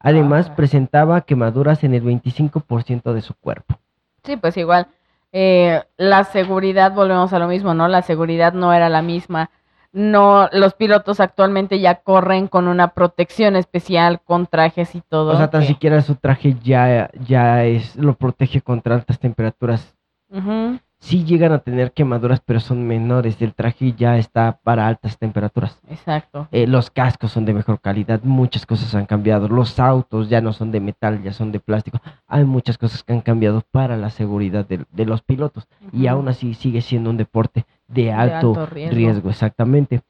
Además, 0.00 0.48
Ah. 0.50 0.56
presentaba 0.56 1.20
quemaduras 1.20 1.84
en 1.84 1.94
el 1.94 2.02
25% 2.02 3.12
de 3.12 3.20
su 3.20 3.34
cuerpo. 3.34 3.76
Sí, 4.24 4.36
pues 4.36 4.56
igual. 4.56 4.86
eh, 5.32 5.84
la 5.96 6.24
seguridad, 6.24 6.90
volvemos 6.92 7.32
a 7.32 7.38
lo 7.38 7.46
mismo, 7.46 7.72
¿no? 7.72 7.86
La 7.86 8.02
seguridad 8.02 8.52
no 8.52 8.72
era 8.72 8.88
la 8.88 9.00
misma. 9.00 9.48
No, 9.92 10.48
los 10.52 10.74
pilotos 10.74 11.20
actualmente 11.20 11.78
ya 11.78 11.96
corren 12.02 12.48
con 12.48 12.66
una 12.66 12.88
protección 12.88 13.54
especial, 13.54 14.20
con 14.24 14.46
trajes 14.46 14.94
y 14.96 15.00
todo. 15.02 15.32
O 15.32 15.36
sea, 15.36 15.48
tan 15.48 15.60
que- 15.60 15.68
siquiera 15.68 16.00
su 16.02 16.16
traje 16.16 16.56
ya, 16.64 17.10
ya 17.28 17.64
es, 17.64 17.94
lo 17.94 18.14
protege 18.14 18.60
contra 18.60 18.96
altas 18.96 19.20
temperaturas 19.20 19.94
Ujú, 20.30 20.80
sí 21.00 21.24
llegan 21.24 21.52
a 21.52 21.58
tener 21.58 21.92
quemaduras, 21.92 22.40
pero 22.44 22.60
son 22.60 22.86
menores. 22.86 23.40
El 23.42 23.54
traje 23.54 23.94
ya 23.96 24.16
está 24.16 24.60
para 24.62 24.86
altas 24.86 25.18
temperaturas. 25.18 25.80
exacto. 25.88 26.46
Eh, 26.52 26.66
los 26.66 26.90
cascos 26.90 27.32
son 27.32 27.44
de 27.44 27.54
mejor 27.54 27.80
calidad, 27.80 28.20
muchas 28.22 28.66
cosas 28.66 28.94
han 28.94 29.06
cambiado. 29.06 29.48
Los 29.48 29.80
autos 29.80 30.28
ya 30.28 30.40
no 30.40 30.52
son 30.52 30.70
de 30.70 30.80
metal, 30.80 31.22
ya 31.22 31.32
son 31.32 31.50
de 31.50 31.58
plástico. 31.58 32.00
Hay 32.28 32.44
muchas 32.44 32.78
cosas 32.78 33.02
que 33.02 33.12
han 33.12 33.22
cambiado 33.22 33.62
para 33.72 33.96
la 33.96 34.10
seguridad 34.10 34.66
de, 34.66 34.84
de 34.92 35.04
los 35.06 35.22
pilotos. 35.22 35.66
Y 35.92 36.06
aún 36.06 36.28
así 36.28 36.54
sigue 36.54 36.80
siendo 36.82 37.10
un 37.10 37.16
deporte 37.16 37.64
de 37.88 38.12
alto, 38.12 38.50
alto 38.50 38.66
riesgo. 38.66 38.94
riesgo. 38.94 39.30
exactamente. 39.30 40.02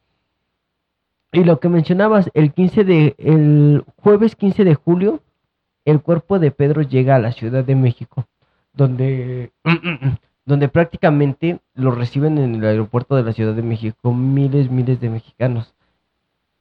Y 1.32 1.44
lo 1.44 1.60
que 1.60 1.68
mencionabas, 1.68 2.30
el 2.34 2.52
15 2.52 2.84
de, 2.84 3.14
el 3.18 3.84
jueves 3.96 4.34
15 4.34 4.64
de 4.64 4.74
julio, 4.74 5.22
el 5.84 6.00
cuerpo 6.00 6.38
de 6.38 6.50
Pedro 6.50 6.82
llega 6.82 7.14
a 7.16 7.20
la 7.20 7.32
Ciudad 7.32 7.64
de 7.64 7.76
México, 7.76 8.26
donde, 8.72 9.52
donde 10.44 10.68
prácticamente 10.68 11.60
lo 11.74 11.90
reciben 11.92 12.38
en 12.38 12.56
el 12.56 12.64
aeropuerto 12.64 13.16
de 13.16 13.22
la 13.22 13.32
Ciudad 13.32 13.54
de 13.54 13.62
México 13.62 14.12
miles, 14.12 14.70
miles 14.70 15.00
de 15.00 15.10
mexicanos. 15.10 15.74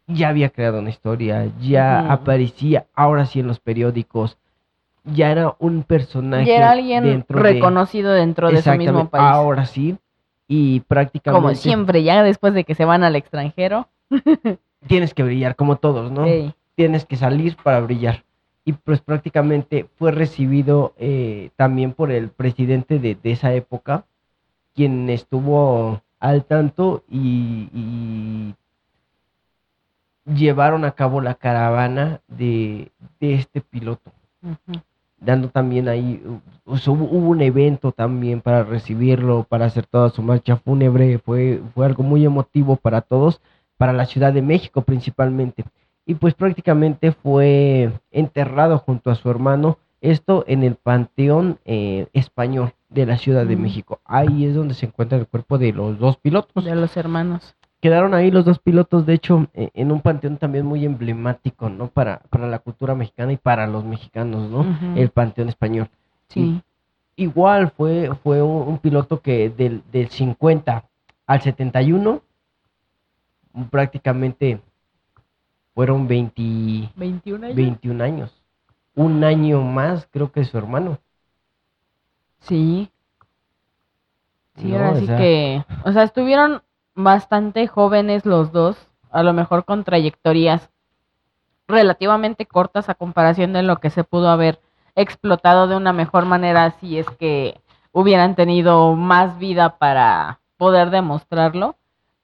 Ya 0.07 0.29
había 0.29 0.49
creado 0.49 0.79
una 0.79 0.89
historia, 0.89 1.51
ya 1.61 2.11
aparecía, 2.11 2.87
ahora 2.95 3.25
sí 3.25 3.39
en 3.39 3.47
los 3.47 3.59
periódicos, 3.59 4.37
ya 5.03 5.31
era 5.31 5.55
un 5.59 5.83
personaje. 5.83 6.49
Y 6.49 6.51
era 6.51 6.71
alguien 6.71 7.03
dentro 7.03 7.41
de- 7.41 7.53
reconocido 7.53 8.11
dentro 8.11 8.51
de 8.51 8.61
su 8.61 8.71
mismo 8.71 9.07
país. 9.09 9.23
Ahora 9.23 9.65
sí, 9.65 9.97
y 10.47 10.79
prácticamente 10.81 11.43
Como 11.45 11.55
siempre, 11.55 12.03
ya 12.03 12.23
después 12.23 12.53
de 12.53 12.63
que 12.63 12.73
se 12.75 12.85
van 12.85 13.03
al 13.03 13.15
extranjero. 13.15 13.87
tienes 14.87 15.13
que 15.13 15.23
brillar, 15.23 15.55
como 15.55 15.75
todos, 15.77 16.11
¿no? 16.11 16.25
tienes 16.75 17.05
que 17.05 17.17
salir 17.17 17.57
para 17.57 17.81
brillar. 17.81 18.23
Y 18.65 18.73
pues 18.73 19.01
prácticamente 19.01 19.87
fue 19.97 20.11
recibido 20.11 20.93
eh, 20.97 21.49
también 21.55 21.93
por 21.93 22.11
el 22.11 22.29
presidente 22.29 22.99
de, 22.99 23.15
de 23.15 23.31
esa 23.31 23.53
época, 23.53 24.05
quien 24.75 25.09
estuvo 25.09 26.01
al 26.19 26.45
tanto 26.45 27.03
y, 27.09 27.69
y 27.73 28.55
llevaron 30.25 30.85
a 30.85 30.91
cabo 30.91 31.21
la 31.21 31.35
caravana 31.35 32.21
de, 32.27 32.91
de 33.19 33.33
este 33.33 33.61
piloto, 33.61 34.11
dando 35.19 35.49
también 35.49 35.87
ahí, 35.87 36.21
o 36.65 36.77
sea, 36.77 36.93
hubo, 36.93 37.05
hubo 37.05 37.29
un 37.29 37.41
evento 37.41 37.91
también 37.91 38.41
para 38.41 38.63
recibirlo, 38.63 39.43
para 39.43 39.65
hacer 39.65 39.85
toda 39.85 40.09
su 40.09 40.21
marcha 40.21 40.57
fúnebre, 40.57 41.17
fue, 41.19 41.61
fue 41.73 41.85
algo 41.85 42.03
muy 42.03 42.23
emotivo 42.25 42.75
para 42.75 43.01
todos, 43.01 43.41
para 43.77 43.93
la 43.93 44.05
Ciudad 44.05 44.33
de 44.33 44.41
México 44.41 44.81
principalmente 44.81 45.63
y 46.09 46.15
pues 46.15 46.33
prácticamente 46.33 47.11
fue 47.11 47.91
enterrado 48.11 48.79
junto 48.79 49.11
a 49.11 49.15
su 49.15 49.29
hermano, 49.29 49.77
esto 50.01 50.43
en 50.47 50.63
el 50.63 50.73
Panteón 50.73 51.59
eh, 51.65 52.07
Español 52.13 52.73
de 52.89 53.05
la 53.05 53.17
Ciudad 53.19 53.45
de 53.45 53.55
Mm. 53.55 53.61
México. 53.61 53.99
Ahí 54.05 54.45
es 54.45 54.55
donde 54.55 54.73
se 54.73 54.87
encuentra 54.87 55.19
el 55.19 55.27
cuerpo 55.27 55.59
de 55.59 55.71
los 55.71 55.99
dos 55.99 56.17
pilotos. 56.17 56.65
de 56.65 56.73
los 56.75 56.97
hermanos. 56.97 57.55
Quedaron 57.79 58.15
ahí 58.15 58.31
los 58.31 58.43
dos 58.43 58.57
pilotos, 58.57 59.05
de 59.05 59.13
hecho, 59.13 59.47
eh, 59.53 59.69
en 59.75 59.91
un 59.91 60.01
panteón 60.01 60.37
también 60.37 60.65
muy 60.65 60.83
emblemático, 60.83 61.69
¿no? 61.69 61.89
Para, 61.89 62.21
para 62.31 62.47
la 62.47 62.57
cultura 62.57 62.95
mexicana 62.95 63.31
y 63.33 63.37
para 63.37 63.67
los 63.67 63.85
mexicanos, 63.85 64.49
¿no? 64.49 64.65
El 64.97 65.09
Panteón 65.09 65.47
Español. 65.49 65.89
Sí. 66.29 66.59
igual 67.17 67.69
fue, 67.77 68.09
fue 68.23 68.41
un, 68.41 68.67
un 68.67 68.77
piloto 68.79 69.21
que 69.21 69.49
del, 69.51 69.83
del 69.91 70.09
50 70.09 70.85
al 71.27 71.41
71 71.41 72.21
prácticamente 73.69 74.59
fueron 75.79 76.09
20, 76.09 76.91
21 76.97 77.45
años. 77.45 77.55
21 77.55 78.01
años. 78.01 78.43
Un 78.95 79.23
año 79.23 79.61
más 79.61 80.09
creo 80.11 80.29
que 80.29 80.43
su 80.43 80.57
hermano. 80.57 80.97
Sí. 82.39 82.91
Sí, 84.57 84.67
No, 84.67 84.75
ahora 84.75 84.91
o 84.91 84.95
sí 84.97 85.05
sea- 85.05 85.17
que, 85.17 85.63
o 85.85 85.91
sea, 85.93 86.03
estuvieron 86.03 86.63
bastante 86.95 87.65
jóvenes 87.67 88.25
los 88.25 88.51
dos, 88.51 88.75
a 89.09 89.23
lo 89.23 89.31
mejor 89.31 89.63
con 89.63 89.85
trayectorias 89.85 90.69
relativamente 91.65 92.45
cortas 92.45 92.89
a 92.89 92.95
comparación 92.95 93.53
de 93.53 93.63
lo 93.63 93.77
que 93.77 93.89
se 93.89 94.03
pudo 94.03 94.27
haber 94.29 94.59
explotado 94.95 95.69
de 95.69 95.77
una 95.77 95.93
mejor 95.93 96.25
manera 96.25 96.71
si 96.81 96.97
es 96.97 97.09
que 97.11 97.61
hubieran 97.93 98.35
tenido 98.35 98.95
más 98.95 99.39
vida 99.39 99.77
para 99.77 100.41
poder 100.57 100.89
demostrarlo. 100.89 101.77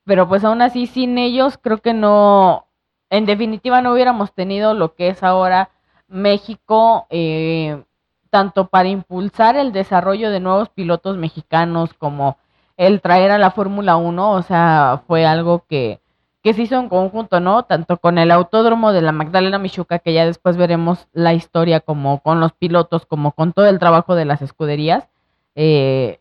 Pero 0.04 0.28
pues 0.28 0.44
aún 0.44 0.62
así, 0.62 0.88
sin 0.88 1.18
ellos, 1.18 1.58
creo 1.58 1.78
que 1.78 1.94
no, 1.94 2.65
en 3.10 3.26
definitiva 3.26 3.82
no 3.82 3.94
hubiéramos 3.94 4.34
tenido 4.34 4.74
lo 4.74 4.96
que 4.96 5.10
es 5.10 5.24
ahora 5.24 5.70
México, 6.08 7.08
eh, 7.10 7.84
tanto 8.30 8.68
para 8.68 8.90
impulsar 8.90 9.56
el 9.56 9.72
desarrollo 9.72 10.30
de 10.32 10.40
nuevos 10.40 10.70
pilotos 10.70 11.18
mexicanos 11.18 11.94
como 11.94 12.38
el 12.78 13.02
traer 13.02 13.32
a 13.32 13.38
la 13.38 13.52
Fórmula 13.52 13.96
1, 13.98 14.32
o 14.32 14.42
sea, 14.42 15.04
fue 15.08 15.26
algo 15.26 15.66
que, 15.68 16.02
que 16.44 16.54
se 16.54 16.64
hizo 16.64 16.76
en 16.78 16.90
conjunto, 16.90 17.40
¿no? 17.40 17.64
Tanto 17.64 17.98
con 17.98 18.18
el 18.18 18.32
autódromo 18.32 18.92
de 18.92 19.02
la 19.02 19.12
Magdalena 19.14 19.58
Michuca, 19.58 20.00
que 20.00 20.14
ya 20.14 20.26
después 20.26 20.58
veremos 20.58 21.08
la 21.14 21.34
historia 21.34 21.80
como 21.80 22.22
con 22.22 22.40
los 22.42 22.54
pilotos, 22.54 23.06
como 23.06 23.32
con 23.32 23.54
todo 23.54 23.68
el 23.68 23.80
trabajo 23.80 24.16
de 24.16 24.26
las 24.26 24.42
escuderías. 24.42 25.08
eh, 25.56 26.20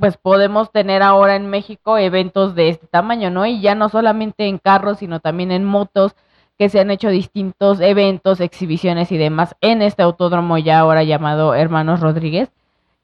pues 0.00 0.16
podemos 0.16 0.70
tener 0.72 1.02
ahora 1.02 1.36
en 1.36 1.48
México 1.48 1.98
eventos 1.98 2.54
de 2.54 2.70
este 2.70 2.86
tamaño, 2.86 3.30
¿no? 3.30 3.46
Y 3.46 3.60
ya 3.60 3.74
no 3.74 3.88
solamente 3.88 4.46
en 4.46 4.58
carros, 4.58 4.98
sino 4.98 5.20
también 5.20 5.50
en 5.50 5.64
motos, 5.64 6.14
que 6.58 6.68
se 6.68 6.80
han 6.80 6.90
hecho 6.90 7.08
distintos 7.08 7.80
eventos, 7.80 8.40
exhibiciones 8.40 9.10
y 9.12 9.18
demás 9.18 9.56
en 9.60 9.82
este 9.82 10.02
autódromo 10.02 10.58
ya 10.58 10.78
ahora 10.78 11.02
llamado 11.02 11.54
Hermanos 11.54 12.00
Rodríguez, 12.00 12.52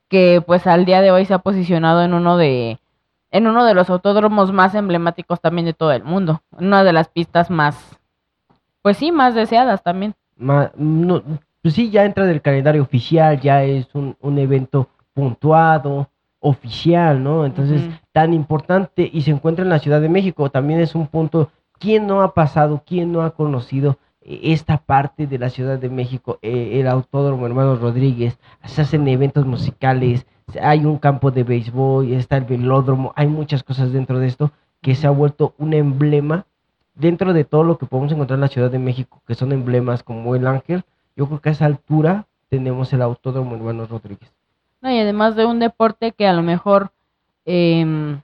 que 0.09 0.43
pues 0.45 0.67
al 0.67 0.85
día 0.85 1.01
de 1.01 1.11
hoy 1.11 1.25
se 1.25 1.35
ha 1.35 1.39
posicionado 1.39 2.03
en 2.03 2.15
uno 2.15 2.37
de 2.37 2.79
en 3.33 3.47
uno 3.47 3.65
de 3.65 3.75
los 3.75 3.91
autódromos 3.91 4.53
más 4.53 4.75
emblemáticos 4.75 5.41
también 5.41 5.65
de 5.67 5.73
todo 5.73 5.93
el 5.93 6.05
mundo, 6.05 6.43
una 6.53 6.85
de 6.85 6.93
las 6.93 7.09
pistas 7.09 7.51
más 7.51 7.99
pues 8.83 8.97
sí, 8.97 9.13
más 9.13 9.35
deseadas 9.35 9.83
también. 9.83 10.15
No, 10.37 10.71
pues 11.63 11.75
sí, 11.75 11.91
ya 11.91 12.05
entra 12.05 12.25
del 12.25 12.41
calendario 12.41 12.83
oficial, 12.83 13.39
ya 13.41 13.63
es 13.63 13.95
un, 13.95 14.17
un 14.21 14.39
evento 14.39 14.89
puntuado, 15.13 16.09
oficial, 16.41 17.23
¿no? 17.23 17.47
Entonces, 17.47 17.83
tan 18.13 18.33
importante 18.33 19.09
y 19.13 19.21
se 19.23 19.31
encuentra 19.31 19.63
en 19.63 19.69
la 19.69 19.79
Ciudad 19.79 20.01
de 20.01 20.09
México, 20.09 20.51
también 20.51 20.81
es 20.81 20.95
un 20.95 21.07
punto, 21.07 21.51
¿quién 21.79 22.07
no 22.07 22.23
ha 22.23 22.35
pasado, 22.35 22.83
quién 22.85 23.13
no 23.13 23.23
ha 23.23 23.31
conocido 23.31 23.99
eh, 24.23 24.41
esta 24.45 24.79
parte 24.79 25.27
de 25.27 25.39
la 25.39 25.51
Ciudad 25.51 25.79
de 25.79 25.91
México? 25.91 26.39
Eh, 26.43 26.81
el 26.81 26.89
Autódromo 26.89 27.47
Hermanos 27.47 27.81
Rodríguez, 27.81 28.39
se 28.65 28.83
hacen 28.83 29.07
eventos 29.07 29.47
musicales, 29.47 30.27
hay 30.61 30.85
un 30.85 30.99
campo 30.99 31.31
de 31.31 31.45
béisbol, 31.45 32.11
está 32.13 32.39
el 32.39 32.45
velódromo, 32.45 33.13
hay 33.15 33.27
muchas 33.27 33.63
cosas 33.63 33.93
dentro 33.93 34.19
de 34.19 34.27
esto 34.27 34.51
que 34.81 34.95
se 34.95 35.07
ha 35.07 35.11
vuelto 35.11 35.55
un 35.59 35.75
emblema 35.75 36.47
dentro 36.95 37.33
de 37.33 37.45
todo 37.45 37.65
lo 37.65 37.79
que 37.79 37.87
podemos 37.87 38.13
encontrar 38.13 38.39
en 38.39 38.43
la 38.43 38.49
Ciudad 38.49 38.71
de 38.71 38.79
México, 38.79 39.23
que 39.27 39.35
son 39.35 39.53
emblemas 39.53 40.03
como 40.03 40.35
el 40.35 40.47
Ángel, 40.47 40.85
yo 41.17 41.27
creo 41.27 41.41
que 41.41 41.49
a 41.51 41.53
esa 41.53 41.67
altura 41.67 42.27
tenemos 42.49 42.93
el 42.93 43.03
Autódromo 43.03 43.55
Hermanos 43.57 43.91
Rodríguez. 43.91 44.33
No, 44.83 44.91
y 44.91 44.99
además 44.99 45.37
de 45.37 45.47
un 45.47 45.59
deporte 45.59 46.13
que 46.13 46.27
a 46.27 46.33
lo 46.35 46.43
mejor 46.43 46.93
em, 47.47 48.21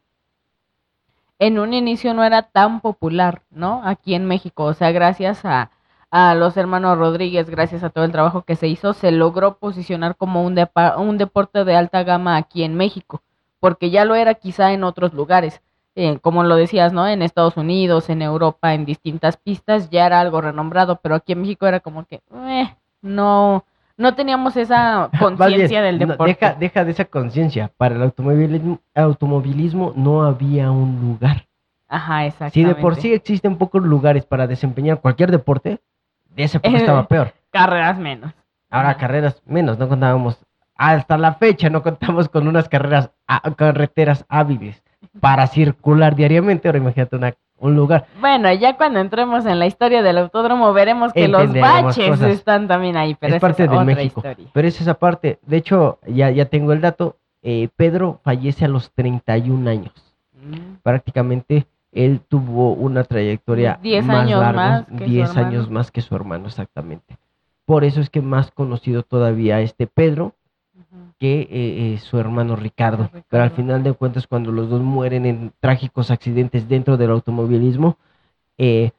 en 1.39 1.59
un 1.59 1.75
inicio 1.75 2.15
no 2.15 2.25
era 2.25 2.43
tan 2.43 2.81
popular, 2.81 3.43
¿no? 3.51 3.83
Aquí 3.85 4.15
en 4.15 4.27
México. 4.27 4.65
O 4.65 4.75
sea, 4.75 4.91
gracias 4.93 5.45
a, 5.45 5.71
a 6.11 6.35
los 6.35 6.57
hermanos 6.57 6.99
Rodríguez, 6.99 7.51
gracias 7.51 7.85
a 7.85 7.91
todo 7.91 8.05
el 8.05 8.13
trabajo 8.13 8.43
que 8.43 8.57
se 8.57 8.69
hizo, 8.69 8.93
se 8.95 9.11
logró 9.13 9.59
posicionar 9.59 10.17
como 10.17 10.45
un, 10.45 10.59
un 10.99 11.19
deporte 11.19 11.65
de 11.65 11.77
alta 11.77 12.03
gama 12.05 12.37
aquí 12.37 12.63
en 12.65 12.75
México, 12.77 13.23
porque 13.61 13.91
ya 13.91 14.05
lo 14.05 14.15
era 14.15 14.35
quizá 14.35 14.73
en 14.73 14.85
otros 14.85 15.13
lugares. 15.15 15.61
eh, 15.95 16.19
como 16.21 16.43
lo 16.45 16.57
decías, 16.57 16.93
¿no? 16.93 17.07
En 17.09 17.23
Estados 17.23 17.57
Unidos, 17.57 18.11
en 18.11 18.21
Europa, 18.23 18.75
en 18.75 18.85
distintas 18.85 19.37
pistas, 19.39 19.89
ya 19.91 20.07
era 20.07 20.21
algo 20.21 20.41
renombrado, 20.43 21.01
pero 21.03 21.15
aquí 21.15 21.33
en 21.33 21.41
México 21.43 21.67
era 21.67 21.81
como 21.81 22.05
que, 22.07 22.21
eh, 22.35 22.77
no, 23.03 23.65
no 23.97 24.15
teníamos 24.15 24.57
esa 24.57 25.11
conciencia 25.19 25.83
del 25.83 25.99
no, 25.99 26.07
deporte. 26.07 26.33
deja, 26.41 26.55
deja 26.55 26.85
de 26.85 26.91
esa 26.93 27.05
conciencia. 27.07 27.71
Para 27.77 27.95
el 27.97 28.03
automovilismo, 28.03 28.81
automovilismo 28.95 29.93
no 29.97 30.23
había 30.25 30.71
un 30.71 31.01
lugar. 31.01 31.47
Ajá, 31.89 32.27
exactamente. 32.27 32.55
Si 32.55 32.65
de 32.65 32.75
por 32.75 32.97
sí 32.97 33.13
existen 33.13 33.57
pocos 33.57 33.83
lugares 33.83 34.25
para 34.27 34.47
desempeñar 34.47 35.01
cualquier 35.01 35.31
deporte, 35.31 35.81
de 36.35 36.43
ese 36.45 36.57
época 36.59 36.75
Eh, 36.75 36.77
estaba 36.81 37.07
peor. 37.07 37.33
Carreras 37.51 37.97
menos. 37.99 38.33
Ahora 38.71 38.91
Ajá. 38.91 38.99
carreras 38.99 39.41
menos, 39.47 39.79
no 39.79 39.89
contábamos, 39.89 40.39
hasta 40.75 41.17
la 41.17 41.35
fecha 41.35 41.71
no 41.71 41.83
contamos 41.83 42.29
con 42.29 42.49
unas 42.49 42.69
carreras, 42.69 43.11
a- 43.29 43.51
carreteras 43.53 44.25
hábiles 44.29 44.83
para 45.21 45.47
circular 45.47 46.17
diariamente. 46.17 46.67
Ahora 46.69 46.79
imagínate 46.79 47.17
una, 47.17 47.35
un 47.59 47.75
lugar. 47.77 48.07
Bueno, 48.21 48.53
ya 48.53 48.77
cuando 48.77 49.01
entremos 49.01 49.47
en 49.47 49.59
la 49.59 49.67
historia 49.67 50.03
del 50.03 50.19
autódromo 50.19 50.73
veremos 50.73 51.13
que 51.13 51.29
los 51.29 51.53
baches 51.53 52.11
cosas. 52.11 52.31
están 52.31 52.69
también 52.69 52.97
ahí, 52.97 53.15
pero 53.19 53.37
es 53.37 53.41
parte 53.41 53.65
es 53.65 53.71
de 53.71 53.75
otra 53.77 53.85
México. 53.87 54.21
historia. 54.21 54.51
Pero 54.53 54.69
es 54.69 54.81
esa 54.81 54.95
parte. 54.95 55.39
De 55.47 55.57
hecho, 55.57 55.99
ya, 56.07 56.31
ya 56.31 56.47
tengo 56.47 56.73
el 56.73 56.81
dato. 56.81 57.17
eh, 57.43 57.69
Pedro 57.77 58.21
fallece 58.25 58.65
a 58.65 58.69
los 58.69 58.91
31 58.93 59.71
años. 59.71 59.93
Mm. 60.35 60.77
Prácticamente 60.83 61.67
él 61.93 62.21
tuvo 62.29 62.73
una 62.73 63.05
trayectoria 63.05 63.79
10 63.83 64.05
más 64.05 64.17
años 64.19 64.41
larga, 64.41 64.61
más 64.71 64.85
que 64.87 64.99
su 64.99 65.11
10 65.11 65.29
hermano. 65.31 65.47
años 65.49 65.71
más 65.71 65.91
que 65.91 66.01
su 66.03 66.15
hermano, 66.15 66.47
exactamente. 66.47 67.17
Por 67.65 67.85
eso 67.85 68.01
es 68.01 68.11
que 68.11 68.21
más 68.21 68.51
conocido 68.51 69.03
todavía 69.03 69.61
este 69.61 69.87
Pedro. 69.87 70.35
Que 71.19 71.41
eh, 71.43 71.49
eh, 71.51 71.99
su 71.99 72.19
hermano 72.19 72.57
Ricardo. 72.57 73.11
Pero 73.29 73.43
al 73.43 73.51
final 73.51 73.83
de 73.83 73.93
cuentas, 73.93 74.27
cuando 74.27 74.53
los 74.53 74.69
dos 74.69 74.83
mueren 74.83 75.27
en 75.27 75.53
trágicos 75.61 76.11
accidentes 76.11 76.69
dentro 76.69 76.97
del 76.97 77.11
automovilismo, 77.11 77.99
eh, 78.59 78.91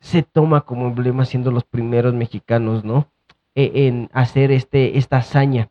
se 0.00 0.22
toma 0.22 0.62
como 0.62 0.86
emblema 0.86 1.24
siendo 1.24 1.50
los 1.50 1.64
primeros 1.64 2.14
mexicanos, 2.14 2.84
¿no? 2.84 3.08
Eh, 3.54 3.86
en 3.86 4.08
hacer 4.12 4.50
este, 4.50 4.98
esta 4.98 5.18
hazaña. 5.18 5.70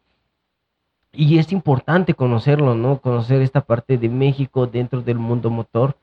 Y 1.12 1.40
es 1.40 1.52
importante 1.52 2.14
conocerlo, 2.14 2.76
¿no? 2.76 3.00
Conocer 3.00 3.42
esta 3.42 3.62
parte 3.62 3.98
de 3.98 4.10
México 4.10 4.68
dentro 4.68 5.02
del 5.02 5.18
mundo 5.18 5.50
motor. 5.50 5.98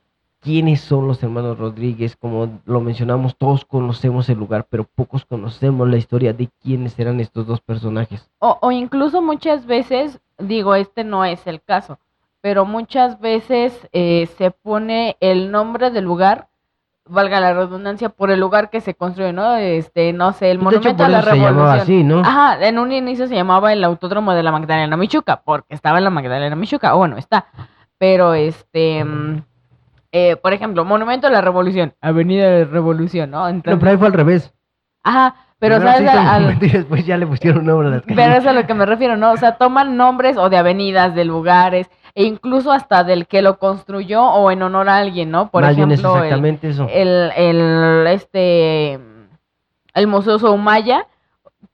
¿Quiénes 0.46 0.80
son 0.80 1.08
los 1.08 1.20
hermanos 1.24 1.58
Rodríguez? 1.58 2.14
Como 2.14 2.60
lo 2.66 2.80
mencionamos, 2.80 3.36
todos 3.36 3.64
conocemos 3.64 4.28
el 4.28 4.38
lugar, 4.38 4.64
pero 4.70 4.84
pocos 4.84 5.24
conocemos 5.24 5.88
la 5.88 5.96
historia 5.96 6.32
de 6.32 6.48
quiénes 6.62 6.96
eran 7.00 7.18
estos 7.18 7.48
dos 7.48 7.60
personajes. 7.60 8.30
O, 8.38 8.56
o 8.60 8.70
incluso 8.70 9.20
muchas 9.20 9.66
veces, 9.66 10.20
digo, 10.38 10.76
este 10.76 11.02
no 11.02 11.24
es 11.24 11.44
el 11.48 11.60
caso, 11.60 11.98
pero 12.42 12.64
muchas 12.64 13.18
veces 13.18 13.88
eh, 13.92 14.28
se 14.38 14.52
pone 14.52 15.16
el 15.18 15.50
nombre 15.50 15.90
del 15.90 16.04
lugar, 16.04 16.46
valga 17.08 17.40
la 17.40 17.52
redundancia, 17.52 18.08
por 18.08 18.30
el 18.30 18.38
lugar 18.38 18.70
que 18.70 18.80
se 18.80 18.94
construye, 18.94 19.32
¿no? 19.32 19.56
Este, 19.56 20.12
no 20.12 20.32
sé, 20.32 20.52
el 20.52 20.58
hecho, 20.58 20.64
monumento 20.64 20.96
por 20.96 21.06
a 21.06 21.08
la 21.08 21.18
eso 21.18 21.30
se 21.30 21.36
llamaba 21.38 21.74
revolución. 21.74 21.80
así, 21.80 22.04
¿no? 22.04 22.20
Ajá, 22.20 22.64
en 22.64 22.78
un 22.78 22.92
inicio 22.92 23.26
se 23.26 23.34
llamaba 23.34 23.72
el 23.72 23.82
Autódromo 23.82 24.32
de 24.32 24.44
la 24.44 24.52
Magdalena 24.52 24.96
Michuca, 24.96 25.42
porque 25.44 25.74
estaba 25.74 25.98
en 25.98 26.04
la 26.04 26.10
Magdalena 26.10 26.54
Michuca, 26.54 26.92
bueno, 26.92 27.16
está. 27.16 27.46
Pero 27.98 28.34
este, 28.34 29.02
mm, 29.02 29.42
eh, 30.12 30.36
por 30.36 30.52
ejemplo, 30.52 30.84
Monumento 30.84 31.26
a 31.26 31.30
la 31.30 31.40
Revolución, 31.40 31.94
Avenida 32.00 32.48
de 32.50 32.64
Revolución, 32.64 33.30
¿no? 33.30 33.40
No, 33.40 33.48
Entonces, 33.48 33.78
pero 33.80 33.90
ahí 33.92 33.96
fue 33.98 34.06
al 34.08 34.12
revés. 34.12 34.52
ajá, 35.02 35.34
pero 35.58 35.76
Primero 35.76 35.96
sabes 35.96 36.10
al- 36.14 36.40
monumento 36.42 36.64
y 36.66 36.70
después 36.70 37.06
ya 37.06 37.16
le 37.16 37.26
pusieron 37.26 37.64
nombre 37.66 37.88
a 37.88 37.90
las 37.92 38.02
pero 38.06 38.16
calles. 38.16 38.38
es 38.38 38.46
a 38.46 38.52
lo 38.52 38.66
que 38.66 38.74
me 38.74 38.86
refiero, 38.86 39.16
¿no? 39.16 39.32
O 39.32 39.36
sea, 39.36 39.56
toman 39.56 39.96
nombres 39.96 40.36
o 40.36 40.48
de 40.50 40.56
avenidas, 40.58 41.14
de 41.14 41.24
lugares, 41.24 41.88
e 42.14 42.24
incluso 42.24 42.72
hasta 42.72 43.04
del 43.04 43.26
que 43.26 43.42
lo 43.42 43.58
construyó 43.58 44.24
o 44.24 44.50
en 44.50 44.62
honor 44.62 44.88
a 44.88 44.96
alguien, 44.98 45.30
¿no? 45.30 45.50
Por 45.50 45.62
Más 45.62 45.76
bien 45.76 45.90
es 45.92 46.00
ejemplo, 46.00 46.16
el- 46.18 46.24
exactamente 46.24 46.68
eso. 46.68 46.88
el, 46.90 47.30
el, 47.36 48.06
este, 48.08 48.94
el 49.94 50.06
Museo 50.06 50.38
Soumaya, 50.38 51.06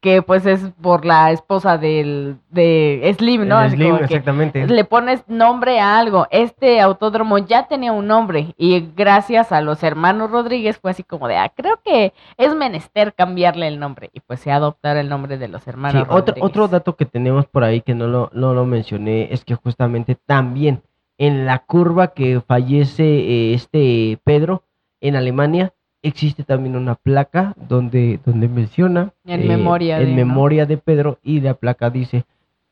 que 0.00 0.22
pues 0.22 0.46
es 0.46 0.60
por 0.80 1.04
la 1.04 1.30
esposa 1.32 1.78
del, 1.78 2.38
de 2.50 3.14
Slim, 3.18 3.46
¿no? 3.46 3.58
Así 3.58 3.76
Slim, 3.76 3.88
como 3.88 3.98
que 3.98 4.04
exactamente. 4.04 4.66
le 4.66 4.84
pones 4.84 5.22
nombre 5.28 5.80
a 5.80 5.98
algo. 5.98 6.26
Este 6.30 6.80
autódromo 6.80 7.38
ya 7.38 7.68
tenía 7.68 7.92
un 7.92 8.06
nombre 8.06 8.54
y 8.56 8.88
gracias 8.96 9.52
a 9.52 9.60
los 9.60 9.82
hermanos 9.82 10.30
Rodríguez 10.30 10.78
fue 10.78 10.90
así 10.92 11.02
como 11.02 11.28
de, 11.28 11.36
ah, 11.36 11.52
creo 11.54 11.80
que 11.84 12.12
es 12.36 12.54
menester 12.54 13.14
cambiarle 13.14 13.68
el 13.68 13.78
nombre 13.78 14.10
y 14.12 14.20
pues 14.20 14.40
se 14.40 14.50
adoptar 14.52 14.96
el 14.96 15.08
nombre 15.08 15.38
de 15.38 15.48
los 15.48 15.64
Sí, 15.64 15.70
hermanos 15.70 16.08
otro, 16.08 16.34
Rodríguez. 16.36 16.50
otro 16.50 16.68
dato 16.68 16.96
que 16.96 17.04
tenemos 17.06 17.46
por 17.46 17.64
ahí 17.64 17.80
que 17.82 17.94
no 17.94 18.06
lo, 18.08 18.30
no 18.32 18.54
lo 18.54 18.64
mencioné 18.66 19.28
es 19.32 19.44
que 19.44 19.54
justamente 19.54 20.14
también 20.16 20.82
en 21.18 21.46
la 21.46 21.58
curva 21.60 22.08
que 22.14 22.40
fallece 22.40 23.04
eh, 23.04 23.54
este 23.54 24.18
Pedro 24.24 24.64
en 25.00 25.16
Alemania 25.16 25.72
existe 26.02 26.42
también 26.44 26.76
una 26.76 26.94
placa 26.96 27.54
donde, 27.56 28.18
donde 28.24 28.48
menciona 28.48 29.12
En 29.24 29.46
memoria 29.46 29.98
en 29.98 30.04
de, 30.06 30.10
¿no? 30.10 30.16
memoria 30.16 30.66
de 30.66 30.76
Pedro 30.78 31.18
y 31.22 31.40
la 31.40 31.54
placa 31.54 31.90
dice 31.90 32.24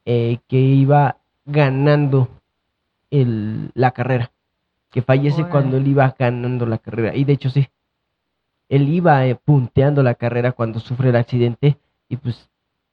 eh, 0.05 0.39
que 0.49 0.59
iba 0.59 1.17
ganando 1.45 2.29
el- 3.11 3.71
la 3.75 3.91
carrera. 3.93 4.31
Que 4.91 5.03
fallece 5.03 5.43
cuando 5.51 5.77
él 5.77 5.87
iba 5.87 6.15
ganando 6.19 6.67
la 6.67 6.79
carrera. 6.79 7.15
Y 7.15 7.25
de 7.25 7.33
hecho 7.35 7.51
sí. 7.51 7.69
Él 8.69 8.89
iba 8.89 9.27
eh, 9.27 9.35
punteando 9.37 10.03
la 10.03 10.15
carrera 10.15 10.53
cuando 10.53 10.81
sufre 10.81 11.11
el 11.11 11.17
accidente 11.17 11.77
y 12.09 12.17
pues 12.17 12.49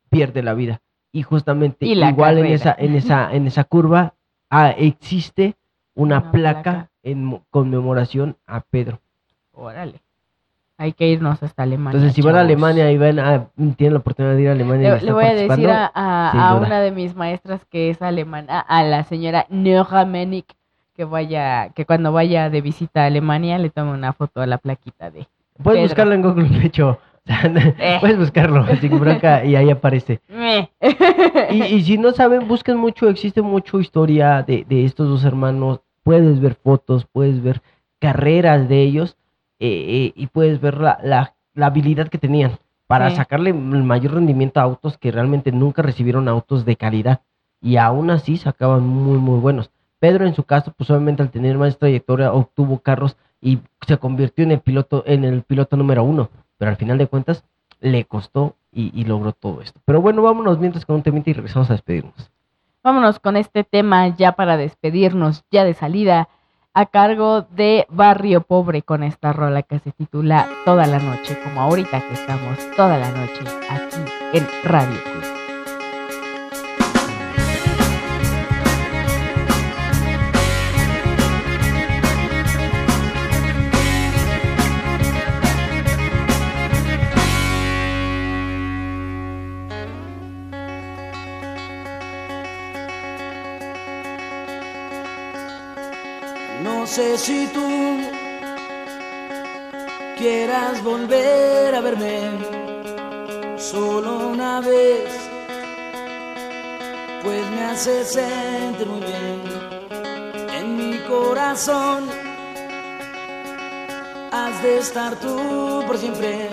pierde 0.09 0.41
la 0.43 0.53
vida. 0.53 0.81
Y 1.11 1.23
justamente 1.23 1.85
Y 1.85 1.93
igual 2.09 2.37
en 2.39 2.45
esa, 2.47 2.75
en 2.77 2.95
esa, 2.95 3.33
en 3.33 3.47
esa 3.47 3.63
curva 3.63 4.13
ah, 4.49 4.71
existe 4.71 5.55
una, 5.95 6.19
Una 6.19 6.31
placa, 6.31 6.61
placa. 6.61 6.89
en 7.03 7.25
mo- 7.25 7.45
conmemoración 7.49 8.37
a 8.45 8.61
Pedro. 8.61 8.99
Órale. 9.53 10.01
Hay 10.79 10.93
que 10.93 11.07
irnos 11.07 11.41
hasta 11.41 11.63
Alemania. 11.63 11.97
Entonces, 11.97 12.13
si 12.13 12.21
van 12.21 12.35
a 12.35 12.39
chavos. 12.39 12.45
Alemania 12.51 12.91
y 12.91 12.97
van 12.97 13.19
a, 13.19 13.47
tienen 13.77 13.93
la 13.93 13.99
oportunidad 13.99 14.35
de 14.35 14.41
ir 14.43 14.49
a 14.49 14.51
Alemania 14.51 14.87
y 14.87 14.91
Le, 14.91 14.95
están 14.97 15.05
le 15.07 15.11
voy 15.13 15.25
a 15.25 15.33
decir 15.33 15.69
a, 15.69 15.91
a- 15.93 16.49
a 16.49 16.55
una 16.55 16.81
de 16.81 16.91
mis 16.91 17.15
maestras 17.15 17.65
que 17.71 17.89
es 17.89 18.01
alemana, 18.01 18.59
a 18.59 18.83
la 18.83 19.03
señora 19.03 19.47
Nora 19.49 20.05
Menig, 20.05 20.45
que 20.95 21.03
vaya, 21.03 21.69
que 21.69 21.85
cuando 21.85 22.11
vaya 22.11 22.49
de 22.51 22.61
visita 22.61 23.03
a 23.03 23.05
Alemania 23.07 23.57
le 23.57 23.69
tome 23.71 23.91
una 23.91 24.13
foto 24.13 24.41
a 24.41 24.45
la 24.45 24.57
plaquita 24.59 25.09
de. 25.09 25.27
Puedes 25.63 25.79
Pedro. 25.79 25.81
buscarlo 25.89 26.13
en 26.13 26.21
Google, 26.21 26.49
de 26.59 26.65
hecho. 26.65 26.99
Eh. 27.27 27.97
Puedes 27.99 28.17
buscarlo 28.17 28.65
sin 28.79 28.97
bronca 28.99 29.43
y 29.43 29.57
ahí 29.57 29.69
aparece. 29.69 30.21
Meh. 30.29 30.69
Y, 31.51 31.63
y 31.63 31.81
si 31.83 31.97
no 31.97 32.11
saben, 32.13 32.47
busquen 32.47 32.77
mucho, 32.77 33.09
existe 33.09 33.41
mucho 33.41 33.79
historia 33.81 34.43
de, 34.43 34.63
de 34.67 34.85
estos 34.85 35.09
dos 35.09 35.25
hermanos. 35.25 35.81
Puedes 36.03 36.39
ver 36.39 36.55
fotos, 36.55 37.05
puedes 37.11 37.41
ver 37.43 37.61
carreras 37.99 38.69
de 38.69 38.81
ellos 38.81 39.17
eh, 39.59 39.67
eh, 39.69 40.13
y 40.15 40.27
puedes 40.27 40.59
ver 40.61 40.79
la, 40.79 40.99
la- 41.03 41.33
la 41.53 41.65
habilidad 41.67 42.07
que 42.09 42.17
tenían 42.17 42.59
para 42.87 43.09
Sí. 43.09 43.15
sacarle 43.17 43.49
el 43.49 43.83
mayor 43.83 44.13
rendimiento 44.13 44.59
a 44.59 44.63
autos 44.63 44.97
que 44.97 45.11
realmente 45.11 45.51
nunca 45.51 45.81
recibieron 45.81 46.27
autos 46.27 46.63
de 46.65 46.75
calidad 46.75 47.21
y 47.61 47.77
aún 47.77 48.11
así 48.11 48.37
sacaban 48.37 48.85
muy, 48.87 49.17
muy 49.17 49.39
buenos. 49.39 49.71
Pedro 49.99 50.25
en 50.27 50.35
su 50.35 50.43
caso, 50.43 50.71
pues 50.77 50.89
obviamente 50.91 51.23
al 51.23 51.31
tener 51.31 51.57
más 51.57 51.77
trayectoria 51.79 52.31
obtuvo 52.31 52.79
carros 52.79 53.17
y 53.41 53.59
se 53.87 53.97
convirtió 53.97 54.43
en 54.43 54.51
el 54.51 54.59
piloto, 54.59 55.03
en 55.07 55.23
el 55.25 55.41
piloto 55.41 55.75
número 55.75 56.03
uno, 56.03 56.29
pero 56.57 56.69
al 56.69 56.77
final 56.77 56.97
de 56.99 57.07
cuentas 57.07 57.43
le 57.81 58.05
costó 58.05 58.55
y, 58.71 58.91
y 58.99 59.05
logró 59.05 59.31
todo 59.33 59.61
esto. 59.61 59.79
Pero 59.85 59.99
bueno, 60.01 60.21
vámonos 60.21 60.59
mientras 60.59 60.85
con 60.85 60.97
un 60.97 61.03
temita 61.03 61.31
y 61.31 61.33
regresamos 61.33 61.69
a 61.69 61.73
despedirnos. 61.73 62.31
Vámonos 62.83 63.19
con 63.19 63.35
este 63.35 63.63
tema 63.63 64.07
ya 64.09 64.31
para 64.33 64.55
despedirnos, 64.55 65.43
ya 65.51 65.63
de 65.65 65.73
salida, 65.73 66.29
a 66.77 66.85
cargo 66.85 67.41
de 67.41 67.87
Barrio 67.89 68.41
Pobre 68.41 68.83
con 68.83 69.01
esta 69.01 69.33
rola 69.33 69.63
que 69.63 69.79
se 69.79 69.91
titula 69.91 70.47
Toda 70.63 70.85
la 70.85 70.99
noche, 70.99 71.35
como 71.43 71.61
ahorita 71.61 72.01
que 72.01 72.13
estamos 72.13 72.55
toda 72.75 72.99
la 72.99 73.09
noche 73.09 73.41
aquí 73.67 73.97
en 74.33 74.47
Radio 74.63 74.95
Cruz. 75.03 75.36
Sé 96.97 97.15
si 97.15 97.45
tú 97.53 97.69
quieras 100.17 100.83
volver 100.83 101.75
a 101.75 101.81
verme 101.81 102.21
solo 103.55 104.29
una 104.29 104.61
vez, 104.61 105.07
pues 107.23 107.43
me 107.51 107.65
hace 107.65 108.03
sentir 108.03 108.87
muy 108.87 109.01
bien 109.01 109.41
en 110.57 110.65
mi 110.77 110.97
corazón. 111.07 112.09
Has 114.31 114.63
de 114.63 114.79
estar 114.79 115.19
tú 115.19 115.83
por 115.85 115.99
siempre. 115.99 116.49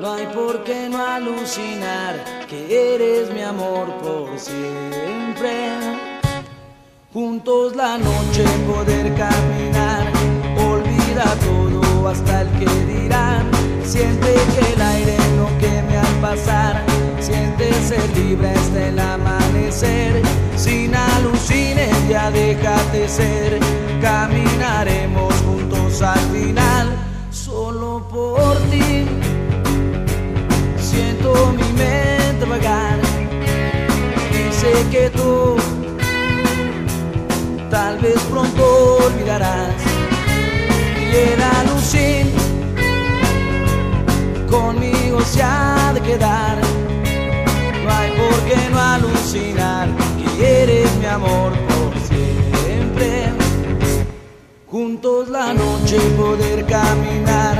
No 0.00 0.14
hay 0.14 0.26
por 0.38 0.64
qué 0.64 0.88
no 0.88 1.00
alucinar 1.00 2.16
que 2.48 2.94
eres 2.96 3.30
mi 3.30 3.42
amor 3.42 3.86
por 4.02 4.36
siempre 4.40 6.13
juntos 7.14 7.76
la 7.76 7.96
noche 7.96 8.44
poder 8.66 9.14
caminar. 9.14 10.04
Olvida 10.58 11.24
todo 11.46 12.08
hasta 12.08 12.42
el 12.42 12.48
que 12.58 12.66
dirán. 12.92 13.48
Siente 13.84 14.34
que 14.54 14.72
el 14.72 14.82
aire 14.82 15.16
no 15.36 15.46
queme 15.60 15.96
al 15.96 16.14
pasar. 16.20 16.84
Siente 17.20 17.72
ser 17.74 18.04
libre 18.16 18.50
hasta 18.50 18.88
el 18.88 18.98
amanecer. 18.98 20.20
Sin 20.56 20.92
alucines 20.94 21.96
ya 22.08 22.32
déjate 22.32 23.08
ser. 23.08 23.60
Caminaremos 24.02 25.32
juntos 25.46 26.02
al 26.02 26.20
final. 26.32 26.88
Solo 27.30 28.08
por 28.10 28.56
ti. 28.70 29.06
Siento 30.76 31.52
mi 31.52 31.72
mente 31.74 32.44
vagar. 32.44 32.98
Y 34.32 34.90
que 34.90 35.10
tú 35.10 35.56
tal 37.74 37.98
vez 37.98 38.20
pronto 38.30 38.98
olvidarás. 39.04 39.74
Y 41.10 41.16
el 41.32 41.42
alucín 41.58 42.26
conmigo 44.48 45.20
se 45.22 45.42
ha 45.42 45.90
de 45.92 46.00
quedar. 46.00 46.56
No 47.82 47.88
hay 47.98 48.10
por 48.22 48.38
qué 48.48 48.60
no 48.70 48.80
alucinar 48.80 49.88
que 50.18 50.62
eres 50.62 50.88
mi 51.00 51.06
amor 51.06 51.50
por 51.70 51.92
siempre. 52.10 53.32
Juntos 54.70 55.28
la 55.28 55.52
noche 55.52 55.98
poder 56.16 56.64
caminar 56.66 57.56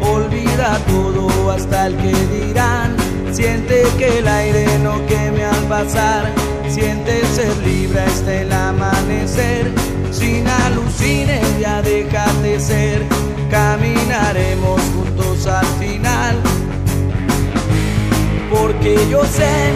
olvida 0.00 0.78
todo 0.88 1.50
hasta 1.50 1.88
el 1.88 1.96
que 1.96 2.14
dirán 2.36 2.96
siente 3.32 3.84
que 3.98 4.20
el 4.20 4.28
aire 4.28 4.78
no 4.78 4.94
queme 5.06 5.44
al 5.44 5.64
pasar 5.74 6.47
siente 6.70 7.24
ser 7.34 7.56
libre 7.58 8.00
hasta 8.00 8.42
el 8.42 8.52
amanecer. 8.52 9.70
Sin 10.10 10.46
alucines 10.46 11.42
ya 11.60 11.82
déjate 11.82 12.60
ser. 12.60 13.02
Caminaremos 13.50 14.80
juntos 14.94 15.46
al 15.46 15.66
final. 15.78 16.36
Porque 18.50 18.96
yo 19.10 19.24
sé 19.24 19.72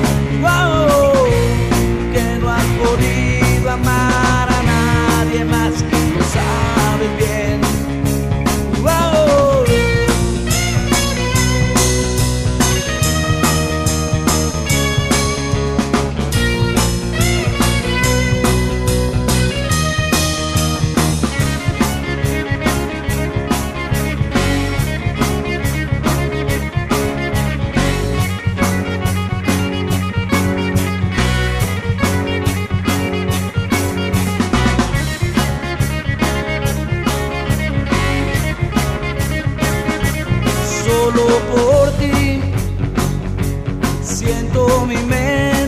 que 2.12 2.38
no 2.40 2.50
has 2.50 2.64
podido 2.82 3.70
amar 3.70 4.48
a 4.50 4.62
nadie 4.62 5.44
más 5.44 5.72
lo 6.16 6.24
sabes 6.24 7.16
bien 7.18 7.41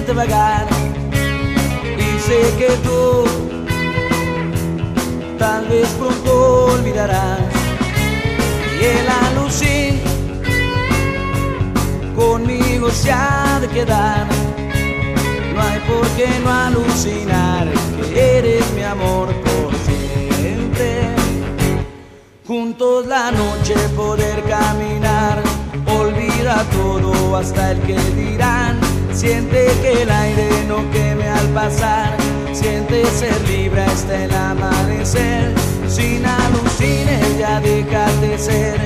mente 0.05 0.13
vagar 0.13 0.67
y 1.97 2.21
sé 2.21 2.55
que 2.59 2.69
tú 2.83 3.25
tal 5.39 5.67
vez 5.69 5.89
pronto 5.99 6.67
olvidarás. 6.67 7.41
Y 8.81 8.85
el 8.85 9.09
alucín 9.09 10.01
conmigo 12.15 12.91
se 12.91 13.13
ha 13.13 13.59
de 13.61 13.69
quedar. 13.69 14.27
No 15.55 15.63
hay 15.63 15.81
por 15.81 16.07
qué 16.17 16.29
no 16.43 16.51
alucinar 16.51 17.69
que 18.13 18.39
eres 18.39 18.73
mi 18.73 18.83
amor 18.83 19.29
por 19.29 19.73
siempre 19.87 21.09
juntos 22.47 23.07
la 23.07 23.31
noche 23.31 23.75
poder 23.97 24.43
caminar. 24.43 25.43
Olvida 25.87 26.65
todo 26.73 27.37
hasta 27.37 27.73
el 27.73 27.81
que 27.83 27.99
dirán. 28.17 28.84
Siente 29.25 29.67
que 29.81 30.03
el 30.03 30.11
aire 30.11 30.51
no 30.69 30.91
queme 30.91 31.27
al 31.27 31.49
pasar. 31.55 32.15
Siente 32.53 33.07
ser 33.07 33.41
libre 33.49 33.81
hasta 33.81 34.23
el 34.23 34.35
amanecer. 34.35 35.55
Sin 35.89 36.27
alucines 36.27 37.39
ya 37.39 37.59
déjate 37.59 38.37
ser. 38.39 38.79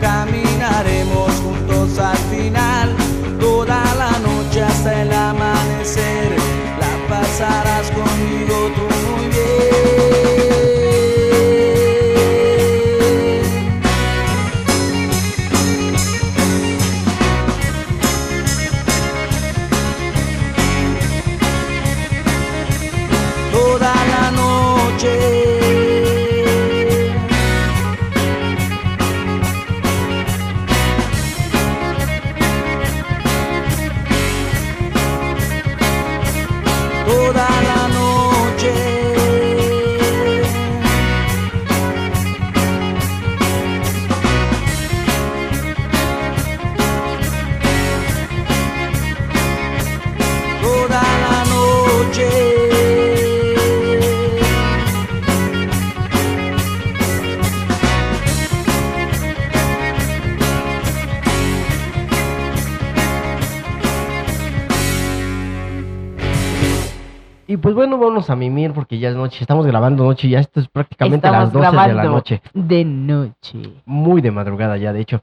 Caminaremos 0.00 1.30
juntos 1.44 1.98
al 1.98 2.16
final. 2.34 2.96
Toda 3.38 3.84
la 3.96 4.12
noche 4.20 4.62
hasta 4.62 5.02
el 5.02 5.12
amanecer. 5.12 6.36
La 6.80 7.14
pasarás 7.14 7.90
conmigo 7.90 8.70
tú 8.74 9.10
muy 9.10 9.28
bien. 9.28 10.41
Ya 69.02 69.10
es 69.10 69.16
noche. 69.16 69.38
Estamos 69.40 69.66
grabando 69.66 70.04
noche, 70.04 70.28
ya 70.28 70.38
esto 70.38 70.60
es 70.60 70.68
prácticamente 70.68 71.26
Estamos 71.26 71.44
las 71.44 71.52
12 71.52 71.60
grabando 71.60 71.98
de 71.98 72.04
la 72.04 72.10
noche. 72.10 72.42
de 72.54 72.84
noche. 72.84 73.58
Muy 73.84 74.22
de 74.22 74.30
madrugada 74.30 74.76
ya, 74.76 74.92
de 74.92 75.00
hecho. 75.00 75.22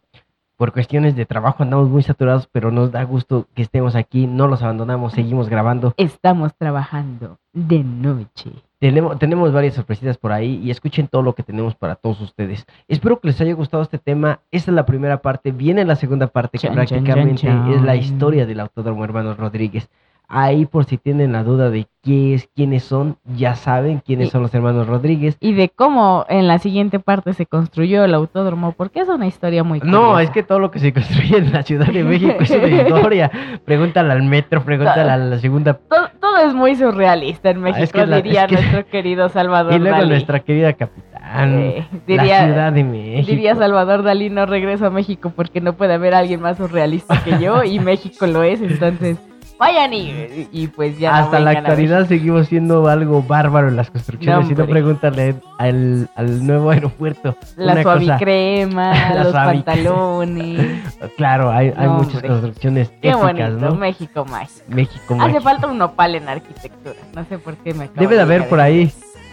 Por 0.57 0.73
cuestiones 0.73 1.15
de 1.15 1.25
trabajo 1.25 1.63
andamos 1.63 1.87
muy 1.87 2.03
saturados, 2.03 2.49
pero 2.51 2.69
nos 2.69 2.91
da 2.91 3.03
gusto 3.03 3.47
que 3.55 3.61
estemos 3.61 3.95
aquí. 3.95 4.27
No 4.27 4.45
los 4.47 4.61
abandonamos, 4.61 5.13
seguimos 5.13 5.47
grabando. 5.47 5.93
Estamos 5.95 6.53
trabajando 6.57 7.37
de 7.53 7.81
noche. 7.81 8.51
Tenemos, 8.79 9.17
tenemos 9.19 9.53
varias 9.53 9.75
sorpresitas 9.75 10.17
por 10.17 10.33
ahí 10.33 10.59
y 10.61 10.69
escuchen 10.69 11.07
todo 11.07 11.21
lo 11.21 11.33
que 11.33 11.43
tenemos 11.43 11.75
para 11.75 11.95
todos 11.95 12.19
ustedes. 12.19 12.65
Espero 12.89 13.19
que 13.21 13.29
les 13.29 13.39
haya 13.39 13.53
gustado 13.53 13.83
este 13.83 13.99
tema. 13.99 14.41
Esta 14.51 14.71
es 14.71 14.75
la 14.75 14.85
primera 14.85 15.21
parte. 15.21 15.51
Viene 15.53 15.85
la 15.85 15.95
segunda 15.95 16.27
parte 16.27 16.57
que 16.57 16.67
Chan, 16.67 16.75
chan, 16.75 16.85
chan, 16.87 17.03
prácticamente 17.03 17.75
es 17.75 17.81
la 17.81 17.95
historia 17.95 18.45
del 18.45 18.59
Autódromo 18.59 19.05
Hermanos 19.05 19.37
Rodríguez. 19.37 19.89
Ahí 20.31 20.67
por 20.67 20.85
si 20.85 20.97
tienen 20.97 21.31
la 21.31 21.43
duda 21.43 21.71
de 21.71 21.87
qué 22.03 22.35
es, 22.35 22.47
quiénes 22.55 22.83
son, 22.83 23.17
ya 23.35 23.55
saben 23.55 23.99
quiénes 24.05 24.29
son 24.29 24.43
los 24.43 24.53
hermanos 24.53 24.85
Rodríguez. 24.85 25.35
Y 25.39 25.53
de 25.53 25.69
cómo 25.69 26.23
en 26.29 26.47
la 26.47 26.59
siguiente 26.59 26.99
parte 26.99 27.33
se 27.33 27.47
construyó 27.47 28.03
el 28.05 28.13
autódromo, 28.13 28.73
porque 28.73 28.99
es 28.99 29.07
una 29.09 29.25
historia 29.25 29.63
muy 29.63 29.79
No, 29.79 29.85
curiosa. 30.11 30.21
es 30.23 30.29
que 30.29 30.43
todo 30.43 30.59
lo 30.59 30.69
que 30.69 30.77
se 30.77 30.93
construye 30.93 31.37
en 31.39 31.51
la 31.51 31.63
Ciudad 31.63 31.87
de 31.87 32.03
México 32.03 32.35
es 32.41 32.51
una 32.51 32.67
historia. 32.83 33.31
Pregúntale 33.65 34.13
al 34.13 34.21
metro, 34.21 34.63
pregúntale 34.63 35.09
a 35.09 35.17
la 35.17 35.39
segunda. 35.39 35.73
todo, 35.73 36.09
todo 36.21 36.37
es 36.47 36.53
muy 36.53 36.75
surrealista 36.75 37.49
en 37.49 37.61
México, 37.61 37.79
Ah, 37.81 37.83
es 37.85 37.91
que 37.91 38.05
la- 38.05 38.21
diría 38.21 38.41
es 38.43 38.47
que- 38.49 38.55
nuestro 38.55 38.85
querido 38.85 39.29
Salvador 39.29 39.73
Y 39.75 39.79
luego 39.79 39.97
Dalí. 39.97 40.09
nuestra 40.09 40.41
querida 40.41 40.73
capitán, 40.73 41.59
Eh, 41.59 41.87
la 41.91 41.99
diría- 42.05 42.45
Ciudad 42.45 42.71
de 42.71 42.83
México. 42.83 43.31
Diría 43.31 43.55
Salvador 43.55 44.03
Dalí, 44.03 44.29
no 44.29 44.45
regreso 44.45 44.85
a 44.85 44.89
México 44.91 45.33
porque 45.35 45.59
no 45.59 45.73
puede 45.73 45.95
haber 45.95 46.13
alguien 46.13 46.39
más 46.39 46.57
surrealista 46.57 47.19
que 47.23 47.39
yo 47.39 47.63
y 47.63 47.79
México 47.79 48.27
lo 48.27 48.43
es, 48.43 48.61
entonces 48.61 49.17
vayan 49.59 49.93
y, 49.93 50.47
y 50.51 50.67
pues 50.67 50.97
ya 50.97 51.11
no 51.11 51.17
Hasta 51.17 51.39
la 51.39 51.49
vengan 51.51 51.65
a 51.65 51.69
actualidad 51.69 52.07
seguimos 52.07 52.47
siendo 52.47 52.87
algo 52.87 53.21
bárbaro 53.21 53.67
en 53.67 53.75
las 53.75 53.91
construcciones. 53.91 54.43
No, 54.43 54.47
si 54.49 54.55
no, 54.55 54.65
pregúntale 54.65 55.35
al, 55.59 56.09
al 56.15 56.47
nuevo 56.47 56.71
aeropuerto. 56.71 57.35
La 57.57 57.73
Una 57.73 57.83
cosa- 57.83 57.99
suavicrema, 58.05 58.93
La 59.13 59.23
los 59.25 59.33
pantalones. 59.33 60.81
Claro, 61.17 61.51
hay, 61.51 61.73
hay 61.77 61.87
No, 61.87 61.93
muchas 61.95 62.15
hombre. 62.15 62.29
construcciones 62.29 62.89
Qué 63.01 63.09
épicas, 63.09 63.21
bonito, 63.21 63.49
¿no? 63.49 63.75
México 63.75 64.25
más. 64.25 64.63
México, 64.67 65.13
Hace 65.15 65.23
México. 65.27 65.41
falta 65.41 65.67
un 65.67 65.77
nopal 65.77 66.15
en 66.15 66.29
arquitectura. 66.29 66.95
No 67.13 67.25
sé 67.25 67.37
por 67.37 67.55
qué 67.57 67.73
me 67.73 67.83
acabo 67.85 67.99
Debe 67.99 68.15
de 68.15 68.21
haber 68.21 68.47
por 68.47 68.59
ahí. 68.59 68.91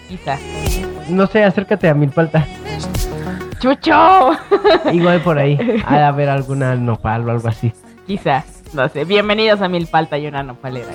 Quizá. 0.09 0.37
No 1.09 1.27
sé, 1.27 1.45
acércate 1.45 1.89
a 1.89 1.95
Milpalta. 1.95 2.45
¡Chucho! 3.61 4.33
Igual 4.93 5.21
por 5.21 5.39
ahí. 5.39 5.59
Ha 5.87 5.97
de 5.99 6.03
haber 6.05 6.29
alguna 6.29 6.75
nopal 6.77 7.27
o 7.29 7.31
algo 7.33 7.49
así. 7.49 7.73
Quizá. 8.07 8.45
No 8.77 8.89
sé. 8.91 9.05
Bienvenidos 9.05 9.61
a 9.63 9.69
Milpalta 9.69 10.19
y 10.19 10.27
una 10.27 10.43
nopalera. 10.43 10.89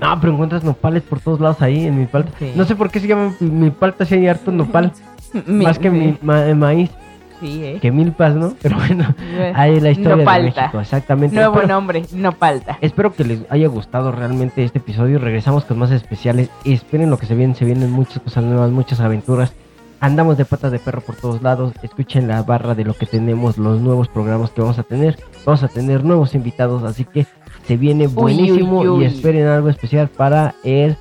No, 0.00 0.18
pero 0.20 0.32
encuentras 0.32 0.64
nopales 0.64 1.02
por 1.02 1.20
todos 1.20 1.40
lados 1.40 1.60
ahí 1.60 1.84
en 1.86 1.98
Milpalta. 1.98 2.30
Sí. 2.38 2.52
No 2.56 2.64
sé 2.64 2.74
por 2.74 2.90
qué 2.90 3.00
se 3.00 3.06
llama 3.06 3.34
Milpalta 3.40 4.04
si 4.06 4.14
hay 4.14 4.26
harto 4.28 4.50
nopal. 4.50 4.92
Mi- 5.46 5.64
más 5.66 5.78
que 5.78 5.90
sí, 5.90 5.94
mi, 5.96 6.18
ma- 6.22 6.54
maíz, 6.54 6.90
Sí, 7.38 7.62
eh. 7.62 7.78
que 7.82 7.92
milpas, 7.92 8.34
¿no? 8.34 8.54
Pero 8.62 8.76
bueno, 8.78 9.14
Eh, 9.20 9.52
ahí 9.54 9.78
la 9.78 9.90
historia 9.90 10.16
de 10.16 10.22
Nopalta. 10.24 10.60
México, 10.62 10.80
exactamente. 10.80 11.36
Nuevo 11.36 11.56
Espero- 11.56 11.68
nombre, 11.74 12.02
Nopalta. 12.14 12.78
Espero 12.80 13.12
que 13.12 13.24
les 13.24 13.40
haya 13.50 13.68
gustado 13.68 14.10
realmente 14.10 14.64
este 14.64 14.78
episodio. 14.78 15.18
Regresamos 15.18 15.66
con 15.66 15.78
más 15.78 15.90
especiales. 15.90 16.48
Esperen 16.64 17.10
lo 17.10 17.18
que 17.18 17.26
se 17.26 17.34
viene. 17.34 17.54
Se 17.54 17.66
vienen 17.66 17.90
muchas 17.92 18.20
cosas 18.22 18.42
nuevas, 18.42 18.70
muchas 18.70 19.00
aventuras. 19.00 19.52
Andamos 20.00 20.38
de 20.38 20.44
patas 20.44 20.70
de 20.70 20.78
perro 20.78 21.00
por 21.00 21.16
todos 21.16 21.42
lados. 21.42 21.72
Escuchen 21.82 22.28
la 22.28 22.42
barra 22.42 22.74
de 22.74 22.84
lo 22.84 22.94
que 22.94 23.06
tenemos, 23.06 23.58
los 23.58 23.80
nuevos 23.80 24.08
programas 24.08 24.50
que 24.50 24.60
vamos 24.60 24.78
a 24.78 24.84
tener. 24.84 25.18
Vamos 25.44 25.62
a 25.62 25.68
tener 25.68 26.04
nuevos 26.04 26.34
invitados, 26.34 26.84
así 26.84 27.04
que 27.04 27.26
se 27.66 27.76
viene 27.76 28.06
buenísimo 28.06 28.80
uy, 28.80 28.88
uy. 28.88 29.04
y 29.04 29.06
esperen 29.06 29.46
algo 29.46 29.68
especial 29.68 30.08
para 30.08 30.54
el 30.62 30.96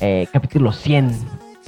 eh, 0.00 0.26
capítulo 0.32 0.72
100. 0.72 1.10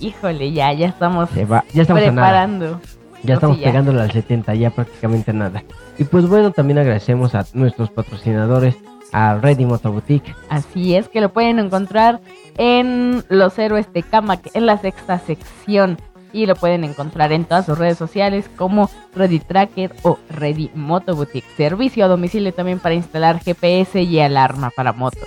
Híjole, 0.01 0.53
ya, 0.53 0.73
ya 0.73 0.87
estamos 0.87 1.29
Se 1.31 1.45
va, 1.45 1.65
ya 1.75 1.83
estamos 1.83 2.03
preparando. 2.03 2.81
Ya 3.25 3.35
estamos 3.35 3.59
pegándole 3.59 4.01
al 4.01 4.13
70, 4.13 4.55
ya 4.55 4.71
prácticamente 4.71 5.33
nada. 5.33 5.65
Y 5.99 6.05
pues 6.05 6.29
bueno, 6.29 6.53
también 6.53 6.79
agradecemos 6.79 7.35
a 7.35 7.45
nuestros 7.53 7.91
patrocinadores, 7.91 8.77
a 9.13 9.35
Ready 9.35 9.65
Motor 9.65 9.93
Boutique, 9.93 10.35
Así 10.49 10.95
es 10.95 11.09
que 11.09 11.21
lo 11.21 11.33
pueden 11.33 11.59
encontrar 11.59 12.21
en 12.59 13.25
Los 13.29 13.59
Héroes 13.59 13.93
de 13.93 14.05
Camac, 14.05 14.51
en 14.55 14.67
la 14.67 14.79
sexta 14.79 15.19
sección. 15.19 15.99
Y 16.39 16.47
lo 16.47 16.55
pueden 16.55 16.85
encontrar 16.85 17.33
en 17.33 17.45
todas 17.45 17.67
sus 17.67 17.77
redes 17.77 17.99
sociales 17.99 18.49
como 18.55 18.89
Ready 19.13 19.41
Tracker 19.41 19.93
o 20.05 20.21
Ready 20.31 20.71
Moto 20.73 21.17
Boutique. 21.17 21.45
Servicio 21.57 22.05
a 22.05 22.09
domicilio 22.09 22.55
también 22.55 22.79
para 22.79 22.95
instalar 22.95 23.41
GPS 23.41 24.01
y 24.01 24.21
alarma 24.21 24.71
para 24.71 24.93
moto. 24.93 25.19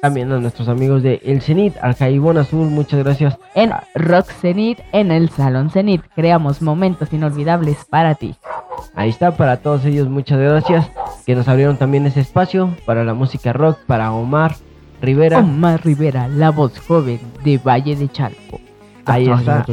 también 0.00 0.32
a 0.32 0.38
nuestros 0.38 0.68
amigos 0.68 1.02
de 1.02 1.20
El 1.22 1.42
Cenit, 1.42 1.76
al 1.82 1.96
Jaibón 1.96 2.38
Azul, 2.38 2.70
muchas 2.70 3.04
gracias. 3.04 3.36
En 3.54 3.72
Rock 3.94 4.30
Zenit, 4.30 4.78
en 4.92 5.12
el 5.12 5.28
Salón 5.28 5.68
Zenit, 5.68 6.00
creamos 6.14 6.62
momentos 6.62 7.12
inolvidables 7.12 7.84
para 7.84 8.14
ti. 8.14 8.34
Ahí 8.94 9.10
está, 9.10 9.36
para 9.36 9.58
todos 9.58 9.84
ellos, 9.84 10.08
muchas 10.08 10.38
gracias. 10.38 10.90
Que 11.26 11.34
nos 11.34 11.46
abrieron 11.46 11.76
también 11.76 12.06
ese 12.06 12.20
espacio 12.20 12.74
para 12.86 13.04
la 13.04 13.12
música 13.12 13.52
rock, 13.52 13.80
para 13.86 14.12
Omar 14.12 14.56
Rivera. 15.02 15.40
Omar 15.40 15.84
Rivera, 15.84 16.26
la 16.26 16.50
voz 16.50 16.78
joven 16.78 17.20
de 17.44 17.58
Valle 17.58 17.96
de 17.96 18.08
Chalco. 18.08 18.60
Ahí 19.04 19.28
está. 19.28 19.66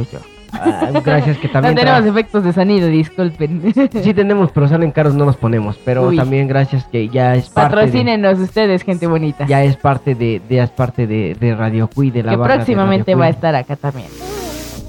Ah, 0.52 0.90
gracias 1.04 1.36
que 1.38 1.46
No 1.48 1.52
también... 1.54 1.74
tenemos 1.76 2.00
tra- 2.04 2.08
efectos 2.10 2.44
de 2.44 2.52
sonido, 2.52 2.86
disculpen. 2.88 3.72
Sí 4.02 4.14
tenemos, 4.14 4.50
pero 4.52 4.68
salen 4.68 4.90
caros, 4.90 5.14
no 5.14 5.24
los 5.24 5.36
ponemos. 5.36 5.78
Pero 5.84 6.08
Uy. 6.08 6.16
también 6.16 6.48
gracias 6.48 6.84
que 6.84 7.08
ya 7.08 7.34
es 7.34 7.48
parte 7.48 7.86
de, 7.86 8.32
ustedes, 8.32 8.82
gente 8.82 9.06
bonita. 9.06 9.46
ya 9.46 9.62
es 9.62 9.76
parte 9.76 10.14
de, 10.14 10.40
de- 10.48 10.58
es 10.60 10.70
parte 10.70 11.06
de, 11.06 11.36
de 11.38 11.54
Radio 11.54 11.88
Cui, 11.88 12.10
de 12.10 12.22
la 12.22 12.32
que 12.32 12.36
barra 12.36 12.54
próximamente 12.56 13.14
va 13.14 13.26
a 13.26 13.30
estar 13.30 13.54
acá 13.54 13.76
también. 13.76 14.08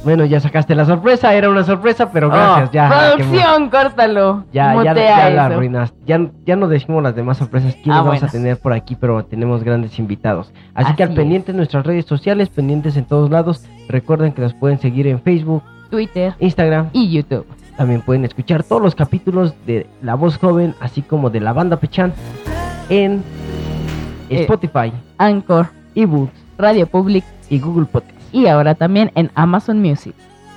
Bueno, 0.04 0.26
ya 0.26 0.40
sacaste 0.40 0.74
la 0.74 0.84
sorpresa, 0.86 1.32
era 1.36 1.48
una 1.48 1.64
sorpresa, 1.64 2.12
pero 2.12 2.28
gracias, 2.32 2.70
Oh, 2.70 2.72
ya. 2.74 3.14
Producción, 3.16 3.70
córtalo. 3.70 4.46
Ya, 4.52 4.74
ya, 4.84 4.96
ya 4.96 5.30
la 5.30 5.30
eso. 5.30 5.40
arruinas. 5.42 5.94
Ya, 6.08 6.20
ya 6.44 6.56
no 6.56 6.68
decimos 6.68 7.04
las 7.04 7.16
demás 7.16 7.38
sorpresas 7.38 7.76
quiénes 7.76 7.92
Ah, 8.00 8.02
vamos 8.02 8.14
bueno. 8.14 8.26
a 8.28 8.32
tener 8.32 8.58
por 8.58 8.74
aquí, 8.74 8.96
pero 9.00 9.24
tenemos 9.26 9.64
grandes 9.64 10.00
invitados. 10.00 10.52
Así, 10.74 10.96
que 10.96 11.04
al 11.04 11.10
Así 11.10 11.18
pendiente 11.18 11.52
en 11.52 11.58
nuestras 11.58 11.86
redes 11.86 12.06
sociales, 12.08 12.50
pendientes 12.50 12.98
en 12.98 13.06
todos 13.06 13.30
lados. 13.30 13.64
Recuerden 13.92 14.32
que 14.34 14.42
nos 14.42 14.54
pueden 14.54 14.80
seguir 14.80 15.08
en 15.08 15.20
Facebook, 15.22 15.64
Twitter 15.90 16.34
Instagram. 16.40 16.90
y 16.94 17.10
YouTube. 17.12 17.46
También 17.78 18.02
pueden 18.02 18.24
escuchar 18.26 18.64
todos 18.64 18.82
los 18.82 18.96
capítulos 18.96 19.54
de 19.66 19.88
La 20.02 20.16
Voz 20.16 20.38
Joven, 20.38 20.74
así 20.80 21.02
como 21.02 21.30
de 21.30 21.40
la 21.42 21.52
banda 21.54 21.78
Pechan 21.78 22.14
en 22.90 23.24
Eh. 24.30 24.42
Spotify, 24.42 24.92
Anchor, 25.18 25.68
eBooks 25.96 26.32
Radio 26.58 26.86
Public 26.88 27.24
y 27.50 27.60
Google 27.60 27.86
Podcast. 27.86 28.16
y 28.32 28.48
ahora 28.48 28.76
también 28.76 29.12
en 29.16 29.30
Amazon 29.36 29.82
Music. 29.82 30.14